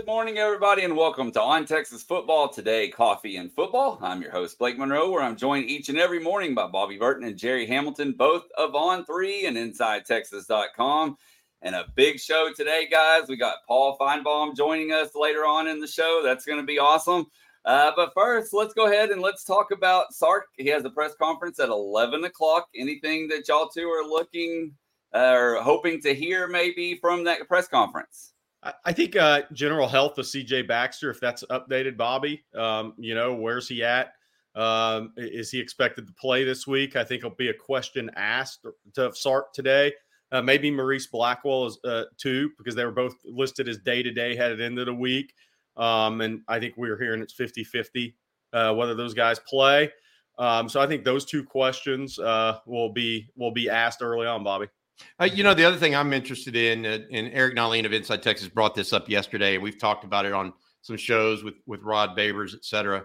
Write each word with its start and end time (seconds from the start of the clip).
Good 0.00 0.06
morning, 0.06 0.38
everybody, 0.38 0.84
and 0.84 0.96
welcome 0.96 1.30
to 1.32 1.42
On 1.42 1.66
Texas 1.66 2.02
Football 2.02 2.48
Today, 2.48 2.88
Coffee 2.88 3.36
and 3.36 3.52
Football. 3.52 3.98
I'm 4.00 4.22
your 4.22 4.30
host, 4.30 4.58
Blake 4.58 4.78
Monroe, 4.78 5.10
where 5.10 5.20
I'm 5.20 5.36
joined 5.36 5.68
each 5.68 5.90
and 5.90 5.98
every 5.98 6.18
morning 6.18 6.54
by 6.54 6.68
Bobby 6.68 6.96
Burton 6.96 7.28
and 7.28 7.36
Jerry 7.36 7.66
Hamilton, 7.66 8.12
both 8.12 8.44
of 8.56 8.70
On3 8.70 9.46
and 9.46 9.58
InsideTexas.com. 9.58 11.18
And 11.60 11.74
a 11.74 11.84
big 11.96 12.18
show 12.18 12.50
today, 12.56 12.88
guys. 12.90 13.28
We 13.28 13.36
got 13.36 13.56
Paul 13.68 13.98
Finebaum 14.00 14.56
joining 14.56 14.90
us 14.90 15.10
later 15.14 15.40
on 15.40 15.68
in 15.68 15.80
the 15.80 15.86
show. 15.86 16.22
That's 16.24 16.46
going 16.46 16.60
to 16.60 16.66
be 16.66 16.78
awesome. 16.78 17.26
Uh, 17.66 17.92
but 17.94 18.14
first, 18.14 18.54
let's 18.54 18.72
go 18.72 18.86
ahead 18.86 19.10
and 19.10 19.20
let's 19.20 19.44
talk 19.44 19.70
about 19.70 20.14
Sark. 20.14 20.46
He 20.56 20.68
has 20.68 20.82
a 20.86 20.90
press 20.90 21.12
conference 21.20 21.60
at 21.60 21.68
11 21.68 22.24
o'clock. 22.24 22.68
Anything 22.74 23.28
that 23.28 23.48
y'all 23.48 23.68
two 23.68 23.88
are 23.88 24.08
looking 24.08 24.72
uh, 25.14 25.34
or 25.36 25.56
hoping 25.56 26.00
to 26.00 26.14
hear 26.14 26.48
maybe 26.48 26.96
from 27.02 27.24
that 27.24 27.46
press 27.48 27.68
conference? 27.68 28.32
I 28.84 28.92
think 28.92 29.16
uh, 29.16 29.42
general 29.52 29.88
health 29.88 30.18
of 30.18 30.26
CJ 30.26 30.68
Baxter, 30.68 31.10
if 31.10 31.18
that's 31.18 31.42
updated, 31.44 31.96
Bobby, 31.96 32.44
um, 32.54 32.92
you 32.98 33.14
know, 33.14 33.34
where's 33.34 33.68
he 33.68 33.82
at? 33.82 34.12
Um, 34.54 35.12
is 35.16 35.50
he 35.50 35.58
expected 35.58 36.06
to 36.06 36.12
play 36.12 36.44
this 36.44 36.66
week? 36.66 36.96
I 36.96 37.04
think 37.04 37.20
it'll 37.20 37.36
be 37.36 37.48
a 37.48 37.54
question 37.54 38.10
asked 38.16 38.66
to 38.94 39.12
Sark 39.14 39.54
today. 39.54 39.92
Uh, 40.32 40.42
maybe 40.42 40.70
Maurice 40.70 41.06
Blackwell 41.06 41.66
is 41.66 41.78
uh, 41.84 42.04
too, 42.18 42.50
because 42.58 42.74
they 42.74 42.84
were 42.84 42.90
both 42.90 43.14
listed 43.24 43.68
as 43.68 43.78
day 43.78 44.02
to 44.02 44.10
day 44.10 44.36
headed 44.36 44.60
into 44.60 44.84
the 44.84 44.94
week. 44.94 45.32
Um, 45.76 46.20
and 46.20 46.42
I 46.46 46.60
think 46.60 46.74
we 46.76 46.90
are 46.90 46.98
hearing 46.98 47.22
it's 47.22 47.32
50 47.32 47.64
50 47.64 48.14
uh, 48.52 48.74
whether 48.74 48.94
those 48.94 49.14
guys 49.14 49.38
play. 49.38 49.90
Um, 50.38 50.68
so 50.68 50.80
I 50.80 50.86
think 50.86 51.04
those 51.04 51.24
two 51.24 51.44
questions 51.44 52.18
uh, 52.18 52.58
will 52.66 52.92
be 52.92 53.28
will 53.36 53.52
be 53.52 53.68
asked 53.68 54.02
early 54.02 54.26
on, 54.26 54.44
Bobby. 54.44 54.66
Uh, 55.18 55.24
you 55.24 55.44
know, 55.44 55.54
the 55.54 55.64
other 55.64 55.76
thing 55.76 55.94
I'm 55.94 56.12
interested 56.12 56.56
in, 56.56 56.86
uh, 56.86 56.98
and 57.12 57.30
Eric 57.32 57.54
Nahlin 57.56 57.84
of 57.84 57.92
Inside 57.92 58.22
Texas 58.22 58.48
brought 58.48 58.74
this 58.74 58.92
up 58.92 59.08
yesterday, 59.08 59.54
and 59.54 59.62
we've 59.62 59.78
talked 59.78 60.04
about 60.04 60.24
it 60.24 60.32
on 60.32 60.52
some 60.82 60.96
shows 60.96 61.44
with 61.44 61.54
with 61.66 61.82
Rod 61.82 62.16
Babers, 62.16 62.54
et 62.54 62.64
cetera. 62.64 63.04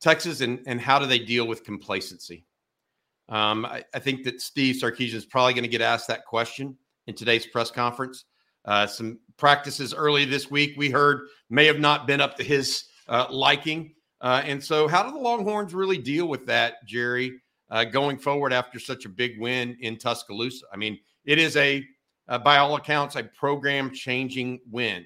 Texas 0.00 0.40
and 0.40 0.60
and 0.66 0.80
how 0.80 0.98
do 0.98 1.06
they 1.06 1.18
deal 1.18 1.46
with 1.46 1.64
complacency? 1.64 2.46
Um, 3.28 3.64
I, 3.64 3.84
I, 3.94 4.00
think 4.00 4.24
that 4.24 4.40
Steve 4.40 4.74
Sarkisian 4.76 5.14
is 5.14 5.24
probably 5.24 5.54
going 5.54 5.62
to 5.62 5.68
get 5.68 5.80
asked 5.80 6.08
that 6.08 6.24
question 6.24 6.76
in 7.06 7.14
today's 7.14 7.46
press 7.46 7.70
conference. 7.70 8.24
Uh, 8.64 8.88
some 8.88 9.20
practices 9.36 9.94
early 9.94 10.24
this 10.24 10.50
week 10.50 10.74
we 10.76 10.90
heard 10.90 11.28
may 11.48 11.64
have 11.66 11.78
not 11.78 12.08
been 12.08 12.20
up 12.20 12.36
to 12.38 12.42
his 12.42 12.86
uh, 13.08 13.26
liking, 13.30 13.94
uh, 14.20 14.42
and 14.44 14.62
so 14.62 14.88
how 14.88 15.02
do 15.02 15.12
the 15.12 15.18
Longhorns 15.18 15.74
really 15.74 15.98
deal 15.98 16.26
with 16.26 16.44
that, 16.46 16.84
Jerry, 16.86 17.40
uh, 17.70 17.84
going 17.84 18.18
forward 18.18 18.52
after 18.52 18.80
such 18.80 19.04
a 19.04 19.08
big 19.08 19.38
win 19.38 19.76
in 19.80 19.96
Tuscaloosa? 19.96 20.66
I 20.72 20.76
mean 20.76 20.98
it 21.24 21.38
is 21.38 21.56
a, 21.56 21.84
uh, 22.28 22.38
by 22.38 22.58
all 22.58 22.76
accounts, 22.76 23.16
a 23.16 23.24
program 23.24 23.92
changing 23.92 24.60
win, 24.70 25.04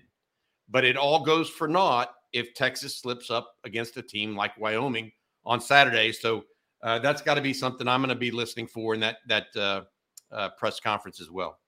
but 0.69 0.85
it 0.85 0.97
all 0.97 1.25
goes 1.25 1.49
for 1.49 1.69
naught 1.69 2.15
if 2.33 2.53
Texas 2.55 2.99
slips 2.99 3.31
up 3.31 3.55
against 3.65 3.97
a 3.97 4.03
team 4.03 4.37
like 4.37 4.59
Wyoming 4.59 5.11
on 5.45 5.61
Saturday. 5.61 6.13
So 6.13 6.45
uh, 6.83 6.99
that's 6.99 7.23
got 7.23 7.35
to 7.35 7.41
be 7.41 7.55
something 7.55 7.89
I'm 7.89 8.01
going 8.01 8.11
to 8.11 8.15
be 8.15 8.31
listening 8.31 8.67
for 8.67 8.95
in 8.95 9.01
that 9.01 9.19
that 9.29 9.47
uh, 9.57 9.83
uh, 10.31 10.51
press 10.59 10.81
conference 10.81 11.21
as 11.21 11.31
well. 11.31 11.59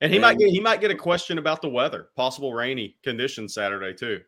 And 0.00 0.12
he 0.12 0.18
and, 0.18 0.22
might 0.22 0.38
get 0.38 0.50
he 0.50 0.60
might 0.60 0.80
get 0.80 0.90
a 0.90 0.96
question 0.96 1.38
about 1.38 1.62
the 1.62 1.68
weather, 1.68 2.08
possible 2.16 2.52
rainy 2.52 2.96
conditions 3.02 3.54
Saturday 3.54 3.94
too. 3.94 4.20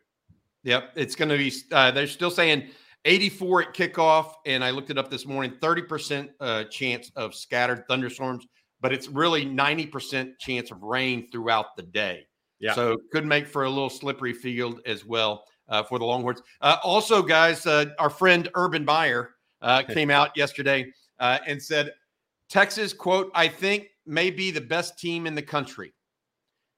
Yep, 0.63 0.91
it's 0.95 1.15
going 1.15 1.29
to 1.29 1.37
be. 1.37 1.53
Uh, 1.71 1.91
they're 1.91 2.07
still 2.07 2.31
saying 2.31 2.69
84 3.05 3.61
at 3.63 3.73
kickoff, 3.73 4.33
and 4.45 4.63
I 4.63 4.71
looked 4.71 4.89
it 4.89 4.97
up 4.97 5.09
this 5.09 5.25
morning. 5.25 5.53
30 5.61 5.81
percent 5.83 6.31
uh, 6.39 6.65
chance 6.65 7.11
of 7.15 7.35
scattered 7.35 7.85
thunderstorms 7.87 8.47
but 8.81 8.91
it's 8.91 9.07
really 9.07 9.45
90% 9.45 10.37
chance 10.39 10.71
of 10.71 10.81
rain 10.81 11.29
throughout 11.31 11.75
the 11.77 11.83
day. 11.83 12.27
Yeah. 12.59 12.73
So 12.73 12.97
could 13.11 13.25
make 13.25 13.47
for 13.47 13.63
a 13.63 13.69
little 13.69 13.89
slippery 13.89 14.33
field 14.33 14.81
as 14.85 15.05
well 15.05 15.45
uh, 15.69 15.83
for 15.83 15.99
the 15.99 16.05
Longhorns. 16.05 16.41
Uh, 16.61 16.77
also, 16.83 17.21
guys, 17.21 17.65
uh, 17.65 17.85
our 17.99 18.09
friend 18.09 18.49
Urban 18.55 18.83
Meyer 18.83 19.31
uh, 19.61 19.83
came 19.83 20.09
out 20.09 20.35
yesterday 20.35 20.91
uh, 21.19 21.39
and 21.47 21.61
said, 21.61 21.93
Texas, 22.49 22.91
quote, 22.91 23.31
I 23.33 23.47
think 23.47 23.87
may 24.05 24.29
be 24.29 24.51
the 24.51 24.61
best 24.61 24.99
team 24.99 25.25
in 25.25 25.35
the 25.35 25.41
country. 25.41 25.93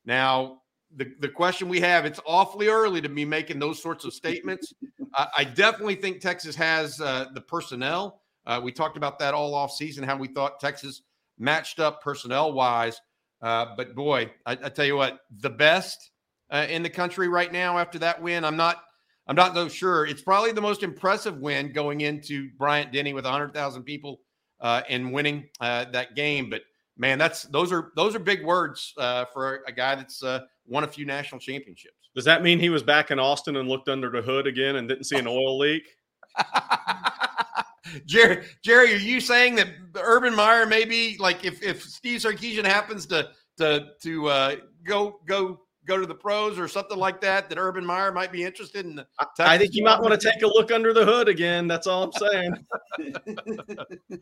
Now, 0.05 0.59
the, 0.95 1.11
the 1.19 1.29
question 1.29 1.67
we 1.67 1.79
have, 1.79 2.05
it's 2.05 2.19
awfully 2.25 2.67
early 2.67 3.01
to 3.01 3.09
be 3.09 3.25
making 3.25 3.59
those 3.59 3.81
sorts 3.81 4.05
of 4.05 4.13
statements. 4.13 4.73
I 5.15 5.43
definitely 5.43 5.95
think 5.95 6.21
Texas 6.21 6.55
has 6.55 6.99
uh, 6.99 7.27
the 7.35 7.41
personnel. 7.41 8.21
we 8.63 8.71
talked 8.71 8.97
about 8.97 9.19
that 9.19 9.35
all 9.35 9.53
off 9.53 9.71
season, 9.71 10.03
how 10.03 10.17
we 10.17 10.27
thought 10.27 10.59
Texas– 10.59 11.01
matched 11.37 11.79
up 11.79 12.01
personnel 12.01 12.53
wise. 12.53 12.99
Uh, 13.41 13.67
but 13.75 13.95
boy, 13.95 14.31
I, 14.45 14.53
I, 14.53 14.69
tell 14.69 14.85
you 14.85 14.95
what, 14.95 15.19
the 15.39 15.49
best 15.49 16.11
uh, 16.49 16.65
in 16.69 16.81
the 16.81 16.89
country 16.89 17.27
right 17.27 17.51
now 17.51 17.77
after 17.77 17.99
that 17.99 18.21
win, 18.21 18.45
I'm 18.45 18.57
not. 18.57 18.83
I'm 19.25 19.37
not 19.37 19.53
so 19.53 19.69
sure. 19.69 20.05
It's 20.05 20.21
probably 20.21 20.51
the 20.51 20.59
most 20.59 20.83
impressive 20.83 21.37
win 21.37 21.71
going 21.71 22.01
into 22.01 22.49
Bryant 22.57 22.91
Denny 22.91 23.13
with 23.13 23.23
100,000 23.23 23.83
people 23.83 24.19
uh, 24.59 24.81
and 24.89 25.13
winning 25.13 25.47
uh, 25.61 25.85
that 25.91 26.13
game. 26.13 26.49
But 26.49 26.63
man, 26.97 27.19
that's 27.19 27.43
those 27.43 27.71
are 27.71 27.91
those 27.95 28.15
are 28.15 28.19
big 28.19 28.43
words 28.43 28.93
uh, 28.97 29.25
for 29.31 29.63
a 29.67 29.71
guy 29.71 29.95
that's 29.95 30.23
uh, 30.23 30.41
won 30.65 30.83
a 30.83 30.87
few 30.87 31.05
national 31.05 31.39
championships. 31.39 32.09
Does 32.15 32.25
that 32.25 32.43
mean 32.43 32.59
he 32.59 32.69
was 32.69 32.83
back 32.83 33.11
in 33.11 33.19
Austin 33.19 33.55
and 33.55 33.67
looked 33.67 33.89
under 33.89 34.09
the 34.09 34.21
hood 34.21 34.45
again 34.45 34.75
and 34.75 34.87
didn't 34.87 35.05
see 35.05 35.17
an 35.17 35.27
oil 35.27 35.57
leak? 35.57 35.83
Jerry, 38.05 38.45
Jerry, 38.63 38.93
are 38.93 38.97
you 38.97 39.19
saying 39.19 39.55
that 39.55 39.67
Urban 40.01 40.35
Meyer 40.35 40.65
maybe 40.65 41.17
like 41.19 41.43
if 41.43 41.61
if 41.61 41.83
Steve 41.83 42.19
Sarkisian 42.21 42.65
happens 42.65 43.05
to 43.07 43.29
to 43.57 43.89
to 44.01 44.27
uh, 44.27 44.55
go 44.83 45.19
go 45.25 45.59
go 45.85 45.97
to 45.97 46.05
the 46.05 46.15
pros 46.15 46.57
or 46.57 46.67
something 46.67 46.97
like 46.97 47.19
that, 47.21 47.49
that 47.49 47.57
Urban 47.57 47.85
Meyer 47.85 48.11
might 48.11 48.31
be 48.31 48.43
interested 48.43 48.85
in? 48.85 49.03
I 49.39 49.57
think 49.57 49.73
you 49.73 49.83
might 49.83 49.99
want 49.99 50.19
to 50.19 50.31
take 50.31 50.41
a 50.41 50.47
look 50.47 50.71
under 50.71 50.93
the 50.93 51.05
hood 51.05 51.27
again. 51.27 51.67
That's 51.67 51.87
all 51.87 52.03
I'm 52.03 52.11
saying. 52.13 52.55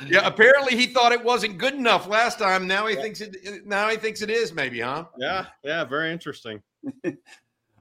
yeah, 0.06 0.26
apparently 0.26 0.76
he 0.76 0.86
thought 0.86 1.12
it 1.12 1.22
wasn't 1.22 1.58
good 1.58 1.74
enough 1.74 2.08
last 2.08 2.38
time. 2.38 2.66
Now 2.66 2.86
he 2.86 2.94
yeah. 2.94 3.02
thinks 3.02 3.20
it. 3.20 3.66
Now 3.66 3.88
he 3.88 3.96
thinks 3.96 4.22
it 4.22 4.30
is. 4.30 4.52
Maybe, 4.52 4.80
huh? 4.80 5.04
Yeah, 5.18 5.46
yeah, 5.62 5.84
very 5.84 6.12
interesting. 6.12 6.62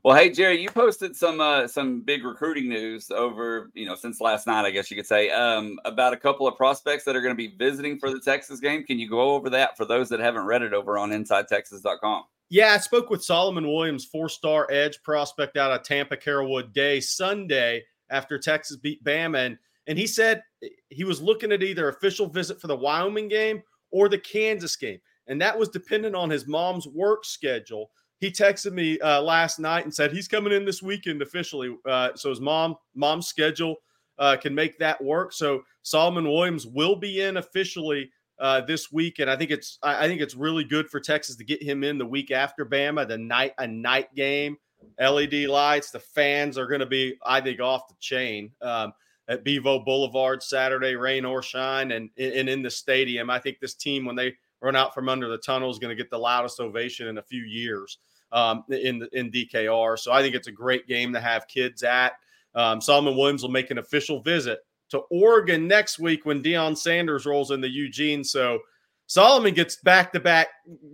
Well, 0.03 0.17
hey 0.17 0.31
Jerry, 0.31 0.61
you 0.61 0.69
posted 0.69 1.15
some 1.15 1.39
uh, 1.39 1.65
some 1.65 2.01
big 2.01 2.25
recruiting 2.25 2.67
news 2.67 3.09
over 3.09 3.71
you 3.73 3.85
know 3.85 3.95
since 3.95 4.19
last 4.19 4.47
night, 4.47 4.65
I 4.65 4.71
guess 4.71 4.91
you 4.91 4.97
could 4.97 5.07
say, 5.07 5.29
um, 5.29 5.79
about 5.85 6.11
a 6.11 6.17
couple 6.17 6.45
of 6.45 6.57
prospects 6.57 7.05
that 7.05 7.15
are 7.15 7.21
going 7.21 7.33
to 7.33 7.37
be 7.37 7.55
visiting 7.55 7.97
for 7.97 8.11
the 8.11 8.19
Texas 8.19 8.59
game. 8.59 8.83
Can 8.83 8.99
you 8.99 9.09
go 9.09 9.33
over 9.33 9.49
that 9.51 9.77
for 9.77 9.85
those 9.85 10.09
that 10.09 10.19
haven't 10.19 10.43
read 10.43 10.61
it 10.61 10.73
over 10.73 10.97
on 10.97 11.11
InsideTexas.com? 11.11 12.23
Yeah, 12.49 12.73
I 12.73 12.79
spoke 12.79 13.09
with 13.09 13.23
Solomon 13.23 13.65
Williams, 13.65 14.03
four-star 14.03 14.69
edge 14.69 15.01
prospect 15.03 15.55
out 15.55 15.71
of 15.71 15.83
Tampa 15.83 16.17
Carrollwood 16.17 16.73
Day 16.73 16.99
Sunday 16.99 17.81
after 18.09 18.37
Texas 18.37 18.75
beat 18.75 19.01
Bama, 19.05 19.45
and, 19.45 19.57
and 19.87 19.97
he 19.97 20.05
said 20.05 20.43
he 20.89 21.05
was 21.05 21.21
looking 21.21 21.53
at 21.53 21.63
either 21.63 21.87
official 21.87 22.27
visit 22.27 22.59
for 22.59 22.67
the 22.67 22.75
Wyoming 22.75 23.29
game 23.29 23.63
or 23.89 24.09
the 24.09 24.19
Kansas 24.19 24.75
game, 24.75 24.99
and 25.27 25.41
that 25.41 25.57
was 25.57 25.69
dependent 25.69 26.13
on 26.13 26.29
his 26.29 26.45
mom's 26.45 26.87
work 26.89 27.23
schedule 27.23 27.89
he 28.23 28.31
texted 28.31 28.71
me 28.71 28.97
uh, 28.99 29.21
last 29.21 29.59
night 29.59 29.83
and 29.83 29.93
said 29.93 30.13
he's 30.13 30.29
coming 30.29 30.53
in 30.53 30.63
this 30.63 30.81
weekend 30.81 31.21
officially. 31.21 31.75
Uh, 31.85 32.11
so 32.15 32.29
his 32.29 32.39
mom 32.39 32.77
mom's 32.95 33.27
schedule 33.27 33.75
uh, 34.17 34.37
can 34.37 34.55
make 34.55 34.79
that 34.79 35.03
work. 35.03 35.33
So 35.33 35.63
Solomon 35.81 36.23
Williams 36.23 36.65
will 36.65 36.95
be 36.95 37.19
in 37.19 37.35
officially 37.35 38.11
uh, 38.39 38.61
this 38.61 38.93
week, 38.93 39.19
and 39.19 39.29
I 39.29 39.35
think 39.35 39.51
it's 39.51 39.77
I 39.83 40.07
think 40.07 40.21
it's 40.21 40.35
really 40.35 40.63
good 40.63 40.89
for 40.89 41.01
Texas 41.01 41.35
to 41.35 41.43
get 41.43 41.61
him 41.61 41.83
in 41.83 41.97
the 41.97 42.05
week 42.05 42.31
after 42.31 42.65
Bama, 42.65 43.05
the 43.05 43.17
night 43.17 43.55
a 43.57 43.67
night 43.67 44.15
game, 44.15 44.55
LED 44.97 45.33
lights. 45.49 45.91
The 45.91 45.99
fans 45.99 46.57
are 46.57 46.67
going 46.67 46.79
to 46.79 46.85
be 46.85 47.17
I 47.25 47.41
think 47.41 47.59
off 47.59 47.89
the 47.89 47.95
chain. 47.99 48.51
Um, 48.61 48.93
at 49.27 49.43
Bevo 49.43 49.79
Boulevard 49.79 50.43
Saturday, 50.43 50.95
rain 50.95 51.23
or 51.23 51.41
shine, 51.41 51.91
and, 51.91 52.09
and 52.17 52.49
in 52.49 52.61
the 52.61 52.69
stadium. 52.69 53.29
I 53.29 53.39
think 53.39 53.59
this 53.59 53.73
team, 53.73 54.03
when 54.03 54.17
they 54.17 54.35
run 54.61 54.75
out 54.75 54.93
from 54.93 55.07
under 55.07 55.29
the 55.29 55.37
tunnel, 55.37 55.69
is 55.69 55.79
going 55.79 55.95
to 55.95 56.01
get 56.01 56.09
the 56.09 56.17
loudest 56.17 56.59
ovation 56.59 57.07
in 57.07 57.17
a 57.17 57.21
few 57.21 57.41
years 57.41 57.99
um, 58.33 58.65
in 58.69 59.07
in 59.13 59.31
DKR. 59.31 59.97
So 59.97 60.11
I 60.11 60.21
think 60.21 60.35
it's 60.35 60.47
a 60.47 60.51
great 60.51 60.87
game 60.87 61.13
to 61.13 61.21
have 61.21 61.47
kids 61.47 61.83
at. 61.83 62.13
Um, 62.55 62.81
Solomon 62.81 63.15
Williams 63.15 63.43
will 63.43 63.49
make 63.49 63.71
an 63.71 63.77
official 63.77 64.21
visit 64.21 64.59
to 64.89 64.99
Oregon 65.09 65.67
next 65.67 65.99
week 65.99 66.25
when 66.25 66.43
Deion 66.43 66.77
Sanders 66.77 67.25
rolls 67.25 67.51
into 67.51 67.69
Eugene. 67.69 68.23
So 68.23 68.59
Solomon 69.07 69.53
gets 69.53 69.77
back 69.77 70.11
to 70.13 70.19
back 70.19 70.49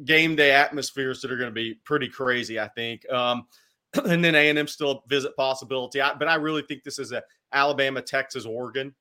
game 0.06 0.36
day 0.36 0.52
atmospheres 0.52 1.22
that 1.22 1.32
are 1.32 1.38
going 1.38 1.50
to 1.50 1.54
be 1.54 1.76
pretty 1.86 2.08
crazy, 2.08 2.60
I 2.60 2.68
think. 2.70 3.10
Um, 3.12 3.48
and 4.06 4.24
then 4.24 4.36
A&M 4.36 4.68
still 4.68 4.92
a 4.92 5.10
visit 5.10 5.36
possibility. 5.36 6.02
I, 6.02 6.14
but 6.14 6.28
I 6.28 6.36
really 6.36 6.62
think 6.62 6.84
this 6.84 7.00
is 7.00 7.12
a 7.12 7.24
Alabama, 7.52 8.02
Texas, 8.02 8.46
Oregon 8.46 8.94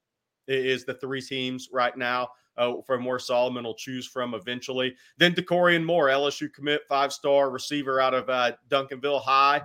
is 0.47 0.85
the 0.85 0.95
three 0.95 1.21
teams 1.21 1.69
right 1.73 1.97
now 1.97 2.29
uh, 2.59 2.75
from 2.87 3.05
where 3.05 3.19
Solomon 3.19 3.65
will 3.65 3.75
choose 3.75 4.07
from 4.07 4.35
eventually. 4.35 4.95
Then 5.17 5.33
Dakorien 5.33 5.85
Moore, 5.85 6.09
LSU 6.09 6.53
commit, 6.53 6.83
five 6.89 7.13
star 7.13 7.51
receiver 7.51 8.01
out 8.01 8.13
of 8.13 8.29
uh, 8.29 8.53
Duncanville 8.69 9.23
High. 9.23 9.63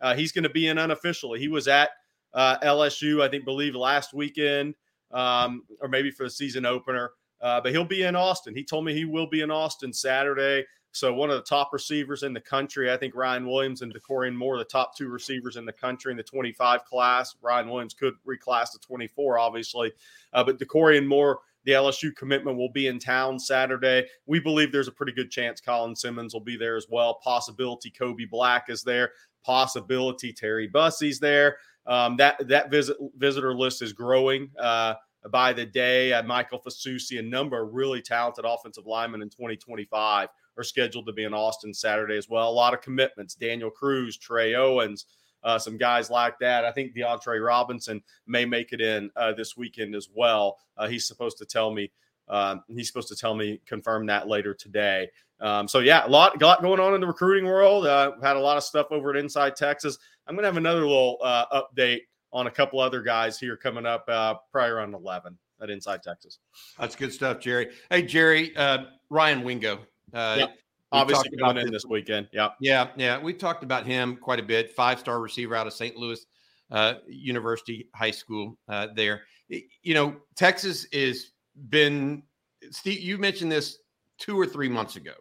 Uh, 0.00 0.14
he's 0.14 0.32
going 0.32 0.44
to 0.44 0.50
be 0.50 0.68
in 0.68 0.78
unofficially. 0.78 1.40
He 1.40 1.48
was 1.48 1.68
at 1.68 1.90
uh, 2.32 2.58
LSU, 2.58 3.22
I 3.22 3.28
think, 3.28 3.44
believe 3.44 3.74
last 3.74 4.14
weekend, 4.14 4.74
um, 5.10 5.64
or 5.80 5.88
maybe 5.88 6.10
for 6.10 6.24
the 6.24 6.30
season 6.30 6.64
opener. 6.64 7.10
uh, 7.40 7.60
but 7.60 7.72
he'll 7.72 7.84
be 7.84 8.02
in 8.02 8.16
Austin. 8.16 8.54
He 8.54 8.64
told 8.64 8.84
me 8.84 8.94
he 8.94 9.04
will 9.04 9.26
be 9.26 9.42
in 9.42 9.50
Austin 9.50 9.92
Saturday. 9.92 10.64
So 10.92 11.12
one 11.12 11.28
of 11.28 11.36
the 11.36 11.42
top 11.42 11.70
receivers 11.74 12.22
in 12.22 12.32
the 12.32 12.40
country, 12.40 12.90
I 12.90 12.96
think 12.96 13.14
Ryan 13.14 13.46
Williams 13.46 13.82
and 13.82 13.94
Dakorien 13.94 14.34
Moore, 14.34 14.56
the 14.56 14.64
top 14.64 14.96
two 14.96 15.08
receivers 15.08 15.56
in 15.56 15.66
the 15.66 15.72
country 15.72 16.10
in 16.10 16.16
the 16.16 16.22
25 16.22 16.86
class. 16.86 17.36
Ryan 17.42 17.68
Williams 17.68 17.92
could 17.92 18.14
reclass 18.26 18.72
to 18.72 18.78
24, 18.78 19.38
obviously, 19.38 19.92
uh, 20.32 20.42
but 20.42 20.58
Dakorien 20.58 21.06
Moore, 21.06 21.40
the 21.66 21.72
LSU 21.72 22.16
commitment, 22.16 22.56
will 22.56 22.72
be 22.72 22.86
in 22.86 22.98
town 22.98 23.38
Saturday. 23.38 24.06
We 24.24 24.40
believe 24.40 24.72
there's 24.72 24.88
a 24.88 24.92
pretty 24.92 25.12
good 25.12 25.30
chance 25.30 25.60
Colin 25.60 25.94
Simmons 25.94 26.32
will 26.32 26.40
be 26.40 26.56
there 26.56 26.76
as 26.76 26.86
well. 26.88 27.20
Possibility 27.22 27.90
Kobe 27.90 28.24
Black 28.24 28.70
is 28.70 28.82
there. 28.82 29.10
Possibility 29.44 30.32
Terry 30.32 30.68
Bussey's 30.68 31.20
there. 31.20 31.58
Um, 31.86 32.16
that 32.16 32.48
that 32.48 32.70
visit 32.70 32.96
visitor 33.18 33.54
list 33.54 33.82
is 33.82 33.92
growing. 33.92 34.50
Uh, 34.58 34.94
by 35.30 35.52
the 35.52 35.66
day. 35.66 36.12
Uh, 36.12 36.22
Michael 36.22 36.60
Fasusi, 36.60 37.18
a 37.18 37.22
number 37.22 37.60
of 37.60 37.74
really 37.74 38.00
talented 38.00 38.44
offensive 38.44 38.86
linemen 38.86 39.22
in 39.22 39.28
2025 39.28 40.28
are 40.56 40.62
scheduled 40.62 41.06
to 41.06 41.12
be 41.12 41.24
in 41.24 41.34
Austin 41.34 41.74
Saturday 41.74 42.16
as 42.16 42.28
well. 42.28 42.48
A 42.48 42.50
lot 42.50 42.74
of 42.74 42.80
commitments. 42.80 43.34
Daniel 43.34 43.70
Cruz, 43.70 44.16
Trey 44.16 44.54
Owens, 44.54 45.06
uh, 45.46 45.58
some 45.58 45.78
guys 45.78 46.10
like 46.10 46.38
that. 46.40 46.64
I 46.64 46.72
think 46.72 46.94
DeAndre 46.94 47.44
Robinson 47.44 48.02
may 48.26 48.44
make 48.44 48.72
it 48.72 48.80
in 48.80 49.10
uh, 49.16 49.32
this 49.32 49.56
weekend 49.56 49.94
as 49.94 50.08
well. 50.12 50.58
Uh, 50.76 50.88
he's 50.88 51.06
supposed 51.06 51.38
to 51.38 51.46
tell 51.46 51.72
me. 51.72 51.90
Um, 52.28 52.64
he's 52.68 52.88
supposed 52.88 53.06
to 53.08 53.16
tell 53.16 53.36
me 53.36 53.60
confirm 53.66 54.06
that 54.06 54.26
later 54.26 54.52
today. 54.52 55.08
Um, 55.40 55.68
so 55.68 55.78
yeah, 55.78 56.04
a 56.04 56.08
lot, 56.08 56.42
a 56.42 56.44
lot 56.44 56.60
going 56.60 56.80
on 56.80 56.94
in 56.94 57.00
the 57.00 57.06
recruiting 57.06 57.44
world. 57.44 57.86
Uh, 57.86 58.12
had 58.20 58.36
a 58.36 58.40
lot 58.40 58.56
of 58.56 58.64
stuff 58.64 58.88
over 58.90 59.10
at 59.10 59.16
Inside 59.16 59.54
Texas. 59.54 59.96
I'm 60.26 60.34
gonna 60.34 60.48
have 60.48 60.56
another 60.56 60.80
little 60.80 61.18
uh, 61.22 61.62
update 61.62 62.00
on 62.32 62.48
a 62.48 62.50
couple 62.50 62.80
other 62.80 63.00
guys 63.00 63.38
here 63.38 63.56
coming 63.56 63.86
up 63.86 64.04
uh, 64.08 64.34
probably 64.50 64.72
around 64.72 64.94
11 64.94 65.38
at 65.62 65.70
Inside 65.70 66.02
Texas. 66.02 66.40
That's 66.78 66.96
good 66.96 67.12
stuff, 67.12 67.38
Jerry. 67.38 67.70
Hey, 67.88 68.02
Jerry, 68.02 68.56
uh, 68.56 68.86
Ryan 69.08 69.44
Wingo. 69.44 69.78
Uh, 70.12 70.36
yep. 70.40 70.58
Obviously 70.96 71.30
coming 71.38 71.66
in 71.66 71.72
this 71.72 71.84
weekend. 71.84 72.28
Yeah. 72.32 72.50
Yeah. 72.60 72.88
Yeah. 72.96 73.18
We 73.18 73.32
talked 73.32 73.62
about 73.62 73.86
him 73.86 74.16
quite 74.16 74.40
a 74.40 74.42
bit. 74.42 74.72
Five 74.72 74.98
star 74.98 75.20
receiver 75.20 75.54
out 75.54 75.66
of 75.66 75.72
St. 75.72 75.96
Louis 75.96 76.24
uh, 76.70 76.94
University 77.08 77.88
High 77.94 78.10
School 78.10 78.58
uh, 78.68 78.88
there. 78.94 79.22
You 79.48 79.94
know, 79.94 80.16
Texas 80.34 80.84
is 80.86 81.32
been, 81.68 82.22
Steve, 82.70 83.00
you 83.00 83.18
mentioned 83.18 83.52
this 83.52 83.78
two 84.18 84.38
or 84.38 84.46
three 84.46 84.68
months 84.68 84.96
ago. 84.96 85.12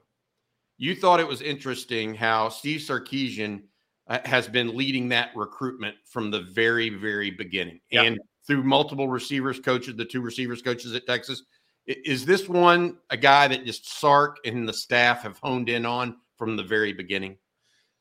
You 0.77 0.95
thought 0.95 1.19
it 1.19 1.27
was 1.27 1.41
interesting 1.41 2.15
how 2.15 2.49
Steve 2.49 2.81
Sarkisian– 2.81 3.63
uh, 4.07 4.19
has 4.25 4.47
been 4.47 4.75
leading 4.75 5.09
that 5.09 5.29
recruitment 5.35 5.95
from 6.05 6.29
the 6.29 6.41
very, 6.41 6.89
very 6.89 7.31
beginning. 7.31 7.79
Yep. 7.89 8.05
And 8.05 8.19
through 8.45 8.63
multiple 8.63 9.07
receivers 9.07 9.59
coaches, 9.59 9.95
the 9.95 10.05
two 10.05 10.21
receivers 10.21 10.61
coaches 10.61 10.93
at 10.93 11.07
Texas. 11.07 11.43
Is 11.87 12.25
this 12.25 12.49
one 12.49 12.97
a 13.09 13.17
guy 13.17 13.47
that 13.47 13.65
just 13.65 13.99
Sark 13.99 14.37
and 14.45 14.67
the 14.67 14.73
staff 14.73 15.21
have 15.23 15.37
honed 15.41 15.69
in 15.69 15.85
on 15.85 16.17
from 16.37 16.55
the 16.55 16.63
very 16.63 16.93
beginning? 16.93 17.37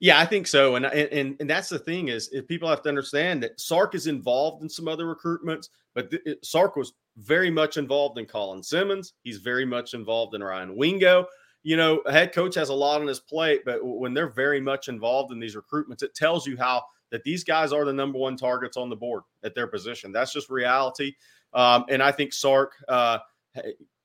Yeah, 0.01 0.19
I 0.19 0.27
think 0.27 0.47
so. 0.47 0.77
And 0.77 0.87
and 0.87 1.37
and 1.39 1.49
that's 1.49 1.69
the 1.69 1.79
thing 1.79 2.09
is, 2.09 2.29
if 2.33 2.47
people 2.47 2.69
have 2.69 2.83
to 2.83 2.89
understand 2.89 3.43
that 3.43 3.61
Sark 3.61 3.95
is 3.95 4.07
involved 4.07 4.63
in 4.63 4.69
some 4.69 4.89
other 4.89 5.07
recruitments, 5.07 5.69
but 5.95 6.11
th- 6.11 6.39
Sark 6.43 6.77
was 6.77 6.95
very 7.17 7.51
much 7.51 7.77
involved 7.77 8.19
in 8.19 8.27
Colin 8.27 8.63
Simmons. 8.63 9.15
He's 9.23 9.39
very 9.39 9.65
much 9.65 9.95
involved 9.95 10.35
in 10.35 10.43
Ryan 10.43 10.77
Wingo 10.77 11.27
you 11.65 11.79
know, 11.79 12.03
a 12.05 12.13
head 12.13 12.33
coach 12.33 12.55
has 12.55 12.69
a 12.69 12.75
lot 12.75 13.01
on 13.01 13.07
his 13.07 13.19
plate, 13.19 13.63
but 13.65 13.81
when 13.83 14.15
they're 14.15 14.29
very 14.29 14.61
much 14.61 14.89
involved 14.89 15.33
in 15.33 15.41
these 15.41 15.57
recruitments, 15.57 16.03
it 16.03 16.15
tells 16.15 16.47
you 16.47 16.57
how 16.59 16.85
that 17.11 17.25
these 17.25 17.43
guys 17.43 17.73
are 17.73 17.87
the 17.87 17.93
number 17.93 18.19
one 18.19 18.37
targets 18.37 18.77
on 18.77 18.91
the 18.91 18.97
board 18.97 19.23
at 19.43 19.55
their 19.55 19.67
position. 19.67 20.13
That's 20.13 20.33
just 20.33 20.51
reality. 20.51 21.15
Um, 21.55 21.87
and 21.89 22.03
I 22.03 22.13
think 22.13 22.35
Sark 22.35 22.75
uh, 22.87 23.19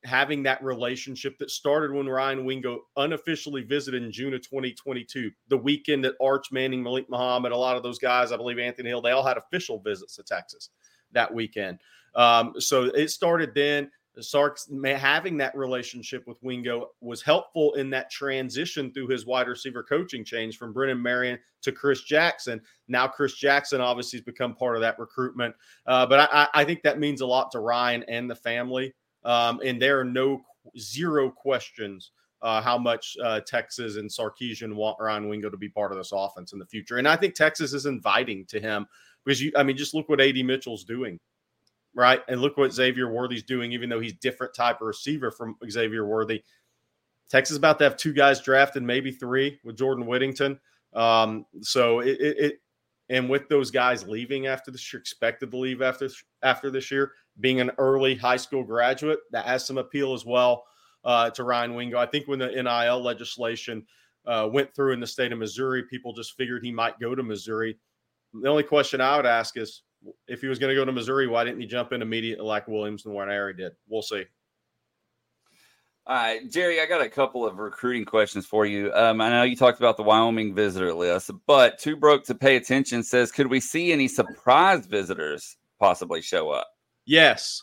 having 0.04 0.42
that 0.44 0.62
relationship 0.62 1.38
that 1.38 1.50
started 1.50 1.92
when 1.92 2.08
Ryan 2.08 2.44
Wingo 2.44 2.82
unofficially 2.96 3.62
visited 3.62 4.02
in 4.02 4.12
June 4.12 4.34
of 4.34 4.42
2022, 4.42 5.30
the 5.48 5.56
weekend 5.56 6.04
that 6.04 6.14
Arch 6.22 6.50
Manning, 6.52 6.82
Malik 6.82 7.10
Muhammad, 7.10 7.52
a 7.52 7.56
lot 7.56 7.76
of 7.76 7.82
those 7.82 7.98
guys, 7.98 8.32
I 8.32 8.36
believe 8.36 8.58
Anthony 8.58 8.88
Hill, 8.88 9.02
they 9.02 9.10
all 9.10 9.26
had 9.26 9.36
official 9.36 9.80
visits 9.80 10.16
to 10.16 10.22
Texas 10.22 10.70
that 11.12 11.32
weekend. 11.32 11.78
Um, 12.14 12.54
so 12.58 12.84
it 12.84 13.08
started 13.08 13.54
then. 13.54 13.90
Sark's 14.18 14.68
having 14.84 15.36
that 15.38 15.56
relationship 15.56 16.26
with 16.26 16.42
Wingo 16.42 16.88
was 17.00 17.22
helpful 17.22 17.74
in 17.74 17.90
that 17.90 18.10
transition 18.10 18.92
through 18.92 19.06
his 19.06 19.24
wide 19.24 19.46
receiver 19.46 19.82
coaching 19.82 20.24
change 20.24 20.58
from 20.58 20.72
Brennan 20.72 21.00
Marion 21.00 21.38
to 21.62 21.72
Chris 21.72 22.02
Jackson. 22.02 22.60
Now, 22.88 23.06
Chris 23.06 23.34
Jackson 23.34 23.80
obviously 23.80 24.18
has 24.18 24.24
become 24.24 24.54
part 24.54 24.74
of 24.74 24.82
that 24.82 24.98
recruitment. 24.98 25.54
Uh, 25.86 26.06
but 26.06 26.28
I, 26.32 26.48
I, 26.52 26.64
think 26.64 26.82
that 26.82 26.98
means 26.98 27.20
a 27.20 27.26
lot 27.26 27.52
to 27.52 27.60
Ryan 27.60 28.04
and 28.08 28.28
the 28.28 28.34
family. 28.34 28.92
Um, 29.24 29.60
and 29.64 29.80
there 29.80 30.00
are 30.00 30.04
no 30.04 30.42
zero 30.78 31.30
questions 31.30 32.12
uh, 32.42 32.62
how 32.62 32.78
much 32.78 33.16
uh, 33.22 33.40
Texas 33.40 33.96
and 33.96 34.08
Sarkisian 34.08 34.74
want 34.74 34.96
Ryan 34.98 35.28
Wingo 35.28 35.50
to 35.50 35.58
be 35.58 35.68
part 35.68 35.92
of 35.92 35.98
this 35.98 36.12
offense 36.12 36.52
in 36.52 36.58
the 36.58 36.66
future. 36.66 36.96
And 36.96 37.06
I 37.06 37.16
think 37.16 37.34
Texas 37.34 37.74
is 37.74 37.86
inviting 37.86 38.46
to 38.46 38.60
him 38.60 38.86
because 39.24 39.42
you, 39.42 39.52
I 39.56 39.62
mean, 39.62 39.76
just 39.76 39.94
look 39.94 40.08
what 40.08 40.20
AD 40.20 40.36
Mitchell's 40.36 40.84
doing 40.84 41.18
right? 41.94 42.20
And 42.28 42.40
look 42.40 42.56
what 42.56 42.72
Xavier 42.72 43.12
Worthy's 43.12 43.42
doing, 43.42 43.72
even 43.72 43.88
though 43.88 44.00
he's 44.00 44.14
different 44.14 44.54
type 44.54 44.80
of 44.80 44.86
receiver 44.86 45.30
from 45.30 45.56
Xavier 45.68 46.06
Worthy. 46.06 46.42
Texas 47.28 47.52
is 47.52 47.58
about 47.58 47.78
to 47.78 47.84
have 47.84 47.96
two 47.96 48.12
guys 48.12 48.40
drafted, 48.40 48.82
maybe 48.82 49.12
three 49.12 49.58
with 49.64 49.76
Jordan 49.76 50.06
Whittington. 50.06 50.58
Um, 50.94 51.46
so 51.60 52.00
it, 52.00 52.20
it, 52.20 52.38
it, 52.38 52.60
and 53.08 53.28
with 53.28 53.48
those 53.48 53.70
guys 53.70 54.06
leaving 54.06 54.46
after 54.46 54.70
this 54.70 54.92
year, 54.92 55.00
expected 55.00 55.50
to 55.50 55.56
leave 55.56 55.82
after 55.82 56.08
after 56.42 56.70
this 56.70 56.90
year, 56.90 57.12
being 57.40 57.60
an 57.60 57.70
early 57.78 58.14
high 58.14 58.36
school 58.36 58.62
graduate, 58.62 59.20
that 59.32 59.46
has 59.46 59.66
some 59.66 59.78
appeal 59.78 60.14
as 60.14 60.24
well 60.24 60.64
uh, 61.04 61.30
to 61.30 61.44
Ryan 61.44 61.74
Wingo. 61.74 61.98
I 61.98 62.06
think 62.06 62.28
when 62.28 62.38
the 62.38 62.48
NIL 62.48 63.02
legislation 63.02 63.86
uh, 64.26 64.48
went 64.52 64.74
through 64.74 64.92
in 64.92 65.00
the 65.00 65.06
state 65.06 65.32
of 65.32 65.38
Missouri, 65.38 65.84
people 65.84 66.12
just 66.12 66.36
figured 66.36 66.64
he 66.64 66.72
might 66.72 66.98
go 67.00 67.14
to 67.14 67.22
Missouri. 67.22 67.78
The 68.34 68.48
only 68.48 68.62
question 68.62 69.00
I 69.00 69.16
would 69.16 69.26
ask 69.26 69.56
is, 69.56 69.82
if 70.28 70.40
he 70.40 70.46
was 70.46 70.58
going 70.58 70.70
to 70.70 70.74
go 70.74 70.84
to 70.84 70.92
Missouri, 70.92 71.26
why 71.26 71.44
didn't 71.44 71.60
he 71.60 71.66
jump 71.66 71.92
in 71.92 72.00
immediately 72.00 72.46
like 72.46 72.68
Williams 72.68 73.04
and 73.04 73.14
Harry 73.14 73.54
did? 73.54 73.72
We'll 73.88 74.02
see. 74.02 74.24
All 76.06 76.16
right, 76.16 76.50
Jerry, 76.50 76.80
I 76.80 76.86
got 76.86 77.02
a 77.02 77.08
couple 77.08 77.46
of 77.46 77.58
recruiting 77.58 78.04
questions 78.04 78.46
for 78.46 78.64
you. 78.64 78.92
Um, 78.94 79.20
I 79.20 79.28
know 79.28 79.42
you 79.42 79.54
talked 79.54 79.78
about 79.78 79.96
the 79.96 80.02
Wyoming 80.02 80.54
visitor 80.54 80.94
list, 80.94 81.30
but 81.46 81.78
Two 81.78 81.96
Broke 81.96 82.24
to 82.24 82.34
Pay 82.34 82.56
Attention 82.56 83.02
says, 83.02 83.30
could 83.30 83.46
we 83.46 83.60
see 83.60 83.92
any 83.92 84.08
surprise 84.08 84.86
visitors 84.86 85.56
possibly 85.78 86.22
show 86.22 86.50
up? 86.50 86.66
Yes. 87.06 87.62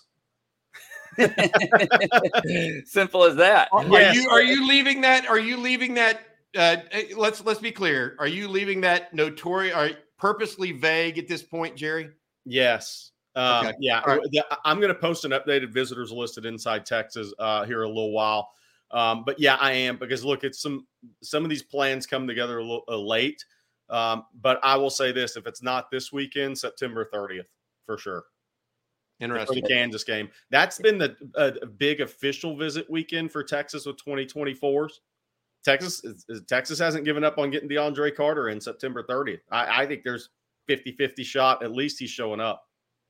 Simple 2.85 3.23
as 3.23 3.35
that. 3.37 3.69
Are, 3.71 3.83
yes. 3.85 4.15
you 4.15 4.29
are 4.29 4.41
you 4.41 4.67
leaving 4.67 5.01
that? 5.01 5.27
Are 5.27 5.39
you 5.39 5.57
leaving 5.57 5.95
that? 5.95 6.21
Uh, 6.55 6.77
let's 7.15 7.43
let's 7.43 7.59
be 7.59 7.71
clear. 7.71 8.15
Are 8.19 8.27
you 8.27 8.47
leaving 8.47 8.81
that 8.81 9.13
notorious? 9.13 9.75
Are 9.75 9.89
purposely 10.17 10.71
vague 10.71 11.17
at 11.17 11.27
this 11.27 11.41
point, 11.41 11.75
Jerry? 11.75 12.09
Yes. 12.45 13.11
Um, 13.35 13.67
okay. 13.67 13.77
Yeah. 13.79 14.01
Right. 14.05 14.19
I'm 14.65 14.79
going 14.79 14.93
to 14.93 14.99
post 14.99 15.25
an 15.25 15.31
updated 15.31 15.71
visitors 15.71 16.11
list 16.11 16.37
at 16.37 16.45
Inside 16.45 16.85
Texas 16.85 17.33
uh, 17.39 17.65
here 17.65 17.83
a 17.83 17.87
little 17.87 18.11
while. 18.11 18.49
Um, 18.91 19.23
but 19.25 19.39
yeah, 19.39 19.57
I 19.59 19.73
am 19.73 19.97
because 19.97 20.23
look, 20.23 20.43
it's 20.43 20.61
some 20.61 20.87
some 21.21 21.43
of 21.43 21.49
these 21.49 21.63
plans 21.63 22.07
come 22.07 22.27
together 22.27 22.59
a 22.59 22.61
little 22.61 22.83
uh, 22.87 22.97
late. 22.97 23.43
Um, 23.89 24.23
but 24.41 24.59
I 24.63 24.75
will 24.77 24.89
say 24.89 25.11
this: 25.11 25.35
if 25.35 25.47
it's 25.47 25.61
not 25.61 25.91
this 25.91 26.11
weekend, 26.11 26.57
September 26.57 27.09
30th 27.13 27.45
for 27.85 27.97
sure. 27.97 28.23
Interesting. 29.19 29.47
For 29.47 29.67
the 29.67 29.73
Kansas 29.73 30.03
game, 30.03 30.29
that's 30.51 30.77
been 30.79 30.97
the 30.97 31.15
uh, 31.35 31.51
big 31.77 32.01
official 32.01 32.55
visit 32.55 32.87
weekend 32.89 33.31
for 33.31 33.43
Texas 33.43 33.85
with 33.85 33.97
2024s. 34.03 34.91
Texas 35.65 36.01
Texas 36.47 36.79
hasn't 36.79 37.03
given 37.03 37.23
up 37.23 37.37
on 37.37 37.49
getting 37.49 37.67
DeAndre 37.67 38.15
Carter 38.15 38.49
in 38.49 38.61
September 38.61 39.03
30th. 39.03 39.39
I, 39.51 39.83
I 39.83 39.85
think 39.85 40.03
there's 40.03 40.29
50-50 40.69 41.25
shot. 41.25 41.63
At 41.63 41.71
least 41.71 41.99
he's 41.99 42.09
showing 42.09 42.39
up. 42.39 42.63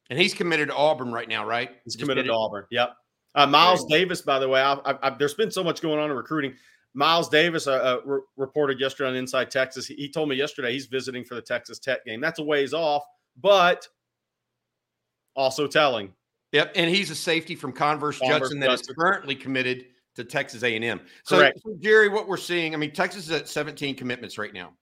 And 0.10 0.18
he's 0.18 0.34
committed 0.34 0.70
to 0.70 0.76
Auburn 0.76 1.12
right 1.12 1.28
now, 1.28 1.46
right? 1.46 1.70
He's 1.84 1.94
Just 1.94 2.00
committed 2.00 2.26
to 2.26 2.34
Auburn. 2.34 2.66
Yep. 2.72 2.96
Uh, 3.36 3.46
Miles. 3.46 3.86
Davis, 3.86 4.22
by 4.22 4.40
the 4.40 4.48
way, 4.48 4.62
I, 4.62 4.80
I, 4.86 5.10
there's 5.12 5.34
been 5.34 5.52
so 5.52 5.64
much 5.64 5.82
going 5.82 6.00
on 6.00 6.10
in 6.10 6.16
recruiting. 6.16 6.54
Miles 6.94 7.30
Davis 7.30 7.68
uh, 7.68 7.74
uh, 7.74 8.00
re- 8.06 8.22
reported 8.38 8.80
yesterday 8.80 9.10
on 9.10 9.16
Inside 9.16 9.52
Texas. 9.52 9.86
He, 9.86 9.94
he, 9.96 10.10
told 10.10 10.30
me 10.30 10.36
yesterday 10.36 10.74
he's 10.74 10.88
visiting 10.88 11.24
for 11.24 11.36
the 11.36 11.42
Texas 11.42 11.78
Tech 11.78 12.04
game. 12.06 12.22
That's 12.22 12.40
a 12.40 12.44
ways 12.44 12.74
off, 12.74 13.04
but 13.40 13.88
also 15.38 15.68
telling. 15.68 16.12
Yep, 16.52 16.74
and 16.76 16.90
he's 16.90 17.10
a 17.12 17.16
safety 17.16 17.56
from 17.56 17.72
Converse, 17.72 18.20
Converse 18.20 18.40
Judson 18.40 18.60
that 18.60 18.68
Judson. 18.68 18.92
is 18.92 18.96
currently 18.96 19.36
committed 19.36 19.86
to 20.16 20.24
Texas 20.24 20.64
A&M. 20.64 21.00
So, 21.24 21.52
so, 21.64 21.78
Jerry, 21.80 22.10
what 22.10 22.28
we're 22.28 22.38
seeing, 22.38 22.74
I 22.74 22.78
mean, 22.78 22.92
Texas 22.92 23.26
is 23.26 23.32
at 23.32 23.48
17 23.48 23.96
commitments 23.96 24.38
right 24.38 24.54
now. 24.54 24.74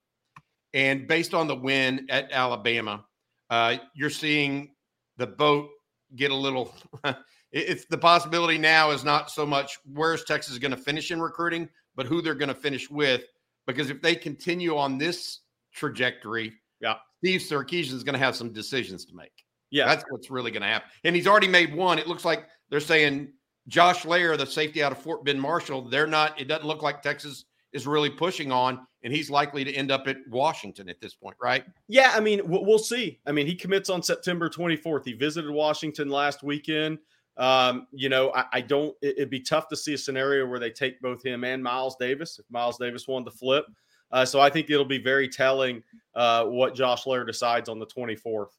And 0.74 1.08
based 1.08 1.34
on 1.34 1.48
the 1.48 1.56
win 1.56 2.06
at 2.10 2.32
Alabama, 2.32 3.06
uh, 3.50 3.78
you're 3.94 4.10
seeing 4.10 4.72
the 5.18 5.28
boat 5.28 5.70
get 6.16 6.32
a 6.32 6.36
little. 6.36 6.74
it's 7.52 7.86
the 7.86 7.98
possibility 7.98 8.58
now 8.58 8.92
is 8.92 9.04
not 9.04 9.32
so 9.32 9.46
much 9.46 9.78
where's 9.94 10.24
Texas 10.24 10.58
going 10.58 10.72
to 10.72 10.78
finish 10.78 11.12
in 11.12 11.22
recruiting, 11.22 11.70
but 11.96 12.06
who 12.06 12.22
they're 12.22 12.36
going 12.36 12.50
to 12.50 12.56
finish 12.56 12.90
with. 12.90 13.24
Because 13.68 13.90
if 13.90 14.02
they 14.02 14.16
continue 14.16 14.78
on 14.78 14.98
this 14.98 15.40
trajectory, 15.74 16.54
yeah, 16.82 16.96
Steve 17.24 17.42
Sarkisian 17.42 17.94
is 17.94 18.04
going 18.04 18.14
to 18.14 18.20
have 18.20 18.36
some 18.36 18.54
decisions 18.54 19.06
to 19.06 19.16
make. 19.16 19.45
Yeah, 19.72 19.86
that's 19.88 20.04
what's 20.10 20.30
really 20.30 20.52
going 20.52 20.62
to 20.62 20.68
happen. 20.68 20.90
And 21.04 21.16
he's 21.16 21.28
already 21.28 21.48
made 21.48 21.74
one. 21.74 22.00
It 22.00 22.08
looks 22.08 22.26
like 22.26 22.48
they're 22.70 22.80
saying 22.80 23.34
Josh 23.68 24.06
Layer, 24.06 24.38
the 24.38 24.46
safety 24.46 24.84
out 24.84 24.92
of 24.92 24.98
Fort 24.98 25.26
Bend 25.26 25.42
Marshall, 25.42 25.90
they're 25.90 26.08
not, 26.08 26.40
it 26.40 26.46
doesn't 26.46 26.68
look 26.68 26.82
like 26.82 27.02
Texas 27.02 27.46
is 27.74 27.86
really 27.86 28.10
pushing 28.10 28.52
on, 28.52 28.88
and 29.04 29.12
he's 29.12 29.30
likely 29.30 29.64
to 29.66 29.74
end 29.74 29.92
up 29.92 30.08
at 30.08 30.18
Washington 30.30 30.88
at 30.88 31.02
this 31.02 31.14
point, 31.14 31.36
right? 31.42 31.66
Yeah, 31.88 32.14
I 32.14 32.22
mean, 32.22 32.42
we'll 32.46 32.80
see. 32.80 33.20
I 33.26 33.34
mean, 33.34 33.48
he 33.48 33.56
commits 33.56 33.90
on 33.90 34.02
September 34.02 34.50
24th. 34.50 35.06
He 35.06 35.14
visited 35.14 35.52
Washington 35.52 36.10
last 36.10 36.42
weekend. 36.42 37.00
Um, 37.38 37.88
you 37.92 38.08
know, 38.08 38.32
I, 38.34 38.46
I 38.54 38.62
don't, 38.62 38.96
it, 39.02 39.18
would 39.20 39.30
be 39.30 39.42
tough 39.42 39.68
to 39.68 39.76
see 39.76 39.94
a 39.94 39.98
scenario 39.98 40.46
where 40.46 40.60
they 40.60 40.70
take 40.70 41.02
both 41.02 41.22
him 41.22 41.44
and 41.44 41.62
Miles 41.62 41.98
Davis 42.00 42.40
if 42.40 42.46
Miles 42.50 42.78
Davis 42.78 43.10
wanted 43.10 43.26
to 43.26 43.38
flip. 43.38 43.66
Uh, 44.12 44.24
so 44.24 44.40
I 44.40 44.50
think 44.50 44.70
it'll 44.70 44.86
be 44.86 45.02
very 45.02 45.28
telling 45.28 45.84
uh, 46.16 46.46
what 46.46 46.76
Josh 46.76 47.06
Lair 47.06 47.26
decides 47.26 47.68
on 47.68 47.80
the 47.80 47.88
24th. 47.88 48.52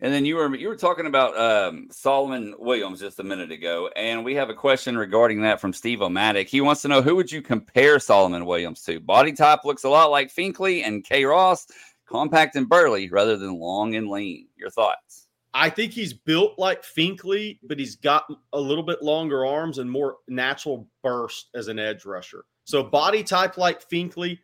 And 0.00 0.14
then 0.14 0.24
you 0.24 0.36
were 0.36 0.54
you 0.54 0.68
were 0.68 0.76
talking 0.76 1.06
about 1.06 1.36
um, 1.36 1.88
Solomon 1.90 2.54
Williams 2.58 3.00
just 3.00 3.18
a 3.18 3.24
minute 3.24 3.50
ago, 3.50 3.90
and 3.96 4.24
we 4.24 4.34
have 4.36 4.48
a 4.48 4.54
question 4.54 4.96
regarding 4.96 5.42
that 5.42 5.60
from 5.60 5.72
Steve 5.72 6.02
O'Matic. 6.02 6.48
He 6.48 6.60
wants 6.60 6.82
to 6.82 6.88
know 6.88 7.02
who 7.02 7.16
would 7.16 7.32
you 7.32 7.42
compare 7.42 7.98
Solomon 7.98 8.46
Williams 8.46 8.82
to? 8.82 9.00
Body 9.00 9.32
type 9.32 9.64
looks 9.64 9.82
a 9.82 9.88
lot 9.88 10.12
like 10.12 10.32
Finkley 10.32 10.84
and 10.84 11.02
K. 11.02 11.24
Ross, 11.24 11.66
compact 12.06 12.54
and 12.54 12.68
burly 12.68 13.10
rather 13.10 13.36
than 13.36 13.58
long 13.58 13.96
and 13.96 14.08
lean. 14.08 14.46
Your 14.56 14.70
thoughts? 14.70 15.26
I 15.52 15.68
think 15.68 15.92
he's 15.92 16.12
built 16.12 16.56
like 16.58 16.84
Finkley, 16.84 17.58
but 17.64 17.80
he's 17.80 17.96
got 17.96 18.32
a 18.52 18.60
little 18.60 18.84
bit 18.84 19.02
longer 19.02 19.44
arms 19.44 19.78
and 19.78 19.90
more 19.90 20.18
natural 20.28 20.86
burst 21.02 21.48
as 21.56 21.66
an 21.66 21.80
edge 21.80 22.04
rusher. 22.04 22.44
So 22.62 22.84
body 22.84 23.24
type 23.24 23.56
like 23.58 23.88
Finkley, 23.88 24.38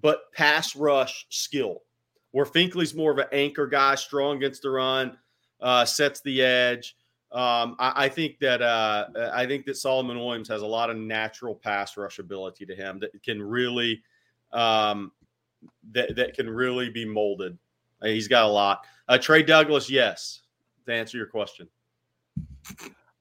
but 0.00 0.32
pass 0.32 0.74
rush 0.74 1.26
skill 1.28 1.82
where 2.32 2.46
Finkley's 2.46 2.94
more 2.94 3.10
of 3.10 3.18
an 3.18 3.26
anchor 3.32 3.66
guy, 3.66 3.94
strong 3.94 4.36
against 4.36 4.62
the 4.62 4.70
run, 4.70 5.16
uh, 5.60 5.84
sets 5.84 6.20
the 6.20 6.42
edge. 6.42 6.96
Um, 7.30 7.76
I, 7.78 8.04
I, 8.04 8.08
think 8.08 8.38
that 8.38 8.62
uh, 8.62 9.06
I 9.34 9.46
think 9.46 9.66
that 9.66 9.76
Solomon 9.76 10.18
Williams 10.18 10.48
has 10.48 10.62
a 10.62 10.66
lot 10.66 10.88
of 10.88 10.96
natural 10.96 11.54
pass 11.54 11.96
rush 11.96 12.18
ability 12.18 12.64
to 12.66 12.74
him 12.74 12.98
that 13.00 13.22
can 13.22 13.42
really 13.42 14.02
um, 14.52 15.12
that 15.92 16.16
that 16.16 16.34
can 16.34 16.48
really 16.48 16.88
be 16.88 17.04
molded. 17.04 17.58
He's 18.02 18.28
got 18.28 18.44
a 18.44 18.48
lot. 18.48 18.86
Uh, 19.08 19.18
Trey 19.18 19.42
Douglas, 19.42 19.90
yes, 19.90 20.42
to 20.86 20.92
answer 20.94 21.18
your 21.18 21.26
question. 21.26 21.68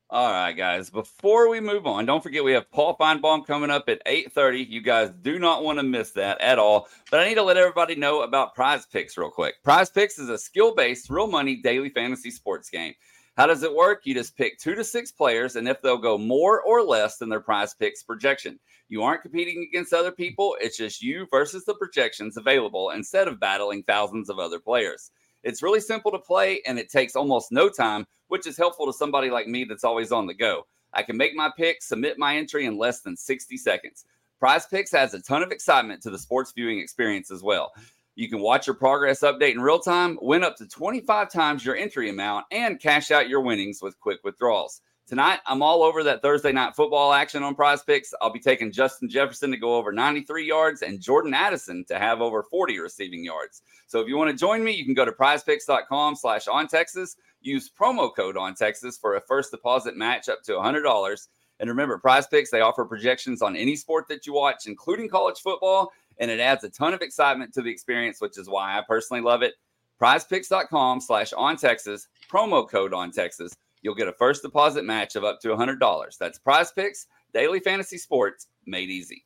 All 0.10 0.32
right, 0.32 0.54
guys. 0.54 0.90
Before 0.90 1.50
we 1.50 1.60
move 1.60 1.86
on, 1.86 2.06
don't 2.06 2.24
forget 2.24 2.42
we 2.42 2.54
have 2.54 2.72
Paul 2.72 2.96
Finebaum 2.98 3.46
coming 3.46 3.70
up 3.70 3.90
at 3.90 4.02
8:30. 4.06 4.64
You 4.64 4.80
guys 4.80 5.12
do 5.22 5.38
not 5.38 5.66
want 5.66 5.80
to 5.80 5.84
miss 5.84 6.12
that 6.12 6.40
at 6.40 6.58
all. 6.58 6.88
But 7.12 7.20
I 7.20 7.28
need 7.28 7.36
to 7.36 7.44
let 7.44 7.58
everybody 7.58 7.96
know 7.96 8.22
about 8.22 8.56
Prize 8.56 8.86
Picks 8.86 9.18
real 9.18 9.30
quick. 9.30 9.62
Prize 9.66 9.90
Picks 9.90 10.18
is 10.18 10.30
a 10.30 10.38
skill-based, 10.38 11.10
real 11.10 11.28
money 11.28 11.58
daily 11.58 11.90
fantasy 11.90 12.32
sports 12.32 12.70
game. 12.70 12.94
How 13.36 13.48
does 13.48 13.64
it 13.64 13.76
work? 13.76 14.06
You 14.06 14.14
just 14.14 14.38
pick 14.38 14.58
two 14.58 14.76
to 14.76 14.84
six 14.86 15.12
players, 15.12 15.58
and 15.58 15.68
if 15.68 15.82
they'll 15.82 15.98
go 15.98 16.18
more 16.18 16.62
or 16.62 16.84
less 16.84 17.18
than 17.18 17.28
their 17.28 17.42
prize 17.42 17.74
picks 17.74 18.02
projection, 18.02 18.62
you 18.88 19.04
aren't 19.04 19.24
competing 19.24 19.68
against 19.70 19.92
other 19.92 20.14
people. 20.14 20.56
It's 20.62 20.78
just 20.78 21.02
you 21.02 21.28
versus 21.30 21.66
the 21.66 21.76
projections 21.76 22.38
available 22.38 22.92
instead 22.92 23.28
of 23.28 23.42
battling 23.42 23.84
thousands 23.84 24.30
of 24.30 24.40
other 24.40 24.60
players. 24.60 25.12
It's 25.44 25.62
really 25.62 25.82
simple 25.82 26.12
to 26.12 26.20
play 26.20 26.62
and 26.66 26.80
it 26.80 26.90
takes 26.90 27.16
almost 27.16 27.52
no 27.52 27.70
time, 27.70 28.08
which 28.28 28.48
is 28.48 28.58
helpful 28.58 28.86
to 28.86 28.94
somebody 28.94 29.30
like 29.30 29.48
me 29.48 29.64
that's 29.64 29.84
always 29.84 30.12
on 30.12 30.28
the 30.28 30.34
go. 30.34 30.66
I 30.94 31.04
can 31.04 31.18
make 31.18 31.36
my 31.36 31.52
pick, 31.56 31.82
submit 31.82 32.18
my 32.18 32.38
entry 32.38 32.66
in 32.66 32.78
less 32.78 33.02
than 33.02 33.16
60 33.16 33.58
seconds. 33.58 34.06
Prize 34.40 34.66
Picks 34.68 34.94
adds 34.94 35.14
a 35.14 35.22
ton 35.22 35.44
of 35.44 35.52
excitement 35.52 36.02
to 36.04 36.10
the 36.10 36.20
sports 36.20 36.52
viewing 36.52 36.80
experience 36.80 37.32
as 37.32 37.42
well. 37.42 37.74
You 38.16 38.30
can 38.30 38.40
watch 38.40 38.66
your 38.66 38.76
progress 38.76 39.22
update 39.22 39.52
in 39.52 39.62
real 39.62 39.80
time, 39.80 40.18
win 40.22 40.44
up 40.44 40.56
to 40.58 40.68
25 40.68 41.32
times 41.32 41.66
your 41.66 41.76
entry 41.76 42.10
amount, 42.10 42.46
and 42.52 42.80
cash 42.80 43.12
out 43.12 43.30
your 43.30 43.42
winnings 43.42 43.82
with 43.82 44.00
quick 44.00 44.20
withdrawals. 44.24 44.82
Tonight, 45.08 45.40
I'm 45.46 45.62
all 45.62 45.84
over 45.84 46.04
that 46.04 46.22
Thursday 46.22 46.52
night 46.52 46.76
football 46.76 47.14
action 47.14 47.42
on 47.42 47.56
prize 47.56 47.82
picks. 47.82 48.14
I'll 48.20 48.30
be 48.30 48.42
taking 48.42 48.74
Justin 48.74 49.08
Jefferson 49.08 49.52
to 49.52 49.58
go 49.58 49.76
over 49.76 49.94
93 49.94 50.46
yards 50.46 50.82
and 50.82 51.00
Jordan 51.00 51.34
Addison 51.34 51.86
to 51.86 51.98
have 51.98 52.20
over 52.20 52.44
40 52.44 52.78
receiving 52.80 53.24
yards. 53.24 53.62
So 53.86 54.02
if 54.02 54.10
you 54.10 54.18
want 54.18 54.32
to 54.32 54.36
join 54.36 54.64
me, 54.66 54.74
you 54.74 54.84
can 54.84 54.94
go 54.94 55.06
to 55.06 55.14
prizepicks.com 55.14 56.16
slash 56.18 56.50
on 56.50 56.68
Texas. 56.68 57.16
Use 57.42 57.70
promo 57.70 58.14
code 58.16 58.38
on 58.38 58.56
Texas 58.56 58.98
for 58.98 59.16
a 59.16 59.22
first 59.22 59.52
deposit 59.52 59.96
match 59.96 60.30
up 60.30 60.44
to 60.44 60.54
$100. 60.54 61.28
And 61.60 61.70
remember, 61.70 61.98
prize 61.98 62.28
picks, 62.28 62.52
they 62.52 62.62
offer 62.62 62.86
projections 62.86 63.42
on 63.42 63.56
any 63.56 63.76
sport 63.76 64.08
that 64.10 64.28
you 64.28 64.34
watch, 64.34 64.68
including 64.68 65.10
college 65.10 65.40
football. 65.40 65.92
And 66.20 66.32
it 66.32 66.40
adds 66.40 66.64
a 66.64 66.70
ton 66.70 66.94
of 66.94 67.02
excitement 67.02 67.54
to 67.54 67.62
the 67.62 67.72
experience, 67.72 68.22
which 68.22 68.38
is 68.38 68.50
why 68.50 68.78
I 68.78 68.84
personally 68.88 69.22
love 69.22 69.42
it. 69.44 69.54
Prizepicks.com 70.02 71.02
slash 71.02 71.34
on 71.34 71.58
Texas, 71.58 72.08
promo 72.32 72.70
code 72.70 72.94
on 72.94 73.12
Texas 73.12 73.56
you'll 73.82 73.96
get 73.96 74.08
a 74.08 74.14
first 74.14 74.42
deposit 74.42 74.84
match 74.84 75.16
of 75.16 75.24
up 75.24 75.40
to 75.42 75.50
$100. 75.50 76.18
That's 76.18 76.38
prize 76.38 76.72
picks, 76.72 77.08
daily 77.34 77.60
fantasy 77.60 77.98
sports 77.98 78.48
made 78.66 78.90
easy. 78.90 79.26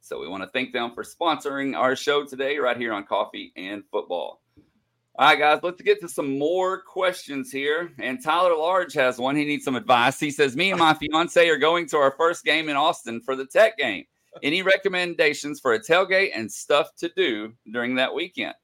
So 0.00 0.20
we 0.20 0.28
want 0.28 0.42
to 0.42 0.48
thank 0.48 0.72
them 0.72 0.92
for 0.94 1.04
sponsoring 1.04 1.76
our 1.76 1.94
show 1.94 2.24
today, 2.24 2.58
right 2.58 2.76
here 2.76 2.92
on 2.92 3.04
Coffee 3.04 3.52
and 3.56 3.84
Football. 3.92 4.40
All 5.16 5.26
right, 5.26 5.38
guys, 5.38 5.60
let's 5.62 5.82
get 5.82 6.00
to 6.00 6.08
some 6.08 6.38
more 6.38 6.82
questions 6.82 7.50
here. 7.50 7.92
And 7.98 8.22
Tyler 8.22 8.56
Large 8.56 8.94
has 8.94 9.18
one. 9.18 9.36
He 9.36 9.44
needs 9.44 9.64
some 9.64 9.76
advice. 9.76 10.20
He 10.20 10.30
says, 10.30 10.56
Me 10.56 10.70
and 10.70 10.78
my 10.78 10.94
fiance 10.94 11.48
are 11.48 11.58
going 11.58 11.86
to 11.88 11.96
our 11.98 12.12
first 12.12 12.44
game 12.44 12.68
in 12.68 12.76
Austin 12.76 13.20
for 13.20 13.36
the 13.36 13.44
tech 13.44 13.76
game. 13.76 14.04
Any 14.42 14.62
recommendations 14.62 15.60
for 15.60 15.74
a 15.74 15.80
tailgate 15.80 16.30
and 16.34 16.50
stuff 16.50 16.94
to 16.98 17.10
do 17.16 17.52
during 17.70 17.96
that 17.96 18.14
weekend? 18.14 18.54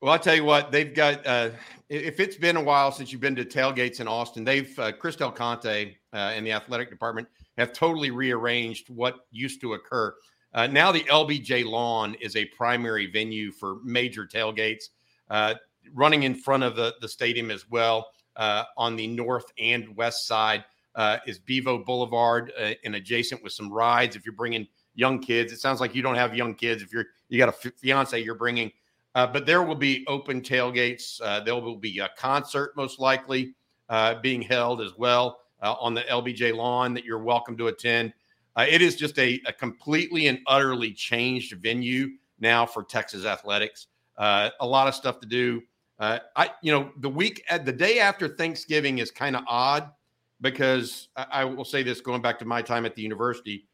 Well, 0.00 0.12
I'll 0.12 0.18
tell 0.18 0.34
you 0.34 0.44
what, 0.44 0.70
they've 0.70 0.94
got, 0.94 1.26
uh, 1.26 1.50
if 1.88 2.20
it's 2.20 2.36
been 2.36 2.56
a 2.56 2.62
while 2.62 2.92
since 2.92 3.10
you've 3.10 3.20
been 3.20 3.36
to 3.36 3.44
tailgates 3.44 4.00
in 4.00 4.08
Austin, 4.08 4.44
they've, 4.44 4.78
uh, 4.78 4.92
Chris 4.92 5.16
Del 5.16 5.32
Conte 5.32 5.96
uh, 6.12 6.16
and 6.16 6.46
the 6.46 6.52
athletic 6.52 6.90
department 6.90 7.28
have 7.56 7.72
totally 7.72 8.10
rearranged 8.10 8.88
what 8.90 9.26
used 9.30 9.60
to 9.62 9.74
occur. 9.74 10.14
Uh, 10.54 10.66
now 10.66 10.92
the 10.92 11.00
LBJ 11.04 11.64
lawn 11.64 12.14
is 12.20 12.36
a 12.36 12.44
primary 12.46 13.06
venue 13.06 13.50
for 13.50 13.78
major 13.84 14.26
tailgates, 14.26 14.84
uh, 15.30 15.54
running 15.94 16.24
in 16.24 16.34
front 16.34 16.62
of 16.62 16.76
the, 16.76 16.94
the 17.00 17.08
stadium 17.08 17.50
as 17.50 17.68
well 17.70 18.08
uh, 18.36 18.64
on 18.76 18.96
the 18.96 19.06
north 19.06 19.46
and 19.58 19.94
west 19.96 20.26
side. 20.26 20.64
Uh, 20.94 21.18
is 21.26 21.38
Bevo 21.38 21.78
Boulevard 21.84 22.52
uh, 22.58 22.72
and 22.84 22.96
adjacent 22.96 23.40
with 23.44 23.52
some 23.52 23.72
rides. 23.72 24.16
If 24.16 24.26
you're 24.26 24.34
bringing 24.34 24.66
young 24.96 25.20
kids, 25.20 25.52
it 25.52 25.60
sounds 25.60 25.80
like 25.80 25.94
you 25.94 26.02
don't 26.02 26.16
have 26.16 26.34
young 26.34 26.56
kids. 26.56 26.82
If 26.82 26.92
you're 26.92 27.06
you 27.28 27.38
got 27.38 27.48
a 27.48 27.70
fiance, 27.70 28.20
you're 28.20 28.34
bringing 28.34 28.72
uh, 29.14 29.26
but 29.26 29.46
there 29.46 29.62
will 29.62 29.74
be 29.74 30.04
open 30.06 30.40
tailgates. 30.40 31.20
Uh, 31.22 31.40
there 31.40 31.54
will 31.54 31.76
be 31.76 31.98
a 31.98 32.08
concert, 32.16 32.72
most 32.76 33.00
likely, 33.00 33.54
uh, 33.88 34.14
being 34.20 34.42
held 34.42 34.80
as 34.80 34.92
well 34.96 35.40
on 35.60 35.92
the 35.92 36.02
LBJ 36.02 36.54
lawn 36.54 36.94
that 36.94 37.04
you're 37.04 37.18
welcome 37.18 37.56
to 37.56 37.66
attend. 37.66 38.12
It 38.56 38.80
is 38.80 38.94
just 38.94 39.18
a, 39.18 39.40
a, 39.46 39.52
completely 39.52 40.28
and 40.28 40.38
utterly 40.46 40.92
changed 40.92 41.52
venue 41.54 42.10
now 42.38 42.64
for 42.64 42.84
Texas 42.84 43.24
athletics. 43.24 43.88
Uh, 44.16 44.50
a 44.60 44.66
lot 44.66 44.88
of 44.88 44.94
stuff 44.94 45.20
to 45.20 45.26
do. 45.26 45.62
I, 46.00 46.50
you 46.62 46.72
know, 46.72 46.90
the 46.98 47.08
week, 47.08 47.44
at 47.48 47.64
the 47.64 47.72
day 47.72 47.98
after 47.98 48.28
Thanksgiving 48.28 48.98
is 48.98 49.10
kind 49.10 49.34
of 49.34 49.42
odd 49.48 49.90
because 50.40 51.08
I, 51.16 51.26
I, 51.32 51.44
will 51.44 51.64
say 51.64 51.82
this 51.82 52.00
going 52.00 52.22
back 52.22 52.38
to 52.38 52.44
my 52.44 52.62
time 52.62 52.86
at 52.86 52.94
the 52.94 53.02
university, 53.02 53.66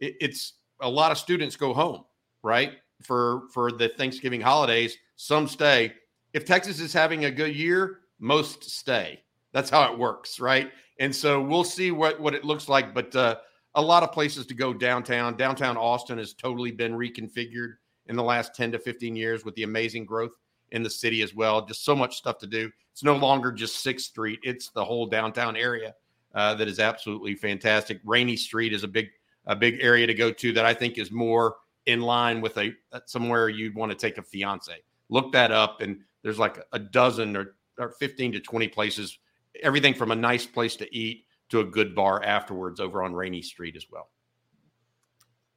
it, 0.00 0.14
it's 0.20 0.54
a 0.80 0.88
lot 0.88 1.12
of 1.12 1.18
students 1.18 1.56
go 1.56 1.74
home, 1.74 2.04
right? 2.42 2.72
for 3.02 3.42
for 3.52 3.72
the 3.72 3.88
Thanksgiving 3.88 4.40
holidays. 4.40 4.96
Some 5.16 5.48
stay. 5.48 5.94
If 6.32 6.44
Texas 6.44 6.80
is 6.80 6.92
having 6.92 7.24
a 7.24 7.30
good 7.30 7.54
year, 7.54 8.00
most 8.18 8.64
stay. 8.70 9.22
That's 9.52 9.70
how 9.70 9.92
it 9.92 9.98
works, 9.98 10.40
right? 10.40 10.70
And 11.00 11.14
so 11.14 11.40
we'll 11.40 11.64
see 11.64 11.90
what 11.90 12.20
what 12.20 12.34
it 12.34 12.44
looks 12.44 12.68
like. 12.68 12.94
But 12.94 13.14
uh, 13.14 13.36
a 13.74 13.82
lot 13.82 14.02
of 14.02 14.12
places 14.12 14.46
to 14.46 14.54
go 14.54 14.72
downtown. 14.72 15.36
Downtown 15.36 15.76
Austin 15.76 16.18
has 16.18 16.34
totally 16.34 16.72
been 16.72 16.92
reconfigured 16.92 17.74
in 18.06 18.16
the 18.16 18.22
last 18.22 18.54
10 18.54 18.72
to 18.72 18.78
15 18.78 19.14
years 19.14 19.44
with 19.44 19.54
the 19.54 19.62
amazing 19.64 20.06
growth 20.06 20.32
in 20.72 20.82
the 20.82 20.90
city 20.90 21.22
as 21.22 21.34
well. 21.34 21.64
Just 21.64 21.84
so 21.84 21.94
much 21.94 22.16
stuff 22.16 22.38
to 22.38 22.46
do. 22.46 22.70
It's 22.92 23.04
no 23.04 23.16
longer 23.16 23.52
just 23.52 23.82
Sixth 23.82 24.06
Street; 24.06 24.40
it's 24.42 24.70
the 24.70 24.84
whole 24.84 25.06
downtown 25.06 25.56
area 25.56 25.94
uh, 26.34 26.54
that 26.54 26.68
is 26.68 26.78
absolutely 26.78 27.34
fantastic. 27.34 28.00
Rainy 28.04 28.36
Street 28.36 28.72
is 28.72 28.84
a 28.84 28.88
big 28.88 29.08
a 29.46 29.56
big 29.56 29.78
area 29.80 30.06
to 30.06 30.14
go 30.14 30.30
to 30.30 30.52
that 30.52 30.64
I 30.64 30.74
think 30.74 30.98
is 30.98 31.10
more 31.10 31.56
in 31.86 32.02
line 32.02 32.40
with 32.40 32.56
a 32.58 32.74
uh, 32.92 33.00
somewhere 33.06 33.48
you'd 33.48 33.74
want 33.74 33.90
to 33.90 33.96
take 33.96 34.18
a 34.18 34.22
fiance. 34.22 34.74
Look 35.08 35.32
that 35.32 35.50
up, 35.50 35.80
and 35.80 36.00
there's 36.22 36.38
like 36.38 36.58
a 36.72 36.78
dozen 36.78 37.36
or, 37.36 37.56
or 37.78 37.90
15 37.92 38.32
to 38.32 38.40
20 38.40 38.68
places, 38.68 39.18
everything 39.62 39.94
from 39.94 40.10
a 40.10 40.16
nice 40.16 40.44
place 40.44 40.76
to 40.76 40.96
eat 40.96 41.24
to 41.48 41.60
a 41.60 41.64
good 41.64 41.94
bar 41.94 42.22
afterwards 42.22 42.78
over 42.78 43.02
on 43.02 43.14
Rainy 43.14 43.40
Street 43.40 43.74
as 43.74 43.86
well. 43.90 44.10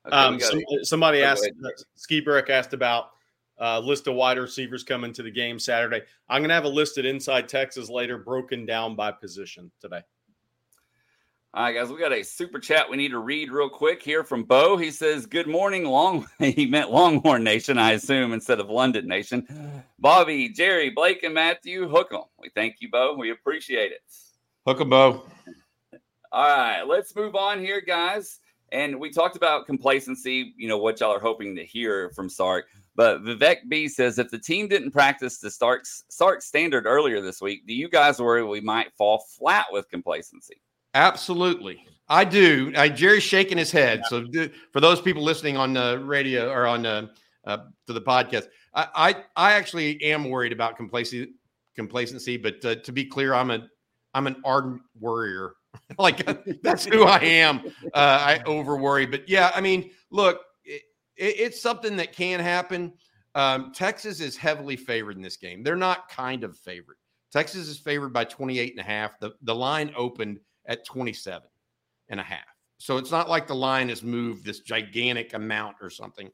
Okay, 0.07 0.15
um, 0.15 0.39
some, 0.39 0.61
somebody 0.83 1.21
asked, 1.21 1.45
uh, 1.63 1.69
Ski 1.95 2.21
Brick 2.21 2.49
asked 2.49 2.73
about 2.73 3.11
uh, 3.61 3.79
list 3.79 4.07
of 4.07 4.15
wide 4.15 4.37
receivers 4.37 4.83
coming 4.83 5.13
to 5.13 5.23
the 5.23 5.31
game 5.31 5.59
Saturday. 5.59 6.01
I'm 6.27 6.41
going 6.41 6.49
to 6.49 6.55
have 6.55 6.65
a 6.65 6.69
list 6.69 6.97
at 6.97 7.05
Inside 7.05 7.47
Texas 7.47 7.89
later, 7.89 8.17
broken 8.17 8.65
down 8.65 8.95
by 8.95 9.11
position 9.11 9.71
today. 9.79 10.01
All 11.53 11.63
right, 11.63 11.73
guys, 11.73 11.89
we 11.89 11.99
got 11.99 12.13
a 12.13 12.23
super 12.23 12.59
chat 12.59 12.89
we 12.89 12.95
need 12.95 13.11
to 13.11 13.19
read 13.19 13.51
real 13.51 13.69
quick 13.69 14.01
here 14.01 14.23
from 14.23 14.45
Bo. 14.45 14.77
He 14.77 14.89
says, 14.89 15.25
Good 15.25 15.47
morning, 15.47 15.83
Long. 15.83 16.25
he 16.39 16.65
meant 16.65 16.91
Longhorn 16.91 17.43
Nation, 17.43 17.77
I 17.77 17.91
assume, 17.91 18.31
instead 18.31 18.61
of 18.61 18.69
London 18.69 19.05
Nation. 19.05 19.45
Bobby, 19.99 20.47
Jerry, 20.47 20.89
Blake, 20.89 21.23
and 21.23 21.33
Matthew, 21.33 21.89
hook 21.89 22.11
them. 22.11 22.21
We 22.39 22.49
thank 22.55 22.77
you, 22.79 22.89
Bo. 22.89 23.15
We 23.15 23.31
appreciate 23.31 23.91
it. 23.91 24.01
Hook 24.65 24.79
them, 24.79 24.89
Bo. 24.89 25.25
All 26.31 26.57
right, 26.57 26.83
let's 26.83 27.13
move 27.17 27.35
on 27.35 27.59
here, 27.59 27.81
guys. 27.81 28.39
And 28.71 28.97
we 28.97 29.09
talked 29.09 29.35
about 29.35 29.65
complacency, 29.65 30.53
you 30.55 30.69
know, 30.69 30.77
what 30.77 31.01
y'all 31.01 31.13
are 31.13 31.19
hoping 31.19 31.57
to 31.57 31.65
hear 31.65 32.11
from 32.11 32.29
Sark. 32.29 32.67
But 32.95 33.23
Vivek 33.23 33.69
B 33.69 33.87
says 33.87 34.19
if 34.19 34.29
the 34.29 34.39
team 34.39 34.67
didn't 34.67 34.91
practice 34.91 35.37
the 35.37 35.49
Sark, 35.49 35.83
Sark 35.85 36.41
standard 36.41 36.85
earlier 36.85 37.21
this 37.21 37.41
week, 37.41 37.65
do 37.65 37.73
you 37.73 37.89
guys 37.89 38.19
worry 38.19 38.43
we 38.43 38.61
might 38.61 38.93
fall 38.97 39.23
flat 39.37 39.67
with 39.71 39.89
complacency? 39.89 40.61
Absolutely. 40.93 41.85
I 42.09 42.25
do. 42.25 42.73
I, 42.75 42.89
Jerry's 42.89 43.23
shaking 43.23 43.57
his 43.57 43.71
head. 43.71 44.03
So 44.09 44.25
for 44.73 44.81
those 44.81 45.01
people 45.01 45.23
listening 45.23 45.55
on 45.55 45.73
the 45.73 46.01
radio 46.03 46.51
or 46.51 46.67
on 46.67 46.85
uh, 46.85 47.07
uh, 47.45 47.57
to 47.87 47.93
the 47.93 48.01
podcast, 48.01 48.47
I, 48.73 48.87
I, 48.93 49.15
I 49.37 49.53
actually 49.53 50.01
am 50.03 50.29
worried 50.29 50.51
about 50.51 50.75
complacency. 50.75 51.33
Complacency, 51.73 52.35
but 52.35 52.63
uh, 52.65 52.75
to 52.75 52.91
be 52.91 53.05
clear, 53.05 53.33
I'm 53.33 53.49
a 53.49 53.65
I'm 54.13 54.27
an 54.27 54.35
ardent 54.43 54.81
worrier. 54.99 55.53
like 55.97 56.25
that's 56.63 56.83
who 56.83 57.03
I 57.03 57.19
am. 57.19 57.61
Uh, 57.93 58.19
I 58.21 58.41
over 58.45 58.75
worry, 58.75 59.05
but 59.05 59.27
yeah, 59.29 59.51
I 59.55 59.61
mean, 59.61 59.91
look, 60.09 60.41
it, 61.21 61.25
it, 61.25 61.39
it's 61.39 61.61
something 61.61 61.95
that 61.97 62.13
can 62.13 62.39
happen. 62.39 62.93
Um, 63.35 63.71
Texas 63.73 64.19
is 64.19 64.35
heavily 64.35 64.75
favored 64.75 65.15
in 65.15 65.21
this 65.21 65.37
game. 65.37 65.63
They're 65.63 65.75
not 65.75 66.09
kind 66.09 66.43
of 66.43 66.57
favored. 66.57 66.97
Texas 67.31 67.67
is 67.67 67.77
favored 67.77 68.11
by 68.11 68.25
28 68.25 68.71
and 68.71 68.79
a 68.79 68.83
half. 68.83 69.19
The, 69.19 69.31
the 69.43 69.55
line 69.55 69.93
opened 69.95 70.39
at 70.65 70.85
27 70.85 71.41
and 72.09 72.19
a 72.19 72.23
half. 72.23 72.39
So 72.77 72.97
it's 72.97 73.11
not 73.11 73.29
like 73.29 73.47
the 73.47 73.55
line 73.55 73.89
has 73.89 74.03
moved 74.03 74.43
this 74.43 74.59
gigantic 74.59 75.33
amount 75.33 75.77
or 75.81 75.89
something 75.89 76.29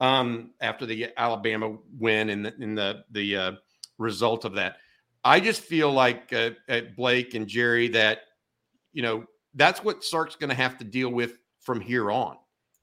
um, 0.00 0.52
after 0.60 0.86
the 0.86 1.10
Alabama 1.16 1.76
win 1.98 2.30
and 2.30 2.46
the, 2.46 2.54
in 2.60 2.74
the, 2.74 3.04
the 3.10 3.36
uh, 3.36 3.52
result 3.98 4.44
of 4.44 4.54
that. 4.54 4.78
I 5.22 5.38
just 5.38 5.60
feel 5.60 5.92
like 5.92 6.32
uh, 6.32 6.50
at 6.68 6.96
Blake 6.96 7.34
and 7.34 7.46
Jerry 7.46 7.88
that, 7.88 8.20
you 8.92 9.02
know, 9.02 9.24
that's 9.54 9.84
what 9.84 10.02
Sark's 10.02 10.36
going 10.36 10.50
to 10.50 10.56
have 10.56 10.78
to 10.78 10.84
deal 10.84 11.10
with 11.10 11.34
from 11.60 11.80
here 11.80 12.10
on. 12.10 12.36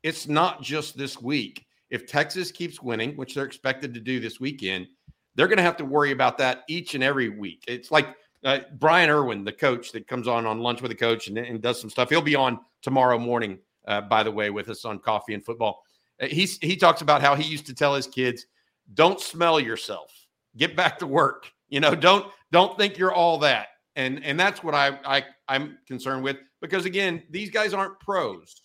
It's 0.07 0.25
not 0.25 0.61
just 0.61 0.97
this 0.97 1.21
week. 1.21 1.65
If 1.89 2.07
Texas 2.07 2.49
keeps 2.49 2.81
winning, 2.81 3.17
which 3.17 3.35
they're 3.35 3.43
expected 3.43 3.93
to 3.93 3.99
do 3.99 4.21
this 4.21 4.39
weekend, 4.39 4.87
they're 5.35 5.49
going 5.49 5.57
to 5.57 5.63
have 5.63 5.75
to 5.75 5.85
worry 5.85 6.11
about 6.11 6.37
that 6.37 6.63
each 6.69 6.95
and 6.95 7.03
every 7.03 7.27
week. 7.27 7.65
It's 7.67 7.91
like 7.91 8.07
uh, 8.45 8.59
Brian 8.77 9.09
Irwin, 9.09 9.43
the 9.43 9.51
coach 9.51 9.91
that 9.91 10.07
comes 10.07 10.25
on 10.25 10.45
on 10.45 10.59
lunch 10.59 10.81
with 10.81 10.91
the 10.91 10.95
coach 10.95 11.27
and, 11.27 11.37
and 11.37 11.61
does 11.61 11.81
some 11.81 11.89
stuff. 11.89 12.07
He'll 12.07 12.21
be 12.21 12.37
on 12.37 12.57
tomorrow 12.81 13.19
morning, 13.19 13.59
uh, 13.85 13.99
by 13.99 14.23
the 14.23 14.31
way, 14.31 14.49
with 14.49 14.69
us 14.69 14.85
on 14.85 14.99
Coffee 14.99 15.33
and 15.33 15.43
Football. 15.43 15.83
Uh, 16.21 16.27
he's 16.27 16.57
he 16.59 16.77
talks 16.77 17.01
about 17.01 17.21
how 17.21 17.35
he 17.35 17.43
used 17.43 17.65
to 17.65 17.73
tell 17.73 17.93
his 17.93 18.07
kids, 18.07 18.45
"Don't 18.93 19.19
smell 19.19 19.59
yourself. 19.59 20.13
Get 20.55 20.77
back 20.77 20.99
to 20.99 21.07
work. 21.07 21.51
You 21.67 21.81
know, 21.81 21.95
don't 21.95 22.31
don't 22.53 22.77
think 22.77 22.97
you're 22.97 23.13
all 23.13 23.39
that." 23.39 23.67
And 23.97 24.23
and 24.23 24.39
that's 24.39 24.63
what 24.63 24.73
I 24.73 24.97
I 25.03 25.25
I'm 25.49 25.77
concerned 25.85 26.23
with 26.23 26.37
because 26.61 26.85
again, 26.85 27.23
these 27.29 27.49
guys 27.49 27.73
aren't 27.73 27.99
pros, 27.99 28.55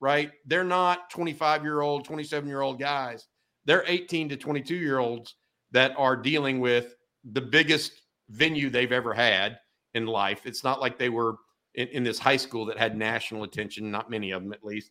right? 0.00 0.30
They're 0.46 0.64
not 0.64 1.10
25 1.10 1.62
year 1.62 1.80
old, 1.80 2.04
27 2.04 2.48
year 2.48 2.62
old 2.62 2.78
guys. 2.78 3.26
They're 3.64 3.84
18 3.86 4.30
to 4.30 4.36
22 4.36 4.74
year 4.74 4.98
olds 4.98 5.34
that 5.72 5.92
are 5.96 6.16
dealing 6.16 6.60
with 6.60 6.96
the 7.32 7.40
biggest 7.40 8.02
venue 8.30 8.70
they've 8.70 8.92
ever 8.92 9.12
had 9.12 9.58
in 9.94 10.06
life. 10.06 10.46
It's 10.46 10.64
not 10.64 10.80
like 10.80 10.98
they 10.98 11.08
were 11.10 11.36
in, 11.74 11.88
in, 11.88 12.04
this 12.04 12.18
high 12.18 12.36
school 12.36 12.64
that 12.66 12.78
had 12.78 12.96
national 12.96 13.44
attention, 13.44 13.90
not 13.90 14.10
many 14.10 14.30
of 14.30 14.42
them 14.42 14.52
at 14.52 14.64
least. 14.64 14.90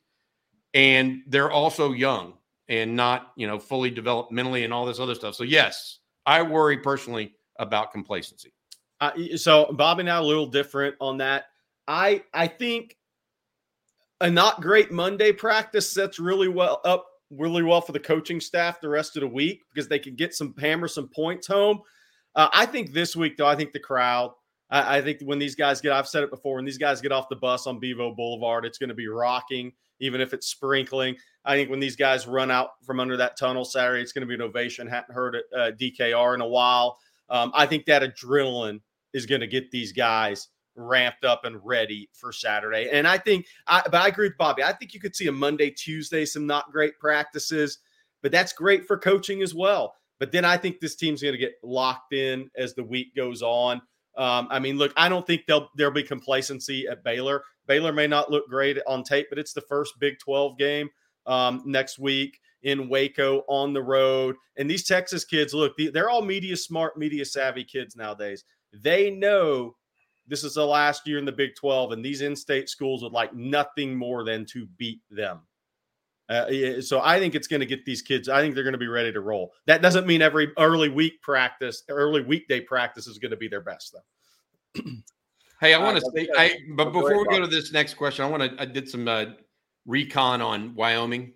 And 0.74 1.22
they're 1.28 1.51
also 1.51 1.92
young 1.94 2.34
and 2.68 2.96
not, 2.96 3.32
you 3.36 3.48
know, 3.48 3.60
fully 3.60 3.89
developed 3.89 4.32
mentally 4.32 4.63
and 4.63 4.74
all 4.74 4.86
this 4.86 5.00
other 5.00 5.16
stuff. 5.16 5.36
So, 5.36 5.44
yes, 5.44 6.00
I 6.25 6.42
worry 6.44 6.78
personally 6.78 7.34
about 7.58 7.92
complacency. 7.92 8.54
Uh, 9.01 9.12
so, 9.36 9.72
Bobby 9.74 10.01
and 10.01 10.10
I 10.10 10.18
are 10.18 10.22
a 10.22 10.25
little 10.25 10.46
different 10.46 10.96
on 11.01 11.18
that. 11.18 11.46
I 11.88 12.24
I 12.34 12.48
think 12.48 12.96
a 14.22 14.30
not 14.30 14.62
great 14.62 14.92
Monday 14.92 15.32
practice 15.32 15.92
sets 15.92 16.20
really 16.20 16.48
well 16.48 16.82
up 16.86 17.06
really 17.32 17.64
well 17.64 17.82
for 17.82 17.92
the 17.92 18.00
coaching 18.00 18.40
staff 18.40 18.82
the 18.82 18.90
rest 18.90 19.16
of 19.16 19.22
the 19.22 19.28
week 19.28 19.62
because 19.74 19.88
they 19.88 20.00
can 20.00 20.16
get 20.16 20.34
some 20.34 20.54
hammer 20.60 20.88
some 20.88 21.08
points 21.10 21.48
home. 21.48 21.82
Uh, 22.36 22.50
I 22.53 22.66
think 22.66 22.94
this 22.94 23.16
week, 23.16 23.38
though, 23.38 23.48
I 23.48 23.55
think 23.55 23.72
the 23.72 23.79
crowd, 23.79 24.32
I, 24.70 24.98
I, 24.98 25.01
think 25.01 25.20
when 25.22 25.40
these 25.40 25.55
guys 25.55 25.82
get, 25.82 25.92
I've 25.92 26.08
said 26.08 26.24
it 26.24 26.29
before, 26.29 26.55
when 26.55 26.66
these 26.66 26.77
guys 26.77 27.01
get 27.01 27.12
off 27.12 27.29
the 27.29 27.36
bus 27.36 27.68
on 27.68 27.79
Bevo 27.79 28.14
Boulevard, 28.14 28.66
it's 28.66 28.77
going 28.77 28.90
to 28.90 28.96
be 28.96 29.08
rocking, 29.08 29.72
even 30.00 30.22
if 30.22 30.34
it's 30.34 30.48
sprinkling. 30.48 31.16
I 31.46 31.55
think 31.55 31.70
when 31.70 31.79
these 31.79 31.96
guys 31.96 32.27
run 32.27 32.51
out 32.51 32.72
from 32.86 33.00
under 33.00 33.18
that 33.18 33.38
tunnel 33.38 33.66
Saturday, 33.66 34.01
it's 34.01 34.12
going 34.12 34.22
to 34.22 34.27
be 34.27 34.36
an 34.36 34.42
ovation. 34.42 34.88
Hadn't 34.88 35.14
heard 35.14 35.36
it, 35.36 35.46
uh, 35.55 35.72
DKR 35.79 36.36
in 36.36 36.42
a 36.42 36.48
while. 36.48 37.00
Um, 37.29 37.51
I 37.55 37.66
think 37.66 37.86
that 37.86 38.03
adrenaline 38.03 38.79
is 39.14 39.25
going 39.25 39.42
to 39.42 39.48
get 39.48 39.72
these 39.72 39.92
guys 39.92 40.50
ramped 40.75 41.25
up 41.25 41.46
and 41.46 41.60
ready 41.64 42.10
for 42.14 42.32
Saturday. 42.32 42.90
And 42.92 43.08
I 43.08 43.18
think, 43.18 43.46
I, 43.68 43.82
but 43.84 43.96
I 43.96 44.08
agree 44.08 44.27
with 44.27 44.38
Bobby. 44.38 44.64
I 44.64 44.74
think 44.74 44.94
you 44.94 45.00
could 45.00 45.16
see 45.16 45.27
a 45.27 45.32
Monday, 45.32 45.72
Tuesday, 45.72 46.25
some 46.25 46.48
not 46.48 46.72
great 46.72 46.98
practices, 47.00 47.79
but 48.22 48.32
that's 48.32 48.53
great 48.53 48.86
for 48.86 48.98
coaching 48.98 49.42
as 49.42 49.53
well. 49.53 49.96
But 50.20 50.32
then 50.32 50.46
I 50.46 50.58
think 50.58 50.79
this 50.79 50.96
team's 50.96 51.22
going 51.22 51.34
to 51.34 51.40
get 51.40 51.53
locked 51.64 52.14
in 52.14 52.50
as 52.58 52.74
the 52.74 52.84
week 52.84 53.16
goes 53.16 53.42
on. 53.42 53.82
Um, 54.18 54.48
I 54.51 54.60
mean, 54.60 54.77
look, 54.77 54.92
I 54.98 55.08
don't 55.08 55.25
think 55.25 55.44
there'll 55.48 55.70
there'll 55.75 55.94
be 55.94 56.03
complacency 56.03 56.88
at 56.88 57.03
Baylor. 57.03 57.42
Baylor 57.68 57.94
may 57.94 58.08
not 58.08 58.29
look 58.29 58.50
great 58.50 58.77
on 58.86 59.03
tape, 59.03 59.27
but 59.29 59.40
it's 59.40 59.53
the 59.53 59.62
first 59.62 59.94
Big 60.00 60.20
12 60.20 60.58
game 60.58 60.90
um, 61.25 61.64
next 61.66 62.00
week 62.00 62.40
in 62.64 62.90
Waco 62.90 63.44
on 63.48 63.72
the 63.72 63.82
road. 63.82 64.36
And 64.58 64.70
these 64.70 64.86
Texas 64.86 65.24
kids, 65.24 65.53
look, 65.53 65.74
they're 65.77 66.10
all 66.10 66.22
media 66.22 66.58
smart, 66.58 66.98
media 66.98 67.24
savvy 67.24 67.64
kids 67.64 67.96
nowadays. 67.96 68.44
They 68.74 69.10
know 69.10 69.75
this 70.29 70.44
is 70.44 70.53
the 70.53 70.65
last 70.65 71.07
year 71.07 71.18
in 71.18 71.25
the 71.25 71.31
Big 71.31 71.55
12, 71.55 71.92
and 71.92 72.05
these 72.05 72.22
in 72.22 72.35
state 72.35 72.70
schools 72.70 73.03
would 73.03 73.11
like 73.11 73.33
nothing 73.33 73.96
more 73.96 74.24
than 74.24 74.46
to 74.46 74.68
beat 74.77 75.01
them. 75.09 75.39
Uh, 76.29 76.79
so 76.79 77.01
I 77.01 77.20
think 77.20 77.33
it's 77.33 77.48
going 77.48 77.59
to 77.59 77.65
get 77.65 77.85
these 77.85 78.03
kids. 78.03 78.29
I 78.29 78.42
think 78.42 78.53
they're 78.53 78.63
going 78.63 78.74
to 78.74 78.77
be 78.77 78.87
ready 78.87 79.11
to 79.11 79.20
roll. 79.20 79.51
That 79.65 79.81
doesn't 79.81 80.05
mean 80.05 80.22
every 80.22 80.51
early 80.59 80.89
week 80.89 81.22
practice, 81.24 81.83
early 81.89 82.22
weekday 82.22 82.61
practice 82.61 83.07
is 83.07 83.18
going 83.18 83.31
to 83.31 83.37
be 83.37 83.48
their 83.48 83.61
best 83.61 83.96
though. 84.75 84.81
hey, 85.59 85.74
I 85.74 85.79
want 85.79 85.98
to 85.98 86.11
say, 86.15 86.27
I, 86.37 86.55
but 86.75 86.92
before 86.92 87.18
we 87.18 87.25
go 87.25 87.39
to 87.39 87.48
this 87.48 87.74
next 87.74 87.96
question, 87.96 88.24
I 88.25 88.27
want 88.27 88.44
to. 88.44 88.61
I 88.61 88.65
did 88.65 88.87
some 88.87 89.07
uh, 89.07 89.25
recon 89.87 90.39
on 90.39 90.75
Wyoming 90.75 91.33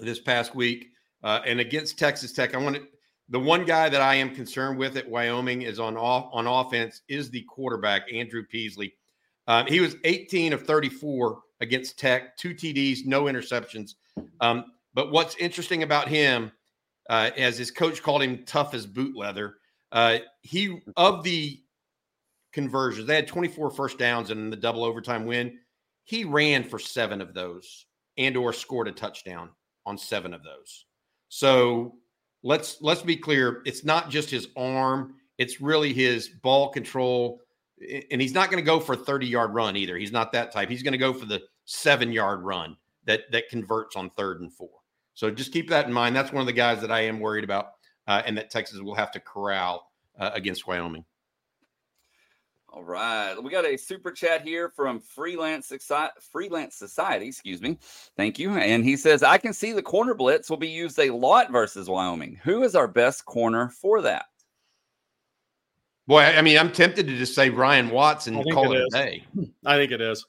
this 0.00 0.18
past 0.18 0.52
week, 0.52 0.88
uh, 1.22 1.40
and 1.46 1.60
against 1.60 1.96
Texas 1.96 2.32
Tech. 2.32 2.56
I 2.56 2.58
want 2.58 2.74
to. 2.74 2.82
The 3.30 3.38
one 3.38 3.64
guy 3.64 3.88
that 3.88 4.00
I 4.00 4.14
am 4.14 4.34
concerned 4.34 4.78
with 4.78 4.96
at 4.96 5.08
Wyoming 5.08 5.62
is 5.62 5.78
on 5.78 5.96
off 5.96 6.30
on 6.32 6.46
offense 6.46 7.02
is 7.08 7.30
the 7.30 7.42
quarterback 7.42 8.12
Andrew 8.12 8.42
Peasley. 8.44 8.94
Uh, 9.46 9.64
he 9.66 9.80
was 9.80 9.96
18 10.04 10.52
of 10.52 10.62
34 10.62 11.40
against 11.60 11.98
Tech, 11.98 12.36
two 12.36 12.54
TDs, 12.54 13.04
no 13.04 13.24
interceptions. 13.24 13.94
Um, 14.40 14.72
but 14.94 15.12
what's 15.12 15.36
interesting 15.36 15.82
about 15.82 16.08
him, 16.08 16.52
uh, 17.10 17.30
as 17.36 17.58
his 17.58 17.70
coach 17.70 18.02
called 18.02 18.22
him, 18.22 18.44
tough 18.44 18.74
as 18.74 18.86
boot 18.86 19.16
leather. 19.16 19.56
Uh, 19.92 20.18
he 20.42 20.80
of 20.96 21.22
the 21.22 21.60
conversions, 22.52 23.06
they 23.06 23.16
had 23.16 23.26
24 23.26 23.70
first 23.70 23.98
downs 23.98 24.30
in 24.30 24.50
the 24.50 24.56
double 24.56 24.84
overtime 24.84 25.24
win. 25.26 25.58
He 26.04 26.24
ran 26.24 26.64
for 26.64 26.78
seven 26.78 27.20
of 27.20 27.34
those 27.34 27.86
and 28.16 28.36
or 28.36 28.52
scored 28.52 28.88
a 28.88 28.92
touchdown 28.92 29.50
on 29.86 29.98
seven 29.98 30.34
of 30.34 30.42
those. 30.42 30.86
So 31.28 31.94
let's 32.42 32.78
let's 32.80 33.02
be 33.02 33.16
clear. 33.16 33.62
It's 33.64 33.84
not 33.84 34.10
just 34.10 34.30
his 34.30 34.48
arm; 34.56 35.14
it's 35.38 35.60
really 35.60 35.92
his 35.92 36.28
ball 36.28 36.70
control. 36.70 37.40
And 38.10 38.20
he's 38.20 38.34
not 38.34 38.50
going 38.50 38.62
to 38.62 38.66
go 38.66 38.80
for 38.80 38.94
a 38.94 38.96
30 38.96 39.28
yard 39.28 39.54
run 39.54 39.76
either. 39.76 39.96
He's 39.96 40.10
not 40.10 40.32
that 40.32 40.50
type. 40.50 40.68
He's 40.68 40.82
going 40.82 40.92
to 40.92 40.98
go 40.98 41.12
for 41.12 41.26
the 41.26 41.42
seven 41.64 42.10
yard 42.10 42.42
run 42.42 42.76
that 43.04 43.30
that 43.30 43.48
converts 43.48 43.94
on 43.94 44.10
third 44.10 44.40
and 44.40 44.52
four. 44.52 44.70
So 45.14 45.30
just 45.30 45.52
keep 45.52 45.68
that 45.70 45.86
in 45.86 45.92
mind. 45.92 46.14
That's 46.14 46.32
one 46.32 46.40
of 46.40 46.46
the 46.46 46.52
guys 46.52 46.80
that 46.80 46.92
I 46.92 47.00
am 47.00 47.20
worried 47.20 47.44
about, 47.44 47.72
uh, 48.06 48.22
and 48.24 48.36
that 48.36 48.50
Texas 48.50 48.80
will 48.80 48.94
have 48.94 49.10
to 49.12 49.20
corral 49.20 49.90
uh, 50.18 50.30
against 50.34 50.66
Wyoming. 50.66 51.04
All 52.70 52.84
right, 52.84 53.34
we 53.42 53.50
got 53.50 53.64
a 53.64 53.78
super 53.78 54.10
chat 54.10 54.42
here 54.42 54.68
from 54.68 55.00
Freelance 55.00 55.72
Freelance 56.30 56.76
Society. 56.76 57.28
Excuse 57.28 57.62
me, 57.62 57.78
thank 58.16 58.38
you. 58.38 58.50
And 58.58 58.84
he 58.84 58.96
says, 58.96 59.22
"I 59.22 59.38
can 59.38 59.54
see 59.54 59.72
the 59.72 59.82
corner 59.82 60.14
blitz 60.14 60.50
will 60.50 60.58
be 60.58 60.68
used 60.68 60.98
a 60.98 61.10
lot 61.10 61.50
versus 61.50 61.88
Wyoming. 61.88 62.38
Who 62.44 62.62
is 62.62 62.74
our 62.74 62.86
best 62.86 63.24
corner 63.24 63.70
for 63.70 64.02
that?" 64.02 64.26
Boy, 66.06 66.22
I 66.22 66.40
mean, 66.40 66.58
I'm 66.58 66.72
tempted 66.72 67.06
to 67.06 67.16
just 67.16 67.34
say 67.34 67.50
Ryan 67.50 67.90
Watts 67.90 68.28
and 68.28 68.42
call 68.52 68.72
it, 68.72 68.80
it 68.80 68.86
a 68.86 68.90
day. 68.90 69.24
I 69.66 69.76
think 69.76 69.92
it 69.92 70.00
is. 70.00 70.26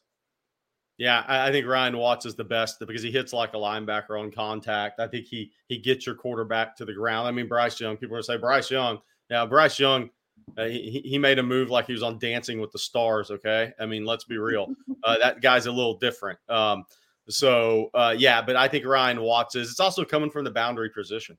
Yeah, 0.98 1.24
I, 1.30 1.50
think 1.50 1.66
Ryan 1.66 1.96
Watts 1.96 2.26
is 2.26 2.36
the 2.36 2.44
best 2.44 2.78
because 2.82 3.02
he 3.02 3.10
hits 3.10 3.32
like 3.32 3.54
a 3.54 3.58
linebacker 3.58 4.20
on 4.22 4.32
contact. 4.32 5.00
I 5.00 5.08
think 5.08 5.28
he 5.28 5.54
he 5.68 5.78
gets 5.78 6.06
your 6.06 6.16
quarterback 6.16 6.76
to 6.76 6.84
the 6.84 6.92
ground. 6.92 7.30
I 7.30 7.32
mean, 7.32 7.48
Bryce 7.48 7.80
Young. 7.80 7.96
People 7.96 8.18
are 8.18 8.22
say 8.22 8.36
Bryce 8.36 8.70
Young. 8.70 9.00
Now, 9.30 9.46
Bryce 9.46 9.80
Young. 9.80 10.10
Uh, 10.58 10.66
he, 10.66 11.02
he 11.06 11.18
made 11.18 11.40
a 11.40 11.44
move 11.44 11.70
like 11.70 11.88
he 11.88 11.94
was 11.94 12.04
on 12.04 12.18
Dancing 12.20 12.60
with 12.60 12.72
the 12.72 12.80
Stars. 12.80 13.32
Okay, 13.32 13.74
I 13.80 13.86
mean, 13.86 14.06
let's 14.06 14.24
be 14.24 14.38
real. 14.38 14.68
Uh, 15.02 15.18
that 15.18 15.40
guy's 15.40 15.66
a 15.66 15.72
little 15.72 15.98
different. 15.98 16.38
Um, 16.50 16.84
so 17.30 17.90
uh, 17.94 18.14
yeah, 18.18 18.42
but 18.42 18.58
I 18.58 18.68
think 18.68 18.86
Ryan 18.86 19.22
Watts 19.22 19.56
is. 19.56 19.72
It's 19.72 19.80
also 19.80 20.04
coming 20.04 20.30
from 20.30 20.44
the 20.44 20.52
boundary 20.52 20.90
position. 20.90 21.38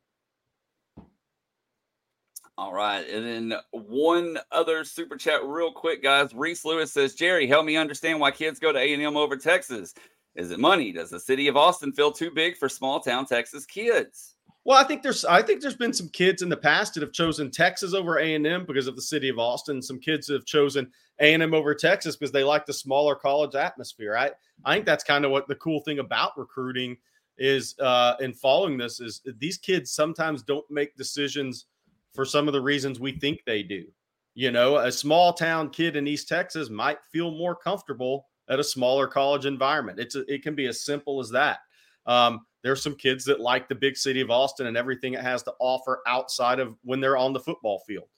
All 2.60 2.74
right. 2.74 3.08
And 3.08 3.26
then 3.26 3.58
one 3.70 4.38
other 4.52 4.84
super 4.84 5.16
chat, 5.16 5.40
real 5.44 5.72
quick, 5.72 6.02
guys. 6.02 6.34
Reese 6.34 6.64
Lewis 6.64 6.92
says, 6.92 7.14
Jerry, 7.14 7.46
help 7.46 7.64
me 7.64 7.76
understand 7.78 8.20
why 8.20 8.30
kids 8.30 8.58
go 8.58 8.70
to 8.70 8.78
A&M 8.78 9.16
over 9.16 9.38
Texas. 9.38 9.94
Is 10.34 10.50
it 10.50 10.60
money? 10.60 10.92
Does 10.92 11.08
the 11.08 11.18
city 11.18 11.48
of 11.48 11.56
Austin 11.56 11.90
feel 11.92 12.12
too 12.12 12.30
big 12.30 12.58
for 12.58 12.68
small 12.68 13.00
town 13.00 13.24
Texas 13.24 13.64
kids? 13.64 14.36
Well, 14.64 14.78
I 14.78 14.84
think 14.84 15.02
there's 15.02 15.24
I 15.24 15.42
think 15.42 15.62
there's 15.62 15.76
been 15.76 15.92
some 15.92 16.08
kids 16.08 16.42
in 16.42 16.48
the 16.48 16.56
past 16.56 16.94
that 16.94 17.00
have 17.02 17.12
chosen 17.12 17.50
Texas 17.50 17.94
over 17.94 18.18
A&M 18.18 18.66
because 18.66 18.86
of 18.86 18.96
the 18.96 19.02
city 19.02 19.28
of 19.28 19.38
Austin. 19.38 19.80
Some 19.80 19.98
kids 19.98 20.28
have 20.28 20.44
chosen 20.44 20.90
A&M 21.18 21.54
over 21.54 21.74
Texas 21.74 22.16
because 22.16 22.32
they 22.32 22.44
like 22.44 22.66
the 22.66 22.72
smaller 22.72 23.14
college 23.14 23.54
atmosphere. 23.54 24.16
I 24.16 24.30
I 24.64 24.74
think 24.74 24.84
that's 24.84 25.04
kind 25.04 25.24
of 25.24 25.30
what 25.30 25.48
the 25.48 25.54
cool 25.56 25.80
thing 25.80 25.98
about 25.98 26.36
recruiting 26.36 26.96
is 27.38 27.74
uh 27.80 28.16
in 28.20 28.34
following 28.34 28.76
this 28.76 29.00
is 29.00 29.22
these 29.38 29.56
kids 29.56 29.92
sometimes 29.92 30.42
don't 30.42 30.70
make 30.70 30.94
decisions 30.96 31.64
for 32.12 32.26
some 32.26 32.46
of 32.46 32.52
the 32.52 32.60
reasons 32.60 33.00
we 33.00 33.12
think 33.12 33.40
they 33.46 33.62
do. 33.62 33.86
You 34.34 34.50
know, 34.50 34.76
a 34.76 34.92
small 34.92 35.32
town 35.32 35.70
kid 35.70 35.96
in 35.96 36.06
East 36.06 36.28
Texas 36.28 36.68
might 36.68 36.98
feel 37.12 37.30
more 37.30 37.56
comfortable 37.56 38.26
at 38.48 38.60
a 38.60 38.64
smaller 38.64 39.06
college 39.06 39.46
environment. 39.46 39.98
It's 39.98 40.16
a, 40.16 40.32
it 40.32 40.42
can 40.42 40.54
be 40.54 40.66
as 40.66 40.84
simple 40.84 41.18
as 41.20 41.30
that. 41.30 41.60
Um, 42.06 42.46
there's 42.62 42.82
some 42.82 42.94
kids 42.94 43.24
that 43.24 43.40
like 43.40 43.68
the 43.68 43.74
big 43.74 43.96
city 43.96 44.20
of 44.20 44.30
Austin 44.30 44.66
and 44.66 44.76
everything 44.76 45.14
it 45.14 45.20
has 45.20 45.42
to 45.44 45.54
offer 45.58 46.00
outside 46.06 46.60
of 46.60 46.76
when 46.82 47.00
they're 47.00 47.16
on 47.16 47.32
the 47.32 47.40
football 47.40 47.80
field. 47.86 48.08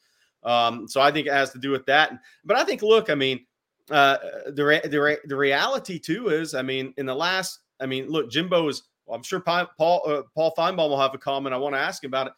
Um, 0.43 0.89
so 0.89 1.01
I 1.01 1.11
think 1.11 1.27
it 1.27 1.33
has 1.33 1.51
to 1.53 1.59
do 1.59 1.71
with 1.71 1.87
that. 1.87 2.19
But 2.45 2.57
I 2.57 2.65
think, 2.65 2.83
look, 2.83 3.11
I 3.11 3.15
mean, 3.15 3.47
uh, 3.91 4.19
the 4.49 4.65
re- 4.65 4.81
the 4.89 5.01
re- 5.01 5.19
the 5.25 5.37
reality 5.37 5.99
too 5.99 6.29
is, 6.29 6.55
I 6.55 6.63
mean, 6.63 6.95
in 6.97 7.07
the 7.07 7.15
last, 7.15 7.61
I 7.81 7.87
mean, 7.87 8.09
look, 8.09 8.31
Jimbo 8.31 8.69
is. 8.69 8.83
Well, 9.07 9.17
I'm 9.17 9.25
sure 9.25 9.41
Paul 9.41 9.69
uh, 10.07 10.23
Paul 10.33 10.55
Finebaum 10.57 10.89
will 10.89 11.01
have 11.01 11.15
a 11.15 11.19
comment. 11.19 11.53
I 11.53 11.59
want 11.59 11.75
to 11.75 11.81
ask 11.81 12.05
him 12.05 12.11
about 12.11 12.29
it. 12.29 12.33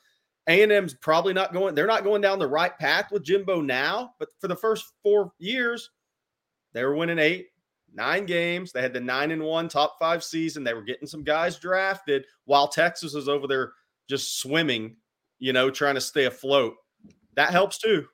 A&M's 0.47 0.95
probably 0.95 1.33
not 1.33 1.53
going, 1.53 1.75
they're 1.75 1.87
not 1.87 2.05
going 2.05 2.21
down 2.21 2.39
the 2.39 2.47
right 2.47 2.77
path 2.79 3.11
with 3.11 3.23
Jimbo 3.23 3.61
now, 3.61 4.15
but 4.19 4.29
for 4.41 4.49
the 4.49 4.57
first 4.57 4.93
four 5.03 5.33
years, 5.39 5.91
they 6.73 6.85
were 6.85 6.95
winning 6.95 7.19
eight, 7.19 7.49
nine 7.95 8.27
games. 8.27 8.73
They 8.73 8.83
had 8.83 8.93
the 8.93 9.01
nine 9.01 9.31
and 9.31 9.43
one 9.43 9.69
top 9.69 9.97
five 9.99 10.23
season. 10.25 10.65
They 10.65 10.75
were 10.75 10.83
getting 10.83 11.07
some 11.07 11.23
guys 11.23 11.59
drafted 11.59 12.25
while 12.45 12.69
Texas 12.69 13.15
was 13.15 13.29
over 13.29 13.47
there 13.47 13.73
just 14.09 14.41
swimming, 14.41 14.97
you 15.39 15.53
know, 15.53 15.71
trying 15.71 15.95
to 15.95 16.01
stay 16.01 16.25
afloat. 16.25 16.75
That 17.37 17.51
helps 17.51 17.79
too. 17.79 18.07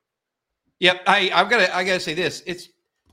Yep. 0.80 1.02
I, 1.06 1.30
I've 1.32 1.50
got 1.50 1.58
to, 1.58 1.76
I 1.76 1.84
got 1.84 1.94
to 1.94 2.00
say 2.00 2.14
this. 2.14 2.42
It's 2.46 2.68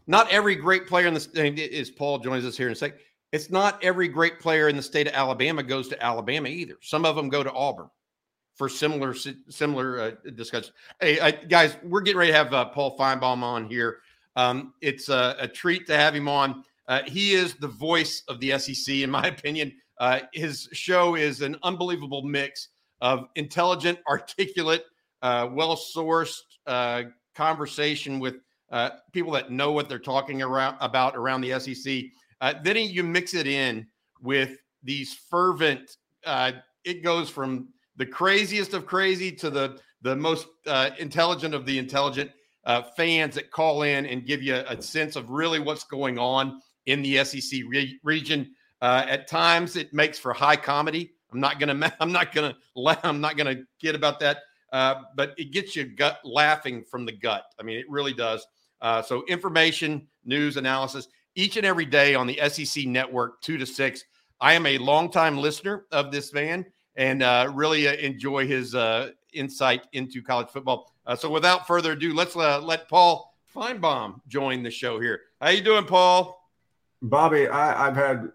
not 0.08 0.32
every 0.32 0.56
great 0.56 0.88
player 0.88 1.08
in 1.08 1.13
the, 1.13 1.62
is 1.62 1.91
Paul 1.91 2.19
joins 2.19 2.45
us 2.45 2.56
here 2.58 2.69
in 2.69 2.75
a. 2.75 2.93
It's 3.34 3.49
not 3.49 3.84
every 3.84 4.08
great 4.08 4.39
player 4.39 4.69
in 4.69 4.77
the 4.77 4.82
state 4.82 5.08
of 5.08 5.13
Alabama 5.13 5.62
goes 5.62 5.89
to 5.89 6.01
Alabama 6.03 6.47
either. 6.47 6.75
Some 6.82 7.06
of 7.06 7.15
them 7.15 7.27
go 7.27 7.43
to 7.43 7.51
Auburn 7.51 7.89
for 8.56 8.69
similar 8.69 9.13
similar 9.13 9.99
uh, 9.99 10.12
discussion. 10.36 10.73
Hey, 10.99 11.19
uh, 11.19 11.32
guys, 11.49 11.75
we're 11.84 12.01
getting 12.01 12.19
ready 12.19 12.32
to 12.32 12.38
have 12.38 12.53
uh, 12.53 12.65
Paul 12.65 12.97
Finebaum 12.97 13.43
on 13.43 13.69
here. 13.69 13.97
Um, 14.38 14.76
it's 14.82 15.10
a, 15.10 15.36
a, 15.39 15.47
treat 15.47 15.88
to 15.88 15.97
have 15.97 16.13
him 16.13 16.30
on. 16.30 16.63
Uh, 16.88 17.02
he 17.08 17.34
is 17.34 17.56
the 17.56 17.67
voice 17.67 18.21
of 18.28 18.39
the 18.39 18.58
SEC, 18.60 18.97
in 18.97 19.10
my 19.10 19.28
opinion. 19.28 19.73
Uh, 20.00 20.19
his 20.32 20.69
show 20.73 21.15
is 21.15 21.41
an 21.41 21.58
unbelievable 21.63 22.21
mix 22.21 22.69
of 23.02 23.28
intelligent, 23.36 23.97
articulate, 24.08 24.86
uh, 25.23 25.50
well 25.52 25.76
sourced 25.76 26.38
conversation 27.36 28.19
with 28.19 28.36
people 29.12 29.32
that 29.32 29.52
know 29.52 29.71
what 29.71 29.89
they're 29.89 29.97
talking 29.97 30.41
around 30.43 30.78
about 30.82 31.15
around 31.15 31.41
the 31.41 31.60
SEC. 31.60 32.04
then 32.63 32.78
you 32.78 33.04
mix 33.04 33.34
it 33.34 33.47
in 33.47 33.88
with 34.21 34.58
these 34.84 35.13
fervent. 35.13 35.97
it 36.84 37.04
goes 37.04 37.30
from 37.30 37.69
the 37.95 38.06
craziest 38.06 38.76
of 38.76 38.86
crazy 38.86 39.32
to 39.32 39.50
the 39.50 39.80
the 40.02 40.15
most 40.15 40.47
uh, 40.67 40.91
intelligent 41.00 41.54
of 41.54 41.65
the 41.65 41.78
intelligent 41.78 42.32
uh, 42.67 42.84
fans 42.95 43.34
that 43.36 43.49
call 43.49 43.82
in 43.82 44.06
and 44.06 44.25
give 44.25 44.43
you 44.43 44.56
a, 44.56 44.80
sense 44.82 45.15
of 45.15 45.32
really 45.32 45.60
what's 45.60 45.86
going 45.86 46.19
on 46.19 46.62
in 46.86 47.01
the 47.01 47.23
SEC 47.23 47.62
re- 47.67 47.99
region. 48.03 48.53
Uh, 48.82 49.06
at 49.08 49.27
times, 49.27 49.75
it 49.75 49.93
makes 49.93 50.19
for 50.19 50.34
high 50.34 50.56
comedy. 50.56 51.13
I'm 51.32 51.39
not 51.39 51.60
gonna. 51.60 51.91
I'm 51.99 52.12
not 52.12 52.34
gonna. 52.34 52.56
I'm 53.03 53.21
not 53.21 53.38
gonna 53.38 53.63
kid 53.82 53.95
about 53.95 54.19
that. 54.19 54.39
Uh, 54.71 55.03
but 55.15 55.34
it 55.38 55.51
gets 55.51 55.75
you 55.75 55.86
gut 55.86 56.19
laughing 56.25 56.84
from 56.84 57.06
the 57.06 57.12
gut. 57.13 57.45
I 57.58 57.63
mean, 57.63 57.80
it 57.80 57.89
really 57.89 58.13
does. 58.13 58.45
Uh, 58.82 59.01
so, 59.01 59.25
information, 59.25 60.06
news, 60.25 60.58
analysis 60.58 61.08
each 61.36 61.56
and 61.56 61.65
every 61.65 61.86
day 61.86 62.15
on 62.15 62.27
the 62.27 62.38
SEC 62.49 62.86
network, 62.86 63.41
two 63.41 63.58
to 63.58 63.65
six. 63.65 64.03
I 64.41 64.53
am 64.53 64.65
a 64.65 64.77
longtime 64.77 65.38
listener 65.38 65.86
of 65.91 66.12
this 66.12 66.34
man 66.34 66.65
and 66.95 67.23
uh, 67.23 67.49
really 67.53 67.88
enjoy 68.03 68.45
his 68.47 68.75
uh, 68.75 69.12
insight 69.34 69.88
into 69.93 70.21
college 70.21 70.49
football. 70.49 70.91
Uh, 71.08 71.15
so, 71.15 71.30
without 71.30 71.65
further 71.65 71.93
ado, 71.93 72.13
let's 72.13 72.36
uh, 72.36 72.60
let 72.60 72.88
Paul 72.88 73.34
Finebaum 73.56 74.22
join 74.28 74.62
the 74.62 74.70
show 74.70 75.00
here. 75.00 75.22
How 75.41 75.50
you 75.50 75.62
doing, 75.62 75.86
Paul? 75.86 76.38
Bobby, 77.02 77.48
I, 77.48 77.86
have 77.86 77.96
had 77.96 78.30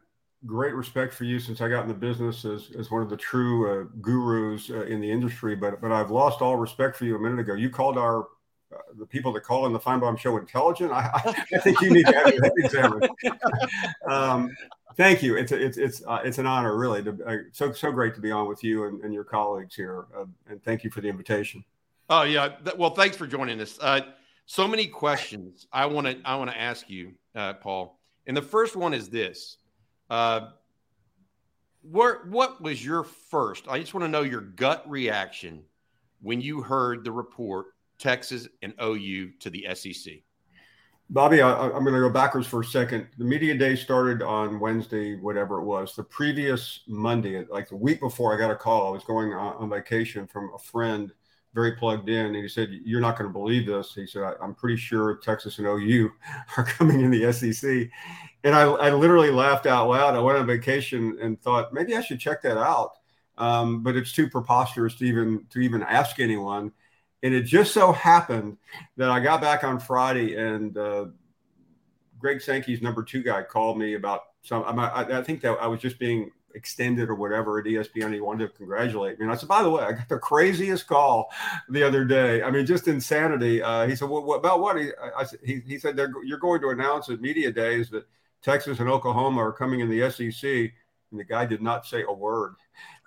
great 0.47 0.75
respect 0.75 1.13
for 1.13 1.25
you 1.25 1.39
since 1.39 1.61
I 1.61 1.69
got 1.69 1.83
in 1.83 1.89
the 1.89 1.95
business 1.95 2.45
as, 2.45 2.71
as 2.77 2.91
one 2.91 3.03
of 3.03 3.11
the 3.11 3.17
true 3.17 3.83
uh, 3.83 3.85
gurus 4.01 4.71
in 4.71 5.01
the 5.01 5.11
industry, 5.11 5.55
but 5.55 5.81
but 5.81 5.93
I've 5.93 6.11
lost 6.11 6.41
all 6.41 6.57
respect 6.57 6.97
for 6.97 7.05
you 7.05 7.15
a 7.15 7.19
minute 7.19 7.39
ago. 7.39 7.55
You 7.55 7.71
called 7.71 7.99
our 7.99 8.27
the 8.99 9.05
people 9.05 9.33
that 9.35 9.43
call 9.43 9.67
in 9.67 9.73
the 9.75 9.79
Finebaum 9.79 10.19
show 10.19 10.39
intelligent. 10.39 10.93
I, 10.93 11.11
I, 11.15 11.59
think 11.59 11.79
you 11.83 11.93
need 11.93 12.07
to 12.07 12.13
have 12.13 12.27
head 12.27 12.53
examined. 12.57 13.09
um, 14.09 14.51
Thank 14.97 15.23
you. 15.23 15.37
It's 15.37 15.53
a, 15.53 15.65
it's 15.65 15.79
it's 15.79 16.03
uh, 16.07 16.21
it's 16.25 16.39
an 16.39 16.47
honor, 16.47 16.77
really. 16.77 17.03
To, 17.03 17.19
uh, 17.27 17.37
so 17.53 17.73
so 17.73 17.91
great 17.93 18.15
to 18.15 18.21
be 18.21 18.31
on 18.31 18.49
with 18.49 18.63
you 18.63 18.85
and, 18.85 19.01
and 19.03 19.15
your 19.15 19.25
colleagues 19.25 19.75
here, 19.75 20.07
uh, 20.17 20.25
and 20.49 20.63
thank 20.65 20.85
you 20.85 20.91
for 20.91 21.01
the 21.01 21.09
invitation. 21.09 21.65
Oh 22.15 22.25
yeah, 22.25 22.51
well, 22.77 22.91
thanks 22.91 23.17
for 23.17 23.27
joining 23.27 23.59
us. 23.63 23.79
Uh, 23.81 24.03
so 24.45 24.69
many 24.69 24.87
questions 24.87 25.67
I 25.73 25.87
want 25.87 26.07
to 26.07 26.19
I 26.27 26.37
want 26.37 26.51
to 26.51 26.61
ask 26.61 26.91
you, 26.91 27.13
uh, 27.35 27.55
Paul. 27.55 27.99
And 28.27 28.37
the 28.37 28.43
first 28.43 28.77
one 28.77 28.93
is 28.93 29.09
this: 29.09 29.57
uh, 30.11 30.49
what 31.81 32.29
what 32.29 32.61
was 32.61 32.85
your 32.85 33.03
first? 33.03 33.65
I 33.67 33.79
just 33.79 33.95
want 33.95 34.05
to 34.05 34.11
know 34.11 34.21
your 34.21 34.43
gut 34.43 34.85
reaction 34.87 35.63
when 36.21 36.43
you 36.43 36.61
heard 36.61 37.03
the 37.03 37.13
report 37.13 37.69
Texas 37.99 38.47
and 38.61 38.75
OU 38.79 39.31
to 39.41 39.49
the 39.49 39.67
SEC. 39.73 40.13
Bobby, 41.09 41.41
I, 41.41 41.65
am 41.65 41.83
going 41.83 41.95
to 41.95 42.01
go 42.01 42.11
backwards 42.11 42.47
for 42.47 42.61
a 42.61 42.65
second. 42.65 43.07
The 43.17 43.25
media 43.25 43.55
day 43.55 43.75
started 43.75 44.21
on 44.21 44.61
Wednesday, 44.61 45.17
whatever 45.17 45.61
it 45.61 45.65
was. 45.65 45.97
The 45.97 46.05
previous 46.05 46.81
Monday, 46.87 47.47
like 47.47 47.71
the 47.71 47.77
week 47.77 48.01
before, 48.01 48.35
I 48.35 48.39
got 48.39 48.51
a 48.51 48.57
call. 48.57 48.89
I 48.89 48.91
was 48.91 49.05
going 49.05 49.33
on, 49.33 49.57
on 49.57 49.71
vacation 49.71 50.27
from 50.27 50.51
a 50.55 50.59
friend, 50.59 51.11
very 51.55 51.73
plugged 51.73 52.09
in, 52.09 52.27
and 52.27 52.37
he 52.37 52.49
said, 52.49 52.71
"You're 52.85 53.01
not 53.01 53.19
going 53.19 53.29
to 53.29 53.33
believe 53.33 53.67
this." 53.67 53.95
He 53.95 54.07
said, 54.07 54.23
"I'm 54.41 54.55
pretty 54.55 54.77
sure 54.77 55.17
Texas 55.17 55.59
and 55.59 55.67
OU 55.67 56.11
are 56.57 56.65
coming 56.65 57.01
in 57.01 57.11
the 57.11 57.33
SEC," 57.33 57.91
and 58.45 58.55
I, 58.55 58.63
I 58.63 58.91
literally 58.91 59.31
laughed 59.31 59.67
out 59.67 59.89
loud. 59.89 60.15
I 60.15 60.21
went 60.21 60.39
on 60.39 60.47
vacation 60.47 61.19
and 61.21 61.41
thought 61.41 61.73
maybe 61.73 61.97
I 61.97 62.01
should 62.01 62.21
check 62.21 62.43
that 62.43 62.57
out, 62.57 62.93
um, 63.39 63.83
but 63.83 63.97
it's 63.97 64.13
too 64.13 64.29
preposterous 64.29 64.95
to 64.97 65.05
even 65.05 65.47
to 65.51 65.61
even 65.61 65.83
ask 65.83 66.21
anyone. 66.21 66.73
And 67.25 67.35
it 67.35 67.43
just 67.43 67.73
so 67.73 67.93
happened 67.93 68.57
that 68.97 69.11
I 69.11 69.21
got 69.21 69.41
back 69.41 69.63
on 69.63 69.79
Friday 69.79 70.35
and 70.35 70.77
uh, 70.77 71.07
Greg 72.19 72.41
Sankey's 72.41 72.83
number 72.83 73.05
two 73.05 73.23
guy 73.23 73.43
called 73.43 73.79
me 73.79 73.95
about 73.95 74.23
some. 74.43 74.65
I, 74.65 75.19
I 75.19 75.23
think 75.23 75.41
that 75.43 75.59
I 75.61 75.67
was 75.67 75.81
just 75.81 75.99
being 75.99 76.31
extended 76.55 77.09
or 77.09 77.15
whatever 77.15 77.59
at 77.59 77.67
ESPN. 77.67 78.13
He 78.13 78.21
wanted 78.21 78.49
to 78.49 78.57
congratulate 78.57 79.19
me. 79.19 79.25
And 79.25 79.33
I 79.33 79.37
said, 79.37 79.49
by 79.49 79.63
the 79.63 79.71
way, 79.71 79.83
I 79.83 79.93
got 79.93 80.09
the 80.09 80.19
craziest 80.19 80.87
call 80.87 81.31
the 81.69 81.83
other 81.83 82.05
day. 82.05 82.43
I 82.43 82.51
mean, 82.51 82.67
just 82.67 82.89
insanity. 82.89 83.63
Uh, 83.63 83.87
he 83.87 83.97
said, 83.97 84.09
well, 84.09 84.23
what 84.23 84.37
about 84.37 84.61
what? 84.61 84.79
He, 84.79 84.91
I, 85.17 85.25
he, 85.45 85.61
he 85.67 85.79
said, 85.79 85.99
you're 86.25 86.39
going 86.39 86.61
to 86.63 86.71
announce 86.71 87.09
at 87.09 87.21
media 87.21 87.51
days 87.51 87.91
that 87.91 88.07
Texas 88.43 88.81
and 88.81 88.89
Oklahoma 88.89 89.41
are 89.41 89.53
coming 89.53 89.81
in 89.81 89.89
the 89.89 90.11
SEC. 90.11 90.45
And 91.11 91.21
the 91.21 91.25
guy 91.25 91.47
did 91.47 91.63
not 91.63 91.87
say 91.87 92.05
a 92.09 92.13
word. 92.13 92.55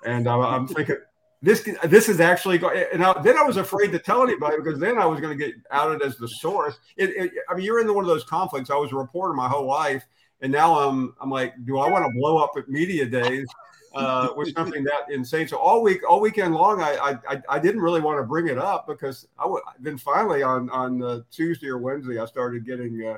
And 0.06 0.28
uh, 0.28 0.40
I'm 0.40 0.68
thinking, 0.68 0.98
this 1.42 1.68
this 1.84 2.10
is 2.10 2.20
actually 2.20 2.58
going. 2.58 2.86
And 2.92 3.04
I, 3.04 3.22
then 3.22 3.38
I 3.38 3.44
was 3.44 3.58
afraid 3.58 3.92
to 3.92 4.00
tell 4.00 4.24
anybody 4.24 4.58
because 4.58 4.80
then 4.80 4.98
I 4.98 5.06
was 5.06 5.20
going 5.20 5.38
to 5.38 5.46
get 5.46 5.56
outed 5.70 6.02
as 6.02 6.18
the 6.18 6.28
source. 6.28 6.78
It, 6.98 7.12
it, 7.12 7.32
I 7.50 7.56
mean, 7.56 7.66
you're 7.66 7.80
in 7.80 7.94
one 7.94 8.04
of 8.04 8.08
those 8.08 8.24
conflicts. 8.24 8.70
I 8.70 8.76
was 8.76 8.92
a 8.92 8.96
reporter 8.96 9.34
my 9.34 9.48
whole 9.48 9.68
life, 9.68 10.04
and 10.42 10.52
now 10.52 10.80
I'm 10.80 11.16
I'm 11.20 11.30
like, 11.30 11.54
do 11.66 11.78
I 11.78 11.90
want 11.90 12.06
to 12.06 12.12
blow 12.12 12.38
up 12.38 12.52
at 12.58 12.70
media 12.70 13.06
days? 13.06 13.48
Uh, 13.94 14.28
with 14.36 14.54
something 14.54 14.84
that 14.84 15.10
insane. 15.10 15.48
So 15.48 15.56
all 15.56 15.82
week, 15.82 16.02
all 16.10 16.20
weekend 16.20 16.54
long, 16.54 16.82
I 16.82 17.18
I, 17.30 17.42
I 17.48 17.60
didn't 17.60 17.80
really 17.80 18.02
want 18.02 18.20
to 18.20 18.24
bring 18.24 18.50
it 18.50 18.58
up 18.58 18.88
because 18.88 19.26
I 19.40 19.48
would. 19.48 19.62
Then 19.80 19.98
finally 19.98 20.44
on 20.44 20.70
on 20.70 21.02
uh, 21.02 21.22
Tuesday 21.32 21.68
or 21.68 21.78
Wednesday, 21.78 22.20
I 22.20 22.26
started 22.26 22.66
getting. 22.66 23.06
Uh, 23.06 23.18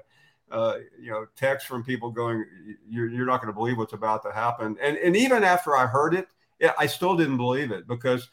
uh, 0.49 0.77
you 0.97 1.11
know, 1.11 1.25
texts 1.35 1.67
from 1.67 1.83
people 1.83 2.09
going, 2.09 2.45
"You're, 2.87 3.09
you're 3.09 3.25
not 3.25 3.41
going 3.41 3.53
to 3.53 3.57
believe 3.57 3.77
what's 3.77 3.91
about 3.91 4.23
to 4.23 4.31
happen," 4.31 4.77
and 4.81 4.95
and 4.97 5.13
even 5.13 5.43
after 5.43 5.75
I 5.75 5.85
heard 5.85 6.13
it, 6.13 6.29
yeah, 6.59 6.71
I 6.79 6.85
still 6.85 7.17
didn't 7.17 7.35
believe 7.35 7.71
it 7.71 7.85
because 7.85 8.29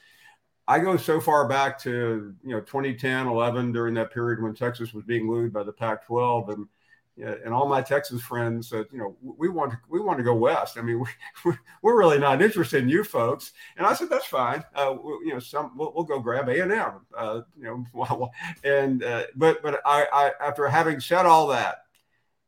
I 0.66 0.78
go 0.78 0.96
so 0.96 1.20
far 1.20 1.48
back 1.48 1.78
to 1.80 2.34
you 2.42 2.50
know 2.50 2.60
2010, 2.60 3.26
11 3.26 3.72
during 3.72 3.94
that 3.94 4.12
period 4.12 4.42
when 4.42 4.54
Texas 4.54 4.94
was 4.94 5.04
being 5.04 5.26
wooed 5.26 5.52
by 5.52 5.62
the 5.62 5.72
Pac-12, 5.72 6.52
and 6.52 6.68
and 7.16 7.54
all 7.54 7.68
my 7.68 7.80
Texas 7.80 8.20
friends 8.20 8.68
said, 8.68 8.86
you 8.92 8.98
know, 8.98 9.16
we 9.22 9.48
want 9.48 9.70
to, 9.70 9.78
we 9.88 10.00
want 10.00 10.18
to 10.18 10.24
go 10.24 10.34
west. 10.34 10.76
I 10.76 10.82
mean, 10.82 11.04
we, 11.44 11.52
we're 11.82 11.98
really 11.98 12.18
not 12.18 12.42
interested 12.42 12.82
in 12.82 12.88
you 12.88 13.04
folks. 13.04 13.52
And 13.76 13.86
I 13.86 13.94
said, 13.94 14.10
that's 14.10 14.26
fine. 14.26 14.64
Uh, 14.74 14.96
you 15.24 15.32
know, 15.32 15.38
some 15.38 15.76
we'll, 15.76 15.92
we'll 15.94 16.04
go 16.04 16.18
grab 16.18 16.48
A 16.48 16.60
and 16.60 16.72
M. 16.72 16.92
Uh, 17.16 17.40
you 17.56 17.86
know, 17.94 18.30
and 18.64 19.02
uh, 19.04 19.24
but 19.36 19.62
but 19.62 19.80
I, 19.84 20.06
I 20.12 20.46
after 20.46 20.66
having 20.68 21.00
said 21.00 21.26
all 21.26 21.48
that, 21.48 21.84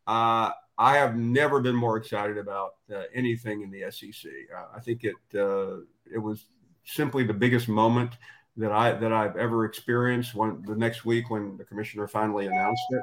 uh, 0.07 0.51
I 0.79 0.97
have 0.97 1.17
never 1.17 1.61
been 1.61 1.77
more 1.77 1.97
excited 1.97 2.37
about 2.37 2.75
uh, 2.93 3.03
anything 3.15 3.63
in 3.63 3.71
the 3.71 3.91
SEC. 3.91 4.31
Uh, 4.55 4.65
I 4.75 4.81
think 4.81 5.05
it 5.05 5.15
it 5.33 6.19
was 6.19 6.47
simply 6.85 7.25
the 7.25 7.35
biggest 7.35 7.69
moment 7.69 8.13
that 8.57 8.73
I 8.73 8.93
that 8.93 9.13
I've 9.13 9.37
ever 9.37 9.65
experienced. 9.65 10.35
When 10.35 10.63
the 10.67 10.75
next 10.75 11.05
week 11.05 11.31
when 11.31 11.57
the 11.57 11.65
commissioner 11.65 12.09
finally 12.09 12.47
announced 12.47 12.83
it 12.91 13.03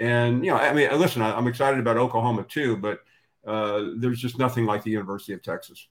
and 0.00 0.44
you 0.44 0.50
know, 0.50 0.56
I 0.56 0.72
mean, 0.72 0.90
listen, 0.98 1.20
I, 1.20 1.36
am 1.36 1.46
excited 1.46 1.78
about 1.78 1.98
Oklahoma 1.98 2.44
too, 2.44 2.76
but 2.78 3.00
uh, 3.46 3.90
there's 3.98 4.18
just 4.18 4.38
nothing 4.38 4.64
like 4.64 4.82
the 4.82 4.90
University 4.90 5.34
of 5.34 5.42
Texas. 5.42 5.86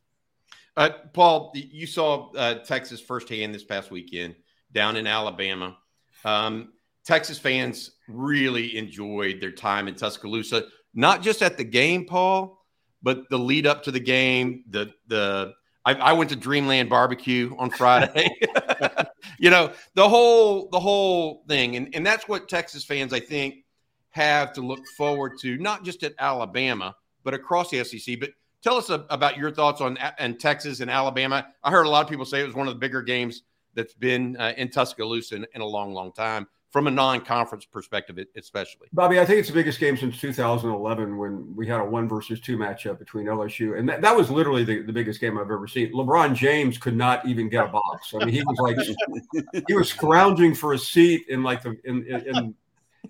Uh, 0.75 0.89
Paul, 1.13 1.51
you 1.53 1.85
saw 1.85 2.31
uh, 2.31 2.55
Texas 2.55 2.99
firsthand 2.99 3.53
this 3.53 3.63
past 3.63 3.91
weekend 3.91 4.35
down 4.71 4.97
in 4.97 5.05
Alabama. 5.05 5.77
Um, 6.25 6.73
Texas 7.05 7.37
fans 7.37 7.91
really 8.07 8.77
enjoyed 8.77 9.39
their 9.39 9.51
time 9.51 9.87
in 9.87 9.95
Tuscaloosa, 9.95 10.65
not 10.93 11.21
just 11.21 11.41
at 11.41 11.57
the 11.57 11.63
game, 11.63 12.05
Paul, 12.05 12.65
but 13.03 13.29
the 13.29 13.37
lead 13.37 13.67
up 13.67 13.83
to 13.83 13.91
the 13.91 13.99
game. 13.99 14.63
The 14.69 14.91
the 15.07 15.53
I, 15.85 15.93
I 15.93 16.13
went 16.13 16.31
to 16.31 16.35
Dreamland 16.35 16.89
Barbecue 16.89 17.55
on 17.59 17.69
Friday. 17.69 18.29
you 19.39 19.51
know 19.51 19.71
the 19.93 20.07
whole 20.07 20.69
the 20.69 20.79
whole 20.79 21.43
thing, 21.47 21.75
and 21.75 21.93
and 21.93 22.05
that's 22.05 22.27
what 22.27 22.49
Texas 22.49 22.83
fans, 22.83 23.13
I 23.13 23.19
think 23.19 23.65
have 24.11 24.53
to 24.53 24.61
look 24.61 24.85
forward 24.97 25.33
to, 25.41 25.57
not 25.57 25.83
just 25.83 26.03
at 26.03 26.13
Alabama, 26.19 26.95
but 27.23 27.33
across 27.33 27.69
the 27.69 27.83
SEC. 27.83 28.19
But 28.19 28.31
tell 28.63 28.75
us 28.75 28.89
a, 28.89 29.05
about 29.09 29.37
your 29.37 29.51
thoughts 29.51 29.81
on 29.81 29.97
and 30.17 30.39
Texas 30.39 30.79
and 30.79 30.89
Alabama. 30.89 31.47
I 31.63 31.71
heard 31.71 31.85
a 31.85 31.89
lot 31.89 32.03
of 32.03 32.09
people 32.09 32.25
say 32.25 32.41
it 32.41 32.45
was 32.45 32.55
one 32.55 32.67
of 32.67 32.73
the 32.73 32.79
bigger 32.79 33.01
games 33.01 33.43
that's 33.75 33.93
been 33.93 34.35
uh, 34.37 34.53
in 34.57 34.69
Tuscaloosa 34.69 35.35
in, 35.35 35.45
in, 35.53 35.61
a 35.61 35.65
long, 35.65 35.93
long 35.93 36.11
time 36.11 36.47
from 36.71 36.87
a 36.87 36.91
non-conference 36.91 37.65
perspective, 37.65 38.19
especially. 38.35 38.87
Bobby, 38.93 39.19
I 39.19 39.25
think 39.25 39.39
it's 39.39 39.47
the 39.47 39.53
biggest 39.53 39.79
game 39.79 39.97
since 39.97 40.19
2011 40.19 41.17
when 41.17 41.55
we 41.55 41.67
had 41.67 41.79
a 41.79 41.85
one 41.85 42.07
versus 42.07 42.39
two 42.39 42.57
matchup 42.57 42.99
between 42.99 43.25
LSU, 43.25 43.77
and 43.77 43.89
that, 43.89 44.01
that 44.01 44.15
was 44.15 44.29
literally 44.29 44.63
the, 44.63 44.81
the 44.81 44.93
biggest 44.93 45.19
game 45.19 45.37
I've 45.37 45.51
ever 45.51 45.67
seen. 45.67 45.91
LeBron 45.93 46.35
James 46.35 46.77
could 46.77 46.95
not 46.95 47.25
even 47.25 47.49
get 47.49 47.65
a 47.65 47.69
box. 47.69 48.13
I 48.13 48.25
mean, 48.25 48.29
he 48.29 48.43
was 48.43 48.57
like 48.59 49.63
he 49.67 49.73
was 49.73 49.89
scrounging 49.89 50.53
for 50.53 50.73
a 50.73 50.77
seat 50.77 51.25
in 51.29 51.41
like 51.41 51.63
the 51.63 51.75
in, 51.85 52.05
in, 52.05 52.35
in 52.35 52.55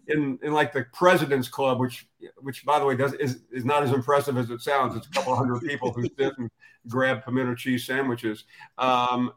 in 0.09 0.39
in 0.41 0.51
like 0.53 0.73
the 0.73 0.85
President's 0.93 1.47
Club, 1.47 1.79
which 1.79 2.07
which 2.37 2.65
by 2.65 2.79
the 2.79 2.85
way 2.85 2.95
does 2.95 3.13
is 3.13 3.41
is 3.51 3.65
not 3.65 3.83
as 3.83 3.91
impressive 3.91 4.37
as 4.37 4.49
it 4.49 4.61
sounds. 4.61 4.95
It's 4.95 5.07
a 5.07 5.11
couple 5.11 5.35
hundred 5.35 5.61
people 5.61 5.93
who 5.93 6.03
sit 6.03 6.37
and 6.37 6.49
grab 6.87 7.23
pimento 7.23 7.55
cheese 7.55 7.85
sandwiches. 7.85 8.45
Um, 8.77 9.33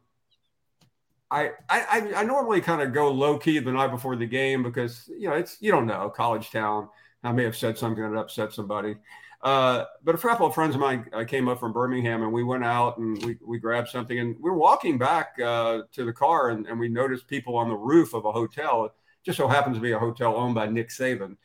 I, 1.31 1.53
I 1.69 2.13
I 2.17 2.25
normally 2.25 2.61
kind 2.61 2.83
of 2.83 2.93
go 2.93 3.11
low 3.11 3.39
key 3.39 3.59
the 3.59 3.73
night 3.73 3.91
before 3.91 4.17
the 4.17 4.27
game 4.27 4.63
because 4.63 5.09
you 5.17 5.29
know 5.29 5.35
it's 5.35 5.57
you 5.61 5.71
don't 5.71 5.87
know 5.87 6.11
college 6.11 6.51
town. 6.51 6.89
I 7.25 7.33
may 7.33 7.45
have 7.45 7.57
said 7.57 7.79
something 7.79 8.03
that 8.03 8.19
upset 8.19 8.53
somebody. 8.53 8.97
Uh, 9.43 9.85
but 10.05 10.15
a 10.15 10.19
couple 10.19 10.47
of 10.47 10.55
friends 10.55 10.75
of 10.75 10.81
mine 10.81 11.05
uh, 11.13 11.25
came 11.25 11.49
up 11.49 11.59
from 11.59 11.73
Birmingham 11.73 12.23
and 12.23 12.33
we 12.33 12.45
went 12.45 12.65
out 12.65 12.99
and 12.99 13.21
we, 13.25 13.37
we 13.45 13.59
grabbed 13.59 13.89
something 13.89 14.21
and 14.21 14.37
we 14.41 14.51
were 14.51 14.57
walking 14.57 14.99
back 14.99 15.33
uh, 15.45 15.81
to 15.93 16.05
the 16.05 16.13
car 16.13 16.51
and, 16.51 16.67
and 16.69 16.79
we 16.79 16.89
noticed 16.89 17.27
people 17.27 17.57
on 17.57 17.69
the 17.69 17.75
roof 17.75 18.15
of 18.15 18.25
a 18.25 18.31
hotel 18.31 18.93
just 19.25 19.39
so 19.39 19.49
happens 19.49 19.77
to 19.77 19.83
be 19.83 19.93
a 19.93 19.99
hotel 19.99 20.37
owned 20.37 20.55
by 20.55 20.67
Nick 20.67 20.89
Saban. 20.89 21.37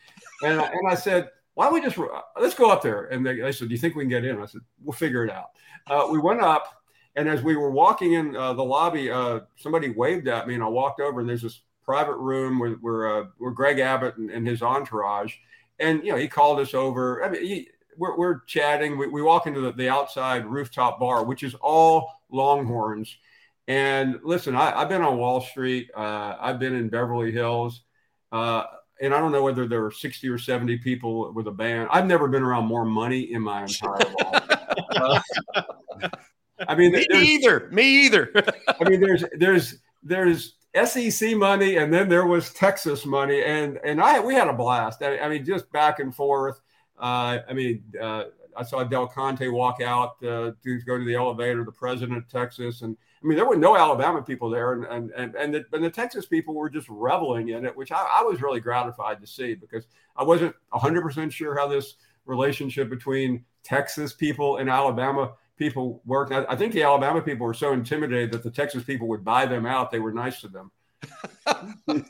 And, 0.43 0.59
I, 0.61 0.65
and 0.65 0.89
I 0.89 0.95
said, 0.95 1.29
why 1.53 1.65
don't 1.65 1.73
we 1.73 1.81
just 1.81 1.97
let's 2.39 2.53
go 2.53 2.69
up 2.69 2.83
there? 2.83 3.05
And 3.05 3.25
they, 3.25 3.39
they, 3.39 3.51
said, 3.51 3.67
do 3.67 3.73
you 3.73 3.79
think 3.79 3.95
we 3.95 4.03
can 4.03 4.09
get 4.09 4.25
in? 4.25 4.39
I 4.39 4.45
said, 4.45 4.61
we'll 4.83 4.93
figure 4.93 5.25
it 5.25 5.31
out. 5.31 5.49
Uh, 5.87 6.07
we 6.11 6.19
went 6.19 6.41
up, 6.41 6.83
and 7.15 7.27
as 7.27 7.41
we 7.41 7.55
were 7.55 7.71
walking 7.71 8.13
in 8.13 8.35
uh, 8.35 8.53
the 8.53 8.63
lobby, 8.63 9.09
uh, 9.09 9.39
somebody 9.55 9.89
waved 9.89 10.27
at 10.27 10.47
me, 10.47 10.53
and 10.53 10.63
I 10.63 10.67
walked 10.67 10.99
over, 10.99 11.19
and 11.19 11.27
there's 11.27 11.41
this 11.41 11.61
private 11.83 12.17
room 12.17 12.59
where 12.59 12.73
where, 12.73 13.21
uh, 13.21 13.25
where 13.39 13.51
Greg 13.51 13.79
Abbott 13.79 14.17
and, 14.17 14.29
and, 14.29 14.45
his 14.45 14.61
entourage, 14.61 15.33
and 15.79 16.03
you 16.03 16.11
know 16.11 16.17
he 16.17 16.27
called 16.27 16.59
us 16.59 16.75
over. 16.75 17.23
I 17.23 17.29
mean, 17.29 17.43
he, 17.43 17.69
we're, 17.97 18.15
we're 18.15 18.41
chatting. 18.41 18.97
We, 18.97 19.07
we 19.07 19.23
walk 19.23 19.47
into 19.47 19.61
the, 19.61 19.71
the 19.71 19.89
outside 19.89 20.45
rooftop 20.45 20.99
bar, 20.99 21.23
which 21.23 21.41
is 21.41 21.55
all 21.55 22.11
Longhorns 22.29 23.17
and 23.67 24.19
listen, 24.23 24.55
I, 24.55 24.79
have 24.79 24.89
been 24.89 25.01
on 25.01 25.17
Wall 25.17 25.41
Street. 25.41 25.89
Uh, 25.95 26.35
I've 26.39 26.59
been 26.59 26.75
in 26.75 26.89
Beverly 26.89 27.31
Hills. 27.31 27.81
Uh, 28.31 28.63
and 29.01 29.13
I 29.13 29.19
don't 29.19 29.31
know 29.31 29.43
whether 29.43 29.67
there 29.67 29.81
were 29.81 29.91
60 29.91 30.27
or 30.29 30.37
70 30.37 30.77
people 30.79 31.31
with 31.33 31.47
a 31.47 31.51
band. 31.51 31.89
I've 31.91 32.07
never 32.07 32.27
been 32.27 32.43
around 32.43 32.65
more 32.65 32.85
money 32.85 33.33
in 33.33 33.41
my 33.41 33.63
entire 33.63 33.99
life. 34.23 34.43
Uh, 34.95 35.19
I 36.67 36.75
mean, 36.75 36.91
me 36.91 37.05
either. 37.11 37.69
Me 37.71 38.05
either. 38.05 38.31
I 38.67 38.89
mean, 38.89 38.99
there's 38.99 39.23
there's 39.37 39.77
there's 40.01 40.55
SEC 40.85 41.35
money, 41.35 41.77
and 41.77 41.93
then 41.93 42.09
there 42.09 42.25
was 42.25 42.51
Texas 42.53 43.05
money, 43.05 43.43
and 43.43 43.79
and 43.83 44.01
I 44.01 44.19
we 44.19 44.33
had 44.33 44.47
a 44.47 44.53
blast. 44.53 45.03
I, 45.03 45.19
I 45.19 45.29
mean, 45.29 45.45
just 45.45 45.71
back 45.71 45.99
and 45.99 46.13
forth. 46.13 46.59
Uh, 46.97 47.39
I 47.47 47.53
mean, 47.53 47.83
uh, 48.01 48.23
I 48.55 48.63
saw 48.63 48.83
Del 48.83 49.07
Conte 49.07 49.47
walk 49.49 49.81
out 49.81 50.23
uh, 50.23 50.51
to 50.63 50.81
go 50.85 50.97
to 50.97 51.05
the 51.05 51.15
elevator, 51.15 51.63
the 51.63 51.71
president 51.71 52.17
of 52.17 52.27
Texas, 52.27 52.81
and 52.81 52.97
I 53.21 53.25
mean, 53.25 53.35
there 53.35 53.47
were 53.47 53.55
no 53.55 53.75
Alabama 53.75 54.21
people 54.21 54.49
there, 54.49 54.73
and 54.73 54.85
and 54.85 55.11
and 55.11 55.35
and 55.35 55.53
the, 55.53 55.65
and 55.73 55.83
the 55.83 55.89
Texas 55.89 56.25
people 56.25 56.53
were 56.53 56.69
just 56.69 56.87
reveling 56.89 57.49
in 57.49 57.65
it, 57.65 57.75
which 57.75 57.91
I, 57.91 58.19
I 58.19 58.21
was 58.23 58.41
really 58.41 58.59
gratified 58.59 59.19
to 59.21 59.27
see 59.27 59.55
because 59.55 59.87
I 60.15 60.23
wasn't 60.23 60.55
100 60.69 61.01
percent 61.01 61.33
sure 61.33 61.57
how 61.57 61.67
this 61.67 61.95
relationship 62.25 62.89
between 62.89 63.43
Texas 63.63 64.13
people 64.13 64.57
and 64.57 64.69
Alabama 64.69 65.33
people 65.57 66.01
worked. 66.05 66.31
I, 66.31 66.45
I, 66.47 66.55
think 66.55 66.73
the 66.73 66.83
Alabama 66.83 67.21
people 67.21 67.47
were 67.47 67.53
so 67.53 67.73
intimidated 67.73 68.31
that 68.31 68.43
the 68.43 68.51
Texas 68.51 68.83
people 68.83 69.07
would 69.07 69.25
buy 69.25 69.45
them 69.45 69.65
out. 69.65 69.91
They 69.91 69.99
were 69.99 70.11
nice 70.11 70.41
to 70.41 70.47
them. 70.47 70.71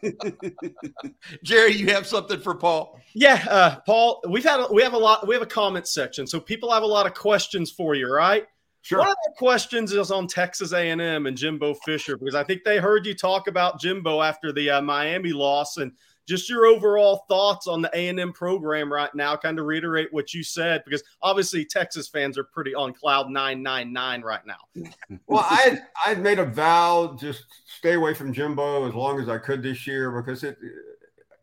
Jerry, 1.43 1.73
you 1.73 1.87
have 1.87 2.07
something 2.07 2.39
for 2.39 2.55
Paul? 2.55 2.99
Yeah, 3.13 3.45
uh, 3.49 3.79
Paul. 3.85 4.21
We've 4.29 4.43
had 4.43 4.59
a, 4.59 4.67
we 4.71 4.83
have 4.83 4.93
a 4.93 4.97
lot. 4.97 5.27
We 5.27 5.35
have 5.35 5.41
a 5.41 5.47
comment 5.47 5.87
section, 5.87 6.27
so 6.27 6.39
people 6.39 6.71
have 6.71 6.83
a 6.83 6.87
lot 6.87 7.05
of 7.05 7.13
questions 7.13 7.71
for 7.71 7.95
you. 7.95 8.11
Right? 8.11 8.45
Sure. 8.87 8.99
One 8.99 9.09
of 9.09 9.17
the 9.25 9.33
questions 9.37 9.91
is 9.91 10.11
on 10.11 10.27
Texas 10.27 10.71
A&M 10.71 11.01
and 11.01 11.37
Jimbo 11.37 11.73
Fisher 11.73 12.15
because 12.15 12.35
I 12.35 12.43
think 12.45 12.63
they 12.63 12.77
heard 12.77 13.05
you 13.05 13.13
talk 13.13 13.49
about 13.49 13.81
Jimbo 13.81 14.21
after 14.21 14.53
the 14.53 14.69
uh, 14.69 14.81
Miami 14.81 15.33
loss 15.33 15.75
and 15.75 15.91
just 16.25 16.49
your 16.49 16.67
overall 16.67 17.25
thoughts 17.27 17.67
on 17.67 17.81
the 17.81 17.89
A&M 17.93 18.31
program 18.31 18.89
right 18.89 19.13
now. 19.13 19.35
Kind 19.35 19.59
of 19.59 19.65
reiterate 19.65 20.07
what 20.11 20.33
you 20.33 20.41
said 20.41 20.83
because 20.85 21.03
obviously 21.21 21.65
Texas 21.65 22.07
fans 22.07 22.37
are 22.37 22.45
pretty 22.45 22.73
on 22.73 22.93
cloud 22.93 23.29
nine 23.29 23.61
nine 23.61 23.91
nine 23.91 24.21
right 24.21 24.45
now. 24.45 24.87
well, 25.27 25.45
I 25.49 25.79
I 26.05 26.15
made 26.15 26.39
a 26.39 26.45
vow 26.45 27.17
just 27.19 27.43
stay 27.65 27.95
away 27.95 28.13
from 28.13 28.31
Jimbo 28.31 28.87
as 28.87 28.93
long 28.93 29.19
as 29.19 29.27
I 29.27 29.37
could 29.37 29.61
this 29.61 29.85
year 29.85 30.11
because 30.11 30.45
it. 30.45 30.57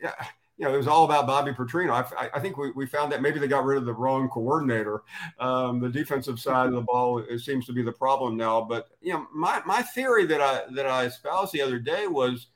Yeah 0.01 0.13
you 0.57 0.65
know, 0.65 0.73
it 0.73 0.77
was 0.77 0.87
all 0.87 1.03
about 1.03 1.27
Bobby 1.27 1.51
Petrino. 1.51 1.91
I, 1.91 2.29
I, 2.33 2.39
think 2.39 2.57
we, 2.57 2.71
we 2.71 2.85
found 2.85 3.11
that 3.11 3.21
maybe 3.21 3.39
they 3.39 3.47
got 3.47 3.65
rid 3.65 3.77
of 3.77 3.85
the 3.85 3.93
wrong 3.93 4.29
coordinator. 4.29 5.03
Um, 5.39 5.81
the 5.81 5.89
defensive 5.89 6.39
side 6.39 6.67
of 6.67 6.73
the 6.73 6.81
ball 6.81 7.19
it 7.19 7.39
seems 7.39 7.65
to 7.65 7.73
be 7.73 7.81
the 7.81 7.91
problem 7.91 8.37
now. 8.37 8.61
But 8.61 8.87
you 9.01 9.13
know, 9.13 9.27
my, 9.33 9.61
my 9.65 9.81
theory 9.81 10.25
that 10.27 10.41
I 10.41 10.61
that 10.73 10.85
I 10.85 11.05
espoused 11.05 11.51
the 11.51 11.61
other 11.61 11.79
day 11.79 12.07
was 12.07 12.47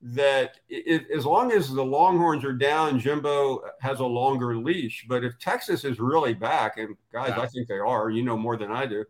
that 0.00 0.58
it, 0.68 1.10
as 1.10 1.26
long 1.26 1.50
as 1.50 1.72
the 1.72 1.84
Longhorns 1.84 2.44
are 2.44 2.52
down, 2.52 3.00
Jimbo 3.00 3.62
has 3.80 3.98
a 3.98 4.06
longer 4.06 4.56
leash. 4.56 5.04
But 5.08 5.24
if 5.24 5.36
Texas 5.40 5.84
is 5.84 5.98
really 5.98 6.34
back, 6.34 6.78
and 6.78 6.96
guys, 7.12 7.32
yeah. 7.36 7.42
I 7.42 7.46
think 7.48 7.66
they 7.66 7.78
are, 7.78 8.10
you 8.10 8.22
know 8.22 8.36
more 8.36 8.56
than 8.56 8.70
I 8.70 8.86
do, 8.86 9.04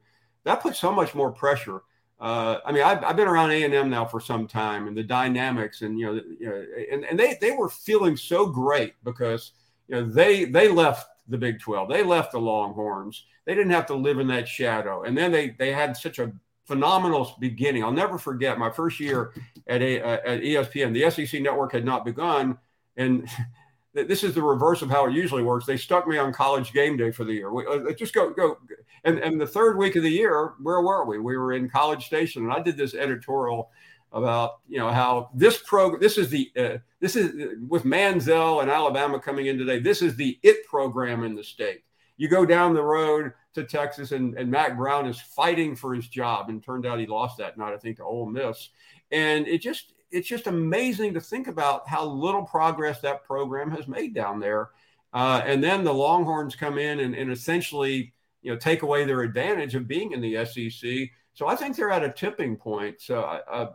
that 0.44 0.62
puts 0.62 0.78
so 0.78 0.90
much 0.90 1.14
more 1.14 1.30
pressure 1.30 1.82
uh, 2.20 2.59
I 2.64 2.72
mean, 2.72 2.83
I've, 2.83 3.04
I've 3.04 3.16
been 3.16 3.28
around 3.28 3.52
A 3.52 3.62
and 3.62 3.74
M 3.74 3.90
now 3.90 4.04
for 4.04 4.20
some 4.20 4.48
time, 4.48 4.88
and 4.88 4.96
the 4.96 5.04
dynamics, 5.04 5.83
and 5.83 5.98
you 5.98 6.07
know, 6.07 6.20
you 6.40 6.48
know, 6.48 6.64
and, 6.92 7.04
and 7.04 7.18
they 7.18 7.38
they 7.40 7.52
were 7.52 7.68
feeling 7.68 8.16
so 8.16 8.46
great 8.46 8.94
because 9.04 9.52
you 9.87 9.96
know 9.96 10.04
they 10.04 10.44
they 10.44 10.68
left 10.68 11.09
the 11.28 11.38
Big 11.38 11.61
Twelve, 11.61 11.88
they 11.88 12.02
left 12.02 12.33
the 12.33 12.40
Longhorns, 12.40 13.24
they 13.44 13.54
didn't 13.54 13.70
have 13.70 13.87
to 13.87 13.94
live 13.94 14.18
in 14.18 14.26
that 14.28 14.48
shadow, 14.48 15.04
and 15.04 15.16
then 15.16 15.31
they 15.31 15.50
they 15.50 15.72
had 15.72 15.96
such 15.96 16.18
a 16.18 16.33
phenomenal 16.64 17.37
beginning. 17.38 17.85
I'll 17.85 17.92
never 17.92 18.18
forget 18.18 18.59
my 18.59 18.70
first 18.70 18.98
year 18.98 19.33
at 19.68 19.81
a, 19.81 20.02
uh, 20.02 20.18
at 20.26 20.42
ESPN. 20.42 20.92
The 20.92 21.11
SEC 21.11 21.40
network 21.40 21.72
had 21.72 21.85
not 21.85 22.04
begun, 22.04 22.59
and 22.96 23.28
this 23.94 24.22
is 24.22 24.35
the 24.35 24.42
reverse 24.42 24.83
of 24.83 24.90
how 24.90 25.07
it 25.07 25.12
usually 25.12 25.42
works. 25.42 25.66
They 25.66 25.77
stuck 25.77 26.07
me 26.07 26.18
on 26.18 26.33
college 26.33 26.72
game 26.72 26.96
day 26.96 27.11
for 27.11 27.24
the 27.24 27.33
year. 27.33 27.53
We, 27.53 27.66
uh, 27.66 27.92
just 27.92 28.14
go 28.14 28.31
go, 28.31 28.59
and 29.05 29.18
and 29.18 29.40
the 29.40 29.46
third 29.46 29.79
week 29.79 29.96
of 29.96 30.03
the 30.03 30.11
year, 30.11 30.55
where 30.62 30.81
were 30.81 31.05
we? 31.05 31.18
We 31.18 31.37
were 31.37 31.53
in 31.53 31.68
College 31.68 32.07
Station, 32.07 32.44
and 32.44 32.53
I 32.53 32.61
did 32.61 32.77
this 32.77 32.94
editorial 32.94 33.70
about 34.12 34.61
you 34.68 34.79
know 34.79 34.90
how 34.90 35.31
this 35.35 35.59
program. 35.59 36.01
This 36.01 36.18
is 36.18 36.31
the 36.31 36.51
uh, 36.57 36.79
this 37.01 37.16
is 37.16 37.57
with 37.68 37.85
Manziel 37.85 38.62
and 38.62 38.70
Alabama 38.70 39.18
coming 39.18 39.46
in 39.46 39.59
today. 39.59 39.79
This 39.79 40.03
is 40.03 40.16
the 40.16 40.38
it 40.42 40.66
program 40.66 41.24
in 41.24 41.35
the 41.35 41.44
state. 41.44 41.83
You 42.16 42.29
go 42.29 42.44
down 42.44 42.74
the 42.74 42.83
road 42.83 43.33
to 43.55 43.64
Texas, 43.64 44.12
and, 44.12 44.37
and 44.37 44.51
Mack 44.51 44.77
Brown 44.77 45.07
is 45.07 45.20
fighting 45.20 45.77
for 45.77 45.94
his 45.94 46.09
job, 46.09 46.48
and 46.48 46.62
turned 46.62 46.85
out 46.85 46.98
he 46.98 47.07
lost 47.07 47.38
that 47.38 47.57
night, 47.57 47.72
I 47.72 47.79
think, 47.79 47.98
to 47.98 48.05
Ole 48.05 48.27
Miss. 48.27 48.70
And 49.12 49.46
it 49.46 49.62
just 49.62 49.94
it's 50.10 50.28
just 50.28 50.46
amazing 50.46 51.14
to 51.14 51.20
think 51.20 51.48
about 51.48 51.88
how 51.88 52.04
little 52.04 52.42
progress 52.42 53.00
that 53.00 53.24
program 53.24 53.70
has 53.70 53.88
made 53.88 54.14
down 54.14 54.40
there. 54.40 54.70
Uh, 55.12 55.42
and 55.44 55.62
then 55.62 55.84
the 55.84 55.92
Longhorns 55.92 56.54
come 56.54 56.78
in 56.78 57.00
and, 57.00 57.14
and 57.14 57.30
essentially, 57.30 58.12
you 58.42 58.52
know, 58.52 58.58
take 58.58 58.82
away 58.82 59.04
their 59.04 59.22
advantage 59.22 59.74
of 59.74 59.88
being 59.88 60.12
in 60.12 60.20
the 60.20 60.44
SEC. 60.44 61.10
So 61.34 61.46
I 61.46 61.56
think 61.56 61.76
they're 61.76 61.90
at 61.90 62.04
a 62.04 62.12
tipping 62.12 62.56
point. 62.56 63.00
So 63.00 63.20
uh, 63.20 63.72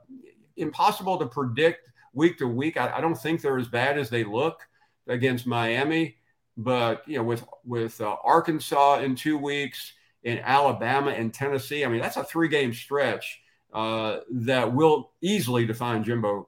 impossible 0.58 1.18
to 1.18 1.26
predict 1.26 1.90
week 2.14 2.38
to 2.38 2.48
week. 2.48 2.78
I, 2.78 2.98
I, 2.98 3.02
don't 3.02 3.16
think 3.16 3.42
they're 3.42 3.58
as 3.58 3.68
bad 3.68 3.98
as 3.98 4.10
they 4.10 4.24
look 4.24 4.62
against 5.08 5.48
Miami, 5.48 6.18
but 6.56 7.08
you 7.08 7.18
know, 7.18 7.24
with 7.24 7.44
with 7.66 8.00
uh, 8.00 8.16
Arkansas 8.24 9.00
in 9.00 9.16
two 9.16 9.38
weeks, 9.38 9.94
in 10.24 10.40
Alabama 10.40 11.12
and 11.12 11.34
Tennessee, 11.34 11.84
I 11.84 11.88
mean, 11.88 12.02
that's 12.02 12.18
a 12.18 12.24
three 12.24 12.48
game 12.48 12.74
stretch 12.74 13.42
uh, 13.74 14.20
that 14.30 14.72
will 14.74 15.12
easily 15.22 15.66
define 15.66 16.04
Jimbo 16.04 16.48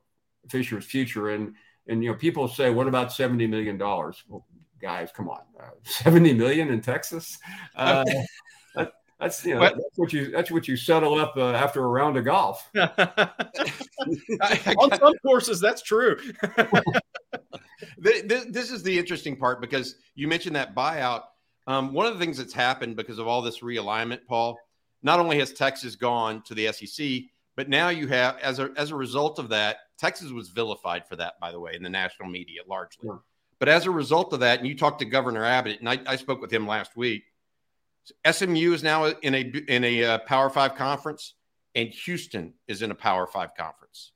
Fisher's 0.49 0.85
future. 0.85 1.29
And 1.31 1.55
and 1.87 2.03
you 2.03 2.11
know, 2.11 2.15
people 2.15 2.47
say, 2.47 2.69
what 2.69 2.87
about 2.87 3.11
seventy 3.11 3.47
million 3.47 3.77
dollars? 3.77 4.23
Well, 4.27 4.45
guys, 4.81 5.09
come 5.15 5.29
on, 5.29 5.41
uh, 5.59 5.69
seventy 5.83 6.33
million 6.33 6.69
in 6.69 6.81
Texas. 6.81 7.37
Uh, 7.75 8.05
that, 8.75 8.93
that's 9.19 9.43
you 9.45 9.55
know, 9.55 9.61
that's 9.61 9.97
what 9.97 10.13
you 10.13 10.29
that's 10.31 10.51
what 10.51 10.67
you 10.67 10.77
settle 10.77 11.15
up 11.15 11.35
uh, 11.35 11.51
after 11.51 11.83
a 11.83 11.87
round 11.87 12.17
of 12.17 12.25
golf. 12.25 12.69
On 12.75 12.89
some 14.99 15.13
courses, 15.23 15.59
that's 15.59 15.81
true. 15.81 16.17
this, 17.97 18.45
this 18.49 18.71
is 18.71 18.83
the 18.83 18.97
interesting 18.97 19.35
part 19.35 19.61
because 19.61 19.95
you 20.13 20.27
mentioned 20.27 20.55
that 20.55 20.75
buyout. 20.75 21.23
Um, 21.67 21.93
one 21.93 22.05
of 22.05 22.13
the 22.13 22.19
things 22.19 22.37
that's 22.37 22.53
happened 22.53 22.95
because 22.95 23.17
of 23.17 23.27
all 23.27 23.41
this 23.41 23.61
realignment, 23.61 24.19
Paul, 24.27 24.59
not 25.05 25.19
only 25.19 25.37
has 25.37 25.53
Texas 25.53 25.95
gone 25.95 26.41
to 26.41 26.55
the 26.55 26.73
SEC, 26.73 27.29
but 27.55 27.69
now 27.69 27.89
you 27.89 28.07
have, 28.07 28.37
as 28.39 28.57
a, 28.57 28.71
as 28.75 28.89
a 28.89 28.95
result 28.95 29.37
of 29.37 29.49
that, 29.49 29.77
Texas 29.99 30.31
was 30.31 30.49
vilified 30.49 31.07
for 31.07 31.15
that, 31.15 31.39
by 31.39 31.51
the 31.51 31.59
way, 31.59 31.73
in 31.75 31.83
the 31.83 31.89
national 31.89 32.27
media 32.27 32.61
largely. 32.67 33.07
Yeah. 33.07 33.17
But 33.59 33.69
as 33.69 33.85
a 33.85 33.91
result 33.91 34.33
of 34.33 34.39
that, 34.41 34.59
and 34.59 34.67
you 34.67 34.75
talked 34.75 34.99
to 34.99 35.05
Governor 35.05 35.45
Abbott, 35.45 35.79
and 35.79 35.87
I, 35.87 35.99
I 36.07 36.15
spoke 36.15 36.41
with 36.41 36.51
him 36.51 36.67
last 36.67 36.97
week. 36.97 37.23
SMU 38.29 38.73
is 38.73 38.83
now 38.83 39.05
in 39.05 39.35
a 39.35 39.39
in 39.67 39.83
a 39.83 40.03
uh, 40.03 40.17
Power 40.19 40.49
Five 40.49 40.75
conference, 40.75 41.35
and 41.75 41.89
Houston 41.89 42.53
is 42.67 42.81
in 42.81 42.91
a 42.91 42.95
Power 42.95 43.25
Five 43.25 43.55
conference. 43.55 44.11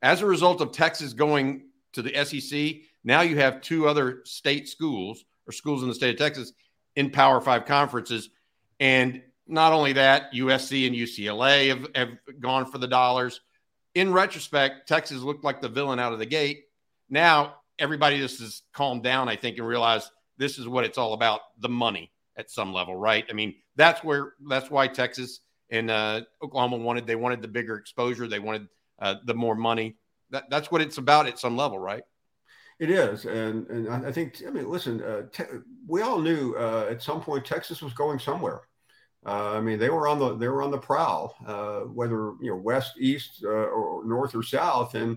As 0.00 0.20
a 0.20 0.26
result 0.26 0.60
of 0.60 0.72
Texas 0.72 1.14
going 1.14 1.68
to 1.94 2.02
the 2.02 2.24
SEC, 2.24 2.82
now 3.02 3.22
you 3.22 3.36
have 3.36 3.60
two 3.60 3.88
other 3.88 4.20
state 4.24 4.68
schools 4.68 5.24
or 5.46 5.52
schools 5.52 5.82
in 5.82 5.88
the 5.88 5.94
state 5.94 6.10
of 6.10 6.18
Texas 6.18 6.52
in 6.96 7.10
Power 7.10 7.40
Five 7.40 7.66
conferences, 7.66 8.30
and 8.78 9.22
not 9.46 9.72
only 9.72 9.94
that, 9.94 10.32
USC 10.32 10.86
and 10.86 10.96
UCLA 10.96 11.68
have, 11.68 11.86
have 11.94 12.40
gone 12.40 12.66
for 12.66 12.78
the 12.78 12.88
dollars. 12.88 13.40
In 13.94 14.12
retrospect, 14.12 14.88
Texas 14.88 15.20
looked 15.20 15.44
like 15.44 15.60
the 15.60 15.68
villain 15.68 15.98
out 15.98 16.12
of 16.12 16.18
the 16.18 16.26
gate. 16.26 16.64
Now 17.08 17.56
everybody 17.78 18.18
just 18.18 18.40
has 18.40 18.62
calmed 18.72 19.02
down, 19.02 19.28
I 19.28 19.36
think, 19.36 19.58
and 19.58 19.66
realized 19.66 20.10
this 20.36 20.58
is 20.58 20.66
what 20.66 20.84
it's 20.84 20.98
all 20.98 21.12
about 21.12 21.40
the 21.60 21.68
money 21.68 22.10
at 22.36 22.50
some 22.50 22.72
level, 22.72 22.96
right? 22.96 23.24
I 23.30 23.32
mean, 23.32 23.54
that's 23.76 24.02
where 24.02 24.34
that's 24.48 24.70
why 24.70 24.88
Texas 24.88 25.40
and 25.70 25.90
uh, 25.90 26.22
Oklahoma 26.42 26.78
wanted 26.78 27.06
they 27.06 27.16
wanted 27.16 27.42
the 27.42 27.48
bigger 27.48 27.76
exposure, 27.76 28.26
they 28.26 28.38
wanted 28.38 28.68
uh, 29.00 29.16
the 29.24 29.34
more 29.34 29.54
money. 29.54 29.96
That, 30.30 30.44
that's 30.50 30.70
what 30.70 30.80
it's 30.80 30.98
about 30.98 31.26
at 31.26 31.38
some 31.38 31.56
level, 31.56 31.78
right? 31.78 32.02
It 32.80 32.90
is, 32.90 33.24
and 33.24 33.68
and 33.68 33.88
I 33.88 34.10
think 34.10 34.42
I 34.46 34.50
mean, 34.50 34.68
listen, 34.68 35.02
uh, 35.02 35.22
te- 35.32 35.44
we 35.86 36.02
all 36.02 36.18
knew 36.18 36.54
uh, 36.56 36.88
at 36.90 37.02
some 37.02 37.20
point 37.20 37.44
Texas 37.44 37.82
was 37.82 37.94
going 37.94 38.18
somewhere. 38.18 38.62
Uh, 39.26 39.52
I 39.52 39.60
mean, 39.60 39.78
they 39.78 39.88
were 39.88 40.06
on 40.06 40.18
the 40.18 40.36
they 40.36 40.48
were 40.48 40.62
on 40.62 40.70
the 40.70 40.78
prowl, 40.78 41.34
uh, 41.46 41.80
whether 41.80 42.34
you 42.40 42.50
know 42.50 42.56
west, 42.56 42.94
east, 42.98 43.42
uh, 43.42 43.48
or 43.48 44.04
north 44.04 44.34
or 44.34 44.42
south, 44.42 44.94
and, 44.94 45.16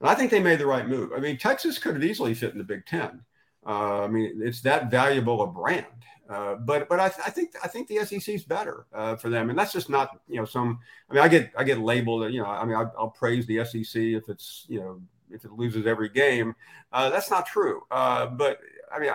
and 0.00 0.10
I 0.10 0.14
think 0.14 0.30
they 0.30 0.40
made 0.40 0.58
the 0.58 0.66
right 0.66 0.86
move. 0.86 1.12
I 1.16 1.20
mean, 1.20 1.38
Texas 1.38 1.78
could 1.78 1.94
have 1.94 2.04
easily 2.04 2.34
fit 2.34 2.52
in 2.52 2.58
the 2.58 2.64
Big 2.64 2.84
Ten. 2.84 3.22
Uh, 3.66 4.02
I 4.02 4.08
mean, 4.08 4.40
it's 4.42 4.60
that 4.62 4.90
valuable 4.90 5.42
a 5.42 5.46
brand. 5.46 5.86
Uh, 6.28 6.56
but 6.56 6.88
but 6.88 7.00
I, 7.00 7.06
I, 7.06 7.30
think 7.30 7.54
I 7.62 7.68
think 7.68 7.88
the 7.88 8.04
SEC 8.04 8.34
is 8.34 8.42
better 8.42 8.86
uh, 8.92 9.16
for 9.16 9.30
them, 9.30 9.48
and 9.48 9.58
that's 9.58 9.72
just 9.72 9.88
not 9.88 10.20
you 10.28 10.36
know 10.36 10.44
some. 10.44 10.78
I 11.08 11.14
mean, 11.14 11.22
I 11.22 11.28
get 11.28 11.50
I 11.56 11.64
get 11.64 11.78
labeled. 11.78 12.30
You 12.32 12.42
know, 12.42 12.48
I 12.48 12.64
mean, 12.64 12.76
I, 12.76 12.84
will 12.98 13.10
praise 13.10 13.46
the 13.46 13.64
SEC 13.64 14.02
if 14.02 14.28
it's 14.28 14.66
you 14.68 14.80
know 14.80 15.00
if 15.30 15.44
it 15.44 15.52
loses 15.52 15.86
every 15.86 16.10
game. 16.10 16.54
that's 16.92 17.30
not 17.30 17.46
true. 17.46 17.82
but 17.90 18.58
I 18.92 18.98
mean, 18.98 19.12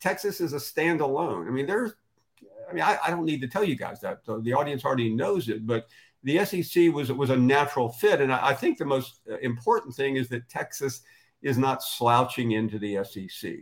Texas 0.00 0.40
is 0.40 0.52
a 0.52 0.56
standalone. 0.56 1.46
I 1.46 1.50
mean, 1.50 1.66
there's 1.66 1.92
I 2.68 2.72
mean, 2.72 2.82
I, 2.82 2.98
I, 3.04 3.10
don't 3.10 3.24
need 3.24 3.40
to 3.40 3.48
tell 3.48 3.64
you 3.64 3.76
guys 3.76 4.00
that. 4.00 4.20
So 4.24 4.40
the 4.40 4.52
audience 4.52 4.84
already 4.84 5.14
knows 5.14 5.48
it, 5.48 5.66
but 5.66 5.86
the 6.22 6.44
SEC 6.44 6.92
was 6.92 7.12
was 7.12 7.30
a 7.30 7.36
natural 7.36 7.90
fit, 7.90 8.20
and 8.20 8.32
I, 8.32 8.48
I 8.48 8.54
think 8.54 8.78
the 8.78 8.84
most 8.84 9.20
uh, 9.30 9.36
important 9.38 9.94
thing 9.94 10.16
is 10.16 10.28
that 10.28 10.48
Texas 10.48 11.02
is 11.42 11.58
not 11.58 11.82
slouching 11.82 12.52
into 12.52 12.78
the 12.78 13.04
SEC. 13.04 13.52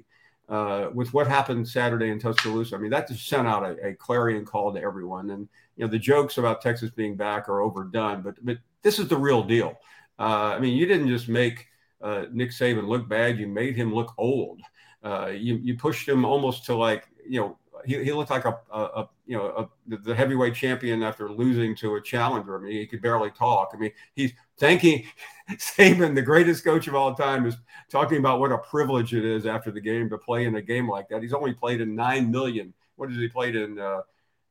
Uh, 0.49 0.91
with 0.93 1.15
what 1.15 1.27
happened 1.27 1.67
Saturday 1.67 2.11
in 2.11 2.19
Tuscaloosa, 2.19 2.77
I 2.77 2.79
mean, 2.79 2.91
that 2.91 3.09
just 3.09 3.27
sent 3.27 3.49
out 3.49 3.65
a, 3.65 3.89
a, 3.89 3.95
clarion 3.95 4.45
call 4.45 4.73
to 4.75 4.81
everyone. 4.81 5.31
And 5.31 5.49
you 5.77 5.85
know, 5.85 5.91
the 5.91 5.99
jokes 5.99 6.37
about 6.37 6.61
Texas 6.61 6.91
being 6.91 7.17
back 7.17 7.49
are 7.49 7.61
overdone, 7.61 8.23
but 8.23 8.35
but 8.45 8.59
this 8.83 8.99
is 8.99 9.09
the 9.09 9.17
real 9.17 9.43
deal. 9.43 9.77
Uh, 10.19 10.55
I 10.55 10.59
mean, 10.59 10.77
you 10.77 10.87
didn't 10.87 11.09
just 11.09 11.29
make 11.29 11.69
uh, 12.01 12.27
Nick 12.33 12.51
Saban 12.51 12.87
look 12.87 13.09
bad; 13.09 13.39
you 13.39 13.47
made 13.47 13.77
him 13.77 13.95
look 13.95 14.13
old. 14.19 14.61
Uh, 15.03 15.29
you 15.35 15.57
you 15.57 15.77
pushed 15.77 16.09
him 16.09 16.25
almost 16.25 16.65
to 16.67 16.77
like 16.77 17.09
you 17.27 17.41
know 17.41 17.59
he, 17.85 18.05
he 18.05 18.13
looked 18.13 18.31
like 18.31 18.45
a, 18.45 18.59
a, 18.73 18.81
a 18.81 19.09
you 19.27 19.37
know 19.37 19.69
a, 19.89 19.97
the 20.05 20.15
heavyweight 20.15 20.55
champion 20.55 21.03
after 21.03 21.31
losing 21.31 21.75
to 21.77 21.97
a 21.97 22.01
challenger. 22.01 22.57
I 22.57 22.61
mean, 22.61 22.73
he 22.73 22.87
could 22.87 23.03
barely 23.03 23.31
talk. 23.31 23.73
I 23.75 23.77
mean, 23.77 23.93
he's 24.15 24.33
thanking 24.59 25.05
Saban, 25.53 26.15
the 26.15 26.23
greatest 26.23 26.65
coach 26.65 26.87
of 26.89 26.95
all 26.95 27.15
time, 27.15 27.47
is 27.47 27.57
talking 27.91 28.19
about 28.19 28.41
what 28.41 28.53
a 28.53 28.59
privilege 28.59 29.15
it 29.15 29.25
is 29.25 29.47
after 29.47 29.71
the 29.71 29.81
game 29.81 30.09
to 30.11 30.19
play 30.19 30.45
in 30.45 30.57
a 30.57 30.63
game 30.63 30.89
like 30.89 31.09
that. 31.09 31.23
He's 31.23 31.33
only 31.33 31.53
played 31.53 31.81
in 31.81 31.95
nine 31.95 32.31
million. 32.31 32.73
What 32.97 33.11
has 33.11 33.19
he 33.19 33.29
played 33.29 33.57
in? 33.57 33.79
Uh, 33.79 34.03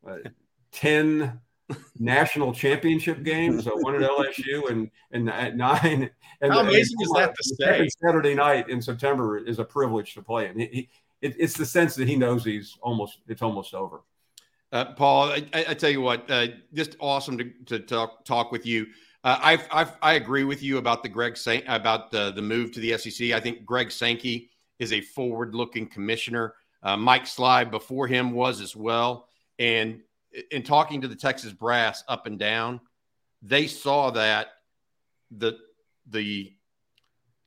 uh, 0.07 0.17
Ten 0.71 1.39
national 1.99 2.53
championship 2.53 3.23
games. 3.23 3.65
So 3.65 3.77
one 3.77 3.95
at 3.95 4.09
LSU 4.09 4.69
and 4.69 4.89
and 5.11 5.29
at 5.29 5.55
nine. 5.55 6.09
And, 6.41 6.51
How 6.51 6.61
amazing 6.61 6.97
is 7.01 7.11
that 7.15 7.35
to 7.35 7.55
say? 7.55 7.87
Saturday 8.03 8.33
night 8.33 8.69
in 8.69 8.81
September 8.81 9.37
is 9.37 9.59
a 9.59 9.65
privilege 9.65 10.13
to 10.15 10.21
play, 10.21 10.47
and 10.47 10.59
he, 10.59 10.89
it, 11.21 11.35
it's 11.39 11.57
the 11.57 11.65
sense 11.65 11.95
that 11.95 12.07
he 12.07 12.15
knows 12.15 12.43
he's 12.43 12.77
almost 12.81 13.19
it's 13.27 13.41
almost 13.41 13.73
over. 13.73 14.01
Uh, 14.71 14.85
Paul, 14.93 15.31
I, 15.31 15.45
I, 15.53 15.73
tell 15.73 15.89
you 15.89 15.99
what, 15.99 16.31
uh, 16.31 16.47
just 16.73 16.95
awesome 17.01 17.37
to, 17.37 17.51
to 17.65 17.79
talk 17.79 18.23
talk 18.23 18.51
with 18.51 18.65
you. 18.65 18.87
Uh, 19.23 19.37
I've, 19.41 19.67
I've, 19.69 19.91
i 20.01 20.13
agree 20.13 20.45
with 20.45 20.63
you 20.63 20.77
about 20.77 21.03
the 21.03 21.09
Greg 21.09 21.35
San- 21.35 21.67
about 21.67 22.09
the 22.09 22.31
the 22.31 22.41
move 22.41 22.71
to 22.73 22.79
the 22.79 22.97
SEC. 22.97 23.31
I 23.31 23.39
think 23.39 23.65
Greg 23.65 23.91
Sankey 23.91 24.49
is 24.79 24.93
a 24.93 25.01
forward 25.01 25.53
looking 25.53 25.87
commissioner. 25.87 26.55
Uh, 26.81 26.97
Mike 26.97 27.25
Slive 27.25 27.69
before 27.69 28.07
him 28.07 28.31
was 28.31 28.61
as 28.61 28.75
well. 28.75 29.27
And 29.59 30.01
in 30.49 30.63
talking 30.63 31.01
to 31.01 31.07
the 31.07 31.15
Texas 31.15 31.51
brass 31.51 32.03
up 32.07 32.25
and 32.25 32.39
down, 32.39 32.79
they 33.41 33.67
saw 33.67 34.11
that 34.11 34.47
the 35.29 35.57
the 36.07 36.53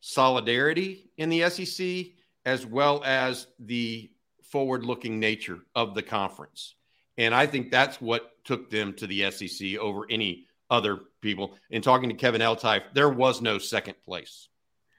solidarity 0.00 1.10
in 1.16 1.28
the 1.28 1.48
SEC 1.48 2.12
as 2.44 2.66
well 2.66 3.02
as 3.04 3.46
the 3.58 4.10
forward 4.50 4.84
looking 4.84 5.18
nature 5.18 5.58
of 5.74 5.94
the 5.94 6.02
conference. 6.02 6.74
And 7.16 7.34
I 7.34 7.46
think 7.46 7.70
that's 7.70 8.00
what 8.00 8.32
took 8.44 8.70
them 8.70 8.92
to 8.94 9.06
the 9.06 9.30
SEC 9.30 9.76
over 9.78 10.06
any 10.10 10.46
other 10.70 11.00
people. 11.20 11.56
In 11.70 11.82
talking 11.82 12.08
to 12.08 12.14
Kevin 12.14 12.40
Eltife, 12.40 12.82
there 12.92 13.08
was 13.08 13.40
no 13.40 13.58
second 13.58 13.94
place 14.04 14.48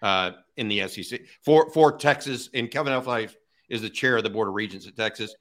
uh, 0.02 0.32
in 0.58 0.68
the 0.68 0.88
SEC 0.88 1.22
for, 1.44 1.70
for 1.72 1.98
Texas. 1.98 2.50
And 2.54 2.72
Kevin 2.72 2.94
Eltife 2.94 3.36
is 3.70 3.82
the 3.82 3.90
chair 3.90 4.18
of 4.18 4.24
the 4.24 4.30
Board 4.30 4.48
of 4.48 4.54
Regents 4.54 4.88
at 4.88 4.96
Texas. 4.96 5.36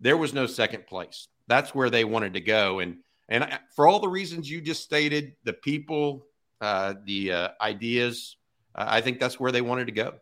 There 0.00 0.16
was 0.16 0.32
no 0.32 0.46
second 0.46 0.86
place. 0.86 1.28
That's 1.46 1.74
where 1.74 1.90
they 1.90 2.04
wanted 2.04 2.34
to 2.34 2.40
go. 2.40 2.80
And 2.80 2.98
and 3.28 3.58
for 3.74 3.86
all 3.86 4.00
the 4.00 4.08
reasons 4.08 4.50
you 4.50 4.60
just 4.60 4.82
stated, 4.82 5.36
the 5.44 5.54
people, 5.54 6.26
uh, 6.60 6.94
the 7.04 7.32
uh, 7.32 7.48
ideas, 7.60 8.36
uh, 8.74 8.84
I 8.86 9.00
think 9.00 9.18
that's 9.18 9.40
where 9.40 9.52
they 9.52 9.62
wanted 9.62 9.86
to 9.86 9.92
go. 9.92 10.14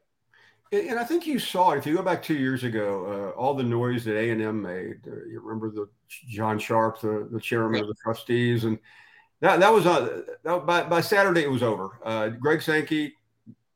And 0.73 0.99
I 0.99 1.05
think 1.05 1.27
you 1.27 1.39
saw 1.39 1.73
it 1.73 1.79
if 1.79 1.87
you 1.87 1.95
go 1.95 2.03
back 2.03 2.23
two 2.23 2.35
years 2.35 2.65
ago, 2.65 3.05
uh, 3.37 3.39
all 3.39 3.53
the 3.53 3.63
noise 3.63 4.05
that 4.07 4.17
A 4.17 4.31
and 4.31 4.41
M 4.41 4.63
made. 4.63 5.07
Uh, 5.07 5.17
you 5.31 5.39
remember 5.45 5.71
the 5.71 5.87
John 6.29 6.59
Sharp, 6.59 6.99
the, 7.01 7.29
the 7.31 7.41
chairman 7.41 7.83
of 7.83 7.89
the 7.89 7.95
trustees, 8.03 8.65
and 8.65 8.79
that 9.41 9.61
that 9.61 9.71
was 9.71 9.85
uh, 9.87 10.23
that, 10.45 10.65
by 10.65 10.83
by 10.85 11.03
Saturday 11.03 11.43
it 11.43 11.51
was 11.51 11.63
over. 11.63 11.99
Uh, 12.03 12.29
Greg 12.29 12.63
Sankey, 12.63 13.15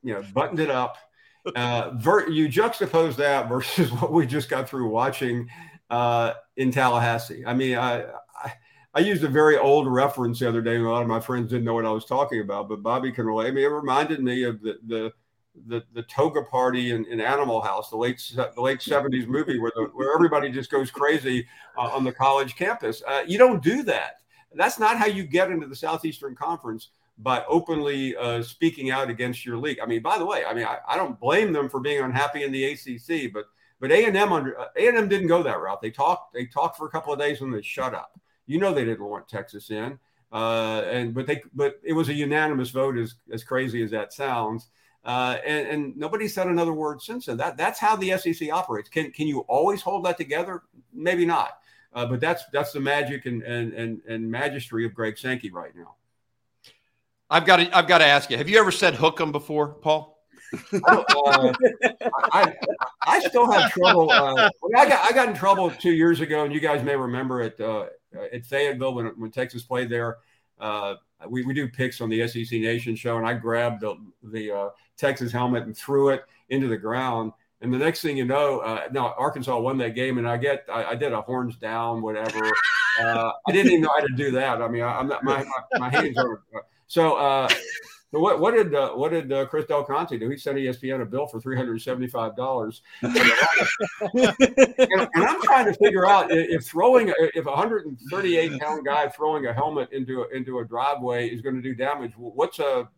you 0.02 0.14
know, 0.14 0.24
buttoned 0.32 0.60
it 0.60 0.70
up. 0.70 0.96
Uh, 1.54 1.92
ver- 1.94 2.28
you 2.28 2.48
juxtapose 2.48 3.14
that 3.14 3.48
versus 3.48 3.88
what 4.00 4.12
we 4.12 4.26
just 4.26 4.48
got 4.48 4.68
through 4.68 4.88
watching 4.88 5.48
uh, 5.90 6.32
in 6.56 6.72
Tallahassee. 6.72 7.44
I 7.46 7.54
mean, 7.54 7.78
I, 7.78 8.02
I, 8.42 8.52
I 8.94 8.98
used 8.98 9.22
a 9.22 9.28
very 9.28 9.56
old 9.56 9.86
reference 9.86 10.40
the 10.40 10.48
other 10.48 10.60
day. 10.60 10.74
And 10.74 10.84
a 10.84 10.90
lot 10.90 11.02
of 11.02 11.08
my 11.08 11.20
friends 11.20 11.50
didn't 11.50 11.64
know 11.64 11.74
what 11.74 11.86
I 11.86 11.92
was 11.92 12.04
talking 12.04 12.40
about, 12.40 12.68
but 12.68 12.82
Bobby 12.82 13.12
can 13.12 13.26
relate. 13.26 13.46
I 13.46 13.50
mean, 13.52 13.62
it 13.62 13.68
reminded 13.68 14.20
me 14.24 14.42
of 14.42 14.60
the 14.60 14.78
the 14.88 15.12
the, 15.66 15.82
the 15.94 16.02
toga 16.02 16.42
party 16.42 16.90
in, 16.90 17.04
in 17.06 17.20
Animal 17.20 17.60
House, 17.60 17.90
the 17.90 17.96
late 17.96 18.20
the 18.34 18.60
late 18.60 18.82
seventies 18.82 19.26
movie 19.26 19.58
where 19.58 19.72
the, 19.74 19.84
where 19.94 20.14
everybody 20.14 20.50
just 20.50 20.70
goes 20.70 20.90
crazy 20.90 21.46
uh, 21.76 21.90
on 21.92 22.04
the 22.04 22.12
college 22.12 22.56
campus. 22.56 23.02
Uh, 23.06 23.22
you 23.26 23.38
don't 23.38 23.62
do 23.62 23.82
that. 23.84 24.20
That's 24.54 24.78
not 24.78 24.96
how 24.96 25.06
you 25.06 25.24
get 25.24 25.50
into 25.50 25.66
the 25.66 25.76
Southeastern 25.76 26.34
Conference 26.34 26.90
by 27.18 27.44
openly 27.48 28.14
uh, 28.16 28.42
speaking 28.42 28.90
out 28.90 29.08
against 29.10 29.44
your 29.44 29.56
league. 29.56 29.80
I 29.82 29.86
mean, 29.86 30.02
by 30.02 30.18
the 30.18 30.26
way, 30.26 30.44
I 30.44 30.54
mean 30.54 30.64
I, 30.64 30.78
I, 30.86 30.96
don't 30.96 31.18
blame 31.18 31.52
them 31.52 31.68
for 31.68 31.80
being 31.80 32.02
unhappy 32.02 32.42
in 32.42 32.52
the 32.52 32.64
ACC, 32.64 33.32
but 33.32 33.46
But 33.80 33.92
A 33.92 34.04
and 34.04 34.16
M 34.16 34.32
under 34.32 34.52
A 34.54 34.88
and 34.88 34.96
M 34.96 35.08
didn't 35.08 35.28
go 35.28 35.42
that 35.42 35.60
route. 35.60 35.80
They 35.80 35.90
talked. 35.90 36.34
They 36.34 36.46
talked 36.46 36.76
for 36.76 36.86
a 36.86 36.90
couple 36.90 37.12
of 37.12 37.18
days 37.18 37.40
and 37.40 37.52
they 37.52 37.62
shut 37.62 37.94
up. 37.94 38.18
You 38.46 38.58
know 38.58 38.72
they 38.72 38.84
didn't 38.84 39.04
want 39.04 39.28
Texas 39.28 39.70
in, 39.70 39.98
uh, 40.32 40.82
and 40.86 41.14
but 41.14 41.26
they 41.26 41.42
but 41.54 41.80
it 41.82 41.92
was 41.92 42.08
a 42.08 42.14
unanimous 42.14 42.70
vote. 42.70 42.96
As 42.96 43.14
as 43.30 43.44
crazy 43.44 43.82
as 43.82 43.90
that 43.90 44.12
sounds, 44.12 44.68
uh, 45.06 45.38
and, 45.46 45.68
and 45.68 45.96
nobody 45.96 46.26
said 46.26 46.48
another 46.48 46.72
word 46.72 47.00
since 47.00 47.26
then. 47.26 47.36
That 47.36 47.56
that's 47.56 47.78
how 47.78 47.94
the 47.94 48.18
SEC 48.18 48.50
operates. 48.52 48.88
Can 48.88 49.12
can 49.12 49.28
you 49.28 49.40
always 49.40 49.80
hold 49.80 50.04
that 50.04 50.18
together? 50.18 50.62
Maybe 50.92 51.24
not. 51.24 51.58
Uh, 51.94 52.06
but 52.06 52.20
that's 52.20 52.42
that's 52.52 52.72
the 52.72 52.80
magic 52.80 53.24
and 53.24 53.42
and 53.44 53.72
and 53.72 54.00
and 54.08 54.30
magistry 54.30 54.84
of 54.84 54.94
Greg 54.94 55.16
Sankey 55.16 55.50
right 55.50 55.74
now. 55.76 55.94
I've 57.30 57.46
got 57.46 57.56
to 57.56 57.76
I've 57.76 57.86
got 57.86 57.98
to 57.98 58.04
ask 58.04 58.30
you. 58.30 58.36
Have 58.36 58.48
you 58.48 58.58
ever 58.58 58.72
said 58.72 58.94
hook 58.94 59.20
'em 59.20 59.30
before, 59.30 59.68
Paul? 59.68 60.18
uh, 60.52 61.52
I, 62.32 62.54
I 63.06 63.20
still 63.20 63.50
have 63.50 63.70
trouble. 63.72 64.10
Uh, 64.10 64.50
I 64.76 64.88
got 64.88 65.08
I 65.08 65.12
got 65.12 65.28
in 65.28 65.36
trouble 65.36 65.70
two 65.70 65.92
years 65.92 66.20
ago, 66.20 66.44
and 66.44 66.52
you 66.52 66.60
guys 66.60 66.82
may 66.82 66.96
remember 66.96 67.42
it 67.42 67.60
uh, 67.60 67.86
at 68.32 68.44
Fayetteville 68.44 68.94
when 68.94 69.06
when 69.18 69.30
Texas 69.30 69.62
played 69.62 69.88
there. 69.88 70.18
Uh, 70.58 70.96
we, 71.28 71.44
we 71.44 71.54
do 71.54 71.68
picks 71.68 72.00
on 72.00 72.08
the 72.08 72.26
SEC 72.26 72.60
Nation 72.60 72.96
show, 72.96 73.18
and 73.18 73.26
I 73.26 73.34
grabbed 73.34 73.82
the 73.82 73.96
the 74.22 74.50
uh, 74.50 74.68
Texas 74.96 75.32
helmet 75.32 75.64
and 75.64 75.76
threw 75.76 76.10
it 76.10 76.24
into 76.48 76.68
the 76.68 76.76
ground. 76.76 77.32
And 77.60 77.72
the 77.72 77.78
next 77.78 78.02
thing 78.02 78.16
you 78.16 78.24
know, 78.24 78.60
uh, 78.60 78.88
now 78.92 79.14
Arkansas 79.16 79.58
won 79.58 79.78
that 79.78 79.94
game, 79.94 80.18
and 80.18 80.28
I 80.28 80.36
get 80.36 80.66
I, 80.70 80.84
I 80.84 80.94
did 80.94 81.12
a 81.12 81.22
horns 81.22 81.56
down, 81.56 82.02
whatever. 82.02 82.50
Uh, 83.00 83.30
I 83.46 83.52
didn't 83.52 83.72
even 83.72 83.82
know 83.82 83.90
how 83.94 84.06
to 84.06 84.14
do 84.14 84.30
that. 84.32 84.60
I 84.60 84.68
mean, 84.68 84.82
I, 84.82 85.00
am 85.00 85.08
not 85.08 85.24
my, 85.24 85.42
my, 85.44 85.78
my 85.78 85.90
hands 85.90 86.18
are 86.18 86.42
so. 86.86 87.16
Uh, 87.16 87.48
so 88.12 88.20
what, 88.20 88.40
what 88.40 88.54
did 88.54 88.74
uh, 88.74 88.92
what 88.92 89.10
did 89.10 89.32
uh, 89.32 89.46
Chris 89.46 89.66
Del 89.66 89.84
Conte 89.84 90.16
do? 90.16 90.30
He 90.30 90.36
sent 90.36 90.56
ESPN 90.56 91.02
a 91.02 91.04
bill 91.04 91.26
for 91.26 91.40
three 91.40 91.56
hundred 91.56 91.82
seventy 91.82 92.06
five 92.06 92.36
dollars, 92.36 92.82
and, 93.02 93.16
and, 94.14 95.08
I'm 95.16 95.42
trying 95.42 95.66
to 95.66 95.74
figure 95.74 96.06
out 96.06 96.28
if 96.30 96.64
throwing 96.64 97.12
if 97.34 97.46
a 97.46 97.56
hundred 97.56 97.86
and 97.86 97.98
thirty 98.10 98.36
eight 98.36 98.60
pound 98.60 98.86
guy 98.86 99.08
throwing 99.08 99.46
a 99.46 99.52
helmet 99.52 99.90
into 99.92 100.22
a, 100.22 100.28
into 100.28 100.60
a 100.60 100.64
driveway 100.64 101.28
is 101.28 101.42
going 101.42 101.56
to 101.56 101.62
do 101.62 101.74
damage. 101.74 102.12
What's 102.16 102.60
a 102.60 102.88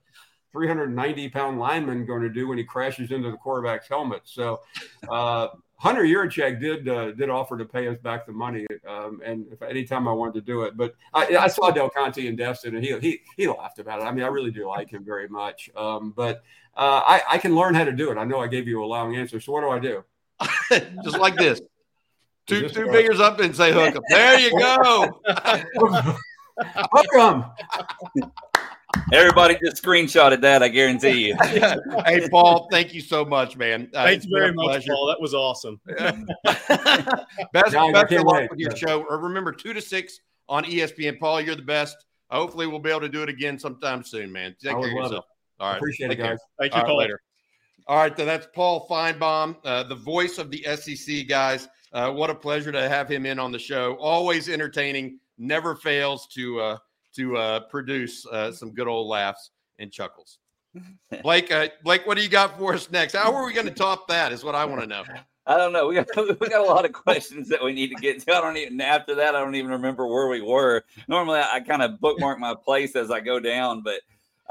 390 0.53 1.29
pound 1.29 1.59
lineman 1.59 2.07
going 2.07 2.23
to 2.23 2.31
do 2.31 2.49
when 2.49 2.59
he 2.59 2.65
crashes 2.65 3.11
into 3.11 3.31
the 3.31 3.37
quarterback's 3.37 3.89
helmet? 3.89 4.23
So. 4.25 4.61
Uh, 5.09 5.49
Hunter 5.79 6.03
Yurachek 6.03 6.61
did 6.61 6.89
uh, 6.89 7.13
did 7.13 7.31
offer 7.31 7.57
to 7.57 7.65
pay 7.65 7.87
us 7.87 7.97
back 7.99 8.27
the 8.27 8.33
money, 8.33 8.67
um, 8.87 9.21
and 9.25 9.47
if 9.53 9.63
anytime 9.63 10.09
I 10.09 10.13
wanted 10.13 10.35
to 10.35 10.41
do 10.41 10.63
it, 10.63 10.77
but 10.77 10.95
I, 11.15 11.37
I, 11.37 11.47
saw 11.47 11.71
Del 11.71 11.89
Conte 11.89 12.27
in 12.27 12.35
Destin, 12.35 12.75
and 12.75 12.85
he 12.85 12.99
he 12.99 13.21
he 13.37 13.47
laughed 13.47 13.79
about 13.79 14.01
it. 14.01 14.03
I 14.03 14.11
mean, 14.11 14.25
I 14.25 14.27
really 14.27 14.51
do 14.51 14.69
like 14.69 14.91
him 14.91 15.05
very 15.05 15.29
much, 15.29 15.71
um, 15.77 16.13
but 16.17 16.43
uh, 16.77 17.03
I 17.07 17.23
I 17.29 17.39
can 17.39 17.55
learn 17.55 17.75
how 17.75 17.85
to 17.85 17.93
do 17.93 18.11
it. 18.11 18.19
I 18.19 18.25
know 18.25 18.41
I 18.41 18.49
gave 18.49 18.67
you 18.67 18.83
a 18.83 18.87
long 18.87 19.15
answer, 19.15 19.39
so 19.39 19.53
what 19.53 19.61
do 19.61 19.69
I 19.71 19.79
do? 19.79 20.05
Just 21.05 21.19
like 21.19 21.37
this, 21.37 21.61
two 22.49 22.69
two 22.69 22.91
fingers 22.91 23.21
up 23.21 23.39
and 23.39 23.55
say 23.55 23.73
hook 23.73 23.95
up. 23.95 24.03
There 24.09 24.41
you 24.41 24.59
go. 24.59 25.21
Hook 25.29 26.17
hook 26.75 27.07
'em. 27.17 28.33
Everybody 29.13 29.59
just 29.65 29.83
screenshotted 29.83 30.41
that. 30.43 30.63
I 30.63 30.69
guarantee 30.69 31.29
you. 31.29 31.37
hey, 31.43 32.29
Paul, 32.31 32.69
thank 32.71 32.93
you 32.93 33.01
so 33.01 33.25
much, 33.25 33.57
man. 33.57 33.91
Uh, 33.95 34.05
Thanks 34.05 34.27
very 34.27 34.53
much, 34.53 34.67
pleasure. 34.67 34.93
Paul. 34.93 35.07
That 35.07 35.21
was 35.21 35.35
awesome. 35.35 35.81
best 35.87 37.53
best 37.53 37.75
of 37.75 38.25
luck 38.25 38.51
with 38.51 38.59
your 38.59 38.77
show. 38.77 39.05
Remember, 39.05 39.53
two 39.53 39.73
to 39.73 39.81
six 39.81 40.21
on 40.49 40.65
ESPN. 40.65 41.19
Paul, 41.19 41.41
you're 41.41 41.57
the 41.57 41.63
best. 41.63 41.97
Hopefully, 42.31 42.67
we'll 42.67 42.81
be 42.81 42.91
able 42.91 43.01
to 43.01 43.09
do 43.09 43.23
it 43.23 43.29
again 43.29 43.59
sometime 43.59 44.05
soon, 44.05 44.31
man. 44.31 44.55
Take 44.63 44.73
care 44.73 44.87
of 44.87 44.93
yourself. 44.93 45.25
It. 45.25 45.63
All 45.63 45.71
right. 45.71 45.77
Appreciate 45.77 46.09
Take 46.09 46.19
it, 46.19 46.23
guys. 46.23 46.39
Thank 46.59 46.75
you, 46.75 46.83
Paul. 46.83 46.99
Later. 46.99 47.21
All 47.89 47.97
right, 47.97 48.15
then 48.15 48.27
that's 48.27 48.47
Paul 48.55 48.87
Finebaum, 48.87 49.57
uh, 49.65 49.83
the 49.85 49.95
voice 49.95 50.37
of 50.37 50.51
the 50.51 50.63
SEC 50.77 51.27
guys. 51.27 51.69
Uh, 51.91 52.11
what 52.13 52.29
a 52.29 52.35
pleasure 52.35 52.71
to 52.71 52.87
have 52.87 53.09
him 53.09 53.25
in 53.25 53.39
on 53.39 53.51
the 53.51 53.59
show. 53.59 53.95
Always 53.95 54.51
entertaining, 54.51 55.19
never 55.39 55.75
fails 55.75 56.27
to 56.35 56.61
uh, 56.61 56.79
to 57.17 57.37
uh, 57.37 57.61
produce 57.61 58.27
uh, 58.27 58.53
some 58.53 58.73
good 58.73 58.89
old 58.89 59.09
laughs 59.09 59.51
and 59.79 59.91
chuckles. 59.91 60.39
Blake, 61.23 61.51
uh, 61.51 61.69
Blake, 61.83 62.07
what 62.07 62.17
do 62.17 62.23
you 62.23 62.29
got 62.29 62.59
for 62.59 62.75
us 62.75 62.91
next? 62.91 63.15
How 63.15 63.35
are 63.35 63.47
we 63.47 63.53
going 63.53 63.67
to 63.67 63.73
top 63.73 64.09
that? 64.09 64.33
Is 64.33 64.45
what 64.45 64.55
I 64.55 64.65
want 64.65 64.83
to 64.83 64.87
know. 64.87 65.05
I 65.47 65.57
don't 65.57 65.73
know. 65.73 65.89
We 65.89 65.95
got 65.95 66.07
we 66.41 66.49
got 66.49 66.61
a 66.61 66.71
lot 66.71 66.85
of 66.85 66.93
questions 66.93 67.49
that 67.49 67.65
we 67.65 67.73
need 67.73 67.89
to 67.89 67.95
get 67.97 68.21
to. 68.21 68.35
I 68.35 68.41
don't 68.41 68.57
even 68.57 68.81
after 68.81 69.15
that. 69.17 69.35
I 69.35 69.41
don't 69.41 69.55
even 69.55 69.71
remember 69.71 70.07
where 70.07 70.29
we 70.29 70.43
were. 70.43 70.85
Normally, 71.09 71.41
I, 71.41 71.55
I 71.55 71.61
kind 71.61 71.83
of 71.83 71.99
bookmark 72.01 72.39
my 72.39 72.55
place 72.55 72.95
as 72.95 73.11
I 73.11 73.21
go 73.21 73.41
down, 73.41 73.83
but 73.83 74.01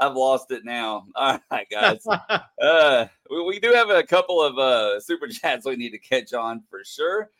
I've 0.00 0.14
lost 0.14 0.50
it 0.50 0.64
now. 0.64 1.06
All 1.14 1.38
right, 1.50 1.68
guys. 1.70 2.04
uh, 2.60 3.06
we, 3.30 3.42
we, 3.44 3.60
do 3.60 3.72
have 3.72 3.90
a 3.90 4.02
couple 4.02 4.42
of 4.42 4.58
uh, 4.58 5.00
super 5.00 5.28
chats 5.28 5.66
we 5.66 5.76
need 5.76 5.90
to 5.90 5.98
catch 5.98 6.32
on 6.32 6.62
for 6.70 6.82
sure. 6.84 7.30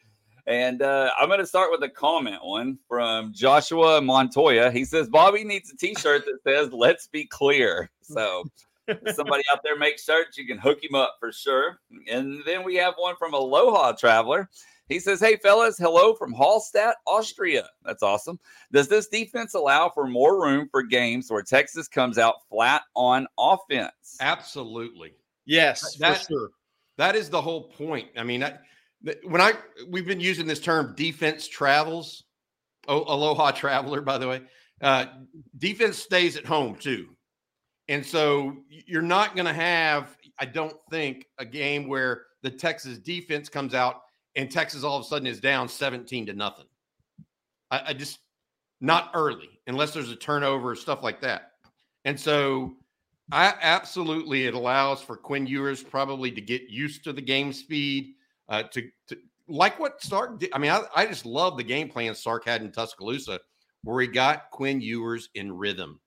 And 0.48 0.80
uh, 0.80 1.10
I'm 1.20 1.28
going 1.28 1.40
to 1.40 1.46
start 1.46 1.70
with 1.70 1.82
a 1.82 1.90
comment 1.90 2.42
one 2.42 2.78
from 2.88 3.34
Joshua 3.34 4.00
Montoya. 4.00 4.70
He 4.70 4.82
says 4.86 5.06
Bobby 5.10 5.44
needs 5.44 5.70
a 5.70 5.76
T-shirt 5.76 6.24
that 6.24 6.38
says 6.42 6.72
"Let's 6.72 7.06
be 7.06 7.26
clear." 7.26 7.90
So, 8.00 8.44
somebody 9.14 9.42
out 9.52 9.60
there 9.62 9.76
make 9.76 9.98
shirts, 9.98 10.38
you 10.38 10.46
can 10.46 10.56
hook 10.56 10.82
him 10.82 10.94
up 10.94 11.16
for 11.20 11.30
sure. 11.32 11.80
And 12.10 12.40
then 12.46 12.64
we 12.64 12.76
have 12.76 12.94
one 12.96 13.14
from 13.16 13.34
Aloha 13.34 13.92
Traveler. 13.92 14.48
He 14.88 14.98
says, 14.98 15.20
"Hey 15.20 15.36
fellas, 15.36 15.76
hello 15.76 16.14
from 16.14 16.32
Hallstatt, 16.32 16.94
Austria. 17.06 17.68
That's 17.84 18.02
awesome. 18.02 18.40
Does 18.72 18.88
this 18.88 19.06
defense 19.08 19.52
allow 19.52 19.90
for 19.90 20.06
more 20.06 20.42
room 20.42 20.66
for 20.70 20.82
games 20.82 21.30
where 21.30 21.42
Texas 21.42 21.88
comes 21.88 22.16
out 22.16 22.36
flat 22.48 22.84
on 22.94 23.26
offense?" 23.38 24.16
Absolutely. 24.18 25.12
Yes, 25.44 25.94
that, 25.96 26.22
for 26.22 26.24
sure. 26.24 26.50
That 26.96 27.16
is 27.16 27.28
the 27.28 27.42
whole 27.42 27.64
point. 27.64 28.08
I 28.16 28.22
mean, 28.22 28.42
when 29.24 29.40
I 29.40 29.52
we've 29.88 30.06
been 30.06 30.20
using 30.20 30.46
this 30.46 30.60
term 30.60 30.94
defense 30.96 31.48
travels. 31.48 32.24
Oh, 32.86 33.04
aloha 33.06 33.50
traveler, 33.50 34.00
by 34.00 34.18
the 34.18 34.28
way. 34.28 34.42
Uh, 34.80 35.06
defense 35.58 35.98
stays 35.98 36.36
at 36.36 36.46
home 36.46 36.76
too, 36.76 37.08
and 37.88 38.04
so 38.04 38.56
you're 38.68 39.02
not 39.02 39.34
going 39.34 39.46
to 39.46 39.52
have, 39.52 40.16
I 40.38 40.44
don't 40.46 40.76
think, 40.90 41.26
a 41.38 41.44
game 41.44 41.88
where 41.88 42.24
the 42.42 42.50
Texas 42.50 42.98
defense 42.98 43.48
comes 43.48 43.74
out 43.74 44.02
and 44.36 44.50
Texas 44.50 44.84
all 44.84 44.98
of 44.98 45.04
a 45.04 45.08
sudden 45.08 45.26
is 45.26 45.40
down 45.40 45.68
17 45.68 46.26
to 46.26 46.32
nothing. 46.32 46.66
I, 47.70 47.82
I 47.86 47.92
just 47.92 48.20
not 48.80 49.10
early 49.14 49.48
unless 49.66 49.92
there's 49.92 50.10
a 50.10 50.16
turnover 50.16 50.70
or 50.70 50.76
stuff 50.76 51.02
like 51.02 51.20
that. 51.22 51.52
And 52.04 52.18
so 52.18 52.76
I 53.32 53.54
absolutely 53.60 54.46
it 54.46 54.54
allows 54.54 55.02
for 55.02 55.16
Quinn 55.16 55.46
Ewers 55.46 55.82
probably 55.82 56.30
to 56.30 56.40
get 56.40 56.70
used 56.70 57.04
to 57.04 57.12
the 57.12 57.20
game 57.20 57.52
speed 57.52 58.14
uh, 58.48 58.64
to, 58.64 58.82
to 59.08 59.16
like 59.48 59.78
what 59.78 60.02
Sark 60.02 60.38
did. 60.38 60.50
I 60.52 60.58
mean, 60.58 60.70
I, 60.70 60.82
I 60.94 61.06
just 61.06 61.26
love 61.26 61.56
the 61.56 61.64
game 61.64 61.88
plan 61.88 62.14
Sark 62.14 62.44
had 62.44 62.62
in 62.62 62.70
Tuscaloosa, 62.70 63.40
where 63.82 64.00
he 64.00 64.08
got 64.08 64.50
Quinn 64.50 64.80
Ewers 64.80 65.30
in 65.34 65.52
rhythm, 65.52 66.00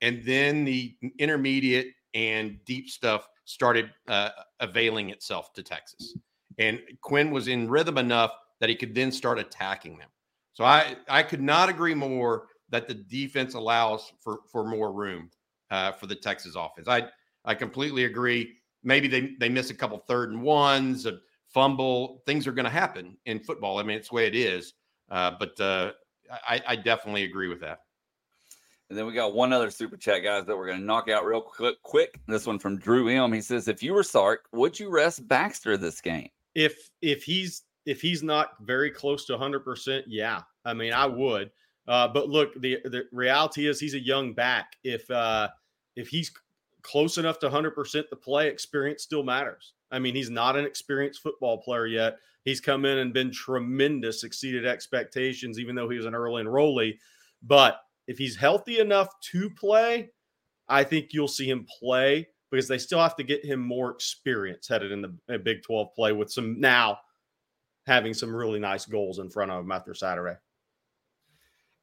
and 0.00 0.22
then 0.24 0.64
the 0.64 0.96
intermediate 1.18 1.88
and 2.14 2.58
deep 2.64 2.88
stuff 2.88 3.28
started 3.44 3.90
uh, 4.08 4.30
availing 4.60 5.10
itself 5.10 5.52
to 5.54 5.62
Texas, 5.62 6.16
and 6.58 6.80
Quinn 7.00 7.30
was 7.30 7.48
in 7.48 7.68
rhythm 7.68 7.98
enough 7.98 8.32
that 8.60 8.68
he 8.68 8.76
could 8.76 8.94
then 8.94 9.10
start 9.12 9.38
attacking 9.38 9.98
them. 9.98 10.08
So 10.52 10.64
I 10.64 10.96
I 11.08 11.22
could 11.22 11.42
not 11.42 11.68
agree 11.68 11.94
more 11.94 12.46
that 12.70 12.88
the 12.88 12.94
defense 12.94 13.54
allows 13.54 14.12
for 14.20 14.40
for 14.50 14.64
more 14.64 14.92
room 14.92 15.30
uh, 15.70 15.92
for 15.92 16.06
the 16.06 16.14
Texas 16.14 16.54
offense. 16.56 16.88
I 16.88 17.08
I 17.44 17.54
completely 17.54 18.04
agree. 18.04 18.56
Maybe 18.82 19.08
they 19.08 19.34
they 19.40 19.48
miss 19.48 19.70
a 19.70 19.74
couple 19.74 19.98
third 19.98 20.30
and 20.30 20.42
ones 20.42 21.06
fumble. 21.54 22.22
Things 22.26 22.46
are 22.46 22.52
going 22.52 22.64
to 22.64 22.70
happen 22.70 23.16
in 23.24 23.38
football. 23.38 23.78
I 23.78 23.84
mean, 23.84 23.96
it's 23.96 24.08
the 24.10 24.16
way 24.16 24.26
it 24.26 24.34
is. 24.34 24.74
Uh, 25.10 25.30
but 25.38 25.58
uh, 25.60 25.92
I, 26.46 26.60
I, 26.66 26.76
definitely 26.76 27.24
agree 27.24 27.48
with 27.48 27.60
that. 27.60 27.80
And 28.88 28.98
then 28.98 29.06
we 29.06 29.12
got 29.12 29.34
one 29.34 29.52
other 29.52 29.70
super 29.70 29.96
chat, 29.96 30.22
guys, 30.22 30.44
that 30.46 30.56
we're 30.56 30.66
going 30.66 30.78
to 30.78 30.84
knock 30.84 31.08
out 31.08 31.24
real 31.24 31.40
quick. 31.40 31.80
Quick. 31.82 32.20
This 32.26 32.46
one 32.46 32.58
from 32.58 32.78
Drew 32.78 33.08
M. 33.08 33.32
He 33.32 33.40
says, 33.40 33.68
"If 33.68 33.82
you 33.82 33.94
were 33.94 34.02
Sark, 34.02 34.46
would 34.52 34.78
you 34.78 34.90
rest 34.90 35.26
Baxter 35.28 35.76
this 35.76 36.00
game?" 36.00 36.28
If 36.54 36.90
if 37.00 37.22
he's 37.22 37.62
if 37.86 38.00
he's 38.00 38.22
not 38.22 38.52
very 38.62 38.90
close 38.90 39.24
to 39.26 39.32
100, 39.34 39.60
percent 39.60 40.04
yeah. 40.08 40.42
I 40.64 40.74
mean, 40.74 40.92
I 40.92 41.06
would. 41.06 41.50
Uh, 41.86 42.08
but 42.08 42.28
look, 42.28 42.54
the 42.60 42.78
the 42.84 43.04
reality 43.12 43.68
is 43.68 43.80
he's 43.80 43.94
a 43.94 44.00
young 44.00 44.32
back. 44.32 44.76
If 44.84 45.10
uh, 45.10 45.48
if 45.96 46.08
he's 46.08 46.32
close 46.82 47.18
enough 47.18 47.38
to 47.40 47.46
100 47.46 47.72
percent, 47.72 48.08
the 48.10 48.16
play 48.16 48.48
experience 48.48 49.02
still 49.02 49.22
matters. 49.22 49.72
I 49.94 49.98
mean, 49.98 50.14
he's 50.14 50.30
not 50.30 50.56
an 50.56 50.64
experienced 50.64 51.22
football 51.22 51.62
player 51.62 51.86
yet. 51.86 52.18
He's 52.44 52.60
come 52.60 52.84
in 52.84 52.98
and 52.98 53.14
been 53.14 53.30
tremendous, 53.30 54.24
exceeded 54.24 54.66
expectations, 54.66 55.58
even 55.58 55.74
though 55.74 55.88
he 55.88 55.96
was 55.96 56.06
an 56.06 56.14
early 56.14 56.42
enrollee. 56.42 56.98
But 57.42 57.80
if 58.06 58.18
he's 58.18 58.36
healthy 58.36 58.80
enough 58.80 59.08
to 59.32 59.48
play, 59.50 60.10
I 60.68 60.84
think 60.84 61.12
you'll 61.12 61.28
see 61.28 61.48
him 61.48 61.66
play 61.78 62.28
because 62.50 62.68
they 62.68 62.78
still 62.78 62.98
have 62.98 63.16
to 63.16 63.22
get 63.22 63.44
him 63.44 63.60
more 63.60 63.90
experience 63.90 64.68
headed 64.68 64.92
in 64.92 65.02
the 65.02 65.38
Big 65.38 65.62
12 65.62 65.94
play 65.94 66.12
with 66.12 66.30
some 66.30 66.60
now 66.60 66.98
having 67.86 68.14
some 68.14 68.34
really 68.34 68.58
nice 68.58 68.86
goals 68.86 69.18
in 69.18 69.30
front 69.30 69.50
of 69.50 69.64
him 69.64 69.72
after 69.72 69.94
Saturday. 69.94 70.36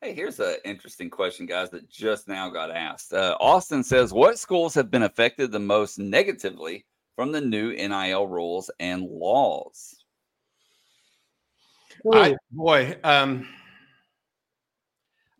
Hey, 0.01 0.13
here's 0.13 0.39
an 0.39 0.55
interesting 0.65 1.11
question, 1.11 1.45
guys, 1.45 1.69
that 1.69 1.87
just 1.87 2.27
now 2.27 2.49
got 2.49 2.71
asked. 2.71 3.13
Uh, 3.13 3.37
Austin 3.39 3.83
says, 3.83 4.11
What 4.11 4.39
schools 4.39 4.73
have 4.73 4.89
been 4.89 5.03
affected 5.03 5.51
the 5.51 5.59
most 5.59 5.99
negatively 5.99 6.85
from 7.21 7.31
the 7.31 7.39
new 7.39 7.71
NIL 7.73 8.25
rules 8.25 8.71
and 8.79 9.03
laws? 9.03 10.03
I, 12.11 12.35
boy, 12.49 12.97
um, 13.03 13.47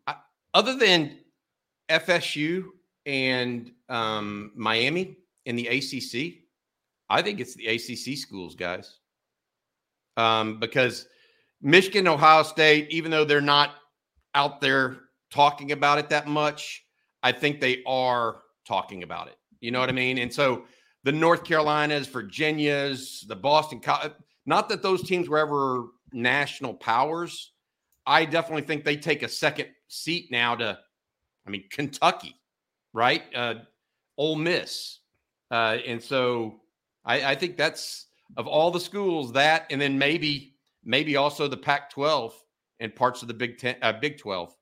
I, 0.06 0.14
other 0.54 0.78
than 0.78 1.18
FSU 1.90 2.66
and 3.08 3.72
um, 3.90 4.52
Miami 4.54 5.18
in 5.48 5.56
the 5.56 5.70
ACC, 5.70 6.44
I 7.10 7.24
think 7.24 7.40
it's 7.40 7.56
the 7.56 7.66
ACC 7.66 8.16
schools, 8.16 8.54
guys. 8.54 9.00
Um, 10.18 10.60
because 10.60 11.08
Michigan, 11.64 12.08
Ohio 12.08 12.44
State, 12.44 12.92
even 12.92 13.10
though 13.10 13.26
they're 13.26 13.42
not 13.42 13.72
out 14.36 14.62
there 14.62 14.98
talking 15.32 15.72
about 15.72 15.98
it 15.98 16.10
that 16.10 16.28
much, 16.28 16.86
I 17.24 17.32
think 17.32 17.60
they 17.60 17.82
are 17.88 18.44
talking 18.68 19.02
about 19.02 19.30
it. 19.30 19.38
You 19.62 19.72
know 19.72 19.80
what 19.80 19.90
I 19.90 19.94
mean? 19.94 20.20
And 20.20 20.32
so 20.32 20.66
the 21.04 21.12
North 21.12 21.44
Carolinas, 21.44 22.08
Virginias, 22.08 23.26
the 23.28 23.36
Boston, 23.36 23.82
not 24.46 24.70
that 24.70 24.82
those 24.82 25.04
teams 25.04 25.30
were 25.30 25.40
ever 25.40 25.86
national 26.14 26.74
powers. 26.74 27.52
I 28.06 28.26
definitely 28.26 28.64
think 28.64 28.84
they 28.84 28.98
take 28.98 29.24
a 29.24 29.30
second 29.30 29.70
seat 29.88 30.32
now 30.32 30.56
to, 30.56 30.78
I 31.46 31.50
mean, 31.50 31.64
Kentucky, 31.72 32.36
right? 32.94 33.24
Uh, 33.36 33.56
Ole 34.18 34.36
Miss. 34.36 35.00
Uh, 35.50 35.78
and 35.86 36.02
so 36.02 36.62
I, 37.06 37.32
I 37.32 37.36
think 37.36 37.58
that's 37.58 38.08
of 38.38 38.48
all 38.48 38.72
the 38.72 38.80
schools 38.80 39.34
that, 39.34 39.68
and 39.70 39.82
then 39.82 39.98
maybe, 39.98 40.56
maybe 40.84 41.16
also 41.16 41.48
the 41.48 41.58
Pac 41.58 41.90
12 41.92 42.34
and 42.80 42.96
parts 42.96 43.22
of 43.22 43.28
the 43.28 43.34
Big 43.34 43.58
10, 43.58 43.76
uh, 43.82 43.94
Big 43.94 44.18
12. 44.18 44.56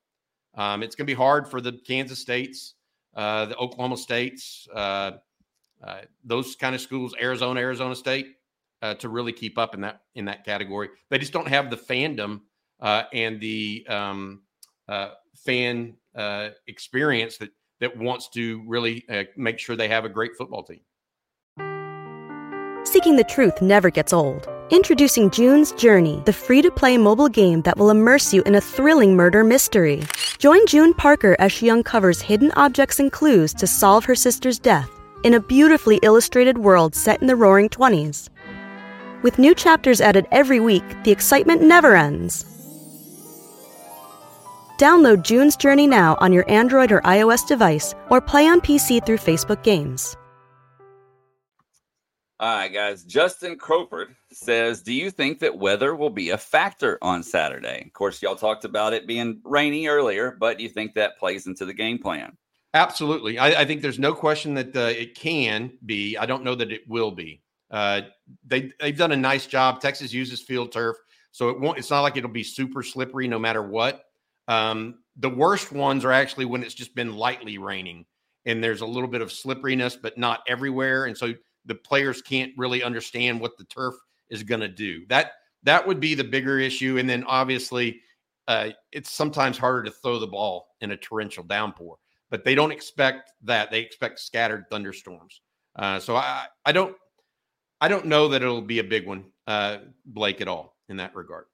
Um, 0.56 0.82
it's 0.82 0.94
going 0.94 1.06
to 1.06 1.10
be 1.10 1.16
hard 1.16 1.48
for 1.48 1.60
the 1.60 1.72
Kansas 1.86 2.18
States, 2.18 2.74
uh, 3.14 3.46
the 3.46 3.56
Oklahoma 3.56 3.96
States, 3.96 4.66
uh, 4.74 5.12
uh, 5.82 6.00
those 6.24 6.56
kind 6.56 6.74
of 6.74 6.80
schools, 6.80 7.14
Arizona, 7.20 7.60
Arizona 7.60 7.94
State, 7.94 8.36
uh, 8.82 8.94
to 8.94 9.08
really 9.08 9.32
keep 9.32 9.58
up 9.58 9.74
in 9.74 9.82
that 9.82 10.02
in 10.14 10.26
that 10.26 10.44
category. 10.44 10.88
They 11.10 11.18
just 11.18 11.32
don't 11.32 11.48
have 11.48 11.70
the 11.70 11.76
fandom 11.76 12.40
uh, 12.80 13.04
and 13.12 13.40
the 13.40 13.86
um, 13.88 14.42
uh, 14.88 15.10
fan 15.36 15.96
uh, 16.14 16.50
experience 16.66 17.38
that 17.38 17.50
that 17.80 17.96
wants 17.96 18.28
to 18.30 18.62
really 18.66 19.06
make 19.36 19.58
sure 19.58 19.74
they 19.74 19.88
have 19.88 20.04
a 20.04 20.08
great 20.08 20.32
football 20.36 20.62
team. 20.62 20.80
Seeking 22.84 23.16
the 23.16 23.24
truth 23.24 23.62
never 23.62 23.88
gets 23.88 24.12
old. 24.12 24.48
Introducing 24.70 25.30
June's 25.30 25.72
Journey, 25.72 26.22
the 26.26 26.32
free 26.32 26.60
to 26.62 26.70
play 26.70 26.98
mobile 26.98 27.28
game 27.28 27.62
that 27.62 27.78
will 27.78 27.90
immerse 27.90 28.34
you 28.34 28.42
in 28.42 28.54
a 28.54 28.60
thrilling 28.60 29.16
murder 29.16 29.42
mystery. 29.42 30.02
Join 30.38 30.64
June 30.66 30.92
Parker 30.92 31.36
as 31.38 31.52
she 31.52 31.70
uncovers 31.70 32.20
hidden 32.20 32.52
objects 32.54 33.00
and 33.00 33.10
clues 33.10 33.54
to 33.54 33.66
solve 33.66 34.04
her 34.04 34.14
sister's 34.14 34.58
death 34.58 34.99
in 35.24 35.34
a 35.34 35.40
beautifully 35.40 35.98
illustrated 36.02 36.58
world 36.58 36.94
set 36.94 37.20
in 37.20 37.26
the 37.26 37.36
roaring 37.36 37.68
20s. 37.68 38.28
With 39.22 39.38
new 39.38 39.54
chapters 39.54 40.00
added 40.00 40.26
every 40.30 40.60
week, 40.60 40.84
the 41.04 41.10
excitement 41.10 41.62
never 41.62 41.94
ends. 41.94 42.44
Download 44.78 45.22
June's 45.22 45.56
Journey 45.56 45.86
now 45.86 46.16
on 46.20 46.32
your 46.32 46.50
Android 46.50 46.90
or 46.90 47.02
iOS 47.02 47.46
device 47.46 47.94
or 48.08 48.20
play 48.20 48.46
on 48.46 48.62
PC 48.62 49.04
through 49.04 49.18
Facebook 49.18 49.62
Games. 49.62 50.16
All 52.40 52.56
right, 52.56 52.72
guys. 52.72 53.04
Justin 53.04 53.58
Crowford 53.58 54.16
says, 54.32 54.80
Do 54.80 54.94
you 54.94 55.10
think 55.10 55.40
that 55.40 55.58
weather 55.58 55.94
will 55.94 56.08
be 56.08 56.30
a 56.30 56.38
factor 56.38 56.96
on 57.02 57.22
Saturday? 57.22 57.82
Of 57.84 57.92
course, 57.92 58.22
y'all 58.22 58.34
talked 58.34 58.64
about 58.64 58.94
it 58.94 59.06
being 59.06 59.42
rainy 59.44 59.88
earlier, 59.88 60.38
but 60.40 60.56
do 60.56 60.62
you 60.62 60.70
think 60.70 60.94
that 60.94 61.18
plays 61.18 61.46
into 61.46 61.66
the 61.66 61.74
game 61.74 61.98
plan? 61.98 62.38
Absolutely. 62.74 63.38
I, 63.38 63.62
I 63.62 63.64
think 63.64 63.82
there's 63.82 63.98
no 63.98 64.14
question 64.14 64.54
that 64.54 64.76
uh, 64.76 64.80
it 64.96 65.14
can 65.14 65.72
be. 65.86 66.16
I 66.16 66.26
don't 66.26 66.44
know 66.44 66.54
that 66.54 66.70
it 66.70 66.88
will 66.88 67.10
be. 67.10 67.42
Uh, 67.70 68.02
they 68.46 68.70
they've 68.80 68.96
done 68.96 69.12
a 69.12 69.16
nice 69.16 69.46
job. 69.46 69.80
Texas 69.80 70.12
uses 70.12 70.40
field 70.40 70.70
turf, 70.70 70.96
so 71.32 71.48
it 71.48 71.58
won't. 71.58 71.78
It's 71.78 71.90
not 71.90 72.02
like 72.02 72.16
it'll 72.16 72.30
be 72.30 72.44
super 72.44 72.82
slippery 72.82 73.26
no 73.26 73.38
matter 73.38 73.62
what. 73.62 74.04
Um, 74.46 75.00
the 75.16 75.28
worst 75.28 75.72
ones 75.72 76.04
are 76.04 76.12
actually 76.12 76.44
when 76.44 76.62
it's 76.62 76.74
just 76.74 76.94
been 76.94 77.16
lightly 77.16 77.58
raining 77.58 78.06
and 78.46 78.62
there's 78.62 78.80
a 78.80 78.86
little 78.86 79.08
bit 79.08 79.20
of 79.20 79.30
slipperiness, 79.32 79.96
but 79.96 80.16
not 80.16 80.40
everywhere, 80.48 81.06
and 81.06 81.16
so 81.16 81.34
the 81.66 81.74
players 81.74 82.22
can't 82.22 82.52
really 82.56 82.82
understand 82.82 83.40
what 83.40 83.56
the 83.58 83.64
turf 83.64 83.94
is 84.30 84.42
going 84.44 84.60
to 84.60 84.68
do. 84.68 85.04
That 85.08 85.32
that 85.64 85.84
would 85.86 85.98
be 85.98 86.14
the 86.14 86.24
bigger 86.24 86.60
issue, 86.60 86.98
and 86.98 87.10
then 87.10 87.24
obviously. 87.24 88.00
Uh, 88.48 88.70
it's 88.90 89.12
sometimes 89.12 89.56
harder 89.56 89.84
to 89.84 89.92
throw 89.92 90.18
the 90.18 90.26
ball 90.26 90.66
in 90.80 90.90
a 90.90 90.96
torrential 90.96 91.44
downpour 91.44 91.96
but 92.30 92.44
they 92.44 92.54
don't 92.54 92.72
expect 92.72 93.32
that. 93.42 93.70
They 93.70 93.80
expect 93.80 94.20
scattered 94.20 94.66
thunderstorms. 94.70 95.40
Uh, 95.76 95.98
so 96.00 96.16
I, 96.16 96.46
I 96.64 96.72
don't, 96.72 96.96
I 97.80 97.88
don't 97.88 98.06
know 98.06 98.28
that 98.28 98.42
it'll 98.42 98.62
be 98.62 98.78
a 98.78 98.84
big 98.84 99.06
one, 99.06 99.26
uh, 99.46 99.78
Blake, 100.04 100.40
at 100.40 100.48
all 100.48 100.76
in 100.88 100.96
that 100.98 101.14
regard. 101.14 101.46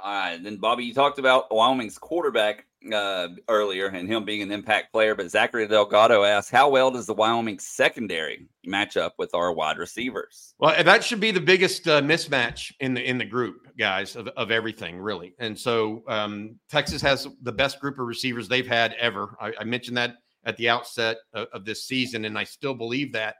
All 0.00 0.12
right, 0.12 0.42
then 0.42 0.58
Bobby, 0.58 0.84
you 0.84 0.94
talked 0.94 1.18
about 1.18 1.52
Wyoming's 1.52 1.98
quarterback 1.98 2.66
uh, 2.92 3.28
earlier 3.48 3.88
and 3.88 4.08
him 4.08 4.24
being 4.24 4.42
an 4.42 4.52
impact 4.52 4.92
player, 4.92 5.14
but 5.14 5.30
Zachary 5.30 5.66
Delgado 5.66 6.22
asked, 6.22 6.50
"How 6.50 6.70
well 6.70 6.90
does 6.90 7.06
the 7.06 7.14
Wyoming 7.14 7.58
secondary 7.58 8.48
match 8.64 8.96
up 8.96 9.14
with 9.18 9.34
our 9.34 9.52
wide 9.52 9.78
receivers?" 9.78 10.54
Well, 10.58 10.82
that 10.84 11.02
should 11.02 11.18
be 11.18 11.32
the 11.32 11.40
biggest 11.40 11.88
uh, 11.88 12.00
mismatch 12.00 12.72
in 12.78 12.94
the 12.94 13.02
in 13.02 13.18
the 13.18 13.24
group, 13.24 13.66
guys, 13.76 14.14
of, 14.14 14.28
of 14.28 14.52
everything 14.52 14.98
really. 14.98 15.34
And 15.40 15.58
so 15.58 16.04
um, 16.06 16.56
Texas 16.70 17.02
has 17.02 17.26
the 17.42 17.52
best 17.52 17.80
group 17.80 17.98
of 17.98 18.06
receivers 18.06 18.48
they've 18.48 18.66
had 18.66 18.94
ever. 19.00 19.36
I, 19.40 19.52
I 19.60 19.64
mentioned 19.64 19.96
that 19.96 20.14
at 20.44 20.56
the 20.56 20.68
outset 20.68 21.18
of, 21.34 21.48
of, 21.52 21.64
this 21.64 21.84
season, 21.84 22.24
and 22.24 22.38
I 22.38 22.44
still 22.44 22.74
believe 22.74 23.12
that. 23.12 23.34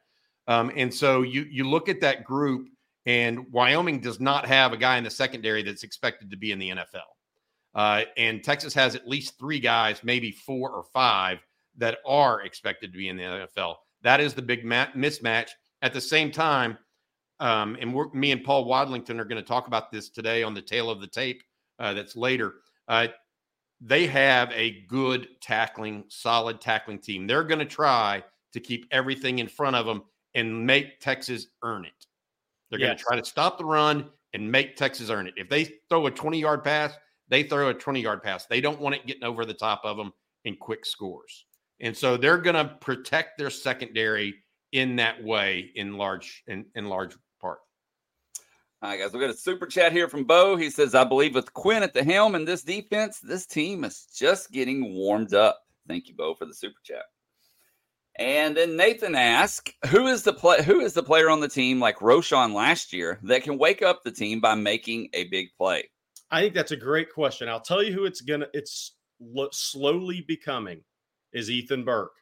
Um, 0.49 0.73
and 0.77 0.93
so 0.93 1.23
you 1.23 1.47
you 1.49 1.69
look 1.69 1.89
at 1.89 2.01
that 2.01 2.25
group 2.25 2.69
and 3.09 3.51
Wyoming 3.51 4.01
does 4.01 4.21
not 4.21 4.47
have 4.47 4.75
a 4.75 4.77
guy 4.77 4.99
in 4.99 5.05
the 5.05 5.11
secondary 5.11 5.63
that's 5.63 5.83
expected 5.83 6.31
to 6.31 6.37
be 6.37 6.53
in 6.53 6.59
the 6.59 6.69
NFL. 6.69 7.09
Uh, 7.75 8.03
and 8.19 8.45
Texas 8.45 8.75
has 8.75 8.95
at 8.95 9.09
least 9.09 9.39
three 9.39 9.59
guys, 9.59 10.05
maybe 10.05 10.31
four 10.31 10.71
or 10.71 10.85
five, 10.93 11.39
that 11.79 11.99
are 12.07 12.43
expected 12.43 12.93
to 12.93 12.99
be 12.99 13.09
in 13.09 13.17
the 13.17 13.23
NFL. 13.23 13.77
That 14.03 14.21
is 14.21 14.35
the 14.35 14.43
big 14.43 14.63
ma- 14.63 14.93
mismatch. 14.95 15.49
At 15.81 15.95
the 15.95 16.03
same 16.03 16.31
time, 16.31 16.77
um, 17.41 17.79
and 17.81 17.95
me 18.13 18.31
and 18.31 18.45
Paul 18.45 18.67
Wadlington 18.67 19.19
are 19.19 19.25
going 19.25 19.43
to 19.43 19.49
talk 19.49 19.69
about 19.69 19.91
this 19.91 20.11
today 20.11 20.43
on 20.43 20.53
the 20.53 20.61
tail 20.61 20.91
of 20.91 21.01
the 21.01 21.07
tape 21.07 21.43
uh, 21.79 21.95
that's 21.95 22.15
later. 22.15 22.57
Uh, 22.89 23.07
they 23.81 24.07
have 24.07 24.53
a 24.53 24.83
good 24.83 25.29
tackling, 25.41 26.05
solid 26.09 26.61
tackling 26.61 26.99
team. 26.99 27.27
They're 27.27 27.45
going 27.45 27.61
to 27.61 27.65
try 27.65 28.23
to 28.53 28.61
keep 28.61 28.87
everything 28.91 29.39
in 29.39 29.49
front 29.49 29.77
of 29.77 29.87
them 29.87 30.03
and 30.35 30.67
make 30.67 31.01
Texas 31.01 31.47
earn 31.63 31.87
it. 31.87 32.08
They're 32.71 32.81
yes. 32.81 32.89
going 32.89 32.99
to 32.99 33.05
try 33.05 33.17
to 33.17 33.25
stop 33.25 33.59
the 33.59 33.65
run 33.65 34.11
and 34.35 34.51
make 34.51 34.77
Texas 34.77 35.11
earn 35.11 35.27
it. 35.27 35.35
If 35.37 35.49
they 35.49 35.65
throw 35.89 36.07
a 36.07 36.11
20 36.11 36.39
yard 36.39 36.65
pass, 36.65 36.93
they 37.29 37.43
throw 37.43 37.69
a 37.69 37.75
20 37.75 38.01
yard 38.01 38.23
pass. 38.23 38.47
They 38.47 38.61
don't 38.61 38.81
want 38.81 38.95
it 38.95 39.07
getting 39.07 39.25
over 39.25 39.45
the 39.45 39.55
top 39.55 39.83
of 39.85 39.97
them 39.97 40.13
in 40.45 40.57
quick 40.57 40.85
scores. 40.85 41.47
And 41.81 41.97
so 41.97 42.17
they're 42.17 42.39
going 42.39 42.57
to 42.57 42.77
protect 42.81 43.39
their 43.39 43.51
secondary 43.51 44.35
in 44.73 44.97
that 44.97 45.23
way 45.23 45.71
in 45.77 45.97
large 45.97 46.43
in, 46.47 46.67
in 46.75 46.89
large 46.89 47.15
part. 47.41 47.61
All 48.83 48.91
right, 48.91 49.01
guys, 49.01 49.13
we 49.13 49.21
got 49.21 49.31
a 49.31 49.35
super 49.35 49.67
chat 49.67 49.93
here 49.93 50.09
from 50.09 50.25
Bo. 50.25 50.57
He 50.57 50.71
says, 50.71 50.95
I 50.95 51.05
believe 51.05 51.35
with 51.35 51.53
Quinn 51.55 51.83
at 51.83 51.95
the 51.95 52.05
helm 52.05 52.35
and 52.35 52.47
this 52.47 52.63
defense, 52.63 53.19
this 53.19 53.47
team 53.47 53.85
is 53.85 54.07
just 54.15 54.53
getting 54.53 54.95
warmed 54.95 55.35
up. 55.35 55.61
Thank 55.89 56.09
you, 56.09 56.15
Bo, 56.15 56.35
for 56.35 56.45
the 56.45 56.55
super 56.55 56.79
chat. 56.85 57.05
And 58.19 58.57
then 58.57 58.77
Nathan 58.77 59.15
asked, 59.15 59.73
"Who 59.91 60.09
is 60.09 60.25
the 60.25 60.33
play? 60.33 60.63
Who 60.63 60.81
is 60.81 60.93
the 60.93 61.03
player 61.03 61.31
on 61.31 61.41
the 61.41 61.49
team 61.49 61.79
like 61.79 61.99
Roschon 61.99 62.53
last 62.53 62.93
year 62.93 63.21
that 63.23 63.45
can 63.45 63.59
wake 63.59 63.81
up 63.81 64.03
the 64.03 64.11
team 64.11 64.41
by 64.41 64.57
making 64.57 65.11
a 65.13 65.25
big 65.25 65.49
play?" 65.57 65.89
I 66.31 66.43
think 66.43 66.55
that's 66.55 66.73
a 66.73 66.77
great 66.77 67.13
question. 67.13 67.49
I'll 67.49 67.61
tell 67.61 67.83
you 67.83 67.93
who 67.93 68.05
it's 68.05 68.21
gonna. 68.21 68.49
It's 68.53 68.97
lo- 69.21 69.51
slowly 69.53 70.23
becoming 70.27 70.83
is 71.33 71.51
Ethan 71.51 71.85
Burke, 71.85 72.17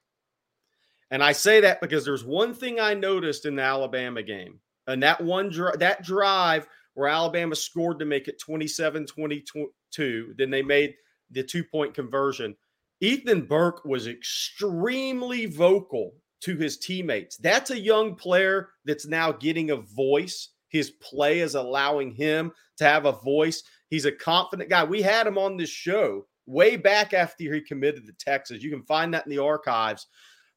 and 1.11 1.23
I 1.23 1.33
say 1.33 1.61
that 1.61 1.81
because 1.81 2.05
there's 2.05 2.25
one 2.25 2.53
thing 2.53 2.79
I 2.79 2.93
noticed 2.93 3.47
in 3.47 3.57
the 3.57 3.63
Alabama 3.63 4.23
game, 4.23 4.61
and 4.87 5.03
that 5.03 5.23
one 5.23 5.49
dri- 5.49 5.77
that 5.79 6.03
drive 6.03 6.67
where 6.95 7.09
Alabama 7.09 7.55
scored 7.55 7.99
to 7.99 8.07
make 8.07 8.27
it 8.27 8.41
27-22, 8.41 10.35
then 10.39 10.51
they 10.51 10.63
made 10.63 10.95
the 11.31 11.43
two 11.43 11.63
point 11.63 11.95
conversion 11.95 12.57
Ethan 13.01 13.43
Burke 13.43 13.85
was 13.85 14.07
extremely 14.07 15.47
vocal 15.47 16.15
to 16.43 16.57
his 16.57 16.79
teammates. 16.79 17.37
That's 17.37 17.71
a 17.71 17.79
young 17.79 18.15
player 18.15 18.71
that's 18.85 19.07
now 19.07 19.33
getting 19.33 19.71
a 19.71 19.77
voice. 19.77 20.51
His 20.69 20.91
play 20.91 21.41
is 21.41 21.55
allowing 21.55 22.13
him 22.13 22.53
to 22.79 22.85
have 22.85 23.05
a 23.05 23.13
voice. 23.13 23.63
He's 23.89 24.05
a 24.05 24.13
confident 24.13 24.71
guy. 24.71 24.85
We 24.85 25.03
had 25.03 25.27
him 25.27 25.39
on 25.39 25.57
this 25.57 25.71
show 25.71 26.27
way 26.47 26.77
back 26.77 27.13
after 27.13 27.53
he 27.53 27.61
committed 27.61 28.07
to 28.07 28.13
Texas. 28.13 28.63
You 28.63 28.71
can 28.71 28.83
find 28.83 29.13
that 29.13 29.27
in 29.27 29.31
the 29.31 29.43
archives. 29.43 30.07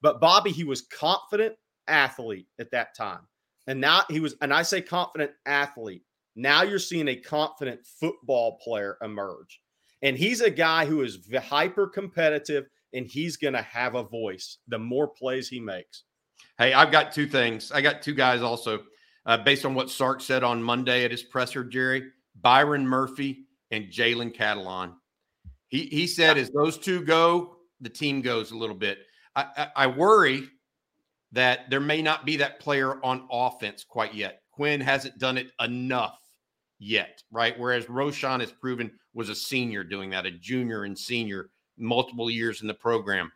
But 0.01 0.21
Bobby, 0.21 0.51
he 0.51 0.63
was 0.63 0.81
confident 0.81 1.55
athlete 1.87 2.47
at 2.59 2.71
that 2.71 2.95
time. 2.95 3.27
And 3.67 3.81
now 3.81 4.03
he 4.09 4.19
was, 4.19 4.35
and 4.41 4.53
I 4.53 4.63
say 4.63 4.81
confident 4.81 5.31
athlete. 5.45 6.03
Now 6.35 6.63
you're 6.63 6.79
seeing 6.79 7.09
a 7.09 7.15
confident 7.15 7.81
football 7.85 8.59
player 8.63 8.97
emerge. 9.01 9.59
And 10.01 10.17
he's 10.17 10.41
a 10.41 10.49
guy 10.49 10.85
who 10.85 11.01
is 11.01 11.19
hyper 11.43 11.87
competitive 11.87 12.65
and 12.93 13.05
he's 13.05 13.37
going 13.37 13.53
to 13.53 13.61
have 13.61 13.95
a 13.95 14.03
voice 14.03 14.57
the 14.67 14.79
more 14.79 15.07
plays 15.07 15.47
he 15.49 15.59
makes. 15.59 16.03
Hey, 16.57 16.73
I've 16.73 16.91
got 16.91 17.11
two 17.11 17.27
things. 17.27 17.71
I 17.71 17.81
got 17.81 18.01
two 18.01 18.13
guys 18.13 18.41
also, 18.41 18.79
uh, 19.25 19.37
based 19.37 19.65
on 19.65 19.75
what 19.75 19.89
Sark 19.89 20.21
said 20.21 20.43
on 20.43 20.63
Monday 20.63 21.03
at 21.05 21.11
his 21.11 21.23
presser, 21.23 21.63
Jerry. 21.63 22.03
Byron 22.41 22.87
Murphy 22.87 23.45
and 23.71 23.85
Jalen 23.85 24.35
Catalon. 24.35 24.93
He 25.67 25.85
he 25.85 26.07
said 26.07 26.37
as 26.37 26.49
those 26.49 26.77
two 26.77 27.03
go, 27.03 27.57
the 27.81 27.89
team 27.89 28.21
goes 28.21 28.51
a 28.51 28.57
little 28.57 28.75
bit. 28.75 28.99
I, 29.35 29.45
I, 29.57 29.67
I 29.75 29.87
worry 29.87 30.47
that 31.31 31.69
there 31.69 31.79
may 31.79 32.01
not 32.01 32.25
be 32.25 32.37
that 32.37 32.59
player 32.59 33.03
on 33.03 33.27
offense 33.31 33.83
quite 33.83 34.13
yet. 34.13 34.41
Quinn 34.51 34.81
hasn't 34.81 35.19
done 35.19 35.37
it 35.37 35.51
enough 35.61 36.19
yet, 36.79 37.21
right? 37.31 37.57
Whereas 37.59 37.85
Roschon 37.85 38.39
has 38.39 38.51
proven 38.51 38.91
was 39.19 39.27
a 39.27 39.35
senior 39.35 39.83
doing 39.83 40.09
that, 40.11 40.25
a 40.25 40.31
junior 40.31 40.85
and 40.85 40.97
senior, 40.97 41.49
multiple 41.77 42.29
years 42.29 42.61
in 42.61 42.67
the 42.67 42.73
program. 42.73 43.29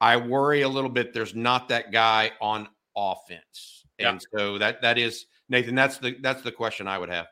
I 0.00 0.16
worry 0.16 0.62
a 0.62 0.68
little 0.68 0.88
bit. 0.88 1.12
There's 1.12 1.34
not 1.34 1.68
that 1.70 1.90
guy 1.90 2.30
on 2.40 2.68
offense, 2.96 3.84
yeah. 3.98 4.10
and 4.10 4.24
so 4.32 4.58
that 4.58 4.80
that 4.82 4.96
is 4.96 5.26
Nathan. 5.48 5.74
That's 5.74 5.98
the 5.98 6.16
that's 6.22 6.42
the 6.42 6.52
question 6.52 6.86
I 6.86 6.98
would 6.98 7.10
have. 7.10 7.26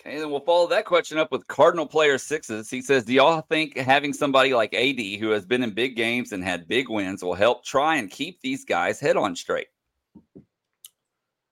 Okay, 0.00 0.18
then 0.18 0.30
we'll 0.32 0.40
follow 0.40 0.66
that 0.66 0.84
question 0.84 1.16
up 1.16 1.30
with 1.30 1.46
Cardinal 1.46 1.86
player 1.86 2.18
sixes. 2.18 2.68
He 2.68 2.82
says, 2.82 3.04
Do 3.04 3.12
y'all 3.12 3.42
think 3.42 3.76
having 3.76 4.12
somebody 4.12 4.52
like 4.52 4.74
AD 4.74 4.98
who 5.20 5.30
has 5.30 5.46
been 5.46 5.62
in 5.62 5.70
big 5.70 5.94
games 5.94 6.32
and 6.32 6.42
had 6.42 6.66
big 6.66 6.88
wins 6.88 7.22
will 7.22 7.34
help 7.34 7.64
try 7.64 7.96
and 7.96 8.10
keep 8.10 8.40
these 8.40 8.64
guys 8.64 8.98
head 8.98 9.16
on 9.16 9.36
straight? 9.36 9.68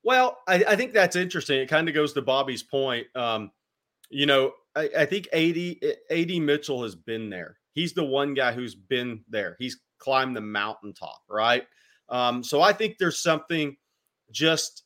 Well, 0.03 0.38
I, 0.49 0.64
I 0.66 0.74
think 0.74 0.93
that's 0.93 1.14
interesting. 1.14 1.61
It 1.61 1.68
kind 1.68 1.88
of 1.88 1.95
goes 1.95 2.12
to 2.14 2.22
Bobby's 2.22 2.64
point. 2.64 3.07
Um, 3.14 3.53
you 4.09 4.26
know, 4.26 4.53
I, 4.76 4.90
I 4.98 5.06
think 5.06 5.28
AD, 5.32 5.92
AD 6.10 6.42
Mitchell 6.42 6.82
has 6.82 6.94
been 6.94 7.30
there. 7.30 7.58
He's 7.72 7.92
the 7.92 8.04
one 8.04 8.34
guy 8.34 8.52
who's 8.52 8.74
been 8.74 9.24
there. 9.28 9.56
He's 9.58 9.80
climbed 9.98 10.36
the 10.36 10.40
mountaintop, 10.40 11.22
right? 11.28 11.66
Um, 12.08 12.42
so 12.42 12.60
I 12.60 12.72
think 12.72 12.98
there's 12.98 13.20
something 13.20 13.76
just 14.30 14.84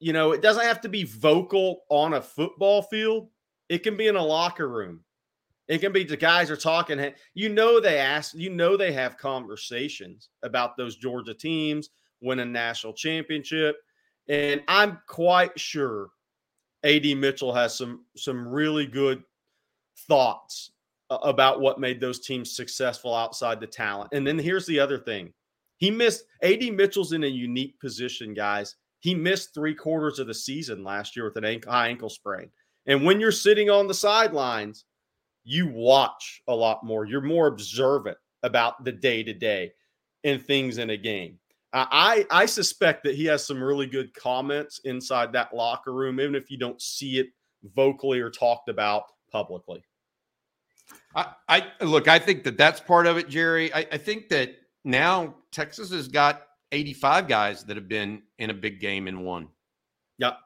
you 0.00 0.12
know, 0.12 0.32
it 0.32 0.42
doesn't 0.42 0.64
have 0.64 0.80
to 0.82 0.88
be 0.88 1.04
vocal 1.04 1.82
on 1.88 2.14
a 2.14 2.20
football 2.20 2.82
field. 2.82 3.30
It 3.68 3.82
can 3.82 3.96
be 3.96 4.06
in 4.06 4.16
a 4.16 4.24
locker 4.24 4.68
room. 4.68 5.00
It 5.66 5.78
can 5.78 5.92
be 5.92 6.04
the 6.04 6.16
guys 6.16 6.50
are 6.50 6.56
talking. 6.56 7.12
You 7.34 7.48
know, 7.50 7.80
they 7.80 7.98
ask, 7.98 8.34
you 8.34 8.48
know, 8.48 8.76
they 8.76 8.92
have 8.92 9.18
conversations 9.18 10.30
about 10.42 10.76
those 10.76 10.96
Georgia 10.96 11.34
teams 11.34 11.90
winning 12.20 12.52
national 12.52 12.94
championship. 12.94 13.76
And 14.28 14.62
I'm 14.68 14.98
quite 15.06 15.58
sure 15.58 16.08
AD 16.84 17.04
Mitchell 17.16 17.52
has 17.52 17.76
some 17.76 18.04
some 18.16 18.46
really 18.46 18.86
good 18.86 19.22
thoughts 20.06 20.72
about 21.10 21.60
what 21.60 21.80
made 21.80 22.00
those 22.00 22.20
teams 22.20 22.54
successful 22.54 23.14
outside 23.14 23.60
the 23.60 23.66
talent. 23.66 24.10
And 24.12 24.26
then 24.26 24.38
here's 24.38 24.66
the 24.66 24.78
other 24.78 24.98
thing. 24.98 25.32
He 25.78 25.90
missed 25.90 26.24
AD 26.42 26.62
Mitchell's 26.74 27.12
in 27.12 27.24
a 27.24 27.28
unique 27.28 27.80
position, 27.80 28.34
guys. 28.34 28.76
He 29.00 29.14
missed 29.14 29.54
three 29.54 29.74
quarters 29.74 30.18
of 30.18 30.26
the 30.26 30.34
season 30.34 30.82
last 30.82 31.16
year 31.16 31.24
with 31.24 31.36
an 31.36 31.44
ankle, 31.44 31.72
high 31.72 31.88
ankle 31.88 32.10
sprain. 32.10 32.50
And 32.86 33.04
when 33.04 33.20
you're 33.20 33.32
sitting 33.32 33.70
on 33.70 33.86
the 33.86 33.94
sidelines, 33.94 34.84
you 35.44 35.68
watch 35.68 36.42
a 36.48 36.54
lot 36.54 36.84
more. 36.84 37.04
You're 37.04 37.20
more 37.20 37.46
observant 37.46 38.18
about 38.42 38.84
the 38.84 38.92
day 38.92 39.22
to 39.22 39.32
day 39.32 39.72
and 40.24 40.44
things 40.44 40.78
in 40.78 40.90
a 40.90 40.96
game. 40.96 41.38
I 41.72 42.26
I 42.30 42.46
suspect 42.46 43.04
that 43.04 43.14
he 43.14 43.26
has 43.26 43.46
some 43.46 43.62
really 43.62 43.86
good 43.86 44.14
comments 44.14 44.80
inside 44.84 45.32
that 45.32 45.54
locker 45.54 45.92
room, 45.92 46.20
even 46.20 46.34
if 46.34 46.50
you 46.50 46.58
don't 46.58 46.80
see 46.80 47.18
it 47.18 47.28
vocally 47.74 48.20
or 48.20 48.30
talked 48.30 48.68
about 48.68 49.04
publicly. 49.30 49.82
I, 51.14 51.26
I 51.48 51.66
look. 51.82 52.08
I 52.08 52.18
think 52.18 52.44
that 52.44 52.56
that's 52.56 52.80
part 52.80 53.06
of 53.06 53.18
it, 53.18 53.28
Jerry. 53.28 53.72
I, 53.74 53.86
I 53.92 53.98
think 53.98 54.28
that 54.30 54.56
now 54.84 55.34
Texas 55.52 55.90
has 55.90 56.08
got 56.08 56.42
85 56.72 57.28
guys 57.28 57.64
that 57.64 57.76
have 57.76 57.88
been 57.88 58.22
in 58.38 58.50
a 58.50 58.54
big 58.54 58.80
game 58.80 59.08
and 59.08 59.24
won. 59.24 59.48
Yep. 60.18 60.38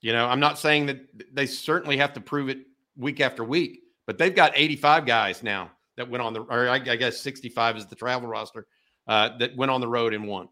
You 0.00 0.12
know, 0.12 0.26
I'm 0.26 0.40
not 0.40 0.58
saying 0.58 0.86
that 0.86 1.00
they 1.34 1.46
certainly 1.46 1.96
have 1.96 2.12
to 2.14 2.20
prove 2.20 2.48
it 2.48 2.58
week 2.96 3.20
after 3.20 3.44
week, 3.44 3.80
but 4.06 4.18
they've 4.18 4.34
got 4.34 4.52
85 4.54 5.06
guys 5.06 5.42
now 5.42 5.70
that 5.96 6.08
went 6.08 6.22
on 6.22 6.34
the, 6.34 6.40
or 6.42 6.68
I, 6.68 6.74
I 6.74 6.96
guess 6.96 7.20
65 7.20 7.78
is 7.78 7.86
the 7.86 7.94
travel 7.94 8.28
roster 8.28 8.66
uh, 9.06 9.36
that 9.38 9.56
went 9.56 9.70
on 9.70 9.80
the 9.80 9.88
road 9.88 10.14
and 10.14 10.26
won. 10.26 10.48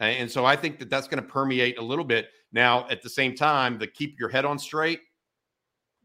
And 0.00 0.30
so 0.30 0.44
I 0.44 0.54
think 0.54 0.78
that 0.78 0.90
that's 0.90 1.08
going 1.08 1.22
to 1.22 1.28
permeate 1.28 1.78
a 1.78 1.82
little 1.82 2.04
bit. 2.04 2.28
Now, 2.52 2.86
at 2.88 3.02
the 3.02 3.10
same 3.10 3.34
time, 3.34 3.78
the 3.78 3.86
keep 3.86 4.18
your 4.18 4.28
head 4.28 4.44
on 4.44 4.58
straight. 4.58 5.00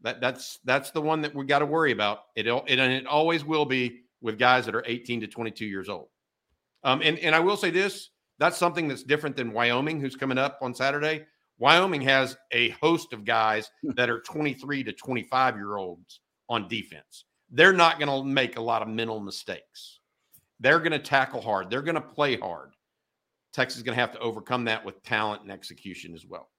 That 0.02 0.20
that's 0.20 0.58
that's 0.64 0.90
the 0.90 1.00
one 1.00 1.22
that 1.22 1.34
we 1.34 1.46
got 1.46 1.60
to 1.60 1.66
worry 1.66 1.92
about. 1.92 2.24
It, 2.34 2.46
it 2.46 2.64
and 2.68 2.92
it 2.92 3.06
always 3.06 3.44
will 3.44 3.64
be 3.64 4.00
with 4.20 4.38
guys 4.38 4.66
that 4.66 4.74
are 4.74 4.82
18 4.86 5.20
to 5.20 5.26
22 5.26 5.64
years 5.64 5.88
old. 5.88 6.08
Um, 6.82 7.00
and, 7.02 7.18
and 7.20 7.34
I 7.34 7.40
will 7.40 7.56
say 7.56 7.70
this 7.70 8.10
that's 8.38 8.58
something 8.58 8.88
that's 8.88 9.04
different 9.04 9.36
than 9.36 9.52
Wyoming, 9.52 10.00
who's 10.00 10.16
coming 10.16 10.38
up 10.38 10.58
on 10.60 10.74
Saturday. 10.74 11.24
Wyoming 11.58 12.02
has 12.02 12.36
a 12.50 12.70
host 12.70 13.12
of 13.12 13.24
guys 13.24 13.70
hmm. 13.82 13.92
that 13.92 14.10
are 14.10 14.20
23 14.20 14.82
to 14.84 14.92
25 14.92 15.56
year 15.56 15.76
olds 15.76 16.20
on 16.48 16.68
defense. 16.68 17.24
They're 17.50 17.72
not 17.72 18.00
going 18.00 18.08
to 18.08 18.28
make 18.28 18.58
a 18.58 18.62
lot 18.62 18.82
of 18.82 18.88
mental 18.88 19.20
mistakes. 19.20 20.00
They're 20.60 20.78
going 20.78 20.92
to 20.92 20.98
tackle 20.98 21.40
hard. 21.40 21.70
They're 21.70 21.82
going 21.82 21.94
to 21.96 22.00
play 22.00 22.36
hard. 22.36 22.72
Texas 23.52 23.78
is 23.78 23.82
going 23.82 23.94
to 23.94 24.00
have 24.00 24.12
to 24.12 24.18
overcome 24.18 24.64
that 24.64 24.84
with 24.84 25.02
talent 25.02 25.42
and 25.42 25.52
execution 25.52 26.14
as 26.14 26.26
well. 26.26 26.50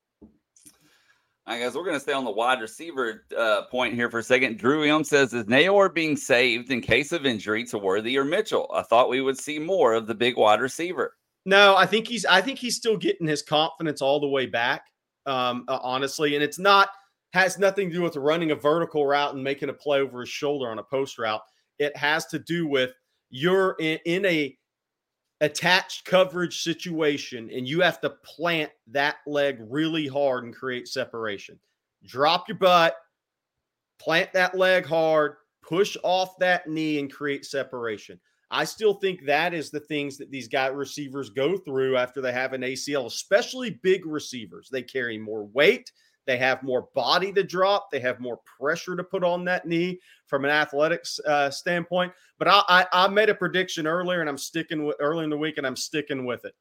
All 1.47 1.53
right, 1.53 1.61
guys, 1.61 1.75
we're 1.75 1.83
going 1.83 1.95
to 1.95 1.99
stay 1.99 2.13
on 2.13 2.25
the 2.25 2.31
wide 2.31 2.59
receiver 2.59 3.25
uh, 3.37 3.63
point 3.69 3.93
here 3.93 4.09
for 4.09 4.19
a 4.19 4.23
second. 4.23 4.57
Drew 4.57 4.83
M 4.83 5.03
says, 5.03 5.31
Is 5.33 5.45
Neyor 5.45 5.93
being 5.93 6.17
saved 6.17 6.71
in 6.71 6.81
case 6.81 7.11
of 7.11 7.25
injury 7.25 7.63
to 7.65 7.77
Worthy 7.77 8.17
or 8.17 8.25
Mitchell? 8.25 8.67
I 8.73 8.81
thought 8.81 9.09
we 9.09 9.21
would 9.21 9.37
see 9.37 9.59
more 9.59 9.93
of 9.93 10.07
the 10.07 10.15
big 10.15 10.37
wide 10.37 10.59
receiver. 10.59 11.15
No, 11.45 11.75
I 11.75 11.85
think 11.85 12.07
he's 12.07 12.25
I 12.25 12.41
think 12.41 12.57
he's 12.57 12.75
still 12.75 12.97
getting 12.97 13.27
his 13.27 13.43
confidence 13.43 14.01
all 14.01 14.19
the 14.19 14.27
way 14.27 14.47
back. 14.47 14.87
Um, 15.27 15.65
uh, 15.67 15.77
honestly, 15.81 16.33
and 16.33 16.43
it's 16.43 16.57
not 16.57 16.89
has 17.33 17.59
nothing 17.59 17.89
to 17.89 17.95
do 17.95 18.01
with 18.01 18.15
running 18.15 18.51
a 18.51 18.55
vertical 18.55 19.05
route 19.05 19.35
and 19.35 19.43
making 19.43 19.69
a 19.69 19.73
play 19.73 19.99
over 19.99 20.21
his 20.21 20.29
shoulder 20.29 20.69
on 20.69 20.79
a 20.79 20.83
post 20.83 21.19
route. 21.19 21.41
It 21.77 21.95
has 21.95 22.25
to 22.27 22.39
do 22.39 22.65
with 22.65 22.93
you're 23.35 23.75
in, 23.79 23.99
in 24.05 24.25
a 24.25 24.57
attached 25.41 26.05
coverage 26.05 26.63
situation 26.63 27.49
and 27.53 27.67
you 27.67 27.81
have 27.81 27.99
to 27.99 28.09
plant 28.09 28.71
that 28.87 29.17
leg 29.27 29.57
really 29.59 30.07
hard 30.07 30.45
and 30.45 30.55
create 30.55 30.87
separation. 30.87 31.59
Drop 32.05 32.47
your 32.47 32.57
butt, 32.57 32.95
plant 33.99 34.31
that 34.31 34.57
leg 34.57 34.85
hard, 34.85 35.35
push 35.61 35.97
off 36.01 36.37
that 36.39 36.69
knee 36.69 36.97
and 36.97 37.11
create 37.11 37.43
separation. 37.43 38.17
I 38.51 38.63
still 38.63 38.93
think 38.93 39.25
that 39.25 39.53
is 39.53 39.69
the 39.69 39.81
things 39.81 40.17
that 40.17 40.31
these 40.31 40.47
guy 40.47 40.67
receivers 40.67 41.29
go 41.29 41.57
through 41.57 41.97
after 41.97 42.21
they 42.21 42.31
have 42.31 42.53
an 42.53 42.61
ACL, 42.61 43.05
especially 43.05 43.81
big 43.83 44.05
receivers. 44.05 44.69
They 44.71 44.81
carry 44.81 45.17
more 45.17 45.43
weight, 45.47 45.91
they 46.25 46.37
have 46.37 46.63
more 46.63 46.89
body 46.93 47.31
to 47.33 47.43
drop. 47.43 47.91
They 47.91 47.99
have 47.99 48.19
more 48.19 48.39
pressure 48.59 48.95
to 48.95 49.03
put 49.03 49.23
on 49.23 49.45
that 49.45 49.67
knee 49.67 49.99
from 50.27 50.43
an 50.43 50.51
athletics 50.51 51.19
uh, 51.25 51.49
standpoint. 51.49 52.13
But 52.39 52.47
I, 52.47 52.63
I, 52.67 52.85
I, 52.91 53.07
made 53.07 53.29
a 53.29 53.35
prediction 53.35 53.87
earlier, 53.87 54.21
and 54.21 54.29
I'm 54.29 54.37
sticking 54.37 54.85
with 54.85 54.97
early 54.99 55.23
in 55.23 55.29
the 55.29 55.37
week, 55.37 55.57
and 55.57 55.67
I'm 55.67 55.75
sticking 55.75 56.25
with 56.25 56.45
it. 56.45 56.55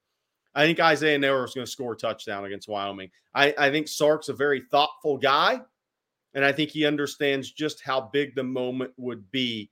I 0.55 0.67
think 0.67 0.79
Isaiah 0.81 1.19
Neyor 1.19 1.45
is 1.45 1.55
going 1.55 1.67
to 1.67 1.71
score 1.71 1.95
a 1.95 1.97
touchdown 1.97 2.45
against 2.45 2.69
Wyoming. 2.69 3.11
I, 3.35 3.55
I 3.59 3.71
think 3.71 3.89
Sark's 3.89 4.29
a 4.29 4.35
very 4.35 4.63
thoughtful 4.71 5.19
guy, 5.19 5.61
and 6.35 6.45
I 6.45 6.53
think 6.53 6.71
he 6.71 6.87
understands 6.87 7.51
just 7.51 7.83
how 7.83 8.03
big 8.13 8.35
the 8.35 8.45
moment 8.45 8.93
would 8.97 9.31
be 9.33 9.71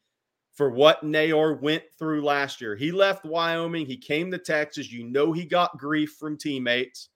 for 0.55 0.70
what 0.70 1.05
Neyor 1.05 1.61
went 1.61 1.84
through 1.99 2.24
last 2.24 2.61
year. 2.61 2.74
He 2.74 2.93
left 2.93 3.24
Wyoming, 3.24 3.86
he 3.86 3.97
came 3.97 4.30
to 4.30 4.38
Texas. 4.38 4.90
You 4.90 5.05
know, 5.05 5.32
he 5.32 5.45
got 5.45 5.78
grief 5.78 6.16
from 6.18 6.36
teammates. 6.36 7.11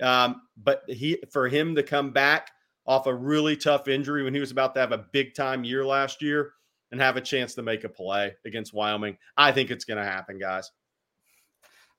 Um, 0.00 0.42
but 0.56 0.82
he 0.88 1.18
for 1.30 1.48
him 1.48 1.74
to 1.76 1.82
come 1.82 2.10
back 2.10 2.50
off 2.86 3.06
a 3.06 3.14
really 3.14 3.56
tough 3.56 3.88
injury 3.88 4.22
when 4.24 4.34
he 4.34 4.40
was 4.40 4.50
about 4.50 4.74
to 4.74 4.80
have 4.80 4.92
a 4.92 5.06
big 5.12 5.34
time 5.34 5.64
year 5.64 5.84
last 5.84 6.20
year 6.20 6.52
and 6.90 7.00
have 7.00 7.16
a 7.16 7.20
chance 7.20 7.54
to 7.54 7.62
make 7.62 7.84
a 7.84 7.88
play 7.88 8.34
against 8.44 8.74
Wyoming, 8.74 9.16
I 9.36 9.52
think 9.52 9.70
it's 9.70 9.84
going 9.84 9.98
to 9.98 10.04
happen, 10.04 10.38
guys. 10.38 10.70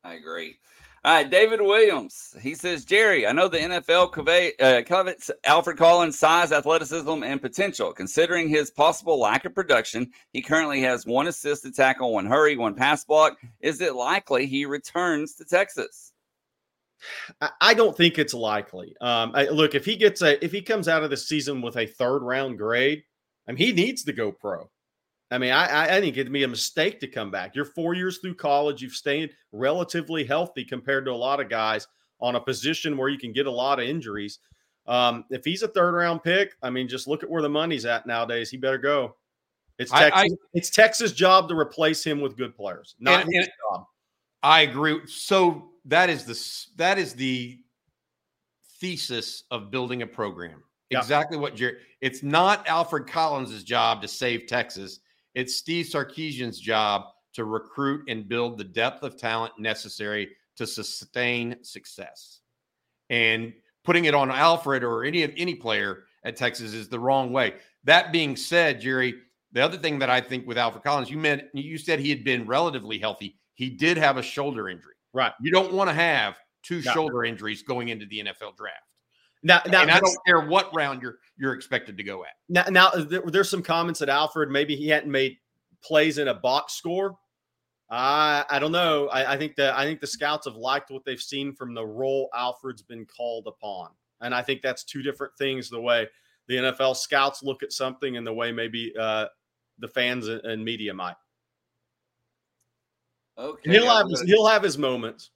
I 0.04 0.14
agree. 0.14 0.58
All 1.04 1.14
right, 1.14 1.30
David 1.30 1.62
Williams. 1.62 2.36
He 2.42 2.56
says, 2.56 2.84
Jerry, 2.84 3.28
I 3.28 3.32
know 3.32 3.48
the 3.48 3.60
NFL 3.60 4.60
uh, 4.60 4.82
covets 4.88 5.30
Alfred 5.44 5.78
Collins' 5.78 6.18
size, 6.18 6.52
athleticism, 6.52 7.22
and 7.24 7.40
potential. 7.40 7.94
Considering 7.94 8.50
his 8.50 8.72
possible 8.72 9.20
lack 9.20 9.46
of 9.46 9.54
production, 9.54 10.10
he 10.32 10.42
currently 10.42 10.82
has 10.82 11.06
one 11.06 11.28
assisted 11.28 11.76
tackle, 11.76 12.14
one 12.14 12.26
hurry, 12.26 12.58
one 12.58 12.74
pass 12.74 13.06
block. 13.06 13.38
Is 13.60 13.82
it 13.82 13.94
likely 13.94 14.48
he 14.48 14.66
returns 14.66 15.36
to 15.36 15.46
Texas? 15.46 16.12
I 17.62 17.74
don't 17.74 17.96
think 17.96 18.18
it's 18.18 18.34
likely. 18.34 18.96
Um, 19.02 19.32
I, 19.36 19.46
look, 19.46 19.76
if 19.76 19.86
he 19.86 19.96
gets 19.96 20.22
a, 20.22 20.44
if 20.44 20.52
he 20.52 20.62
comes 20.62 20.88
out 20.88 21.04
of 21.04 21.10
the 21.10 21.18
season 21.18 21.62
with 21.62 21.78
a 21.78 21.86
third 21.86 22.20
round 22.20 22.58
grade, 22.58 23.04
I 23.48 23.52
mean, 23.52 23.58
he 23.58 23.74
needs 23.74 24.04
to 24.06 24.14
go 24.14 24.32
pro. 24.32 24.70
I 25.32 25.38
mean, 25.38 25.52
I, 25.52 25.98
I 25.98 26.00
think 26.00 26.18
it'd 26.18 26.32
be 26.32 26.44
a 26.44 26.48
mistake 26.48 27.00
to 27.00 27.08
come 27.08 27.32
back. 27.32 27.56
You're 27.56 27.66
four 27.66 27.94
years 27.94 28.20
through 28.20 28.36
college. 28.36 28.82
You've 28.82 28.94
stayed 28.94 29.32
relatively 29.52 30.24
healthy 30.24 30.64
compared 30.64 31.06
to 31.06 31.12
a 31.12 31.14
lot 31.14 31.40
of 31.40 31.50
guys 31.50 31.88
on 32.22 32.36
a 32.36 32.40
position 32.40 32.96
where 32.96 33.10
you 33.10 33.18
can 33.18 33.34
get 33.34 33.48
a 33.48 33.52
lot 33.52 33.80
of 33.80 33.88
injuries. 33.88 34.40
Um, 34.88 35.26
if 35.32 35.44
he's 35.44 35.64
a 35.64 35.68
third 35.68 35.94
round 35.94 36.24
pick, 36.24 36.54
I 36.62 36.70
mean, 36.70 36.88
just 36.88 37.08
look 37.08 37.24
at 37.24 37.30
where 37.30 37.42
the 37.42 37.50
money's 37.50 37.86
at 37.86 38.06
nowadays. 38.06 38.50
He 38.50 38.58
better 38.58 38.78
go. 38.78 39.16
It's 39.78 39.92
Texas. 39.92 40.12
I, 40.16 40.24
I, 40.24 40.28
it's 40.54 40.70
Texas' 40.70 41.12
job 41.12 41.50
to 41.50 41.58
replace 41.58 42.04
him 42.04 42.22
with 42.22 42.38
good 42.38 42.56
players, 42.56 42.96
not 43.00 43.22
and, 43.22 43.34
his 43.34 43.46
and 43.46 43.54
job. 43.74 43.86
I 44.44 44.62
agree. 44.62 45.02
So 45.08 45.72
that 45.86 46.10
is 46.10 46.26
the 46.26 46.76
that 46.78 46.98
is 46.98 47.14
the 47.14 47.60
thesis 48.80 49.44
of 49.52 49.72
building 49.72 50.02
a 50.02 50.08
program. 50.08 50.64
Yeah. 50.90 51.00
Exactly 51.00 51.38
what 51.38 51.56
Jerry. 51.56 51.78
It's 52.02 52.22
not 52.22 52.68
Alfred 52.68 53.08
Collins' 53.08 53.64
job 53.64 54.02
to 54.02 54.08
save 54.08 54.48
Texas. 54.48 55.00
It's 55.34 55.56
Steve 55.56 55.86
Sarkisian's 55.86 56.60
job 56.60 57.04
to 57.34 57.46
recruit 57.46 58.10
and 58.10 58.28
build 58.28 58.58
the 58.58 58.64
depth 58.64 59.04
of 59.04 59.18
talent 59.18 59.54
necessary 59.60 60.30
to 60.58 60.66
sustain 60.66 61.58
success. 61.64 62.40
And 63.10 63.54
putting 63.84 64.06
it 64.06 64.16
on 64.16 64.32
Alfred 64.32 64.84
or 64.84 65.04
any 65.04 65.24
of 65.24 65.32
any 65.36 65.56
player 65.56 66.04
at 66.24 66.36
Texas 66.36 66.74
is 66.74 66.88
the 66.88 67.00
wrong 67.00 67.32
way. 67.32 67.56
That 67.84 68.12
being 68.12 68.36
said, 68.36 68.82
Jerry, 68.82 69.16
the 69.52 69.62
other 69.62 69.78
thing 69.78 70.00
that 70.00 70.10
I 70.10 70.22
think 70.22 70.48
with 70.48 70.58
Alfred 70.58 70.84
Collins, 70.84 71.10
you 71.10 71.18
meant 71.18 71.44
you 71.54 71.78
said 71.78 72.00
he 72.00 72.10
had 72.10 72.24
been 72.24 72.48
relatively 72.48 72.98
healthy. 72.98 73.38
He 73.54 73.70
did 73.70 73.98
have 73.98 74.18
a 74.18 74.24
shoulder 74.24 74.70
injury. 74.70 74.95
Right. 75.16 75.32
You 75.42 75.52
don't 75.52 75.74
want 75.74 75.90
to 75.90 75.94
have 75.94 76.36
two 76.62 76.82
No. 76.84 76.92
shoulder 76.92 77.24
injuries 77.24 77.64
going 77.64 77.88
into 77.90 78.06
the 78.06 78.20
NFL 78.20 78.56
draft. 78.58 78.84
Now, 79.44 79.62
now, 79.68 79.82
and 79.84 79.92
I 79.92 80.00
don't 80.00 80.18
care 80.26 80.42
what 80.42 80.74
round 80.76 81.02
you're 81.02 81.18
you're 81.38 81.54
expected 81.54 81.98
to 81.98 82.04
go 82.04 82.24
at. 82.24 82.32
now, 82.50 82.64
now 82.70 82.90
there, 82.92 83.22
there's 83.26 83.50
some 83.50 83.64
comments 83.64 84.00
that 84.02 84.10
Alfred 84.10 84.50
maybe 84.50 84.76
he 84.76 84.88
hadn't 84.90 85.12
made 85.12 85.38
plays 85.84 86.18
in 86.18 86.28
a 86.28 86.34
box 86.34 86.74
score. 86.74 87.16
I 87.90 88.44
I 88.50 88.60
don't 88.60 88.72
know. 88.72 89.08
I, 89.10 89.34
I 89.34 89.38
think 89.38 89.56
that 89.58 89.78
I 89.78 89.86
think 89.86 90.02
the 90.02 90.08
scouts 90.08 90.46
have 90.48 90.56
liked 90.56 90.90
what 90.92 91.06
they've 91.06 91.22
seen 91.22 91.54
from 91.54 91.74
the 91.74 91.86
role 91.86 92.30
Alfred's 92.36 92.82
been 92.82 93.06
called 93.06 93.46
upon, 93.48 93.92
and 94.22 94.34
I 94.34 94.42
think 94.42 94.62
that's 94.64 94.84
two 94.84 95.04
different 95.04 95.34
things. 95.38 95.70
The 95.70 95.80
way 95.82 96.08
the 96.48 96.56
NFL 96.56 96.96
scouts 96.98 97.44
look 97.44 97.62
at 97.64 97.72
something, 97.72 98.18
and 98.18 98.26
the 98.26 98.34
way 98.34 98.52
maybe 98.52 98.94
uh, 99.00 99.28
the 99.80 99.88
fans 99.88 100.28
and- 100.28 100.44
and 100.46 100.64
media 100.66 100.94
might. 100.94 101.16
Okay. 103.38 103.62
And 103.66 103.74
he'll 103.74 103.94
have 103.94 104.08
his, 104.10 104.22
he'll 104.22 104.48
have 104.48 104.64
his 104.64 104.78
moments. 104.78 105.32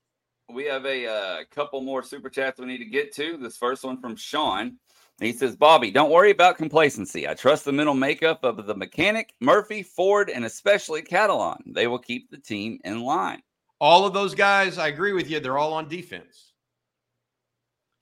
we 0.53 0.65
have 0.65 0.85
a 0.85 1.07
uh, 1.07 1.37
couple 1.51 1.81
more 1.81 2.01
super 2.01 2.29
chats 2.29 2.59
we 2.59 2.65
need 2.65 2.77
to 2.79 2.85
get 2.85 3.13
to. 3.15 3.37
This 3.37 3.57
first 3.57 3.83
one 3.83 3.99
from 3.99 4.15
Sean. 4.15 4.77
He 5.19 5.33
says, 5.33 5.55
Bobby, 5.55 5.91
don't 5.91 6.11
worry 6.11 6.31
about 6.31 6.57
complacency. 6.57 7.27
I 7.27 7.33
trust 7.33 7.65
the 7.65 7.73
mental 7.73 7.93
makeup 7.93 8.45
of 8.45 8.65
the 8.65 8.75
mechanic, 8.75 9.33
Murphy, 9.41 9.83
Ford, 9.83 10.29
and 10.29 10.45
especially 10.45 11.01
Catalon. 11.01 11.57
They 11.73 11.87
will 11.87 11.99
keep 11.99 12.31
the 12.31 12.37
team 12.37 12.79
in 12.85 13.01
line. 13.01 13.41
All 13.81 14.05
of 14.05 14.13
those 14.13 14.33
guys, 14.33 14.77
I 14.77 14.87
agree 14.87 15.11
with 15.11 15.29
you. 15.29 15.41
They're 15.41 15.57
all 15.57 15.73
on 15.73 15.89
defense. 15.89 16.53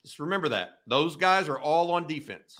Just 0.04 0.20
remember 0.20 0.48
that 0.50 0.78
those 0.86 1.16
guys 1.16 1.48
are 1.48 1.58
all 1.58 1.90
on 1.90 2.06
defense. 2.06 2.56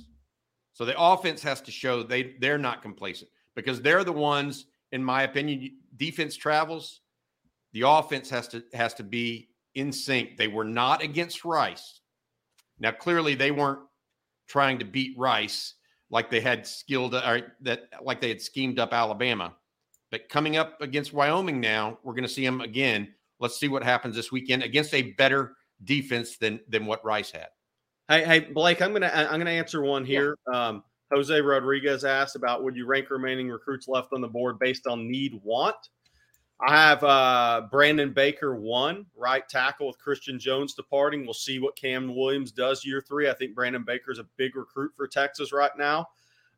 So 0.72 0.84
the 0.84 1.00
offense 1.00 1.42
has 1.42 1.60
to 1.62 1.70
show 1.70 2.02
they 2.02 2.34
they're 2.40 2.58
not 2.58 2.82
complacent 2.82 3.30
because 3.56 3.80
they're 3.80 4.04
the 4.04 4.12
ones, 4.12 4.66
in 4.92 5.02
my 5.02 5.22
opinion, 5.22 5.78
defense 5.96 6.36
travels. 6.36 7.00
The 7.72 7.82
offense 7.82 8.30
has 8.30 8.48
to 8.48 8.62
has 8.72 8.94
to 8.94 9.02
be 9.02 9.48
in 9.74 9.92
sync. 9.92 10.36
They 10.36 10.48
were 10.48 10.64
not 10.64 11.02
against 11.02 11.44
Rice. 11.44 12.00
Now 12.78 12.92
clearly 12.92 13.34
they 13.34 13.50
weren't 13.50 13.80
trying 14.48 14.78
to 14.78 14.84
beat 14.84 15.16
Rice 15.18 15.74
like 16.10 16.30
they 16.30 16.40
had 16.40 16.66
skilled 16.66 17.14
or 17.14 17.52
that 17.60 17.90
like 18.02 18.20
they 18.20 18.28
had 18.28 18.40
schemed 18.40 18.78
up 18.78 18.92
Alabama. 18.92 19.54
But 20.10 20.28
coming 20.28 20.56
up 20.56 20.80
against 20.80 21.12
Wyoming 21.12 21.60
now, 21.60 21.98
we're 22.02 22.14
going 22.14 22.22
to 22.22 22.30
see 22.30 22.44
them 22.44 22.62
again. 22.62 23.12
Let's 23.40 23.60
see 23.60 23.68
what 23.68 23.82
happens 23.82 24.16
this 24.16 24.32
weekend 24.32 24.62
against 24.62 24.94
a 24.94 25.12
better 25.12 25.54
defense 25.84 26.38
than 26.38 26.60
than 26.68 26.86
what 26.86 27.04
Rice 27.04 27.30
had. 27.30 27.48
Hey, 28.08 28.24
hey, 28.24 28.40
Blake, 28.40 28.80
I'm 28.80 28.92
gonna 28.92 29.10
I'm 29.14 29.38
gonna 29.38 29.50
answer 29.50 29.82
one 29.82 30.04
here. 30.04 30.36
Um, 30.52 30.82
Jose 31.12 31.40
Rodriguez 31.40 32.04
asked 32.04 32.36
about 32.36 32.64
would 32.64 32.76
you 32.76 32.86
rank 32.86 33.10
remaining 33.10 33.48
recruits 33.48 33.86
left 33.86 34.12
on 34.12 34.20
the 34.20 34.28
board 34.28 34.58
based 34.58 34.86
on 34.86 35.08
need 35.10 35.40
want? 35.42 35.76
I 36.60 36.76
have 36.76 37.04
uh, 37.04 37.62
Brandon 37.70 38.12
Baker 38.12 38.56
one 38.56 39.06
right 39.16 39.48
tackle 39.48 39.86
with 39.86 39.98
Christian 39.98 40.40
Jones 40.40 40.74
departing. 40.74 41.24
We'll 41.24 41.34
see 41.34 41.60
what 41.60 41.76
Cam 41.76 42.14
Williams 42.14 42.50
does 42.50 42.84
year 42.84 43.00
three. 43.00 43.28
I 43.28 43.34
think 43.34 43.54
Brandon 43.54 43.84
Baker 43.84 44.10
is 44.10 44.18
a 44.18 44.26
big 44.36 44.56
recruit 44.56 44.92
for 44.96 45.06
Texas 45.06 45.52
right 45.52 45.70
now. 45.78 46.08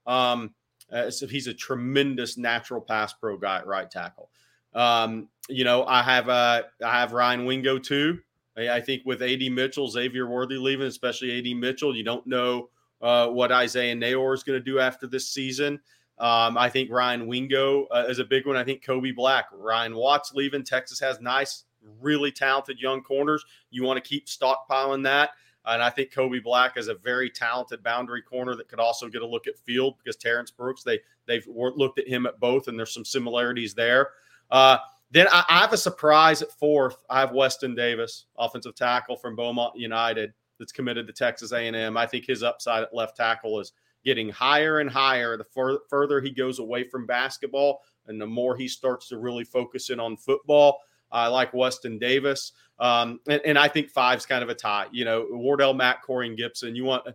Um, 0.06 0.54
uh, 0.90 1.10
so 1.10 1.26
he's 1.26 1.46
a 1.46 1.54
tremendous 1.54 2.38
natural 2.38 2.80
pass 2.80 3.12
pro 3.12 3.36
guy 3.36 3.58
at 3.58 3.66
right 3.66 3.90
tackle. 3.90 4.30
Um, 4.74 5.28
you 5.48 5.64
know, 5.64 5.84
I 5.84 6.02
have 6.02 6.28
uh, 6.28 6.62
I 6.84 7.00
have 7.00 7.12
Ryan 7.12 7.44
Wingo 7.44 7.78
too. 7.78 8.20
I 8.56 8.70
I 8.70 8.80
think 8.80 9.02
with 9.04 9.22
AD 9.22 9.42
Mitchell, 9.52 9.88
Xavier 9.88 10.26
Worthy 10.26 10.56
leaving, 10.56 10.86
especially 10.86 11.38
AD 11.38 11.56
Mitchell, 11.58 11.94
you 11.94 12.04
don't 12.04 12.26
know 12.26 12.70
uh, 13.02 13.28
what 13.28 13.52
Isaiah 13.52 13.94
Neyor 13.94 14.34
is 14.34 14.42
going 14.42 14.58
to 14.58 14.64
do 14.64 14.78
after 14.78 15.06
this 15.06 15.28
season. 15.28 15.80
Um, 16.20 16.58
I 16.58 16.68
think 16.68 16.90
Ryan 16.90 17.26
Wingo 17.26 17.86
uh, 17.86 18.04
is 18.08 18.18
a 18.18 18.24
big 18.24 18.46
one. 18.46 18.56
I 18.56 18.62
think 18.62 18.84
Kobe 18.84 19.10
Black, 19.10 19.46
Ryan 19.52 19.94
Watts 19.94 20.32
leaving. 20.34 20.62
Texas 20.62 21.00
has 21.00 21.20
nice, 21.20 21.64
really 22.00 22.30
talented 22.30 22.78
young 22.78 23.02
corners. 23.02 23.44
You 23.70 23.84
want 23.84 24.02
to 24.02 24.06
keep 24.06 24.26
stockpiling 24.26 25.02
that. 25.04 25.30
And 25.64 25.82
I 25.82 25.90
think 25.90 26.12
Kobe 26.12 26.38
Black 26.38 26.76
is 26.76 26.88
a 26.88 26.94
very 26.94 27.30
talented 27.30 27.82
boundary 27.82 28.22
corner 28.22 28.54
that 28.56 28.68
could 28.68 28.80
also 28.80 29.08
get 29.08 29.22
a 29.22 29.26
look 29.26 29.46
at 29.46 29.58
field 29.58 29.96
because 29.98 30.16
Terrence 30.16 30.50
Brooks, 30.50 30.82
they 30.82 31.00
they've 31.26 31.46
looked 31.48 31.98
at 31.98 32.08
him 32.08 32.26
at 32.26 32.38
both, 32.38 32.68
and 32.68 32.78
there's 32.78 32.94
some 32.94 33.04
similarities 33.04 33.74
there. 33.74 34.10
Uh, 34.50 34.78
then 35.10 35.26
I, 35.32 35.44
I 35.48 35.58
have 35.60 35.72
a 35.72 35.78
surprise 35.78 36.42
at 36.42 36.52
fourth. 36.52 36.96
I 37.08 37.20
have 37.20 37.32
Weston 37.32 37.74
Davis, 37.74 38.26
offensive 38.38 38.74
tackle 38.74 39.16
from 39.16 39.36
Beaumont 39.36 39.76
United, 39.76 40.32
that's 40.58 40.72
committed 40.72 41.06
to 41.08 41.12
Texas 41.12 41.52
A&M. 41.52 41.96
I 41.96 42.06
think 42.06 42.26
his 42.26 42.42
upside 42.42 42.84
at 42.84 42.94
left 42.94 43.16
tackle 43.16 43.58
is 43.58 43.72
getting 44.04 44.28
higher 44.30 44.80
and 44.80 44.90
higher 44.90 45.36
the 45.36 45.44
fur- 45.44 45.80
further 45.88 46.20
he 46.20 46.30
goes 46.30 46.58
away 46.58 46.84
from 46.84 47.06
basketball 47.06 47.82
and 48.06 48.20
the 48.20 48.26
more 48.26 48.56
he 48.56 48.68
starts 48.68 49.08
to 49.08 49.18
really 49.18 49.44
focus 49.44 49.90
in 49.90 50.00
on 50.00 50.16
football. 50.16 50.78
I 51.12 51.26
like 51.26 51.52
Weston 51.52 51.98
Davis. 51.98 52.52
Um, 52.78 53.20
and, 53.28 53.40
and 53.44 53.58
I 53.58 53.68
think 53.68 53.90
five's 53.90 54.26
kind 54.26 54.42
of 54.42 54.48
a 54.48 54.54
tie. 54.54 54.86
You 54.90 55.04
know, 55.04 55.26
Wardell 55.30 55.74
Mack, 55.74 56.02
Corey, 56.02 56.28
and 56.28 56.36
Gibson. 56.36 56.74
You 56.74 56.84
want 56.84 57.06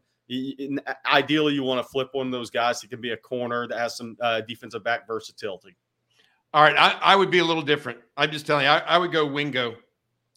ideally 1.05 1.53
you 1.53 1.63
want 1.63 1.85
to 1.85 1.87
flip 1.89 2.09
one 2.13 2.27
of 2.27 2.31
those 2.31 2.49
guys 2.49 2.81
that 2.81 2.89
can 2.89 3.01
be 3.01 3.11
a 3.11 3.17
corner 3.17 3.67
that 3.67 3.77
has 3.77 3.95
some 3.95 4.17
uh, 4.21 4.41
defensive 4.41 4.83
back 4.83 5.07
versatility. 5.07 5.75
All 6.53 6.63
right, 6.63 6.75
I, 6.77 6.97
I 7.01 7.15
would 7.15 7.29
be 7.29 7.39
a 7.39 7.43
little 7.43 7.61
different. 7.61 7.99
I'm 8.15 8.31
just 8.31 8.47
telling 8.47 8.63
you, 8.63 8.71
I, 8.71 8.79
I 8.79 8.97
would 8.97 9.11
go 9.11 9.25
Wingo 9.25 9.75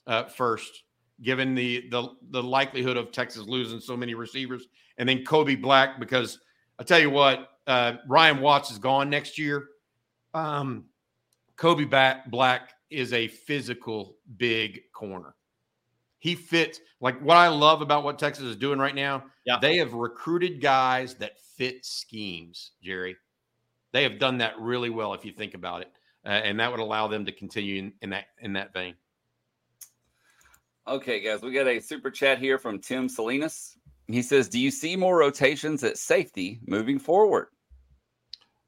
uh, 0.06 0.24
first, 0.24 0.82
given 1.22 1.54
the, 1.54 1.88
the 1.90 2.08
the 2.30 2.42
likelihood 2.42 2.96
of 2.96 3.12
Texas 3.12 3.44
losing 3.46 3.80
so 3.80 3.96
many 3.96 4.14
receivers, 4.14 4.66
and 4.98 5.08
then 5.08 5.24
Kobe 5.24 5.54
Black 5.54 5.98
because 5.98 6.38
I 6.78 6.84
tell 6.84 6.98
you 6.98 7.10
what, 7.10 7.48
uh, 7.66 7.94
Ryan 8.06 8.40
Watts 8.40 8.70
is 8.70 8.78
gone 8.78 9.08
next 9.08 9.38
year. 9.38 9.68
Um, 10.34 10.86
Kobe 11.56 11.84
Black 11.84 12.72
is 12.90 13.12
a 13.12 13.28
physical 13.28 14.16
big 14.36 14.80
corner. 14.92 15.34
He 16.20 16.34
fits 16.34 16.80
like 17.00 17.20
what 17.20 17.36
I 17.36 17.48
love 17.48 17.80
about 17.80 18.04
what 18.04 18.18
Texas 18.18 18.44
is 18.44 18.56
doing 18.56 18.78
right 18.78 18.94
now. 18.94 19.24
Yeah. 19.44 19.58
They 19.60 19.76
have 19.76 19.94
recruited 19.94 20.60
guys 20.60 21.14
that 21.14 21.38
fit 21.56 21.84
schemes, 21.84 22.72
Jerry. 22.82 23.16
They 23.92 24.02
have 24.02 24.18
done 24.18 24.38
that 24.38 24.58
really 24.58 24.90
well 24.90 25.14
if 25.14 25.24
you 25.24 25.32
think 25.32 25.54
about 25.54 25.82
it. 25.82 25.92
Uh, 26.26 26.30
and 26.30 26.58
that 26.58 26.70
would 26.70 26.80
allow 26.80 27.06
them 27.06 27.24
to 27.24 27.32
continue 27.32 27.78
in, 27.78 27.92
in 28.02 28.10
that 28.10 28.26
in 28.40 28.52
that 28.54 28.72
vein. 28.72 28.94
Okay, 30.86 31.20
guys, 31.20 31.42
we 31.42 31.52
got 31.52 31.66
a 31.66 31.80
super 31.80 32.10
chat 32.10 32.38
here 32.38 32.58
from 32.58 32.80
Tim 32.80 33.08
Salinas. 33.08 33.77
He 34.08 34.22
says, 34.22 34.48
Do 34.48 34.58
you 34.58 34.70
see 34.70 34.96
more 34.96 35.18
rotations 35.18 35.84
at 35.84 35.98
safety 35.98 36.60
moving 36.66 36.98
forward? 36.98 37.48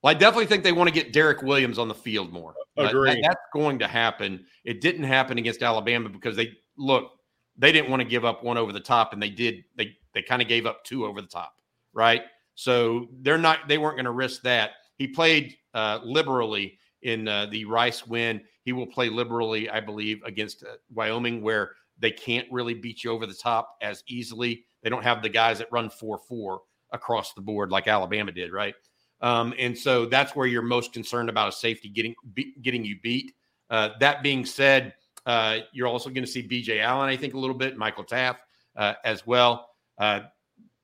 Well, 0.03 0.15
I 0.15 0.15
definitely 0.19 0.47
think 0.47 0.65
they 0.65 0.73
want 0.73 0.89
to 0.89 0.95
get 0.95 1.13
Derek 1.13 1.43
Williams 1.43 1.79
on 1.79 1.89
the 1.89 1.95
field 1.95 2.33
more. 2.33 2.55
That- 2.87 2.95
that's 3.23 3.41
going 3.53 3.79
to 3.81 3.89
happen. 3.89 4.45
It 4.65 4.81
didn't 4.81 5.05
happen 5.05 5.39
against 5.39 5.63
Alabama 5.63 6.09
because 6.09 6.37
they 6.37 6.53
look, 6.77 7.13
they 7.57 7.73
didn't 7.73 7.91
want 7.91 8.01
to 8.01 8.09
give 8.09 8.25
up 8.25 8.43
one 8.45 8.57
over 8.57 8.73
the 8.73 8.81
top, 8.81 9.13
and 9.13 9.23
they 9.23 9.31
did. 9.31 9.65
They 9.77 9.97
they 10.15 10.23
kind 10.23 10.41
of 10.43 10.49
gave 10.49 10.67
up 10.67 10.85
two 10.85 11.05
over 11.05 11.21
the 11.21 11.27
top, 11.29 11.55
right? 11.93 12.23
So 12.55 13.09
they're 13.21 13.39
not. 13.39 13.69
They 13.69 13.79
weren't 13.79 13.97
going 13.97 14.05
to 14.07 14.11
risk 14.13 14.43
that. 14.43 14.73
He 14.97 15.07
played 15.07 15.57
uh, 15.75 16.01
liberally 16.03 16.79
in 17.03 17.29
uh, 17.29 17.47
the 17.47 17.65
Rice 17.65 18.07
win. 18.07 18.43
He 18.65 18.73
will 18.73 18.87
play 18.87 19.09
liberally, 19.09 19.69
I 19.71 19.81
believe, 19.81 20.23
against 20.25 20.63
uh, 20.63 20.77
Wyoming, 20.93 21.43
where 21.43 21.73
they 21.99 22.11
can't 22.11 22.47
really 22.51 22.75
beat 22.75 23.05
you 23.05 23.11
over 23.11 23.27
the 23.27 23.35
top 23.35 23.77
as 23.83 24.03
easily. 24.07 24.67
They 24.83 24.91
don't 24.91 25.03
have 25.03 25.23
the 25.23 25.29
guys 25.29 25.59
that 25.59 25.71
run 25.71 25.91
four 25.91 26.19
four 26.19 26.63
across 26.93 27.35
the 27.35 27.41
board 27.41 27.71
like 27.71 27.89
Alabama 27.89 28.33
did, 28.33 28.53
right? 28.53 28.75
Um, 29.21 29.55
and 29.59 29.77
so 29.77 30.07
that's 30.07 30.35
where 30.35 30.47
you're 30.47 30.63
most 30.63 30.93
concerned 30.93 31.29
about 31.29 31.49
a 31.49 31.53
safety 31.53 31.89
getting 31.89 32.15
be, 32.35 32.55
getting 32.63 32.85
you 32.85 32.99
beat. 33.03 33.35
Uh, 33.69 33.91
that 34.01 34.23
being 34.23 34.45
said, 34.45 34.95
uh, 35.27 35.59
you're 35.73 35.87
also 35.87 36.11
going 36.11 36.25
to 36.25 36.31
see 36.31 36.43
BJ 36.43 36.81
Allen, 36.81 37.09
I 37.09 37.17
think, 37.17 37.35
a 37.35 37.39
little 37.39 37.57
bit, 37.57 37.77
Michael 37.77 38.05
Taaffe 38.05 38.39
uh, 38.77 38.95
as 39.05 39.27
well. 39.27 39.69
Uh, 39.99 40.21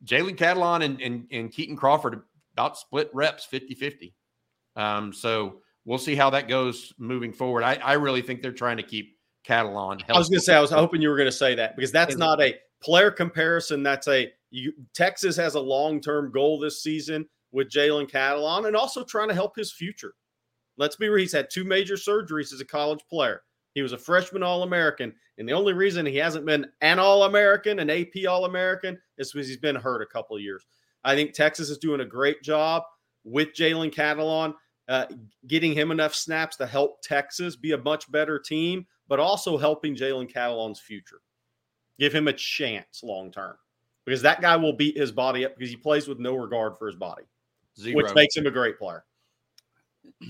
Jalen 0.05 0.36
Catalon 0.36 0.84
and, 0.84 1.01
and, 1.01 1.26
and 1.32 1.51
Kitan 1.51 1.76
Crawford 1.76 2.22
about 2.53 2.78
split 2.78 3.11
reps 3.12 3.44
50 3.44 3.74
50. 3.74 4.14
Um, 4.76 5.12
so 5.12 5.62
we'll 5.86 5.99
see 5.99 6.14
how 6.14 6.30
that 6.30 6.49
goes 6.49 6.92
moving 6.99 7.32
forward. 7.32 7.62
I, 7.62 7.74
I 7.76 7.94
really 7.94 8.22
think 8.22 8.42
they're 8.42 8.53
trying 8.53 8.76
to 8.76 8.82
keep 8.82 9.16
Catalon 9.47 10.03
I 10.09 10.18
was 10.18 10.28
going 10.28 10.40
to 10.40 10.44
say, 10.44 10.55
I 10.55 10.61
was 10.61 10.70
hoping 10.70 11.01
you 11.01 11.09
were 11.09 11.16
going 11.16 11.28
to 11.28 11.32
say 11.32 11.55
that 11.55 11.76
because 11.76 11.92
that's 11.92 12.16
not 12.16 12.42
a 12.42 12.55
player 12.83 13.11
comparison. 13.11 13.83
That's 13.83 14.09
a 14.09 14.33
you, 14.51 14.72
Texas 14.95 15.37
has 15.37 15.55
a 15.55 15.61
long 15.61 16.01
term 16.01 16.31
goal 16.33 16.59
this 16.59 16.83
season 16.83 17.27
with 17.53 17.70
Jalen 17.70 18.11
Catalon 18.11 18.66
and 18.66 18.77
also 18.77 19.05
trying 19.05 19.29
to 19.29 19.35
help 19.35 19.57
his 19.57 19.72
future. 19.72 20.14
Let's 20.79 20.97
be 20.97 21.09
real. 21.09 21.22
He's 21.22 21.33
had 21.33 21.49
two 21.51 21.64
major 21.64 21.95
surgeries 21.95 22.53
as 22.53 22.61
a 22.61 22.66
college 22.66 23.01
player. 23.09 23.43
He 23.74 23.83
was 23.83 23.93
a 23.93 23.99
freshman 23.99 24.43
All 24.43 24.62
American. 24.62 25.14
And 25.39 25.49
the 25.49 25.53
only 25.53 25.72
reason 25.72 26.07
he 26.07 26.16
hasn't 26.16 26.47
been 26.47 26.66
an 26.81 26.99
All 26.99 27.24
American, 27.24 27.79
an 27.79 27.91
AP 27.91 28.27
All 28.29 28.45
American, 28.45 28.99
is 29.18 29.33
because 29.33 29.49
he's 29.49 29.57
been 29.57 29.77
hurt 29.77 30.03
a 30.03 30.07
couple 30.07 30.37
of 30.37 30.43
years. 30.43 30.66
I 31.05 31.14
think 31.14 31.33
Texas 31.33 31.70
is 31.70 31.79
doing 31.79 32.01
a 32.01 32.07
great 32.07 32.43
job 32.43 32.83
with 33.24 33.53
Jalen 33.55 33.95
Catalon, 33.95 34.55
uh, 34.89 35.07
getting 35.47 35.72
him 35.72 35.91
enough 35.91 36.14
snaps 36.14 36.57
to 36.57 36.66
help 36.66 37.03
Texas 37.03 37.57
be 37.57 37.72
a 37.72 37.79
much 37.79 38.11
better 38.11 38.39
team, 38.39 38.87
but 39.09 39.20
also 39.20 39.57
helping 39.57 39.95
Jalen 39.95 40.33
Catalon's 40.33 40.81
future. 40.81 41.20
Give 41.99 42.14
him 42.14 42.28
a 42.28 42.32
chance 42.32 43.03
long 43.03 43.30
term 43.30 43.57
because 44.05 44.22
that 44.22 44.40
guy 44.40 44.57
will 44.57 44.72
beat 44.72 44.97
his 44.97 45.12
body 45.12 45.44
up 45.44 45.57
because 45.57 45.70
he 45.70 45.76
plays 45.76 46.09
with 46.09 46.18
no 46.18 46.34
regard 46.36 46.76
for 46.78 46.86
his 46.86 46.97
body, 46.97 47.24
Zero. 47.78 47.97
which 47.97 48.14
makes 48.14 48.36
him 48.36 48.47
a 48.47 48.51
great 48.51 48.78
player. 48.78 49.05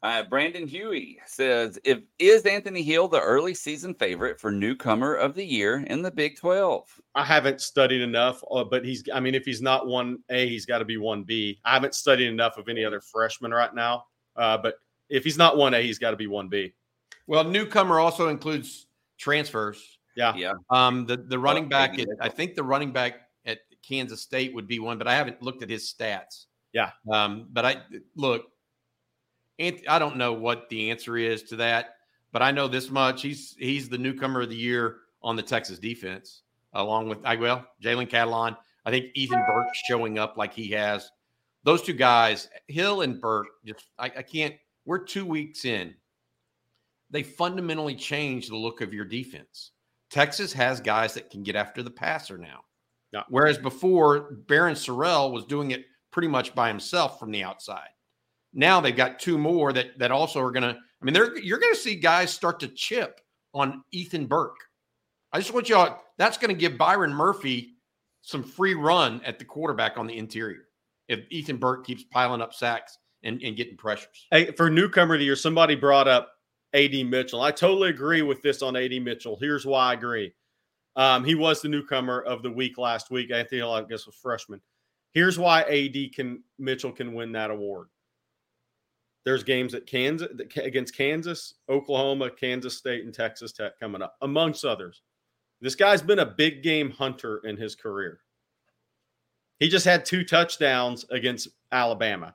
Uh, 0.00 0.22
Brandon 0.22 0.68
Huey 0.68 1.18
says, 1.26 1.76
"If 1.82 1.98
is 2.20 2.46
Anthony 2.46 2.84
Hill 2.84 3.08
the 3.08 3.20
early 3.20 3.52
season 3.52 3.94
favorite 3.94 4.40
for 4.40 4.52
newcomer 4.52 5.14
of 5.14 5.34
the 5.34 5.44
year 5.44 5.84
in 5.88 6.02
the 6.02 6.10
Big 6.10 6.36
12?" 6.36 7.00
I 7.16 7.24
haven't 7.24 7.60
studied 7.60 8.00
enough, 8.00 8.40
uh, 8.48 8.62
but 8.62 8.84
he's, 8.84 9.02
I 9.12 9.18
mean, 9.18 9.34
if 9.34 9.44
he's 9.44 9.60
not 9.60 9.86
1A, 9.86 10.48
he's 10.48 10.66
got 10.66 10.78
to 10.78 10.84
be 10.84 10.98
1B. 10.98 11.58
I 11.64 11.74
haven't 11.74 11.96
studied 11.96 12.28
enough 12.28 12.58
of 12.58 12.68
any 12.68 12.84
other 12.84 13.00
freshman 13.00 13.50
right 13.50 13.74
now, 13.74 14.04
uh, 14.36 14.56
but 14.56 14.76
if 15.08 15.24
he's 15.24 15.36
not 15.36 15.56
1A, 15.56 15.82
he's 15.82 15.98
got 15.98 16.12
to 16.12 16.16
be 16.16 16.28
1B. 16.28 16.72
Well, 17.26 17.42
newcomer 17.42 17.98
also 17.98 18.28
includes 18.28 18.86
transfers. 19.18 19.97
Yeah. 20.18 20.34
Yeah. 20.34 20.54
Um, 20.70 21.06
the 21.06 21.16
the 21.16 21.38
running 21.38 21.66
Oh, 21.66 21.68
back, 21.68 21.98
at, 21.98 22.08
I 22.20 22.28
think 22.28 22.56
the 22.56 22.64
running 22.64 22.92
back 22.92 23.28
at 23.46 23.60
Kansas 23.86 24.20
State 24.20 24.52
would 24.52 24.66
be 24.66 24.80
one, 24.80 24.98
but 24.98 25.06
I 25.06 25.14
haven't 25.14 25.40
looked 25.40 25.62
at 25.62 25.70
his 25.70 25.84
stats. 25.92 26.46
Yeah. 26.72 26.90
Um, 27.10 27.46
but 27.52 27.64
I 27.64 27.76
look, 28.16 28.46
I 29.60 29.98
don't 29.98 30.16
know 30.16 30.32
what 30.32 30.68
the 30.70 30.90
answer 30.90 31.16
is 31.16 31.44
to 31.44 31.56
that, 31.56 31.94
but 32.32 32.42
I 32.42 32.50
know 32.50 32.66
this 32.66 32.90
much: 32.90 33.22
he's 33.22 33.54
he's 33.58 33.88
the 33.88 33.98
newcomer 33.98 34.42
of 34.42 34.50
the 34.50 34.56
year 34.56 34.96
on 35.22 35.36
the 35.36 35.42
Texas 35.42 35.78
defense, 35.78 36.42
along 36.72 37.08
with 37.08 37.24
I 37.24 37.36
well 37.36 37.64
Jalen 37.82 38.10
Catalon. 38.10 38.56
I 38.84 38.90
think 38.90 39.06
Ethan 39.14 39.42
Burke 39.46 39.68
showing 39.86 40.18
up 40.18 40.36
like 40.36 40.52
he 40.52 40.68
has. 40.70 41.10
Those 41.62 41.82
two 41.82 41.92
guys, 41.92 42.48
Hill 42.68 43.02
and 43.02 43.20
Burke, 43.20 43.48
just 43.64 43.84
I, 43.98 44.06
I 44.06 44.22
can't. 44.22 44.54
We're 44.84 45.04
two 45.04 45.26
weeks 45.26 45.64
in. 45.64 45.94
They 47.10 47.22
fundamentally 47.22 47.94
change 47.94 48.48
the 48.48 48.56
look 48.56 48.80
of 48.80 48.92
your 48.92 49.04
defense. 49.04 49.72
Texas 50.10 50.52
has 50.52 50.80
guys 50.80 51.14
that 51.14 51.30
can 51.30 51.42
get 51.42 51.56
after 51.56 51.82
the 51.82 51.90
passer 51.90 52.38
now. 52.38 52.60
Yeah. 53.12 53.22
Whereas 53.28 53.58
before, 53.58 54.32
Barryn 54.46 54.72
Sorrell 54.72 55.32
was 55.32 55.44
doing 55.44 55.70
it 55.70 55.86
pretty 56.10 56.28
much 56.28 56.54
by 56.54 56.68
himself 56.68 57.18
from 57.18 57.30
the 57.30 57.42
outside. 57.42 57.88
Now 58.52 58.80
they've 58.80 58.96
got 58.96 59.18
two 59.18 59.38
more 59.38 59.72
that 59.72 59.98
that 59.98 60.10
also 60.10 60.40
are 60.40 60.50
going 60.50 60.62
to. 60.62 60.76
I 60.76 61.04
mean, 61.04 61.14
they're 61.14 61.38
you're 61.38 61.58
going 61.58 61.74
to 61.74 61.80
see 61.80 61.94
guys 61.94 62.30
start 62.30 62.60
to 62.60 62.68
chip 62.68 63.20
on 63.54 63.82
Ethan 63.92 64.26
Burke. 64.26 64.58
I 65.32 65.38
just 65.38 65.52
want 65.52 65.68
y'all. 65.68 66.00
That's 66.16 66.38
going 66.38 66.54
to 66.54 66.58
give 66.58 66.78
Byron 66.78 67.12
Murphy 67.12 67.74
some 68.22 68.42
free 68.42 68.74
run 68.74 69.20
at 69.24 69.38
the 69.38 69.44
quarterback 69.44 69.96
on 69.96 70.06
the 70.06 70.16
interior 70.16 70.64
if 71.08 71.20
Ethan 71.30 71.56
Burke 71.56 71.86
keeps 71.86 72.04
piling 72.04 72.40
up 72.42 72.52
sacks 72.52 72.98
and, 73.22 73.40
and 73.42 73.56
getting 73.56 73.76
pressures. 73.76 74.26
Hey, 74.30 74.50
for 74.52 74.70
newcomer 74.70 75.14
of 75.14 75.20
the 75.20 75.24
year, 75.24 75.36
somebody 75.36 75.74
brought 75.74 76.08
up 76.08 76.32
AD 76.74 77.06
Mitchell. 77.06 77.40
I 77.40 77.50
totally 77.50 77.90
agree 77.90 78.22
with 78.22 78.42
this 78.42 78.62
on 78.62 78.76
AD 78.76 79.02
Mitchell. 79.02 79.38
Here's 79.40 79.66
why 79.66 79.90
I 79.90 79.94
agree. 79.94 80.32
Um, 80.96 81.24
he 81.24 81.34
was 81.34 81.62
the 81.62 81.68
newcomer 81.68 82.20
of 82.22 82.42
the 82.42 82.50
week 82.50 82.76
last 82.76 83.10
week. 83.10 83.30
Anthony 83.30 83.62
I 83.62 83.82
guess, 83.82 84.06
was 84.06 84.16
freshman. 84.16 84.60
Here's 85.12 85.38
why 85.38 85.62
AD 85.62 86.14
can 86.14 86.42
Mitchell 86.58 86.92
can 86.92 87.14
win 87.14 87.32
that 87.32 87.50
award. 87.50 87.88
There's 89.24 89.42
games 89.44 89.74
at 89.74 89.86
Kansas 89.86 90.28
against 90.56 90.96
Kansas, 90.96 91.54
Oklahoma, 91.68 92.30
Kansas 92.30 92.76
State, 92.76 93.04
and 93.04 93.12
Texas 93.12 93.52
Tech 93.52 93.78
coming 93.78 94.02
up, 94.02 94.16
amongst 94.22 94.64
others. 94.64 95.02
This 95.60 95.74
guy's 95.74 96.02
been 96.02 96.20
a 96.20 96.26
big 96.26 96.62
game 96.62 96.90
hunter 96.90 97.38
in 97.44 97.56
his 97.56 97.74
career. 97.74 98.20
He 99.58 99.68
just 99.68 99.84
had 99.84 100.04
two 100.04 100.24
touchdowns 100.24 101.04
against 101.10 101.48
Alabama. 101.72 102.34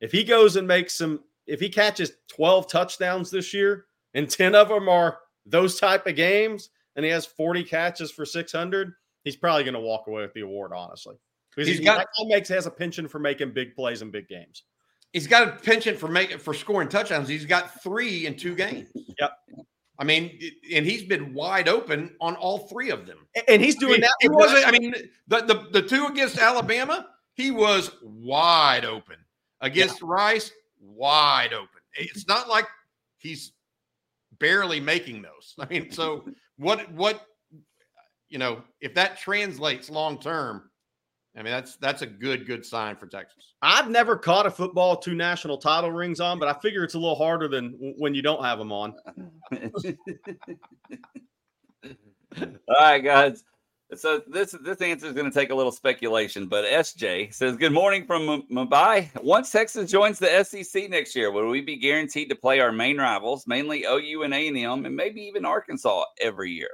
If 0.00 0.12
he 0.12 0.22
goes 0.22 0.56
and 0.56 0.68
makes 0.68 0.94
some, 0.94 1.20
if 1.48 1.60
he 1.60 1.68
catches 1.68 2.12
12 2.28 2.70
touchdowns 2.70 3.30
this 3.30 3.52
year 3.52 3.86
and 4.14 4.30
10 4.30 4.54
of 4.54 4.68
them 4.68 4.88
are 4.88 5.18
those 5.46 5.80
type 5.80 6.06
of 6.06 6.14
games 6.14 6.70
and 6.94 7.04
he 7.04 7.10
has 7.10 7.26
40 7.26 7.64
catches 7.64 8.10
for 8.10 8.24
600, 8.24 8.92
he's 9.24 9.36
probably 9.36 9.64
going 9.64 9.74
to 9.74 9.80
walk 9.80 10.06
away 10.06 10.22
with 10.22 10.34
the 10.34 10.42
award, 10.42 10.72
honestly. 10.74 11.16
Because 11.50 11.68
He's 11.68 11.78
he's 11.78 11.86
got- 11.86 12.06
makes 12.26 12.48
has 12.50 12.66
a 12.66 12.70
penchant 12.70 13.10
for 13.10 13.18
making 13.18 13.52
big 13.52 13.74
plays 13.74 14.02
in 14.02 14.10
big 14.10 14.28
games. 14.28 14.64
He's 15.12 15.26
got 15.26 15.48
a 15.48 15.52
penchant 15.52 15.98
for 15.98 16.06
making 16.06 16.38
for 16.38 16.52
scoring 16.52 16.88
touchdowns. 16.88 17.28
He's 17.28 17.46
got 17.46 17.82
three 17.82 18.26
in 18.26 18.36
two 18.36 18.54
games. 18.54 18.88
Yep. 19.18 19.32
I 19.98 20.04
mean, 20.04 20.38
and 20.72 20.86
he's 20.86 21.02
been 21.02 21.34
wide 21.34 21.66
open 21.66 22.14
on 22.20 22.36
all 22.36 22.68
three 22.68 22.90
of 22.90 23.06
them. 23.06 23.26
And 23.48 23.60
he's 23.60 23.76
I 23.78 23.80
doing 23.80 23.92
mean, 23.92 24.00
that. 24.02 24.12
He 24.20 24.28
wasn't. 24.28 24.68
I 24.68 24.70
mean, 24.70 24.94
the, 25.26 25.40
the 25.40 25.80
the 25.80 25.82
two 25.82 26.06
against 26.06 26.38
Alabama, 26.38 27.08
he 27.34 27.50
was 27.50 27.90
wide 28.02 28.84
open. 28.84 29.16
Against 29.60 30.02
Rice, 30.02 30.52
wide 30.88 31.52
open. 31.52 31.68
It's 31.94 32.26
not 32.26 32.48
like 32.48 32.66
he's 33.18 33.52
barely 34.38 34.80
making 34.80 35.22
those. 35.22 35.54
I 35.58 35.66
mean, 35.66 35.90
so 35.90 36.24
what? 36.56 36.90
What? 36.92 37.22
You 38.28 38.38
know, 38.38 38.62
if 38.80 38.94
that 38.94 39.18
translates 39.18 39.88
long 39.88 40.18
term, 40.18 40.70
I 41.36 41.42
mean, 41.42 41.52
that's 41.52 41.76
that's 41.76 42.02
a 42.02 42.06
good 42.06 42.46
good 42.46 42.66
sign 42.66 42.96
for 42.96 43.06
Texas. 43.06 43.54
I've 43.62 43.88
never 43.88 44.16
caught 44.16 44.46
a 44.46 44.50
football 44.50 44.90
with 44.90 45.00
two 45.00 45.14
national 45.14 45.58
title 45.58 45.92
rings 45.92 46.20
on, 46.20 46.38
but 46.38 46.48
I 46.48 46.58
figure 46.60 46.84
it's 46.84 46.94
a 46.94 46.98
little 46.98 47.16
harder 47.16 47.48
than 47.48 47.94
when 47.96 48.14
you 48.14 48.22
don't 48.22 48.44
have 48.44 48.58
them 48.58 48.72
on. 48.72 48.94
All 52.40 52.46
right, 52.80 52.98
guys. 52.98 53.44
So 53.96 54.20
this 54.26 54.54
this 54.62 54.82
answer 54.82 55.06
is 55.06 55.14
going 55.14 55.30
to 55.30 55.34
take 55.34 55.48
a 55.48 55.54
little 55.54 55.72
speculation, 55.72 56.46
but 56.46 56.66
SJ 56.66 57.32
says, 57.32 57.56
"Good 57.56 57.72
morning 57.72 58.04
from 58.04 58.42
Mumbai. 58.50 59.08
Once 59.22 59.50
Texas 59.50 59.90
joins 59.90 60.18
the 60.18 60.44
SEC 60.44 60.90
next 60.90 61.16
year, 61.16 61.30
will 61.30 61.48
we 61.48 61.62
be 61.62 61.76
guaranteed 61.76 62.28
to 62.28 62.34
play 62.34 62.60
our 62.60 62.70
main 62.70 62.98
rivals, 62.98 63.46
mainly 63.46 63.84
OU 63.84 64.24
and 64.24 64.34
A 64.34 64.46
and 64.48 64.58
M, 64.58 64.84
and 64.84 64.94
maybe 64.94 65.22
even 65.22 65.46
Arkansas 65.46 66.04
every 66.20 66.52
year?" 66.52 66.68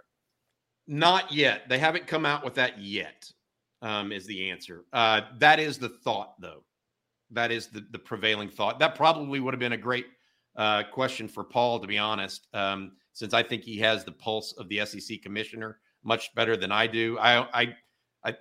Not 0.88 1.32
yet. 1.32 1.68
They 1.68 1.78
haven't 1.78 2.08
come 2.08 2.26
out 2.26 2.44
with 2.44 2.54
that 2.54 2.80
yet. 2.80 3.30
Um, 3.80 4.10
is 4.10 4.26
the 4.26 4.50
answer. 4.50 4.84
Uh, 4.92 5.20
that 5.38 5.60
is 5.60 5.78
the 5.78 5.90
thought, 5.90 6.40
though. 6.40 6.64
That 7.30 7.52
is 7.52 7.68
the 7.68 7.86
the 7.92 7.98
prevailing 7.98 8.48
thought. 8.48 8.80
That 8.80 8.96
probably 8.96 9.38
would 9.38 9.54
have 9.54 9.60
been 9.60 9.72
a 9.72 9.76
great 9.76 10.06
uh, 10.56 10.82
question 10.82 11.28
for 11.28 11.44
Paul, 11.44 11.78
to 11.78 11.86
be 11.86 11.98
honest, 11.98 12.48
um, 12.54 12.92
since 13.12 13.32
I 13.34 13.44
think 13.44 13.62
he 13.62 13.78
has 13.78 14.04
the 14.04 14.12
pulse 14.12 14.52
of 14.58 14.68
the 14.68 14.84
SEC 14.84 15.22
commissioner 15.22 15.78
much 16.04 16.34
better 16.34 16.56
than 16.56 16.70
I 16.72 16.86
do. 16.86 17.18
I 17.18 17.62
I 17.62 17.76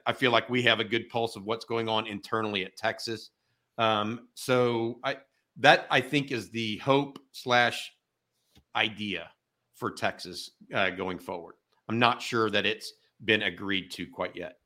I, 0.05 0.13
feel 0.13 0.31
like 0.31 0.49
we 0.49 0.61
have 0.63 0.79
a 0.79 0.83
good 0.83 1.09
pulse 1.09 1.35
of 1.35 1.43
what's 1.43 1.65
going 1.65 1.89
on 1.89 2.07
internally 2.07 2.63
at 2.63 2.77
Texas. 2.77 3.31
Um, 3.77 4.29
so 4.33 4.99
I 5.03 5.17
that 5.57 5.87
I 5.91 6.01
think 6.01 6.31
is 6.31 6.49
the 6.49 6.77
hope 6.77 7.19
slash 7.31 7.91
idea 8.75 9.29
for 9.75 9.91
Texas 9.91 10.51
uh, 10.73 10.91
going 10.91 11.19
forward. 11.19 11.55
I'm 11.89 11.99
not 11.99 12.21
sure 12.21 12.49
that 12.49 12.65
it's 12.65 12.93
been 13.25 13.43
agreed 13.43 13.91
to 13.91 14.07
quite 14.07 14.35
yet. 14.35 14.57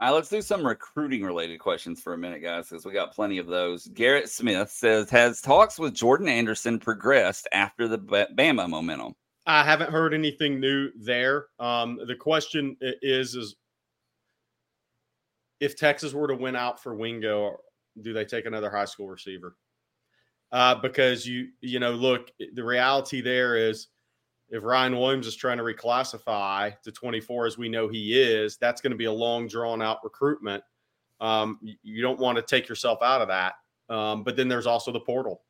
All 0.00 0.08
right, 0.08 0.14
let's 0.14 0.28
do 0.28 0.42
some 0.42 0.66
recruiting 0.66 1.22
related 1.22 1.58
questions 1.60 2.00
for 2.00 2.14
a 2.14 2.18
minute, 2.18 2.42
guys, 2.42 2.68
because 2.68 2.84
we 2.84 2.92
got 2.92 3.14
plenty 3.14 3.38
of 3.38 3.46
those. 3.46 3.86
Garrett 3.88 4.28
Smith 4.28 4.70
says, 4.70 5.08
"Has 5.10 5.40
talks 5.40 5.78
with 5.78 5.94
Jordan 5.94 6.28
Anderson 6.28 6.78
progressed 6.78 7.48
after 7.52 7.88
the 7.88 7.98
Bama 7.98 8.68
momentum?" 8.68 9.14
I 9.46 9.64
haven't 9.64 9.90
heard 9.90 10.14
anything 10.14 10.58
new 10.58 10.90
there. 10.96 11.46
Um, 11.58 12.00
the 12.06 12.16
question 12.16 12.76
is, 12.80 13.34
is 13.34 13.56
if 15.60 15.76
Texas 15.76 16.14
were 16.14 16.28
to 16.28 16.34
win 16.34 16.56
out 16.56 16.82
for 16.82 16.94
Wingo, 16.94 17.58
do 18.00 18.12
they 18.12 18.24
take 18.24 18.46
another 18.46 18.70
high 18.70 18.86
school 18.86 19.08
receiver? 19.08 19.56
Uh, 20.50 20.74
because 20.76 21.26
you, 21.26 21.48
you 21.60 21.78
know, 21.78 21.92
look, 21.92 22.30
the 22.54 22.64
reality 22.64 23.20
there 23.20 23.56
is 23.56 23.88
if 24.50 24.62
Ryan 24.62 24.96
Williams 24.96 25.26
is 25.26 25.34
trying 25.34 25.58
to 25.58 25.64
reclassify 25.64 26.80
to 26.82 26.92
24 26.92 27.46
as 27.46 27.58
we 27.58 27.68
know 27.68 27.88
he 27.88 28.20
is, 28.20 28.56
that's 28.56 28.80
going 28.80 28.92
to 28.92 28.96
be 28.96 29.06
a 29.06 29.12
long 29.12 29.48
drawn 29.48 29.82
out 29.82 29.98
recruitment. 30.04 30.62
Um, 31.20 31.58
you, 31.82 32.02
don't 32.02 32.20
want 32.20 32.36
to 32.36 32.42
take 32.42 32.68
yourself 32.68 33.00
out 33.02 33.20
of 33.20 33.28
that. 33.28 33.54
Um, 33.88 34.22
but 34.22 34.36
then 34.36 34.48
there's 34.48 34.66
also 34.66 34.92
the 34.92 35.00
portal. 35.00 35.42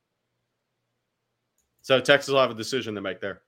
So 1.83 2.01
Texas 2.01 2.33
will 2.33 2.41
have 2.41 2.51
a 2.51 2.55
decision 2.55 2.95
to 2.95 3.01
make 3.01 3.21
there. 3.21 3.43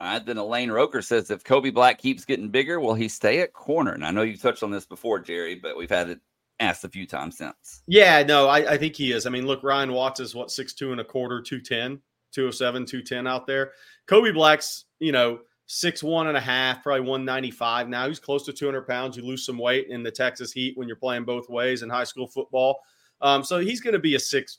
All 0.00 0.12
right, 0.12 0.24
then 0.24 0.38
Elaine 0.38 0.70
Roker 0.70 1.02
says, 1.02 1.30
"If 1.30 1.42
Kobe 1.42 1.70
Black 1.70 1.98
keeps 1.98 2.24
getting 2.24 2.50
bigger, 2.50 2.78
will 2.78 2.94
he 2.94 3.08
stay 3.08 3.40
at 3.40 3.52
corner?" 3.52 3.92
And 3.92 4.04
I 4.04 4.10
know 4.12 4.22
you've 4.22 4.40
touched 4.40 4.62
on 4.62 4.70
this 4.70 4.86
before, 4.86 5.18
Jerry, 5.18 5.56
but 5.56 5.76
we've 5.76 5.90
had 5.90 6.10
it 6.10 6.20
asked 6.60 6.84
a 6.84 6.88
few 6.88 7.06
times 7.06 7.38
since. 7.38 7.82
Yeah, 7.86 8.22
no, 8.22 8.48
I, 8.48 8.72
I 8.72 8.78
think 8.78 8.96
he 8.96 9.12
is. 9.12 9.26
I 9.26 9.30
mean, 9.30 9.46
look, 9.46 9.62
Ryan 9.62 9.92
Watts 9.92 10.20
is 10.20 10.34
what, 10.34 10.50
six 10.50 10.72
two 10.72 10.92
and 10.92 11.00
a 11.00 11.04
quarter, 11.04 11.40
210, 11.40 12.00
207, 12.32 12.86
210 12.86 13.26
out 13.26 13.46
there. 13.46 13.72
Kobe 14.06 14.32
Black's, 14.32 14.84
you 15.00 15.12
know, 15.12 15.40
six 15.66 16.02
one 16.02 16.28
and 16.28 16.36
a 16.36 16.40
half, 16.40 16.82
probably 16.82 17.00
195 17.00 17.88
now. 17.88 18.08
He's 18.08 18.18
close 18.18 18.44
to 18.46 18.52
200 18.52 18.86
pounds. 18.86 19.16
You 19.16 19.24
lose 19.24 19.44
some 19.44 19.58
weight 19.58 19.88
in 19.88 20.02
the 20.02 20.10
Texas 20.10 20.52
heat 20.52 20.76
when 20.76 20.88
you're 20.88 20.96
playing 20.96 21.24
both 21.24 21.48
ways 21.48 21.82
in 21.82 21.90
high 21.90 22.04
school 22.04 22.26
football. 22.26 22.80
Um, 23.20 23.44
so 23.44 23.58
he's 23.58 23.80
going 23.80 23.94
to 23.94 23.98
be 24.00 24.14
a 24.14 24.20
six, 24.20 24.58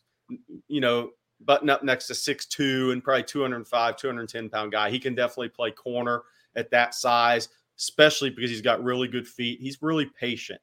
you 0.68 0.82
know, 0.82 1.12
button 1.46 1.70
up 1.70 1.84
next 1.84 2.08
to 2.08 2.16
six 2.16 2.46
two 2.46 2.92
and 2.92 3.04
probably 3.04 3.24
205, 3.24 3.96
210 3.96 4.50
pound 4.50 4.72
guy. 4.72 4.90
He 4.90 5.00
can 5.00 5.16
definitely 5.16 5.50
play 5.50 5.72
corner 5.72 6.24
at 6.56 6.72
that 6.72 6.94
size, 6.94 7.50
especially 7.78 8.30
because 8.30 8.50
he's 8.50 8.62
got 8.62 8.84
really 8.84 9.08
good 9.08 9.28
feet. 9.28 9.60
He's 9.62 9.82
really 9.82 10.06
patient. 10.20 10.60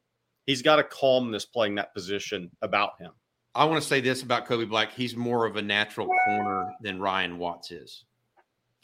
He's 0.46 0.62
got 0.62 0.78
a 0.78 0.84
calmness 0.84 1.44
playing 1.44 1.74
that 1.76 1.92
position 1.92 2.50
about 2.62 3.00
him. 3.00 3.12
I 3.54 3.64
want 3.64 3.82
to 3.82 3.88
say 3.88 4.00
this 4.00 4.22
about 4.22 4.44
Kobe 4.44 4.66
Black. 4.66 4.92
He's 4.92 5.16
more 5.16 5.46
of 5.46 5.56
a 5.56 5.62
natural 5.62 6.08
corner 6.26 6.72
than 6.82 7.00
Ryan 7.00 7.38
Watts 7.38 7.70
is. 7.70 8.04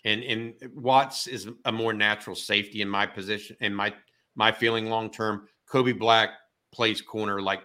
And 0.05 0.23
and 0.25 0.55
Watts 0.75 1.27
is 1.27 1.49
a 1.67 1.73
more 1.73 1.93
natural 1.93 2.35
safety 2.35 2.83
in 2.83 2.89
my 2.89 3.07
position, 3.07 3.57
and 3.61 3.77
my 3.77 3.95
my 4.35 4.51
feeling 4.51 4.87
long 4.87 5.11
term. 5.11 5.47
Kobe 5.67 5.93
Black 5.93 6.31
plays 6.73 7.01
corner 7.01 7.41
like 7.41 7.61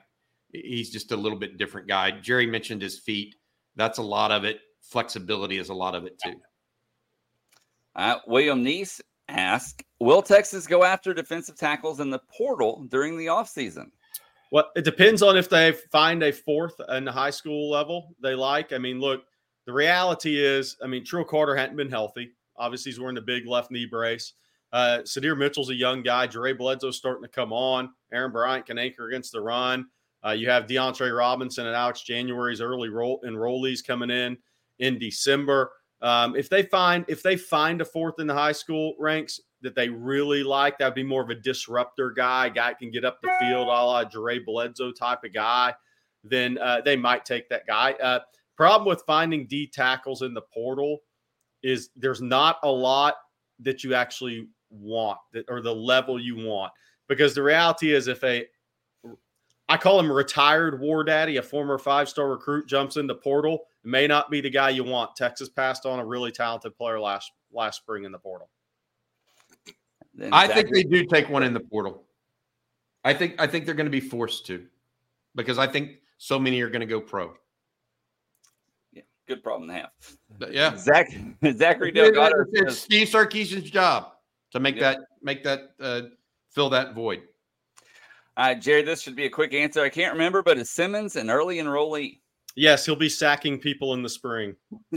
he's 0.52 0.92
just 0.92 1.12
a 1.12 1.16
little 1.16 1.40
bit 1.40 1.58
different 1.58 1.88
guy. 1.88 2.12
Jerry 2.12 2.46
mentioned 2.46 2.82
his 2.82 3.00
feet. 3.00 3.36
That's 3.78 4.00
a 4.00 4.04
lot 4.04 4.32
of 4.32 4.44
it. 4.44 4.60
Flexibility 4.82 5.58
is 5.58 5.70
a 5.70 5.74
lot 5.74 5.96
of 5.96 6.06
it 6.06 6.20
too. 6.22 6.36
Uh, 7.96 8.18
William 8.28 8.64
Neese 8.64 9.00
asked, 9.30 9.84
Will 10.00 10.22
Texas 10.22 10.68
go 10.68 10.84
after 10.84 11.14
defensive 11.14 11.58
tackles 11.58 12.00
in 12.00 12.10
the 12.10 12.22
portal 12.38 12.86
during 12.90 13.18
the 13.18 13.28
offseason? 13.28 13.92
Well, 14.52 14.70
it 14.76 14.86
depends 14.86 15.22
on 15.22 15.38
if 15.38 15.50
they 15.50 15.74
find 15.92 16.24
a 16.24 16.32
fourth 16.32 16.80
in 16.90 17.06
the 17.06 17.12
high 17.12 17.32
school 17.32 17.70
level 17.70 18.16
they 18.22 18.36
like. 18.36 18.74
I 18.74 18.78
mean, 18.78 19.00
look, 19.00 19.24
the 19.66 19.74
reality 19.74 20.42
is, 20.44 20.78
I 20.82 20.88
mean, 20.88 21.04
Trill 21.04 21.26
Carter 21.26 21.56
hadn't 21.56 21.76
been 21.76 21.90
healthy. 21.90 22.32
Obviously, 22.56 22.92
he's 22.92 23.00
wearing 23.00 23.16
the 23.16 23.22
big 23.22 23.46
left 23.46 23.72
knee 23.72 23.86
brace. 23.86 24.34
Uh, 24.72 25.00
Sydir 25.04 25.38
Mitchell's 25.38 25.70
a 25.70 25.76
young 25.76 26.02
guy. 26.02 26.28
Jere 26.28 26.54
Bledsoe's 26.54 26.98
starting 26.98 27.24
to 27.24 27.30
come 27.30 27.52
on. 27.52 27.90
Aaron 28.14 28.32
Bryant 28.32 28.66
can 28.66 28.78
anchor 28.78 29.08
against 29.08 29.34
the 29.34 29.42
run. 29.42 29.88
Uh, 30.26 30.32
you 30.32 30.50
have 30.50 30.68
DeAndre 30.68 31.16
Robinson 31.16 31.68
and 31.68 31.76
Alex 31.76 32.02
January's 32.02 32.62
early 32.62 32.90
role 32.90 33.22
enrollees 33.26 33.86
coming 33.86 34.10
in 34.10 34.38
in 34.80 35.00
December. 35.00 35.72
Um, 36.02 36.36
if 36.36 36.50
they 36.50 36.64
find 36.64 37.06
if 37.08 37.24
they 37.24 37.36
find 37.36 37.82
a 37.82 37.86
fourth 37.86 38.20
in 38.20 38.28
the 38.28 38.34
high 38.34 38.52
school 38.52 38.96
ranks 39.00 39.40
that 39.62 39.76
they 39.76 39.90
really 39.90 40.44
like, 40.44 40.78
that'd 40.78 40.94
be 40.94 41.04
more 41.04 41.24
of 41.24 41.30
a 41.30 41.36
disruptor 41.36 42.12
guy, 42.12 42.50
guy 42.50 42.74
can 42.74 42.92
get 42.92 43.06
up 43.06 43.20
the 43.22 43.32
field, 43.40 43.68
a 43.68 43.72
la 43.72 44.04
Dre 44.04 44.40
Bledsoe 44.40 44.92
type 44.92 45.24
of 45.24 45.34
guy. 45.34 45.74
Then 46.24 46.58
uh, 46.60 46.82
they 46.84 46.96
might 46.96 47.26
take 47.26 47.50
that 47.50 47.66
guy. 47.66 47.94
Uh, 47.94 48.20
problem 48.56 48.88
with 48.88 49.04
finding 49.08 49.48
D 49.48 49.68
tackles 49.68 50.22
in 50.22 50.34
the 50.34 50.42
portal 50.54 51.00
is 51.64 51.90
there's 51.96 52.22
not 52.22 52.58
a 52.64 52.70
lot 52.70 53.16
that 53.60 53.84
you 53.84 53.94
actually 53.94 54.48
want 54.70 55.18
that 55.34 55.46
or 55.48 55.62
the 55.62 55.74
level 55.74 56.20
you 56.20 56.36
want 56.36 56.72
because 57.08 57.34
the 57.34 57.42
reality 57.42 57.94
is 57.94 58.08
if 58.08 58.24
a 58.24 58.46
I 59.70 59.78
call 59.78 60.00
him 60.00 60.12
retired 60.12 60.80
war 60.80 61.04
daddy, 61.04 61.38
a 61.38 61.44
former 61.44 61.78
five 61.78 62.08
star 62.08 62.30
recruit 62.30 62.68
jumps 62.68 62.98
in 62.98 63.08
the 63.08 63.16
portal, 63.16 63.66
may 63.84 64.08
not 64.08 64.32
be 64.32 64.42
the 64.42 64.50
guy 64.50 64.70
you 64.70 64.84
want. 64.84 65.16
Texas 65.16 65.50
passed 65.50 65.86
on 65.86 66.00
a 66.00 66.06
really 66.06 66.32
talented 66.32 66.78
player 66.78 67.00
last 67.00 67.32
last 67.52 67.78
spring 67.78 68.06
in 68.06 68.12
the 68.12 68.20
portal. 68.20 68.50
Then 70.14 70.34
I 70.34 70.48
think 70.48 70.74
they 70.74 70.84
do 70.84 71.06
take 71.06 71.30
one 71.30 71.44
in 71.44 71.54
the 71.54 71.60
portal. 71.60 72.04
I 73.04 73.14
think 73.14 73.36
I 73.40 73.48
think 73.48 73.66
they're 73.66 73.76
going 73.76 73.86
to 73.86 73.92
be 73.92 74.00
forced 74.00 74.46
to, 74.48 74.66
because 75.36 75.58
I 75.58 75.68
think 75.68 76.00
so 76.18 76.40
many 76.40 76.62
are 76.62 76.70
going 76.70 76.82
to 76.82 76.88
go 76.88 77.00
pro. 77.00 77.34
Yeah, 78.94 79.04
good 79.28 79.44
problem 79.44 79.70
to 79.70 79.76
have. 79.76 79.92
But 80.40 80.54
yeah, 80.54 80.76
Zach 80.78 81.10
Zachary 81.54 81.92
Delgado. 81.92 82.46
It's 82.54 82.78
Steve 82.78 83.08
Sarkisian's 83.08 83.70
job 83.70 84.14
to 84.52 84.60
make 84.60 84.76
yeah. 84.76 84.92
that 84.92 85.00
make 85.22 85.44
that 85.44 85.72
uh, 85.80 86.02
fill 86.52 86.70
that 86.72 86.96
void. 86.96 87.22
Uh, 88.38 88.54
Jerry, 88.54 88.84
this 88.84 89.02
should 89.02 89.16
be 89.16 89.26
a 89.26 89.30
quick 89.30 89.56
answer. 89.56 89.82
I 89.82 89.90
can't 89.90 90.14
remember, 90.14 90.44
but 90.44 90.60
is 90.60 90.70
Simmons 90.70 91.16
an 91.16 91.32
early 91.32 91.58
enrollee? 91.58 92.20
Yes, 92.56 92.86
he'll 92.86 92.96
be 92.96 93.10
sacking 93.10 93.60
people 93.60 93.96
in 93.96 94.04
the 94.04 94.10
spring. 94.10 94.56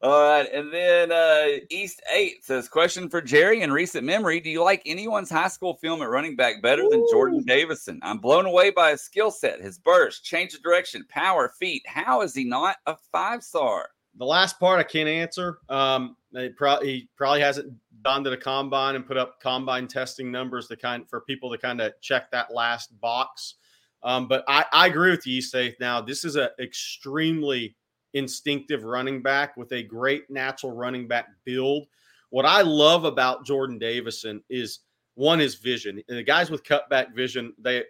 All 0.00 0.22
right. 0.22 0.48
And 0.52 0.72
then 0.72 1.12
uh, 1.12 1.58
East 1.70 2.00
8 2.10 2.44
says, 2.44 2.68
Question 2.68 3.10
for 3.10 3.20
Jerry 3.20 3.60
in 3.62 3.72
recent 3.72 4.04
memory 4.04 4.40
Do 4.40 4.48
you 4.48 4.62
like 4.62 4.80
anyone's 4.86 5.30
high 5.30 5.48
school 5.48 5.74
film 5.74 6.00
at 6.00 6.08
running 6.08 6.36
back 6.36 6.62
better 6.62 6.82
Ooh. 6.82 6.90
than 6.90 7.04
Jordan 7.10 7.44
Davison? 7.44 8.00
I'm 8.02 8.18
blown 8.18 8.46
away 8.46 8.70
by 8.70 8.92
his 8.92 9.02
skill 9.02 9.30
set, 9.30 9.60
his 9.60 9.78
burst, 9.78 10.24
change 10.24 10.54
of 10.54 10.62
direction, 10.62 11.04
power, 11.10 11.52
feet. 11.58 11.82
How 11.86 12.22
is 12.22 12.34
he 12.34 12.44
not 12.44 12.76
a 12.86 12.96
five 13.12 13.42
star? 13.42 13.90
The 14.18 14.24
last 14.24 14.58
part 14.58 14.80
I 14.80 14.82
can't 14.82 15.08
answer. 15.08 15.58
Um, 15.68 16.16
pro- 16.56 16.80
he 16.80 17.08
probably 17.16 17.40
hasn't 17.40 17.72
gone 18.02 18.24
to 18.24 18.30
the 18.30 18.36
combine 18.36 18.96
and 18.96 19.06
put 19.06 19.16
up 19.16 19.40
combine 19.40 19.88
testing 19.88 20.30
numbers 20.30 20.68
to 20.68 20.76
kind 20.76 21.08
for 21.08 21.20
people 21.22 21.50
to 21.50 21.58
kind 21.58 21.80
of 21.80 21.92
check 22.00 22.30
that 22.30 22.52
last 22.52 22.98
box. 23.00 23.54
Um, 24.02 24.28
but 24.28 24.44
I, 24.46 24.64
I 24.72 24.86
agree 24.86 25.10
with 25.10 25.26
you, 25.26 25.40
Safe. 25.40 25.74
Now 25.80 26.00
this 26.00 26.24
is 26.24 26.36
an 26.36 26.48
extremely 26.60 27.76
instinctive 28.14 28.84
running 28.84 29.22
back 29.22 29.56
with 29.56 29.72
a 29.72 29.82
great 29.82 30.30
natural 30.30 30.72
running 30.72 31.08
back 31.08 31.28
build. 31.44 31.86
What 32.30 32.44
I 32.44 32.62
love 32.62 33.04
about 33.04 33.44
Jordan 33.46 33.78
Davison 33.78 34.42
is 34.48 34.80
one 35.14 35.40
is 35.40 35.56
vision. 35.56 36.02
And 36.08 36.18
the 36.18 36.22
guys 36.22 36.50
with 36.50 36.62
cutback 36.64 37.14
vision, 37.14 37.52
they 37.58 37.84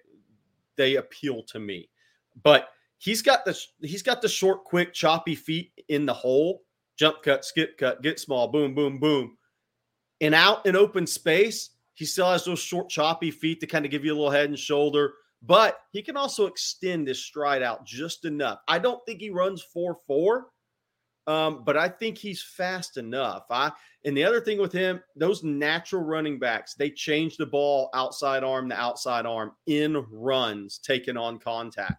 they 0.76 0.97
appeal 0.97 1.43
to 1.45 1.59
me. 1.59 1.91
But 2.43 2.68
he's 2.99 3.22
got 3.22 3.44
the 3.44 3.59
he's 3.80 4.03
got 4.03 4.22
the 4.22 4.28
short, 4.28 4.64
quick, 4.64 4.92
choppy 4.92 5.34
feet 5.34 5.72
in 5.88 6.07
the 6.07 6.14
hole. 6.14 6.62
Jump 6.99 7.22
cut, 7.22 7.44
skip 7.44 7.78
cut, 7.78 8.03
get 8.03 8.18
small, 8.18 8.49
boom, 8.49 8.74
boom, 8.74 8.99
boom 8.99 9.38
and 10.20 10.34
out 10.34 10.64
in 10.66 10.76
open 10.76 11.07
space, 11.07 11.70
he 11.94 12.05
still 12.05 12.30
has 12.30 12.44
those 12.44 12.59
short, 12.59 12.88
choppy 12.88 13.30
feet 13.30 13.61
to 13.61 13.66
kind 13.66 13.84
of 13.84 13.90
give 13.90 14.05
you 14.05 14.12
a 14.12 14.16
little 14.16 14.30
head 14.30 14.49
and 14.49 14.59
shoulder, 14.59 15.14
but 15.42 15.78
he 15.92 16.03
can 16.03 16.16
also 16.16 16.46
extend 16.46 17.09
his 17.09 17.24
stride 17.24 17.62
out 17.62 17.84
just 17.84 18.24
enough. 18.24 18.61
I 18.68 18.78
don't 18.78 19.05
think 19.07 19.20
he 19.20 19.30
runs 19.30 19.62
4 19.62 19.96
4, 20.07 20.46
um, 21.26 21.64
but 21.64 21.76
I 21.76 21.88
think 21.88 22.18
he's 22.18 22.42
fast 22.42 22.96
enough. 22.96 23.44
I 23.51 23.72
and 24.05 24.16
the 24.16 24.24
other 24.24 24.40
thing 24.40 24.61
with 24.61 24.72
him, 24.72 25.03
those 25.16 25.42
natural 25.42 26.03
running 26.03 26.38
backs, 26.38 26.74
they 26.74 26.90
change 26.90 27.36
the 27.36 27.46
ball 27.46 27.90
outside 27.94 28.44
arm 28.44 28.68
to 28.70 28.80
outside 28.80 29.26
arm 29.26 29.53
in 29.66 30.05
runs, 30.11 30.78
taking 30.78 31.16
on 31.16 31.38
contact. 31.38 31.96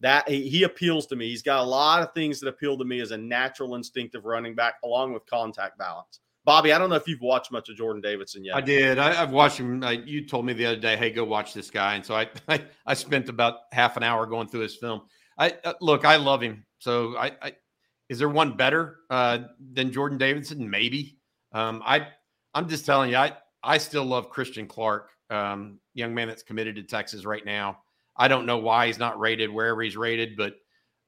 That 0.00 0.28
he, 0.28 0.62
appeals 0.62 1.06
to 1.08 1.16
me. 1.16 1.28
He's 1.28 1.42
got 1.42 1.60
a 1.60 1.68
lot 1.68 2.02
of 2.02 2.14
things 2.14 2.38
that 2.38 2.48
appeal 2.48 2.78
to 2.78 2.84
me 2.84 3.00
as 3.00 3.10
a 3.10 3.18
natural 3.18 3.74
instinctive 3.74 4.24
running 4.24 4.54
back, 4.54 4.74
along 4.84 5.12
with 5.12 5.26
contact 5.26 5.76
balance. 5.76 6.20
Bobby, 6.44 6.72
I 6.72 6.78
don't 6.78 6.88
know 6.88 6.96
if 6.96 7.08
you've 7.08 7.20
watched 7.20 7.50
much 7.50 7.68
of 7.68 7.76
Jordan 7.76 8.00
Davison 8.00 8.44
yet. 8.44 8.56
I 8.56 8.60
did. 8.60 8.98
I, 8.98 9.12
have 9.12 9.32
watched 9.32 9.58
him. 9.58 9.82
I, 9.82 9.92
you 9.92 10.24
told 10.24 10.46
me 10.46 10.52
the 10.52 10.66
other 10.66 10.80
day, 10.80 10.96
"Hey, 10.96 11.10
go 11.10 11.24
watch 11.24 11.52
this 11.52 11.68
guy," 11.68 11.96
and 11.96 12.06
so 12.06 12.14
I, 12.14 12.28
I, 12.48 12.64
I 12.86 12.94
spent 12.94 13.28
about 13.28 13.56
half 13.72 13.96
an 13.96 14.02
hour 14.04 14.24
going 14.24 14.48
through 14.48 14.60
his 14.60 14.76
film. 14.76 15.02
I 15.36 15.56
uh, 15.64 15.74
look, 15.80 16.04
I 16.04 16.16
love 16.16 16.40
him. 16.40 16.64
So, 16.78 17.16
I, 17.16 17.32
I 17.42 17.52
is 18.08 18.18
there 18.18 18.28
one 18.28 18.56
better 18.56 19.00
uh, 19.10 19.40
than 19.72 19.92
Jordan 19.92 20.16
Davison? 20.16 20.68
Maybe. 20.68 21.18
Um, 21.52 21.82
I, 21.84 22.08
I'm 22.54 22.68
just 22.68 22.86
telling 22.86 23.10
you, 23.10 23.16
I, 23.16 23.36
I 23.62 23.78
still 23.78 24.04
love 24.04 24.30
Christian 24.30 24.66
Clark, 24.66 25.10
um, 25.30 25.78
young 25.94 26.14
man 26.14 26.28
that's 26.28 26.42
committed 26.42 26.76
to 26.76 26.82
Texas 26.82 27.24
right 27.24 27.44
now. 27.44 27.78
I 28.18 28.28
don't 28.28 28.46
know 28.46 28.58
why 28.58 28.86
he's 28.86 28.98
not 28.98 29.18
rated 29.18 29.50
wherever 29.50 29.82
he's 29.82 29.96
rated, 29.96 30.36
but 30.36 30.54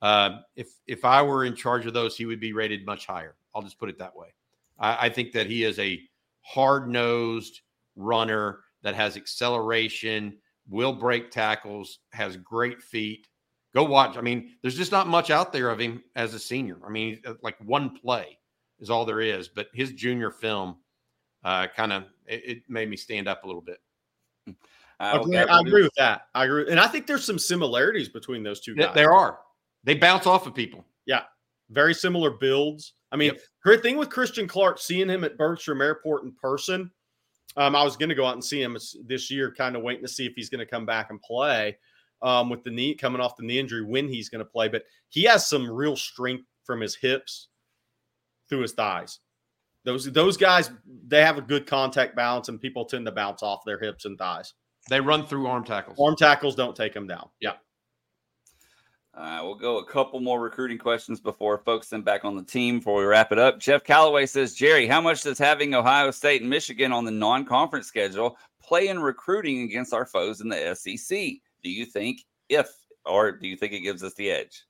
uh, 0.02 0.38
if 0.56 0.68
if 0.86 1.04
I 1.04 1.22
were 1.22 1.44
in 1.44 1.54
charge 1.54 1.86
of 1.86 1.92
those, 1.92 2.16
he 2.16 2.26
would 2.26 2.40
be 2.40 2.52
rated 2.52 2.86
much 2.86 3.06
higher. 3.06 3.36
I'll 3.54 3.62
just 3.62 3.78
put 3.78 3.88
it 3.88 3.98
that 3.98 4.14
way. 4.14 4.28
I, 4.78 5.06
I 5.06 5.08
think 5.08 5.32
that 5.32 5.46
he 5.46 5.64
is 5.64 5.78
a 5.78 6.00
hard 6.42 6.88
nosed 6.88 7.61
runner 7.96 8.61
that 8.82 8.94
has 8.94 9.16
acceleration, 9.16 10.38
will 10.68 10.92
break 10.92 11.30
tackles, 11.30 11.98
has 12.12 12.36
great 12.36 12.82
feet. 12.82 13.28
Go 13.74 13.84
watch. 13.84 14.16
I 14.16 14.20
mean, 14.20 14.52
there's 14.62 14.76
just 14.76 14.92
not 14.92 15.06
much 15.06 15.30
out 15.30 15.52
there 15.52 15.70
of 15.70 15.78
him 15.78 16.02
as 16.16 16.34
a 16.34 16.38
senior. 16.38 16.78
I 16.84 16.90
mean, 16.90 17.20
uh, 17.26 17.34
like 17.42 17.56
one 17.64 17.90
play 17.90 18.38
is 18.80 18.90
all 18.90 19.04
there 19.04 19.20
is, 19.20 19.48
but 19.48 19.68
his 19.74 19.92
junior 19.92 20.30
film 20.30 20.76
uh, 21.44 21.66
kind 21.76 21.92
of 21.92 22.04
it, 22.26 22.42
it, 22.44 22.62
made 22.68 22.88
me 22.88 22.96
stand 22.96 23.28
up 23.28 23.44
a 23.44 23.46
little 23.46 23.62
bit. 23.62 23.78
I, 25.01 25.16
agree, 25.16 25.36
I 25.38 25.61
agree 25.61 25.82
with 25.82 25.94
that. 25.96 26.26
I 26.34 26.44
agree, 26.44 26.70
and 26.70 26.78
I 26.78 26.86
think 26.86 27.07
there's 27.07 27.24
some 27.24 27.38
similarities 27.38 28.09
between 28.09 28.42
those 28.42 28.61
two 28.61 28.74
guys. 28.74 28.94
There 28.94 29.12
are. 29.12 29.38
They 29.82 29.94
bounce 29.94 30.26
off 30.26 30.46
of 30.46 30.55
people. 30.55 30.84
Yeah, 31.07 31.22
very 31.70 31.94
similar 31.94 32.30
builds. 32.30 32.92
I 33.11 33.16
mean, 33.16 33.32
yep. 33.32 33.40
great 33.62 33.82
thing 33.82 33.96
with 33.96 34.11
Christian 34.11 34.46
Clark, 34.46 34.78
seeing 34.78 35.09
him 35.09 35.24
at 35.24 35.38
Bergstrom 35.38 35.80
Airport 35.80 36.24
in 36.24 36.32
person. 36.32 36.90
Um, 37.57 37.74
I 37.74 37.82
was 37.82 37.96
going 37.96 38.11
to 38.11 38.14
go 38.14 38.26
out 38.26 38.34
and 38.34 38.44
see 38.44 38.62
him 38.62 38.76
this 39.07 39.30
year, 39.30 39.53
kind 39.53 39.74
of 39.74 39.82
waiting 39.82 40.05
to 40.05 40.09
see 40.09 40.26
if 40.26 40.34
he's 40.36 40.51
going 40.51 40.64
to 40.64 40.70
come 40.70 40.86
back 40.86 41.11
and 41.11 41.20
play 41.20 41.78
um, 42.22 42.51
with 42.51 42.62
the 42.62 42.70
knee 42.70 42.94
coming 42.94 43.20
off 43.20 43.36
the 43.36 43.42
knee 43.42 43.59
injury 43.59 43.84
when 43.84 44.09
he's 44.09 44.28
going 44.28 44.44
to 44.44 44.51
play. 44.51 44.68
But 44.68 44.84
he 45.09 45.24
has 45.24 45.48
some 45.48 45.68
real 45.68 45.96
strength 45.96 46.44
from 46.64 46.80
his 46.80 46.94
hips 46.94 47.48
through 48.48 48.61
his 48.61 48.72
thighs. 48.72 49.18
Those 49.84 50.05
those 50.12 50.36
guys, 50.36 50.70
they 51.09 51.22
have 51.22 51.38
a 51.38 51.42
good 51.42 51.66
contact 51.66 52.14
balance, 52.14 52.48
and 52.48 52.61
people 52.61 52.84
tend 52.84 53.07
to 53.07 53.12
bounce 53.12 53.42
off 53.42 53.64
their 53.64 53.78
hips 53.78 54.05
and 54.05 54.18
thighs. 54.18 54.53
They 54.89 55.01
run 55.01 55.26
through 55.26 55.47
arm 55.47 55.64
tackles. 55.64 55.99
Arm 56.01 56.16
tackles 56.16 56.55
don't 56.55 56.74
take 56.74 56.95
them 56.95 57.07
down. 57.07 57.28
Yeah. 57.41 57.55
Uh, 59.12 59.41
we'll 59.43 59.57
go 59.57 59.78
a 59.78 59.85
couple 59.85 60.20
more 60.20 60.41
recruiting 60.41 60.78
questions 60.78 61.20
before 61.20 61.59
focusing 61.59 62.03
back 62.03 62.24
on 62.24 62.37
the 62.37 62.43
team 62.43 62.78
before 62.78 62.99
we 62.99 63.05
wrap 63.05 63.33
it 63.33 63.39
up. 63.39 63.59
Jeff 63.59 63.85
Calloway 63.85 64.24
says, 64.24 64.55
Jerry, 64.55 64.87
how 64.87 65.01
much 65.01 65.22
does 65.22 65.39
having 65.39 65.74
Ohio 65.74 66.11
State 66.11 66.41
and 66.41 66.49
Michigan 66.49 66.93
on 66.93 67.05
the 67.05 67.11
non 67.11 67.45
conference 67.45 67.87
schedule 67.87 68.39
play 68.62 68.89
in 68.89 69.01
recruiting 69.01 69.62
against 69.62 69.93
our 69.93 70.07
foes 70.07 70.41
in 70.41 70.49
the 70.49 70.74
SEC? 70.74 71.18
Do 71.62 71.70
you 71.70 71.85
think, 71.85 72.24
if 72.49 72.70
or 73.05 73.33
do 73.33 73.49
you 73.49 73.57
think 73.57 73.72
it 73.72 73.81
gives 73.81 74.03
us 74.05 74.14
the 74.14 74.31
edge? 74.31 74.64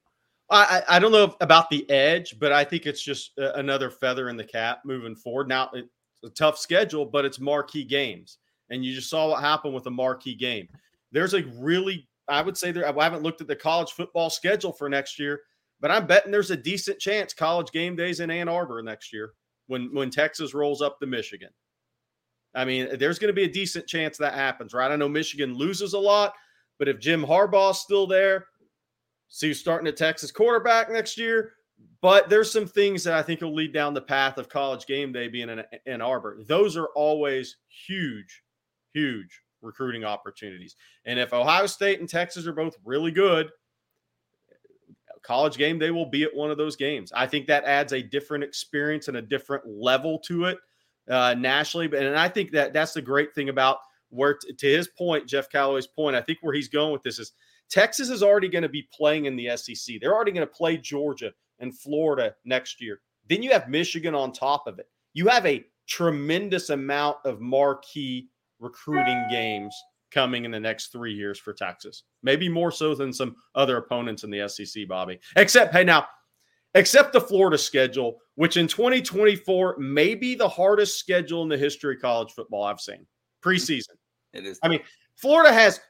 I, 0.51 0.83
I 0.89 0.99
don't 0.99 1.13
know 1.13 1.37
about 1.41 1.71
the 1.71 1.89
edge, 1.89 2.39
but 2.41 2.51
I 2.51 2.65
think 2.65 2.87
it's 2.87 3.03
just 3.03 3.33
another 3.37 3.89
feather 3.89 4.29
in 4.29 4.37
the 4.37 4.45
cap 4.45 4.81
moving 4.85 5.15
forward. 5.15 5.49
Now 5.49 5.71
it's 5.75 5.89
a 6.25 6.31
tough 6.31 6.59
schedule, 6.59 7.05
but 7.05 7.25
it's 7.25 7.39
marquee 7.39 7.85
games, 7.85 8.39
and 8.71 8.85
you 8.85 8.95
just 8.95 9.11
saw 9.11 9.31
what 9.31 9.43
happened 9.43 9.75
with 9.75 9.87
a 9.87 9.91
marquee 9.91 10.35
game. 10.35 10.69
There's 11.13 11.35
a 11.35 11.45
really, 11.59 12.09
I 12.29 12.43
would 12.43 12.57
say 12.57 12.73
there. 12.73 12.87
I 12.87 13.05
haven't 13.05 13.23
looked 13.23 13.41
at 13.41 13.49
the 13.49 13.57
college 13.57 13.93
football 13.93 14.31
schedule 14.31 14.73
for 14.73 14.89
next 14.89 15.19
year, 15.19 15.41
but 15.81 15.91
I'm 15.91 16.07
betting 16.07 16.31
there's 16.31 16.51
a 16.51 16.57
decent 16.57 16.99
chance 16.99 17.35
college 17.35 17.73
game 17.73 17.97
days 17.97 18.21
in 18.21 18.31
Ann 18.31 18.49
Arbor 18.49 18.83
next 18.83 19.13
year 19.13 19.33
when 19.67 19.93
when 19.95 20.11
Texas 20.11 20.55
rolls 20.55 20.83
up 20.83 20.99
to 21.01 21.07
Michigan. 21.07 21.51
I 22.55 22.65
mean, 22.65 22.99
there's 22.99 23.19
going 23.19 23.29
to 23.29 23.41
be 23.41 23.45
a 23.45 23.53
decent 23.53 23.87
chance 23.87 24.19
that 24.19 24.35
happens, 24.35 24.75
right? 24.75 24.91
I 24.91 24.97
know 24.97 25.09
Michigan 25.09 25.55
loses 25.55 25.93
a 25.93 25.99
lot, 25.99 26.35
but 26.79 26.89
if 26.89 26.99
Jim 26.99 27.23
Harbaugh's 27.23 27.79
still 27.79 28.07
there, 28.07 28.47
see 29.29 29.55
starting 29.55 29.87
at 29.87 29.97
Texas 29.97 30.33
quarterback 30.33 30.91
next 30.91 31.17
year. 31.17 31.53
But 32.03 32.29
there's 32.29 32.51
some 32.51 32.67
things 32.67 33.05
that 33.05 33.15
I 33.15 33.23
think 33.23 33.41
will 33.41 33.55
lead 33.55 33.73
down 33.73 33.95
the 33.95 34.01
path 34.01 34.39
of 34.39 34.49
college 34.49 34.87
game 34.87 35.13
day 35.13 35.29
being 35.29 35.49
in 35.49 35.63
Ann 35.87 36.01
Arbor. 36.01 36.39
Those 36.47 36.77
are 36.77 36.89
always 36.97 37.57
huge, 37.87 38.43
huge 38.93 39.43
recruiting 39.63 40.05
opportunities. 40.05 40.77
And 41.05 41.19
if 41.19 41.33
Ohio 41.33 41.67
State 41.67 42.01
and 42.01 42.09
Texas 42.09 42.47
are 42.47 42.53
both 42.53 42.77
really 42.85 43.11
good, 43.11 43.51
college 45.23 45.59
game 45.59 45.79
they 45.79 45.91
will 45.91 46.07
be 46.07 46.23
at 46.23 46.35
one 46.35 46.51
of 46.51 46.57
those 46.57 46.77
games. 46.77 47.13
I 47.15 47.27
think 47.27 47.47
that 47.47 47.65
adds 47.65 47.93
a 47.93 48.03
different 48.03 48.45
experience 48.45 49.09
and 49.09 49.17
a 49.17 49.23
different 49.23 49.65
level 49.67 50.19
to 50.21 50.47
it 50.47 50.59
uh, 51.09 51.35
nationally. 51.35 51.87
And 51.95 52.17
I 52.17 52.29
think 52.29 52.53
that 52.53 52.73
that's 52.73 52.95
the 52.95 53.03
great 53.03 53.35
thing 53.35 53.49
about 53.49 53.79
where, 54.09 54.35
t- 54.35 54.53
to 54.53 54.67
his 54.67 54.89
point, 54.89 55.29
Jeff 55.29 55.51
Calloway's 55.51 55.87
point. 55.87 56.17
I 56.17 56.23
think 56.23 56.39
where 56.41 56.55
he's 56.55 56.69
going 56.69 56.93
with 56.93 57.03
this 57.03 57.19
is 57.19 57.33
Texas 57.69 58.09
is 58.09 58.23
already 58.23 58.49
going 58.49 58.63
to 58.63 58.69
be 58.69 58.89
playing 58.93 59.27
in 59.27 59.37
the 59.37 59.57
SEC. 59.57 59.97
They're 60.01 60.15
already 60.15 60.33
going 60.33 60.47
to 60.47 60.53
play 60.53 60.77
Georgia 60.77 61.33
and 61.61 61.77
Florida 61.77 62.35
next 62.45 62.81
year. 62.81 63.01
Then 63.29 63.43
you 63.43 63.53
have 63.53 63.69
Michigan 63.69 64.15
on 64.15 64.33
top 64.33 64.67
of 64.67 64.79
it. 64.79 64.89
You 65.13 65.29
have 65.29 65.47
a 65.47 65.65
tremendous 65.87 66.71
amount 66.71 67.19
of 67.25 67.41
marquee 67.41 68.29
recruiting 68.61 69.27
games 69.31 69.75
coming 70.11 70.45
in 70.45 70.51
the 70.51 70.61
next 70.61 70.89
three 70.93 71.13
years 71.15 71.39
for 71.39 71.53
Texas. 71.53 72.05
Maybe 72.23 72.49
more 72.49 72.71
so 72.71 72.95
than 72.95 73.13
some 73.13 73.37
other 73.55 73.77
opponents 73.79 74.25
in 74.25 74.31
the 74.31 74.49
SEC, 74.49 74.87
Bobby. 74.89 75.19
Except, 75.37 75.73
hey, 75.73 75.85
now, 75.85 76.07
except 76.75 77.13
the 77.13 77.21
Florida 77.21 77.59
schedule, 77.59 78.19
which 78.35 78.57
in 78.57 78.67
2024 78.67 79.77
may 79.79 80.15
be 80.15 80.35
the 80.35 80.49
hardest 80.49 80.99
schedule 80.99 81.43
in 81.43 81.49
the 81.49 81.57
history 81.57 81.95
of 81.97 82.03
college 82.03 82.33
football 82.33 82.65
I've 82.65 82.81
seen 82.81 83.07
preseason. 83.43 83.95
It 84.33 84.47
is. 84.47 84.61
I 84.63 84.69
mean, 84.69 84.79
Florida 85.17 85.53
has 85.53 85.81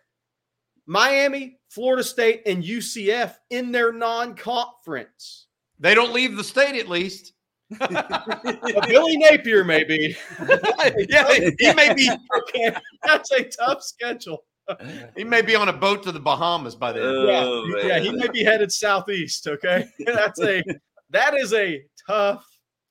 Miami, 0.86 1.58
Florida 1.68 2.02
State, 2.02 2.40
and 2.46 2.64
UCF 2.64 3.34
in 3.50 3.70
their 3.70 3.92
non 3.92 4.34
conference. 4.34 5.48
They 5.78 5.94
don't 5.94 6.14
leave 6.14 6.38
the 6.38 6.42
state 6.42 6.80
at 6.80 6.88
least. 6.88 7.34
Billy 7.78 9.16
Napier, 9.16 9.64
maybe. 9.64 10.16
yeah, 11.08 11.50
he 11.58 11.72
may 11.74 11.94
be. 11.94 12.10
Okay, 12.36 12.74
that's 13.02 13.30
a 13.32 13.44
tough 13.44 13.82
schedule. 13.82 14.44
He 15.16 15.24
may 15.24 15.42
be 15.42 15.56
on 15.56 15.68
a 15.68 15.72
boat 15.72 16.02
to 16.04 16.12
the 16.12 16.20
Bahamas 16.20 16.74
by 16.74 16.92
then. 16.92 17.02
Oh, 17.04 17.64
yeah, 17.76 17.86
yeah, 17.86 17.98
he 17.98 18.12
may 18.12 18.28
be 18.28 18.44
headed 18.44 18.70
southeast. 18.70 19.46
Okay, 19.46 19.88
that's 20.06 20.40
a 20.40 20.62
that 21.10 21.34
is 21.34 21.52
a 21.52 21.82
tough 22.06 22.44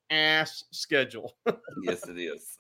ass 0.10 0.64
schedule. 0.72 1.36
yes, 1.84 2.08
it 2.08 2.18
is. 2.18 2.58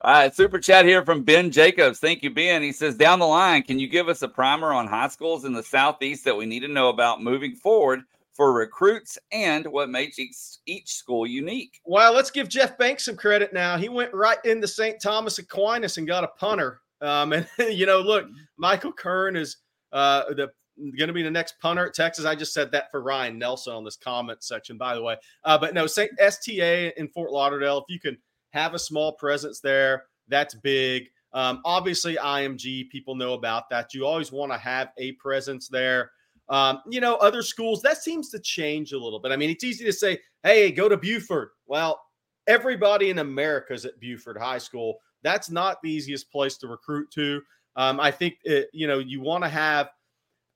All 0.00 0.12
right, 0.12 0.34
super 0.34 0.58
chat 0.58 0.84
here 0.84 1.04
from 1.04 1.22
Ben 1.22 1.50
Jacobs. 1.50 1.98
Thank 1.98 2.22
you, 2.22 2.30
Ben. 2.30 2.62
He 2.62 2.72
says, 2.72 2.96
down 2.96 3.18
the 3.18 3.26
line, 3.26 3.62
can 3.62 3.78
you 3.78 3.88
give 3.88 4.08
us 4.08 4.22
a 4.22 4.28
primer 4.28 4.72
on 4.72 4.86
high 4.86 5.08
schools 5.08 5.44
in 5.44 5.52
the 5.52 5.62
southeast 5.62 6.24
that 6.24 6.36
we 6.36 6.46
need 6.46 6.60
to 6.60 6.68
know 6.68 6.90
about 6.90 7.22
moving 7.22 7.54
forward 7.54 8.02
for 8.34 8.52
recruits 8.52 9.18
and 9.32 9.66
what 9.66 9.90
makes 9.90 10.18
each, 10.18 10.36
each 10.66 10.94
school 10.94 11.26
unique? 11.26 11.80
Well, 11.84 12.12
let's 12.12 12.30
give 12.30 12.48
Jeff 12.48 12.78
Banks 12.78 13.04
some 13.04 13.16
credit 13.16 13.52
now. 13.52 13.76
He 13.76 13.88
went 13.88 14.14
right 14.14 14.38
into 14.44 14.68
St. 14.68 15.00
Thomas 15.00 15.38
Aquinas 15.38 15.98
and 15.98 16.06
got 16.06 16.24
a 16.24 16.28
punter. 16.28 16.80
Um, 17.00 17.32
and 17.32 17.46
you 17.58 17.86
know, 17.86 18.00
look, 18.00 18.26
Michael 18.56 18.92
Kern 18.92 19.36
is 19.36 19.56
uh, 19.92 20.32
the 20.34 20.50
going 20.96 21.08
to 21.08 21.12
be 21.12 21.22
the 21.22 21.30
next 21.30 21.56
punter 21.60 21.86
at 21.86 21.94
Texas. 21.94 22.24
I 22.24 22.34
just 22.34 22.54
said 22.54 22.72
that 22.72 22.90
for 22.90 23.02
Ryan 23.02 23.38
Nelson 23.38 23.74
on 23.74 23.84
this 23.84 23.96
comment 23.96 24.42
section, 24.42 24.78
by 24.78 24.94
the 24.94 25.02
way. 25.02 25.16
Uh, 25.44 25.58
but 25.58 25.74
no, 25.74 25.86
St. 25.86 26.10
STA 26.18 26.92
in 26.96 27.08
Fort 27.08 27.32
Lauderdale, 27.32 27.78
if 27.78 27.84
you 27.88 28.00
can 28.00 28.16
have 28.50 28.74
a 28.74 28.78
small 28.78 29.12
presence 29.12 29.60
there, 29.60 30.04
that's 30.28 30.54
big. 30.54 31.08
Um, 31.32 31.60
obviously, 31.64 32.16
IMG, 32.16 32.88
people 32.88 33.14
know 33.14 33.34
about 33.34 33.68
that. 33.70 33.94
You 33.94 34.06
always 34.06 34.32
want 34.32 34.52
to 34.52 34.58
have 34.58 34.90
a 34.98 35.12
presence 35.12 35.68
there. 35.68 36.12
Um, 36.50 36.82
you 36.90 37.00
know, 37.00 37.14
other 37.16 37.42
schools, 37.42 37.80
that 37.82 38.02
seems 38.02 38.28
to 38.30 38.40
change 38.40 38.92
a 38.92 38.98
little 38.98 39.20
bit. 39.20 39.30
I 39.30 39.36
mean, 39.36 39.50
it's 39.50 39.64
easy 39.64 39.84
to 39.84 39.92
say, 39.92 40.18
hey, 40.42 40.72
go 40.72 40.88
to 40.88 40.96
Buford. 40.96 41.50
Well, 41.66 42.00
everybody 42.48 43.10
in 43.10 43.20
America 43.20 43.72
is 43.72 43.84
at 43.84 44.00
Buford 44.00 44.36
High 44.36 44.58
School. 44.58 44.98
That's 45.22 45.48
not 45.48 45.78
the 45.82 45.90
easiest 45.90 46.30
place 46.32 46.56
to 46.58 46.66
recruit 46.66 47.10
to. 47.12 47.40
Um, 47.76 48.00
I 48.00 48.10
think, 48.10 48.34
it, 48.42 48.68
you 48.72 48.88
know, 48.88 48.98
you 48.98 49.20
want 49.20 49.44
to 49.44 49.48
have 49.48 49.90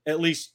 at 0.06 0.20
least 0.20 0.54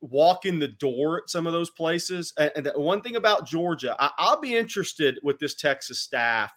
walk 0.00 0.44
in 0.44 0.58
the 0.58 0.68
door 0.68 1.18
at 1.18 1.30
some 1.30 1.46
of 1.46 1.54
those 1.54 1.70
places. 1.70 2.32
And, 2.36 2.70
one 2.76 3.00
thing 3.00 3.16
about 3.16 3.46
Georgia, 3.46 3.96
I, 3.98 4.10
I, 4.18 4.34
will 4.34 4.40
be 4.40 4.54
interested 4.54 5.18
with 5.22 5.38
this 5.38 5.54
Texas 5.54 6.00
staff. 6.00 6.52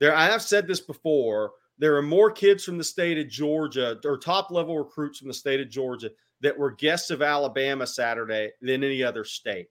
There, 0.00 0.14
I 0.14 0.26
have 0.26 0.42
said 0.42 0.66
this 0.66 0.80
before. 0.80 1.50
There 1.78 1.96
are 1.96 2.02
more 2.02 2.30
kids 2.30 2.64
from 2.64 2.76
the 2.76 2.84
state 2.84 3.18
of 3.18 3.28
Georgia 3.28 3.98
or 4.04 4.18
top 4.18 4.50
level 4.50 4.78
recruits 4.78 5.18
from 5.18 5.28
the 5.28 5.34
state 5.34 5.60
of 5.60 5.70
Georgia 5.70 6.10
that 6.40 6.58
were 6.58 6.72
guests 6.72 7.10
of 7.10 7.22
Alabama 7.22 7.86
Saturday 7.86 8.50
than 8.60 8.84
any 8.84 9.02
other 9.02 9.24
state. 9.24 9.68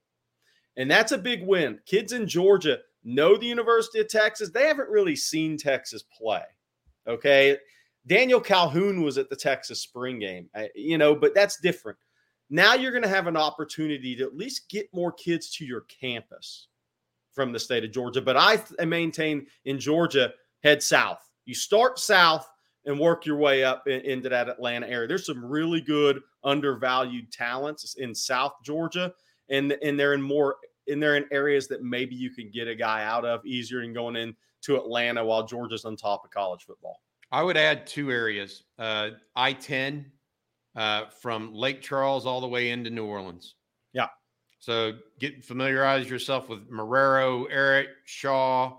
And 0.78 0.90
that's 0.90 1.12
a 1.12 1.18
big 1.18 1.46
win. 1.46 1.80
Kids 1.86 2.14
in 2.14 2.28
Georgia 2.28 2.80
know 3.04 3.36
the 3.36 3.46
University 3.46 4.00
of 4.00 4.10
Texas. 4.10 4.50
They 4.50 4.68
haven't 4.68 4.90
really 4.90 5.16
seen 5.16 5.58
Texas 5.58 6.04
play. 6.04 6.44
Okay. 7.08 7.58
Daniel 8.06 8.40
Calhoun 8.40 9.02
was 9.02 9.18
at 9.18 9.30
the 9.30 9.36
Texas 9.36 9.82
spring 9.82 10.20
game, 10.20 10.50
you 10.76 10.98
know, 10.98 11.14
but 11.14 11.36
that's 11.36 11.60
different. 11.60 11.98
Now 12.50 12.74
you're 12.74 12.92
going 12.92 13.04
to 13.04 13.10
have 13.10 13.28
an 13.28 13.36
opportunity 13.36 14.16
to 14.16 14.24
at 14.24 14.38
least 14.38 14.70
get 14.70 14.88
more 14.94 15.12
kids 15.12 15.50
to 15.58 15.66
your 15.66 15.82
campus 15.82 16.68
from 17.34 17.52
the 17.52 17.60
state 17.60 17.84
of 17.84 17.92
Georgia. 17.92 18.22
But 18.22 18.38
I 18.38 18.86
maintain 18.86 19.48
in 19.66 19.78
Georgia, 19.78 20.32
head 20.64 20.82
south. 20.82 21.27
You 21.48 21.56
start 21.56 21.98
south 21.98 22.48
and 22.86 23.00
work 23.00 23.26
your 23.26 23.38
way 23.38 23.64
up 23.64 23.88
in, 23.88 24.02
into 24.02 24.30
that 24.30 24.50
Atlanta 24.50 24.88
area. 24.88 25.08
There's 25.08 25.26
some 25.26 25.44
really 25.44 25.82
good 25.82 26.22
undervalued 26.44 27.32
talents 27.32 27.96
in 27.96 28.14
South 28.14 28.54
Georgia, 28.64 29.14
and 29.50 29.72
and 29.82 30.00
they're 30.00 30.14
in 30.14 30.22
more 30.22 30.58
and 30.88 31.02
they're 31.02 31.18
in 31.18 31.26
areas 31.32 31.68
that 31.68 31.84
maybe 31.84 32.16
you 32.16 32.30
can 32.30 32.50
get 32.52 32.68
a 32.68 32.76
guy 32.76 33.04
out 33.04 33.26
of 33.26 33.46
easier 33.46 33.82
than 33.82 33.94
going 33.94 34.16
in 34.16 34.36
to 34.62 34.78
Atlanta 34.78 35.24
while 35.24 35.46
Georgia's 35.46 35.86
on 35.86 35.96
top 35.96 36.24
of 36.24 36.32
college 36.32 36.64
football. 36.64 37.02
I 37.32 37.44
would 37.44 37.58
add 37.58 37.86
two 37.88 38.12
areas 38.12 38.64
uh, 38.80 39.12
I 39.36 39.54
10 39.54 40.12
uh, 40.76 41.06
from 41.22 41.54
Lake 41.54 41.82
Charles 41.82 42.26
all 42.26 42.40
the 42.40 42.48
way 42.48 42.72
into 42.72 42.90
New 42.90 43.06
Orleans. 43.06 43.56
Yeah. 43.94 44.08
So 44.60 44.94
get 45.20 45.44
familiarize 45.44 46.10
yourself 46.10 46.50
with 46.50 46.70
Marrero, 46.72 47.52
Ehret, 47.52 47.88
Shaw, 48.06 48.78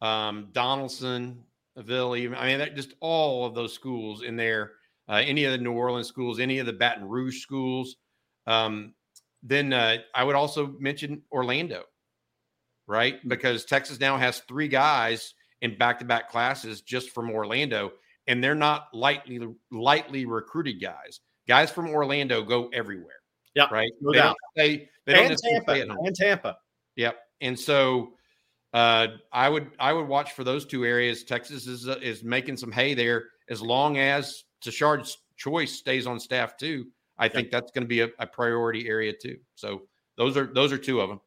um, 0.00 0.48
Donaldson, 0.52 1.44
Ville. 1.78 2.16
Even, 2.16 2.36
I 2.38 2.56
mean, 2.56 2.74
just 2.74 2.94
all 3.00 3.46
of 3.46 3.54
those 3.54 3.72
schools 3.72 4.22
in 4.22 4.36
there. 4.36 4.72
Uh, 5.10 5.22
any 5.24 5.44
of 5.44 5.52
the 5.52 5.58
New 5.58 5.72
Orleans 5.72 6.06
schools, 6.06 6.38
any 6.38 6.58
of 6.58 6.66
the 6.66 6.72
Baton 6.74 7.08
Rouge 7.08 7.40
schools. 7.40 7.96
Um, 8.46 8.92
then 9.42 9.72
uh, 9.72 9.96
I 10.14 10.22
would 10.22 10.34
also 10.34 10.74
mention 10.78 11.22
Orlando, 11.32 11.84
right? 12.86 13.16
Because 13.26 13.64
Texas 13.64 14.00
now 14.00 14.18
has 14.18 14.40
three 14.40 14.68
guys 14.68 15.32
in 15.62 15.78
back-to-back 15.78 16.30
classes 16.30 16.82
just 16.82 17.10
from 17.10 17.30
Orlando, 17.30 17.92
and 18.26 18.44
they're 18.44 18.54
not 18.54 18.88
lightly 18.92 19.40
lightly 19.72 20.26
recruited 20.26 20.78
guys. 20.78 21.20
Guys 21.46 21.70
from 21.70 21.88
Orlando 21.88 22.42
go 22.42 22.68
everywhere. 22.74 23.22
Yeah, 23.54 23.68
right. 23.70 23.90
No 24.02 24.12
they. 24.12 24.18
Don't 24.18 24.36
stay, 24.54 24.88
they 25.06 25.14
and 25.14 25.28
don't 25.28 25.38
Tampa. 25.38 25.72
stay 25.72 25.80
at 25.80 25.88
home. 25.88 26.06
And 26.06 26.14
Tampa. 26.14 26.58
Yep. 26.96 27.16
And 27.40 27.58
so 27.58 28.12
uh, 28.72 29.08
I 29.32 29.48
would 29.48 29.70
I 29.78 29.92
would 29.92 30.08
watch 30.08 30.32
for 30.32 30.44
those 30.44 30.66
two 30.66 30.84
areas. 30.84 31.24
Texas 31.24 31.66
is 31.66 31.88
uh, 31.88 31.98
is 32.02 32.22
making 32.22 32.56
some 32.56 32.72
hay 32.72 32.94
there 32.94 33.26
as 33.48 33.62
long 33.62 33.98
as 33.98 34.44
Tashard 34.60 35.08
Choice 35.36 35.72
stays 35.72 36.06
on 36.06 36.20
staff 36.20 36.56
too. 36.56 36.86
I 37.18 37.24
yep. 37.24 37.32
think 37.32 37.50
that's 37.50 37.72
going 37.72 37.84
to 37.84 37.88
be 37.88 38.00
a, 38.00 38.08
a 38.18 38.26
priority 38.26 38.88
area 38.88 39.12
too. 39.12 39.38
So 39.54 39.82
those 40.16 40.36
are 40.36 40.46
those 40.46 40.72
are 40.72 40.78
two 40.78 41.00
of 41.00 41.08
them. 41.08 41.20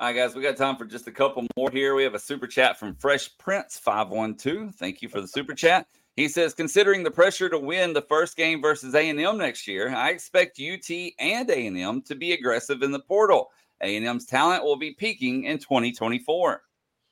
All 0.00 0.06
right, 0.06 0.16
guys, 0.16 0.34
we 0.34 0.42
got 0.42 0.56
time 0.56 0.76
for 0.76 0.86
just 0.86 1.06
a 1.08 1.12
couple 1.12 1.46
more 1.58 1.70
here. 1.70 1.94
We 1.94 2.04
have 2.04 2.14
a 2.14 2.18
super 2.18 2.46
chat 2.46 2.78
from 2.78 2.94
Fresh 2.94 3.36
Prince 3.36 3.78
512. 3.78 4.74
Thank 4.74 5.02
you 5.02 5.10
for 5.10 5.20
the 5.20 5.28
super 5.28 5.52
chat. 5.52 5.86
He 6.16 6.26
says, 6.26 6.54
considering 6.54 7.02
the 7.02 7.10
pressure 7.10 7.50
to 7.50 7.58
win 7.58 7.92
the 7.92 8.02
first 8.02 8.36
game 8.36 8.62
versus 8.62 8.94
A&M 8.94 9.38
next 9.38 9.68
year, 9.68 9.94
I 9.94 10.08
expect 10.08 10.58
UT 10.58 10.90
and 11.18 11.50
A&M 11.50 12.02
to 12.02 12.14
be 12.14 12.32
aggressive 12.32 12.82
in 12.82 12.92
the 12.92 13.00
portal. 13.00 13.50
A&M's 13.82 14.26
talent 14.26 14.64
will 14.64 14.76
be 14.76 14.92
peaking 14.92 15.44
in 15.44 15.58
2024. 15.58 16.62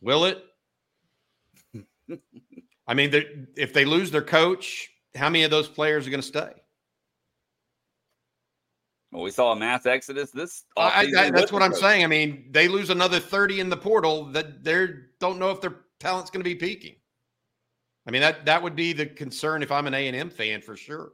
Will 0.01 0.25
it? 0.25 0.45
I 2.87 2.95
mean, 2.95 3.47
if 3.57 3.73
they 3.73 3.85
lose 3.85 4.11
their 4.11 4.23
coach, 4.23 4.89
how 5.15 5.29
many 5.29 5.45
of 5.45 5.51
those 5.51 5.69
players 5.69 6.07
are 6.07 6.11
going 6.11 6.23
to 6.23 6.27
stay? 6.27 6.51
Well, 9.13 9.23
we 9.23 9.31
saw 9.31 9.53
a 9.53 9.57
mass 9.57 9.87
exodus 9.87 10.31
this. 10.31 10.65
I, 10.77 11.07
I, 11.17 11.31
that's 11.31 11.51
what 11.51 11.63
I'm 11.63 11.73
coach. 11.73 11.81
saying. 11.81 12.05
I 12.05 12.07
mean, 12.07 12.49
they 12.51 12.69
lose 12.69 12.91
another 12.91 13.19
30 13.19 13.61
in 13.61 13.69
the 13.71 13.77
portal 13.77 14.27
that 14.27 14.63
they 14.63 14.89
don't 15.19 15.39
know 15.39 15.51
if 15.51 15.61
their 15.61 15.77
talent's 15.99 16.31
going 16.31 16.43
to 16.43 16.49
be 16.49 16.55
peaking. 16.55 16.97
I 18.07 18.11
mean 18.11 18.23
that 18.23 18.47
that 18.47 18.63
would 18.63 18.75
be 18.75 18.95
the 18.95 19.05
concern 19.05 19.63
if 19.63 19.71
I'm 19.71 19.87
an 19.87 19.93
A 19.93 20.09
and 20.09 20.17
M 20.17 20.31
fan 20.31 20.63
for 20.63 20.77
sure. 20.77 21.13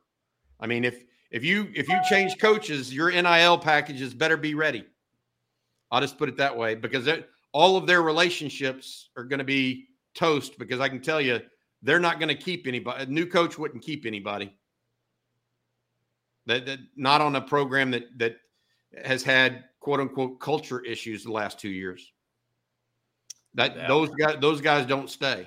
I 0.61 0.69
mean 0.69 0.85
if 0.85 1.03
if 1.33 1.45
you 1.45 1.69
if 1.75 1.89
you 1.89 1.99
change 2.09 2.39
coaches, 2.39 2.95
your 2.95 3.11
NIL 3.11 3.59
packages 3.59 4.15
better 4.15 4.37
be 4.37 4.55
ready. 4.55 4.85
I'll 5.95 6.01
just 6.01 6.19
put 6.19 6.29
it 6.29 6.37
that 6.39 6.57
way 6.57 6.75
because 6.75 7.07
it, 7.07 7.29
all 7.53 7.77
of 7.77 7.87
their 7.87 8.03
relationships 8.03 9.11
are 9.17 9.23
going 9.23 9.39
to 9.39 9.45
be 9.45 9.87
toast 10.17 10.59
because 10.59 10.81
I 10.81 10.89
can 10.89 11.01
tell 11.01 11.21
you 11.21 11.41
they're 11.83 12.01
not 12.01 12.19
going 12.19 12.31
to 12.31 12.35
keep 12.35 12.67
anybody. 12.67 13.05
A 13.05 13.07
new 13.07 13.27
coach 13.27 13.57
wouldn't 13.57 13.85
keep 13.85 14.05
anybody. 14.05 14.53
That, 16.47 16.67
that 16.67 16.81
not 16.97 17.21
on 17.21 17.37
a 17.37 17.41
program 17.41 17.93
that 17.93 18.07
that 18.19 18.39
has 19.05 19.23
had 19.23 19.67
quote 19.79 20.01
unquote 20.01 20.41
culture 20.41 20.81
issues 20.85 21.23
the 21.23 21.31
last 21.31 21.61
two 21.61 21.69
years. 21.71 22.13
That 23.55 23.77
yeah. 23.77 23.87
those 23.87 24.11
guys 24.19 24.39
those 24.41 24.61
guys 24.61 24.85
don't 24.85 25.09
stay. 25.09 25.47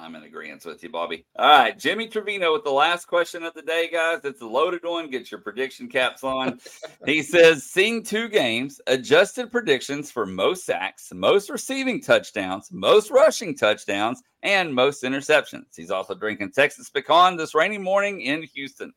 I'm 0.00 0.14
in 0.14 0.22
agreement 0.22 0.64
with 0.64 0.82
you, 0.82 0.88
Bobby. 0.88 1.26
All 1.38 1.46
right, 1.46 1.78
Jimmy 1.78 2.08
Trevino 2.08 2.54
with 2.54 2.64
the 2.64 2.70
last 2.70 3.04
question 3.04 3.42
of 3.42 3.52
the 3.52 3.60
day, 3.60 3.90
guys. 3.92 4.20
It's 4.24 4.40
a 4.40 4.46
loaded 4.46 4.82
one. 4.82 5.10
Get 5.10 5.30
your 5.30 5.40
prediction 5.40 5.88
caps 5.88 6.24
on. 6.24 6.58
he 7.06 7.22
says, 7.22 7.64
seeing 7.64 8.02
two 8.02 8.28
games, 8.28 8.80
adjusted 8.86 9.52
predictions 9.52 10.10
for 10.10 10.24
most 10.24 10.64
sacks, 10.64 11.12
most 11.12 11.50
receiving 11.50 12.00
touchdowns, 12.00 12.70
most 12.72 13.10
rushing 13.10 13.54
touchdowns, 13.54 14.22
and 14.42 14.74
most 14.74 15.02
interceptions. 15.02 15.76
He's 15.76 15.90
also 15.90 16.14
drinking 16.14 16.52
Texas 16.52 16.88
pecan 16.88 17.36
this 17.36 17.54
rainy 17.54 17.78
morning 17.78 18.22
in 18.22 18.42
Houston. 18.54 18.94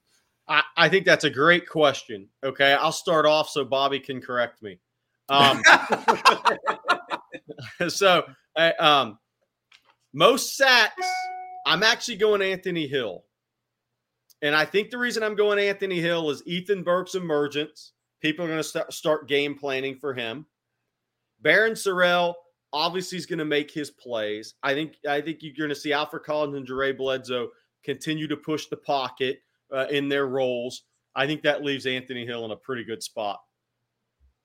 I, 0.48 0.64
I 0.78 0.88
think 0.88 1.06
that's 1.06 1.26
a 1.26 1.30
great 1.30 1.68
question. 1.68 2.30
Okay, 2.46 2.74
I'll 2.74 2.94
start 2.94 3.26
off 3.26 3.50
so 3.50 3.66
Bobby 3.66 4.00
can 4.00 4.22
correct 4.22 4.62
me. 4.64 4.80
Um, 5.28 5.62
so, 7.90 8.24
uh, 8.56 8.72
um, 8.80 9.20
most 10.14 10.56
sacks, 10.58 11.06
I'm 11.66 11.84
actually 11.84 12.18
going 12.18 12.42
Anthony 12.42 12.88
Hill. 12.88 13.24
And 14.42 14.56
I 14.56 14.66
think 14.66 14.92
the 14.92 14.98
reason 14.98 15.24
I'm 15.24 15.36
going 15.36 15.58
Anthony 15.58 16.00
Hill 16.00 16.30
is 16.30 16.44
Ethan 16.46 16.84
Burke's 16.84 17.16
emergence. 17.16 17.94
People 18.22 18.46
are 18.46 18.50
going 18.50 18.60
to 18.60 18.64
start, 18.64 18.94
start 18.94 19.28
game 19.28 19.56
planning 19.56 19.96
for 19.96 20.14
him. 20.14 20.46
Barryn 21.44 21.72
Sorrell 21.72 22.36
obviously 22.72 23.18
is 23.18 23.26
going 23.26 23.40
to 23.40 23.46
make 23.46 23.72
his 23.72 23.92
plays. 23.92 24.56
I 24.64 24.74
think 24.74 24.96
I 25.08 25.22
think 25.22 25.40
you're 25.42 25.54
going 25.58 25.70
to 25.70 25.76
see 25.76 25.94
Alfred 25.94 26.24
Collins 26.24 26.56
and 26.56 26.68
Jere 26.68 26.94
Bledsoe 26.94 27.50
continue 27.84 28.28
to 28.28 28.38
push 28.38 28.68
the 28.68 28.78
pocket 28.78 29.40
uh, 29.74 29.88
in 29.90 30.10
their 30.10 30.28
roles. 30.28 30.84
I 31.16 31.28
think 31.28 31.44
that 31.44 31.64
leaves 31.64 31.86
Anthony 31.86 32.26
Hill 32.26 32.46
in 32.46 32.52
a 32.52 32.56
pretty 32.56 32.84
good 32.84 33.04
spot. 33.04 33.40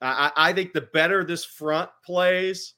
I, 0.01 0.31
I 0.37 0.53
think 0.53 0.73
the 0.73 0.83
better 0.93 1.25
this 1.25 1.45
front 1.45 1.91
plays, 2.05 2.75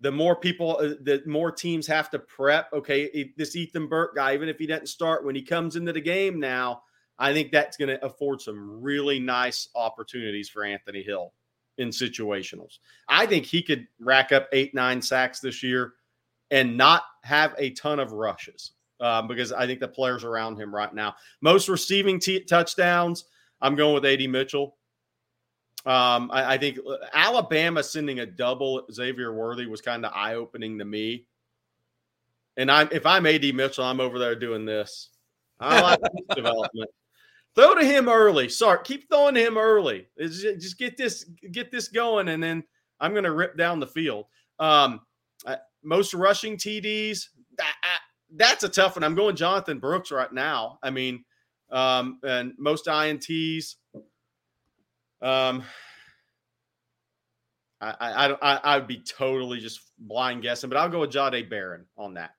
the 0.00 0.10
more 0.10 0.36
people, 0.36 0.78
uh, 0.80 0.94
the 1.02 1.22
more 1.26 1.52
teams 1.52 1.86
have 1.86 2.10
to 2.10 2.18
prep. 2.18 2.72
Okay, 2.72 3.32
this 3.36 3.54
Ethan 3.54 3.86
Burke 3.86 4.14
guy, 4.14 4.34
even 4.34 4.48
if 4.48 4.58
he 4.58 4.66
doesn't 4.66 4.88
start, 4.88 5.24
when 5.24 5.34
he 5.34 5.42
comes 5.42 5.76
into 5.76 5.92
the 5.92 6.00
game 6.00 6.40
now, 6.40 6.82
I 7.18 7.34
think 7.34 7.52
that's 7.52 7.76
going 7.76 7.88
to 7.88 8.04
afford 8.04 8.40
some 8.40 8.80
really 8.80 9.20
nice 9.20 9.68
opportunities 9.74 10.48
for 10.48 10.64
Anthony 10.64 11.02
Hill 11.02 11.34
in 11.76 11.88
situationals. 11.88 12.78
I 13.08 13.26
think 13.26 13.44
he 13.44 13.62
could 13.62 13.86
rack 14.00 14.32
up 14.32 14.48
eight, 14.52 14.74
nine 14.74 15.02
sacks 15.02 15.40
this 15.40 15.62
year 15.62 15.94
and 16.50 16.76
not 16.76 17.02
have 17.22 17.54
a 17.58 17.70
ton 17.70 18.00
of 18.00 18.12
rushes 18.12 18.72
um, 19.00 19.28
because 19.28 19.52
I 19.52 19.66
think 19.66 19.80
the 19.80 19.88
players 19.88 20.24
around 20.24 20.56
him 20.56 20.74
right 20.74 20.92
now. 20.94 21.14
Most 21.42 21.68
receiving 21.68 22.18
t- 22.18 22.44
touchdowns, 22.44 23.26
I'm 23.60 23.76
going 23.76 23.94
with 23.94 24.06
AD 24.06 24.28
Mitchell. 24.30 24.76
Um, 25.86 26.30
I, 26.30 26.54
I, 26.54 26.58
think 26.58 26.78
uh, 26.78 26.96
Alabama 27.14 27.82
sending 27.82 28.20
a 28.20 28.26
double 28.26 28.86
Xavier 28.92 29.32
Worthy 29.32 29.64
was 29.66 29.80
kind 29.80 30.04
of 30.04 30.12
eye 30.14 30.34
opening 30.34 30.78
to 30.78 30.84
me. 30.84 31.24
And 32.58 32.70
I'm 32.70 32.88
if 32.92 33.06
I'm 33.06 33.24
AD 33.24 33.54
Mitchell, 33.54 33.84
I'm 33.84 34.00
over 34.00 34.18
there 34.18 34.34
doing 34.34 34.66
this. 34.66 35.08
I 35.58 35.80
like 35.80 36.00
development. 36.34 36.90
Throw 37.54 37.74
to 37.74 37.84
him 37.84 38.08
early. 38.08 38.48
Sorry, 38.50 38.78
keep 38.84 39.08
throwing 39.08 39.36
him 39.36 39.56
early. 39.56 40.08
Just 40.18 40.78
get 40.78 40.98
this 40.98 41.24
get 41.50 41.70
this 41.70 41.88
going, 41.88 42.28
and 42.28 42.42
then 42.42 42.62
I'm 43.00 43.12
going 43.12 43.24
to 43.24 43.32
rip 43.32 43.56
down 43.56 43.80
the 43.80 43.86
field. 43.86 44.26
Um, 44.58 45.00
most 45.82 46.14
rushing 46.14 46.56
TDs. 46.56 47.28
That, 47.56 47.74
that's 48.36 48.64
a 48.64 48.68
tough 48.68 48.96
one. 48.96 49.04
I'm 49.04 49.14
going 49.14 49.36
Jonathan 49.36 49.78
Brooks 49.78 50.10
right 50.10 50.32
now. 50.32 50.78
I 50.82 50.90
mean, 50.90 51.24
um, 51.70 52.18
and 52.22 52.52
most 52.58 52.86
INTs. 52.86 53.76
Um, 55.22 55.64
I, 57.80 57.94
I, 58.00 58.32
I, 58.32 58.60
I 58.62 58.78
would 58.78 58.86
be 58.86 59.00
totally 59.00 59.58
just 59.58 59.80
blind 59.98 60.42
guessing, 60.42 60.68
but 60.68 60.76
I'll 60.76 60.88
go 60.88 61.00
with 61.00 61.12
Jahdae 61.12 61.48
Barron 61.48 61.86
on 61.96 62.14
that. 62.14 62.32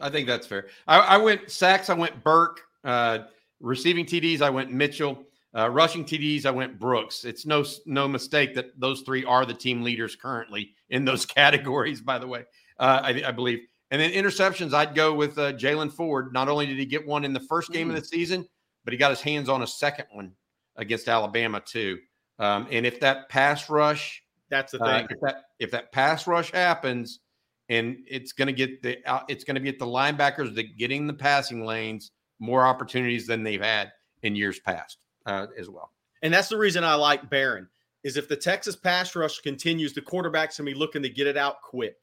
I 0.00 0.10
think 0.10 0.26
that's 0.26 0.46
fair. 0.46 0.68
I, 0.86 0.98
I 0.98 1.16
went 1.16 1.50
sacks. 1.50 1.88
I 1.88 1.94
went 1.94 2.22
Burke. 2.22 2.60
Uh, 2.82 3.20
receiving 3.60 4.04
TDs. 4.04 4.42
I 4.42 4.50
went 4.50 4.72
Mitchell. 4.72 5.24
Uh, 5.56 5.68
rushing 5.68 6.04
TDs. 6.04 6.46
I 6.46 6.50
went 6.50 6.78
Brooks. 6.80 7.24
It's 7.24 7.46
no 7.46 7.64
no 7.86 8.08
mistake 8.08 8.54
that 8.56 8.78
those 8.78 9.02
three 9.02 9.24
are 9.24 9.46
the 9.46 9.54
team 9.54 9.82
leaders 9.82 10.16
currently 10.16 10.72
in 10.90 11.04
those 11.04 11.24
categories. 11.26 12.00
By 12.00 12.18
the 12.18 12.26
way, 12.26 12.44
uh, 12.78 13.00
I, 13.04 13.22
I, 13.28 13.30
believe. 13.30 13.60
And 13.90 14.00
then 14.00 14.10
interceptions. 14.10 14.74
I'd 14.74 14.96
go 14.96 15.14
with 15.14 15.38
uh, 15.38 15.52
Jaylan 15.52 15.92
Ford. 15.92 16.32
Not 16.32 16.48
only 16.48 16.66
did 16.66 16.78
he 16.78 16.86
get 16.86 17.06
one 17.06 17.24
in 17.24 17.32
the 17.32 17.40
first 17.40 17.70
game 17.70 17.88
mm. 17.88 17.94
of 17.94 18.00
the 18.00 18.04
season, 18.04 18.44
but 18.84 18.92
he 18.92 18.98
got 18.98 19.10
his 19.10 19.20
hands 19.20 19.48
on 19.48 19.62
a 19.62 19.66
second 19.66 20.06
one 20.12 20.32
against 20.76 21.08
Alabama 21.08 21.62
too. 21.64 21.98
Um, 22.38 22.66
and 22.70 22.84
if 22.84 23.00
that 23.00 23.28
pass 23.28 23.70
rush, 23.70 24.22
that's 24.50 24.72
the 24.72 24.82
uh, 24.82 24.86
thing. 24.86 25.04
Uh, 25.04 25.08
if 25.10 25.20
that 25.20 25.36
if 25.58 25.70
that 25.70 25.92
pass 25.92 26.26
rush 26.26 26.50
happens, 26.50 27.20
and 27.68 27.96
it's 28.06 28.32
going 28.32 28.46
to 28.46 28.52
get 28.52 28.82
the 28.82 28.98
uh, 29.06 29.22
it's 29.28 29.44
going 29.44 29.54
to 29.54 29.60
get 29.60 29.78
the 29.78 29.86
linebackers 29.86 30.54
that 30.54 30.76
getting 30.76 31.06
the 31.06 31.14
passing 31.14 31.64
lanes 31.64 32.10
more 32.38 32.66
opportunities 32.66 33.26
than 33.26 33.42
they've 33.42 33.62
had 33.62 33.92
in 34.22 34.34
years 34.34 34.58
past 34.60 34.98
uh, 35.26 35.46
as 35.58 35.70
well. 35.70 35.92
And 36.22 36.32
that's 36.32 36.48
the 36.48 36.58
reason 36.58 36.84
I 36.84 36.94
like 36.94 37.28
Barron 37.30 37.68
is 38.02 38.16
if 38.16 38.28
the 38.28 38.36
Texas 38.36 38.76
pass 38.76 39.14
rush 39.14 39.40
continues, 39.40 39.92
the 39.92 40.02
quarterback's 40.02 40.58
going 40.58 40.66
to 40.66 40.72
be 40.72 40.78
looking 40.78 41.02
to 41.02 41.08
get 41.08 41.26
it 41.26 41.36
out 41.36 41.62
quick. 41.62 41.96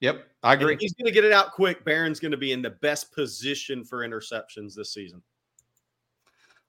Yep, 0.00 0.26
I 0.42 0.54
agree. 0.54 0.76
he's 0.80 0.92
going 0.94 1.06
to 1.06 1.12
get 1.12 1.24
it 1.24 1.32
out 1.32 1.52
quick. 1.52 1.84
Barron's 1.84 2.20
going 2.20 2.32
to 2.32 2.36
be 2.36 2.52
in 2.52 2.60
the 2.60 2.70
best 2.70 3.12
position 3.12 3.84
for 3.84 4.06
interceptions 4.06 4.74
this 4.74 4.92
season. 4.92 5.22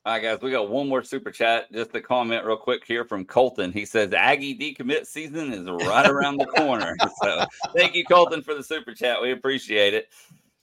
All 0.05 0.13
right, 0.13 0.21
guys, 0.21 0.37
we 0.39 0.51
got 0.51 0.69
one 0.69 0.87
more 0.87 1.01
super 1.01 1.31
chat. 1.31 1.71
Just 1.73 1.95
a 1.95 1.99
comment 1.99 2.45
real 2.45 2.57
quick 2.57 2.83
here 2.85 3.05
from 3.05 3.25
Colton. 3.25 3.71
He 3.71 3.85
says 3.85 4.13
Aggie 4.13 4.55
decommit 4.55 5.07
season 5.07 5.51
is 5.51 5.67
right 5.87 6.07
around 6.07 6.37
the 6.37 6.45
corner. 6.45 6.95
So 7.23 7.45
thank 7.75 7.95
you, 7.95 8.05
Colton, 8.05 8.43
for 8.43 8.53
the 8.53 8.63
super 8.63 8.93
chat. 8.93 9.19
We 9.19 9.31
appreciate 9.31 9.95
it. 9.95 10.09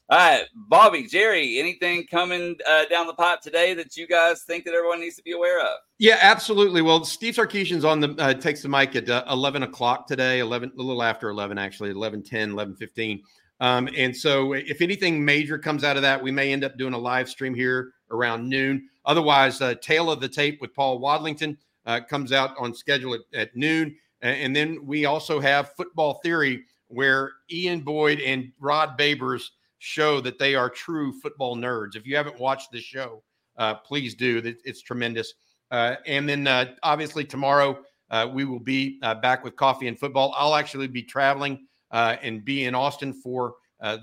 All 0.09 0.19
right, 0.19 0.44
Bobby, 0.55 1.09
Jerry, 1.09 1.59
anything 1.59 2.06
coming 2.09 2.56
uh, 2.69 2.85
down 2.85 3.09
the 3.09 3.14
pipe 3.14 3.40
today 3.40 3.74
that 3.74 3.97
you 3.97 4.06
guys 4.06 4.43
think 4.43 4.64
that 4.64 4.74
everyone 4.74 5.01
needs 5.01 5.16
to 5.16 5.24
be 5.24 5.32
aware 5.32 5.60
of? 5.60 5.74
Yeah, 5.98 6.19
absolutely. 6.20 6.81
Well, 6.81 7.05
Steve 7.05 7.35
Sarkisian's 7.35 7.85
on 7.85 7.98
the 7.98 8.14
uh, 8.19 8.35
takes 8.35 8.62
the 8.62 8.69
mic 8.69 8.94
at 8.94 9.10
uh, 9.10 9.24
11 9.28 9.64
o'clock 9.64 10.06
today, 10.06 10.39
11, 10.39 10.73
a 10.78 10.82
little 10.82 11.02
after 11.02 11.31
11, 11.31 11.59
actually, 11.59 11.90
11, 11.90 12.23
10, 12.23 12.51
11, 12.52 12.77
15. 12.77 13.23
Um, 13.59 13.89
and 13.97 14.16
so 14.16 14.52
if 14.52 14.81
anything 14.81 15.24
major 15.24 15.59
comes 15.59 15.82
out 15.82 15.97
of 15.97 16.02
that, 16.02 16.23
we 16.23 16.31
may 16.31 16.52
end 16.52 16.62
up 16.62 16.78
doing 16.78 16.94
a 16.94 16.98
live 16.98 17.28
stream 17.28 17.55
here 17.55 17.93
around 18.12 18.48
noon. 18.48 18.89
Otherwise, 19.04 19.60
uh, 19.60 19.74
Tale 19.74 20.10
of 20.10 20.20
the 20.20 20.28
Tape 20.28 20.60
with 20.60 20.74
Paul 20.74 21.00
Wadlington 21.00 21.56
uh, 21.86 22.00
comes 22.00 22.32
out 22.32 22.56
on 22.58 22.74
schedule 22.74 23.14
at, 23.14 23.20
at 23.34 23.56
noon. 23.56 23.96
And 24.20 24.54
then 24.54 24.86
we 24.86 25.04
also 25.04 25.40
have 25.40 25.74
Football 25.74 26.20
Theory, 26.22 26.62
where 26.86 27.32
Ian 27.50 27.80
Boyd 27.80 28.20
and 28.20 28.52
Rod 28.60 28.96
Babers 28.96 29.48
show 29.78 30.20
that 30.20 30.38
they 30.38 30.54
are 30.54 30.70
true 30.70 31.12
football 31.20 31.56
nerds. 31.56 31.96
If 31.96 32.06
you 32.06 32.16
haven't 32.16 32.38
watched 32.38 32.70
this 32.70 32.84
show, 32.84 33.24
uh, 33.56 33.74
please 33.74 34.14
do. 34.14 34.40
It's 34.64 34.80
tremendous. 34.80 35.34
Uh, 35.72 35.96
and 36.06 36.28
then 36.28 36.46
uh, 36.46 36.66
obviously 36.84 37.24
tomorrow 37.24 37.78
uh, 38.10 38.28
we 38.32 38.44
will 38.44 38.60
be 38.60 39.00
uh, 39.02 39.14
back 39.16 39.42
with 39.42 39.56
coffee 39.56 39.88
and 39.88 39.98
football. 39.98 40.34
I'll 40.36 40.54
actually 40.54 40.86
be 40.86 41.02
traveling 41.02 41.66
uh, 41.90 42.16
and 42.22 42.44
be 42.44 42.66
in 42.66 42.74
Austin 42.74 43.12
for 43.12 43.54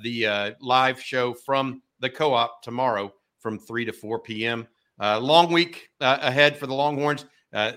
the 0.03 0.55
live 0.59 1.01
show 1.01 1.33
from 1.33 1.81
the 2.01 2.09
co-op 2.09 2.61
tomorrow 2.61 3.13
from 3.39 3.57
3 3.57 3.85
to 3.85 3.93
4 3.93 4.19
p.m. 4.19 4.67
Uh, 4.99 5.19
long 5.19 5.51
week 5.51 5.89
uh, 6.01 6.17
ahead 6.21 6.57
for 6.57 6.67
the 6.67 6.73
Longhorns. 6.73 7.25
Uh, 7.53 7.73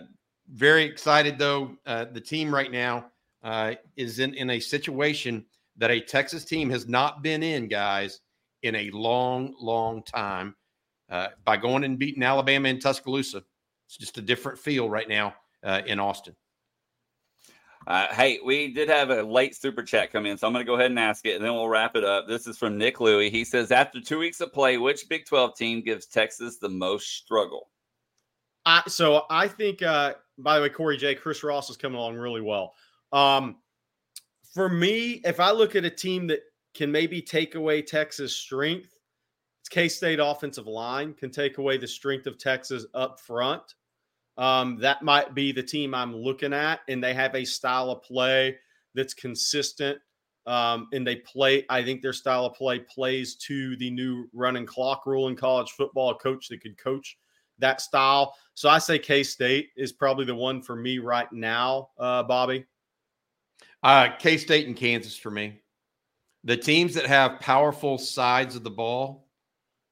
very 0.49 0.85
excited, 0.85 1.39
though. 1.39 1.77
Uh, 1.86 2.07
the 2.12 2.20
team 2.20 2.53
right 2.53 2.70
now 2.70 3.07
uh, 3.43 3.74
is 3.97 4.19
in, 4.19 4.35
in 4.35 4.51
a 4.51 4.61
situation 4.61 5.44
that 5.77 5.90
a 5.90 6.01
Texas 6.01 6.44
team 6.44 6.69
has 6.69 6.89
not 6.89 7.23
been 7.23 7.43
in, 7.43 7.69
guys, 7.69 8.20
in 8.62 8.74
a 8.74 8.90
long, 8.90 9.55
long 9.61 10.03
time. 10.03 10.55
Uh, 11.09 11.28
by 11.44 11.57
going 11.57 11.85
and 11.85 11.99
beating 11.99 12.23
Alabama 12.23 12.69
in 12.69 12.81
Tuscaloosa, 12.81 13.43
it's 13.86 13.99
just 13.99 14.19
a 14.19 14.23
different 14.23 14.59
feel 14.59 14.89
right 14.89 15.09
now 15.09 15.35
in 15.86 16.01
Austin. 16.01 16.35
Uh, 17.87 18.07
hey, 18.13 18.39
we 18.45 18.73
did 18.73 18.89
have 18.89 19.11
a 19.11 19.23
late 19.23 19.57
super 19.57 19.83
chat 19.83 20.13
come 20.13 20.27
in, 20.27 20.39
so 20.39 20.47
I'm 20.47 20.53
going 20.53 20.65
to 20.65 20.71
go 20.71 20.75
ahead 20.75 20.91
and 20.91 20.99
ask 20.99 21.27
it, 21.27 21.37
and 21.37 21.45
then 21.45 21.53
we'll 21.53 21.69
wrap 21.69 21.97
it 21.97 22.05
up. 22.05 22.29
This 22.29 22.47
is 22.47 22.57
from 22.57 22.79
Nick 22.79 23.01
Louie. 23.01 23.31
He 23.31 23.45
says, 23.45 23.73
after 23.73 24.01
two 24.01 24.19
weeks 24.19 24.41
of 24.41 24.53
play, 24.53 24.79
which 24.79 25.09
Big 25.09 25.27
12 25.27 25.57
team 25.57 25.81
gives 25.83 26.07
Texas 26.07 26.59
the 26.59 26.69
most 26.69 27.09
struggle? 27.09 27.71
I, 28.65 28.83
so 28.87 29.25
I 29.31 29.49
think, 29.49 29.83
uh, 29.83 30.15
by 30.39 30.57
the 30.57 30.63
way, 30.63 30.69
Corey 30.69 30.97
J, 30.97 31.15
Chris 31.15 31.43
Ross 31.43 31.71
is 31.71 31.77
coming 31.77 31.99
along 31.99 32.17
really 32.17 32.41
well. 32.41 32.75
Um, 33.13 33.57
for 34.55 34.69
me, 34.69 35.21
if 35.25 35.41
I 35.41 35.51
look 35.51 35.75
at 35.75 35.85
a 35.85 35.91
team 35.91 36.27
that 36.29 36.41
can 36.75 36.91
maybe 36.93 37.21
take 37.21 37.55
away 37.55 37.83
Texas' 37.83 38.37
strength, 38.37 38.97
it's 39.61 39.69
K 39.69 39.89
State 39.89 40.21
offensive 40.21 40.67
line 40.67 41.15
can 41.15 41.31
take 41.31 41.59
away 41.59 41.77
the 41.77 41.87
strength 41.87 42.27
of 42.27 42.39
Texas 42.39 42.87
up 42.95 43.21
front. 43.21 43.75
Um, 44.43 44.77
that 44.81 45.02
might 45.02 45.35
be 45.36 45.52
the 45.52 45.62
team 45.62 45.94
I'm 45.94 46.16
looking 46.16 46.52
at, 46.52 46.81
and 46.89 47.02
they 47.02 47.14
have 47.14 47.36
a 47.36 47.44
style 47.44 47.90
of 47.90 48.02
play 48.02 48.56
that's 48.93 49.14
consistent. 49.14 49.98
Um, 50.47 50.89
and 50.93 51.06
they 51.06 51.16
play, 51.16 51.64
I 51.69 51.85
think 51.85 52.02
their 52.02 52.12
style 52.12 52.47
of 52.47 52.55
play 52.55 52.81
plays 52.81 53.36
to 53.36 53.77
the 53.77 53.89
new 53.89 54.28
running 54.32 54.66
clock 54.66 55.06
rule 55.06 55.28
in 55.28 55.36
college 55.36 55.70
football, 55.70 56.10
a 56.10 56.16
coach 56.16 56.48
that 56.48 56.60
could 56.60 56.77
coach 56.77 57.16
that 57.60 57.81
style. 57.81 58.35
So 58.55 58.69
I 58.69 58.78
say 58.78 58.98
K 58.98 59.23
State 59.23 59.69
is 59.77 59.93
probably 59.93 60.24
the 60.24 60.35
one 60.35 60.60
for 60.60 60.74
me 60.74 60.98
right 60.98 61.32
now, 61.32 61.90
uh, 61.97 62.24
Bobby. 62.24 62.64
Uh, 63.85 64.09
K 64.19 64.36
State 64.36 64.66
and 64.66 64.77
Kansas 64.77 65.16
for 65.16 65.31
me. 65.31 65.60
The 66.43 66.56
teams 66.56 66.94
that 66.94 67.06
have 67.06 67.39
powerful 67.39 67.97
sides 67.97 68.56
of 68.56 68.64
the 68.64 68.70
ball, 68.70 69.28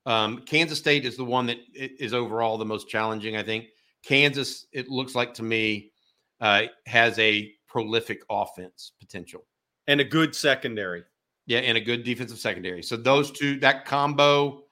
um, 0.06 0.38
Kansas 0.38 0.78
State 0.78 1.04
is 1.06 1.16
the 1.16 1.24
one 1.24 1.46
that 1.46 1.58
is 1.72 2.12
overall 2.12 2.58
the 2.58 2.64
most 2.64 2.88
challenging, 2.88 3.36
I 3.36 3.44
think. 3.44 3.66
Kansas, 4.02 4.66
it 4.72 4.88
looks 4.88 5.14
like 5.14 5.34
to 5.34 5.42
me, 5.42 5.92
uh, 6.40 6.62
has 6.86 7.18
a 7.18 7.52
prolific 7.66 8.22
offense 8.30 8.92
potential 8.98 9.44
and 9.86 10.00
a 10.00 10.04
good 10.04 10.34
secondary. 10.34 11.04
Yeah, 11.46 11.60
and 11.60 11.76
a 11.76 11.80
good 11.80 12.04
defensive 12.04 12.38
secondary. 12.38 12.80
So 12.80 12.96
those 12.96 13.32
two, 13.32 13.58
that 13.58 13.84
combo 13.84 14.62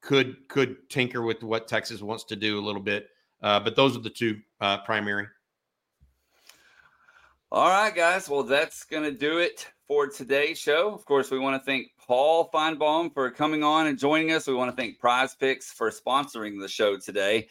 could 0.00 0.48
could 0.48 0.88
tinker 0.88 1.22
with 1.22 1.44
what 1.44 1.68
Texas 1.68 2.02
wants 2.02 2.24
to 2.24 2.34
do 2.36 2.58
a 2.58 2.62
little 2.64 2.82
bit. 2.82 3.08
Uh, 3.40 3.60
but 3.60 3.76
those 3.76 3.96
are 3.96 4.00
the 4.00 4.10
two 4.10 4.40
uh, 4.60 4.78
primary. 4.78 5.28
All 7.52 7.68
right, 7.68 7.94
guys. 7.94 8.28
Well, 8.28 8.42
that's 8.42 8.84
going 8.84 9.04
to 9.04 9.16
do 9.16 9.38
it 9.38 9.70
for 9.86 10.08
today's 10.08 10.58
show. 10.58 10.92
Of 10.92 11.04
course, 11.04 11.30
we 11.30 11.38
want 11.38 11.60
to 11.60 11.64
thank 11.64 11.88
Paul 12.04 12.50
Finebaum 12.52 13.14
for 13.14 13.30
coming 13.30 13.62
on 13.62 13.86
and 13.86 13.98
joining 13.98 14.32
us. 14.32 14.48
We 14.48 14.54
want 14.54 14.70
to 14.70 14.76
thank 14.76 14.98
Prize 14.98 15.36
Picks 15.36 15.70
for 15.70 15.90
sponsoring 15.90 16.60
the 16.60 16.68
show 16.68 16.98
today. 16.98 17.46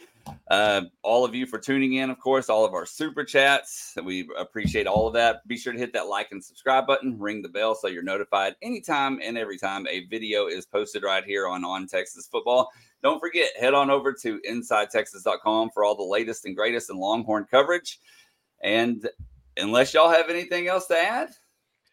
Uh, 0.47 0.81
all 1.01 1.25
of 1.25 1.33
you 1.33 1.45
for 1.45 1.57
tuning 1.57 1.93
in, 1.93 2.09
of 2.09 2.19
course, 2.19 2.49
all 2.49 2.65
of 2.65 2.73
our 2.73 2.85
super 2.85 3.23
chats. 3.23 3.93
We 4.03 4.29
appreciate 4.37 4.87
all 4.87 5.07
of 5.07 5.13
that. 5.13 5.47
Be 5.47 5.57
sure 5.57 5.73
to 5.73 5.79
hit 5.79 5.93
that 5.93 6.07
like 6.07 6.31
and 6.31 6.43
subscribe 6.43 6.85
button, 6.87 7.19
ring 7.19 7.41
the 7.41 7.49
bell 7.49 7.75
so 7.75 7.87
you're 7.87 8.03
notified 8.03 8.55
anytime 8.61 9.19
and 9.23 9.37
every 9.37 9.57
time 9.57 9.87
a 9.87 10.05
video 10.05 10.47
is 10.47 10.65
posted 10.65 11.03
right 11.03 11.23
here 11.23 11.47
on 11.47 11.63
On 11.63 11.87
Texas 11.87 12.27
Football. 12.27 12.69
Don't 13.01 13.19
forget, 13.19 13.49
head 13.59 13.73
on 13.73 13.89
over 13.89 14.13
to 14.13 14.39
InsideTexas.com 14.49 15.71
for 15.73 15.83
all 15.83 15.95
the 15.95 16.03
latest 16.03 16.45
and 16.45 16.55
greatest 16.55 16.89
in 16.89 16.97
Longhorn 16.97 17.45
coverage. 17.49 17.99
And 18.61 19.07
unless 19.57 19.93
y'all 19.93 20.09
have 20.09 20.29
anything 20.29 20.67
else 20.67 20.87
to 20.87 20.97
add, 20.97 21.29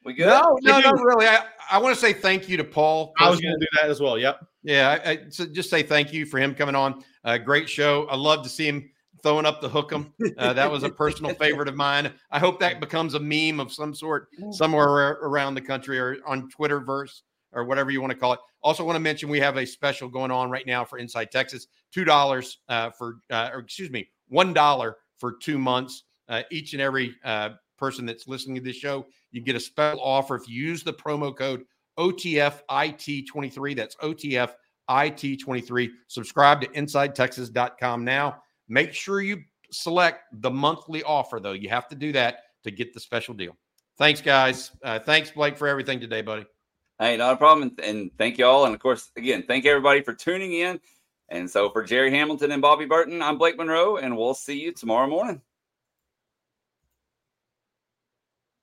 we 0.05 0.15
good? 0.15 0.27
No, 0.27 0.59
no, 0.63 0.81
not 0.81 1.01
really. 1.03 1.27
I, 1.27 1.45
I 1.71 1.79
want 1.79 1.95
to 1.95 2.01
say 2.01 2.13
thank 2.13 2.49
you 2.49 2.57
to 2.57 2.65
Paul. 2.65 3.13
I 3.19 3.29
was 3.29 3.41
going 3.41 3.59
to 3.59 3.61
do 3.61 3.67
that 3.81 3.91
as 3.91 4.01
well. 4.01 4.19
Yep. 4.19 4.47
Yeah. 4.63 4.99
I, 5.05 5.11
I, 5.11 5.19
so 5.29 5.47
just 5.47 5.69
say 5.69 5.83
thank 5.83 6.13
you 6.13 6.25
for 6.25 6.39
him 6.39 6.55
coming 6.55 6.75
on. 6.75 7.05
Uh, 7.25 7.39
great 7.39 7.69
show. 7.69 8.07
I 8.09 8.17
love 8.17 8.43
to 8.43 8.49
see 8.49 8.67
him 8.67 8.91
throwing 9.23 9.47
up 9.47 9.61
the 9.61 9.69
hook'em. 9.69 10.13
Uh, 10.39 10.53
that 10.53 10.71
was 10.71 10.83
a 10.83 10.89
personal 10.89 11.35
favorite 11.39 11.69
of 11.69 11.77
mine. 11.77 12.13
I 12.31 12.39
hope 12.39 12.59
that 12.61 12.81
becomes 12.81 13.15
a 13.15 13.21
meme 13.21 13.61
of 13.61 13.73
some 13.73 13.95
sort 13.95 14.29
somewhere 14.51 14.89
around 14.89 15.55
the 15.55 15.61
country 15.61 15.99
or 15.99 16.17
on 16.27 16.51
Twitterverse 16.51 17.23
or 17.53 17.65
whatever 17.65 17.91
you 17.91 18.01
want 18.01 18.13
to 18.13 18.19
call 18.19 18.33
it. 18.33 18.41
Also, 18.63 18.85
want 18.85 18.97
to 18.97 19.01
mention 19.01 19.29
we 19.29 19.41
have 19.41 19.57
a 19.57 19.67
special 19.67 20.09
going 20.09 20.31
on 20.31 20.51
right 20.51 20.67
now 20.67 20.85
for 20.85 20.99
Inside 20.99 21.31
Texas. 21.31 21.67
Two 21.93 22.05
dollars 22.05 22.59
uh, 22.69 22.91
for, 22.91 23.17
uh, 23.31 23.51
or 23.53 23.61
excuse 23.61 23.91
me, 23.91 24.09
one 24.29 24.53
dollar 24.53 24.97
for 25.19 25.33
two 25.33 25.59
months. 25.59 26.05
Uh, 26.29 26.43
each 26.51 26.75
and 26.75 26.83
every 26.83 27.15
uh, 27.25 27.51
person 27.77 28.07
that's 28.07 28.29
listening 28.29 28.55
to 28.55 28.61
this 28.61 28.77
show, 28.77 29.05
you 29.33 29.41
get 29.41 29.57
a 29.57 29.61
special 29.61 30.01
offer 30.01 30.37
if 30.37 30.49
you 30.49 30.63
use 30.63 30.85
the 30.85 30.93
promo 30.93 31.37
code 31.37 31.65
OTFIT23. 31.99 33.75
That's 33.75 33.97
OTFIT23. 34.91 35.89
Subscribe 36.09 36.61
to 36.63 36.67
InsideTexas.com 36.69 38.05
now. 38.05 38.43
Make 38.69 38.93
sure 38.93 39.21
you 39.21 39.43
select 39.71 40.25
the 40.43 40.51
monthly 40.51 41.03
offer, 41.05 41.41
though. 41.41 41.53
You 41.53 41.69
have 41.69 41.89
to 41.89 41.95
do 41.95 42.13
that 42.13 42.41
to 42.65 42.71
get 42.71 42.93
the 42.93 43.01
special 43.01 43.35
deal. 43.35 43.57
Thanks, 43.99 44.21
guys. 44.21 44.73
Uh, 44.83 44.99
thanks, 44.99 45.31
Blake, 45.31 45.57
for 45.57 45.69
everything 45.69 46.01
today, 46.01 46.23
buddy. 46.23 46.47
Hey, 46.99 47.17
not 47.17 47.35
a 47.35 47.37
problem. 47.37 47.75
And 47.83 48.11
thank 48.19 48.39
you 48.39 48.47
all. 48.47 48.67
And 48.67 48.75
of 48.75 48.81
course, 48.81 49.11
again, 49.17 49.45
thank 49.47 49.65
everybody 49.65 50.03
for 50.03 50.13
tuning 50.13 50.53
in. 50.53 50.81
And 51.31 51.49
so 51.49 51.71
for 51.71 51.83
Jerry 51.83 52.11
Hamilton 52.11 52.51
and 52.51 52.61
Bobby 52.61 52.87
Burton, 52.87 53.23
I'm 53.23 53.39
Blake 53.39 53.57
Monroe, 53.57 53.97
and 53.97 54.17
we'll 54.17 54.35
see 54.35 54.61
you 54.61 54.73
tomorrow 54.73 55.07
morning. 55.07 55.41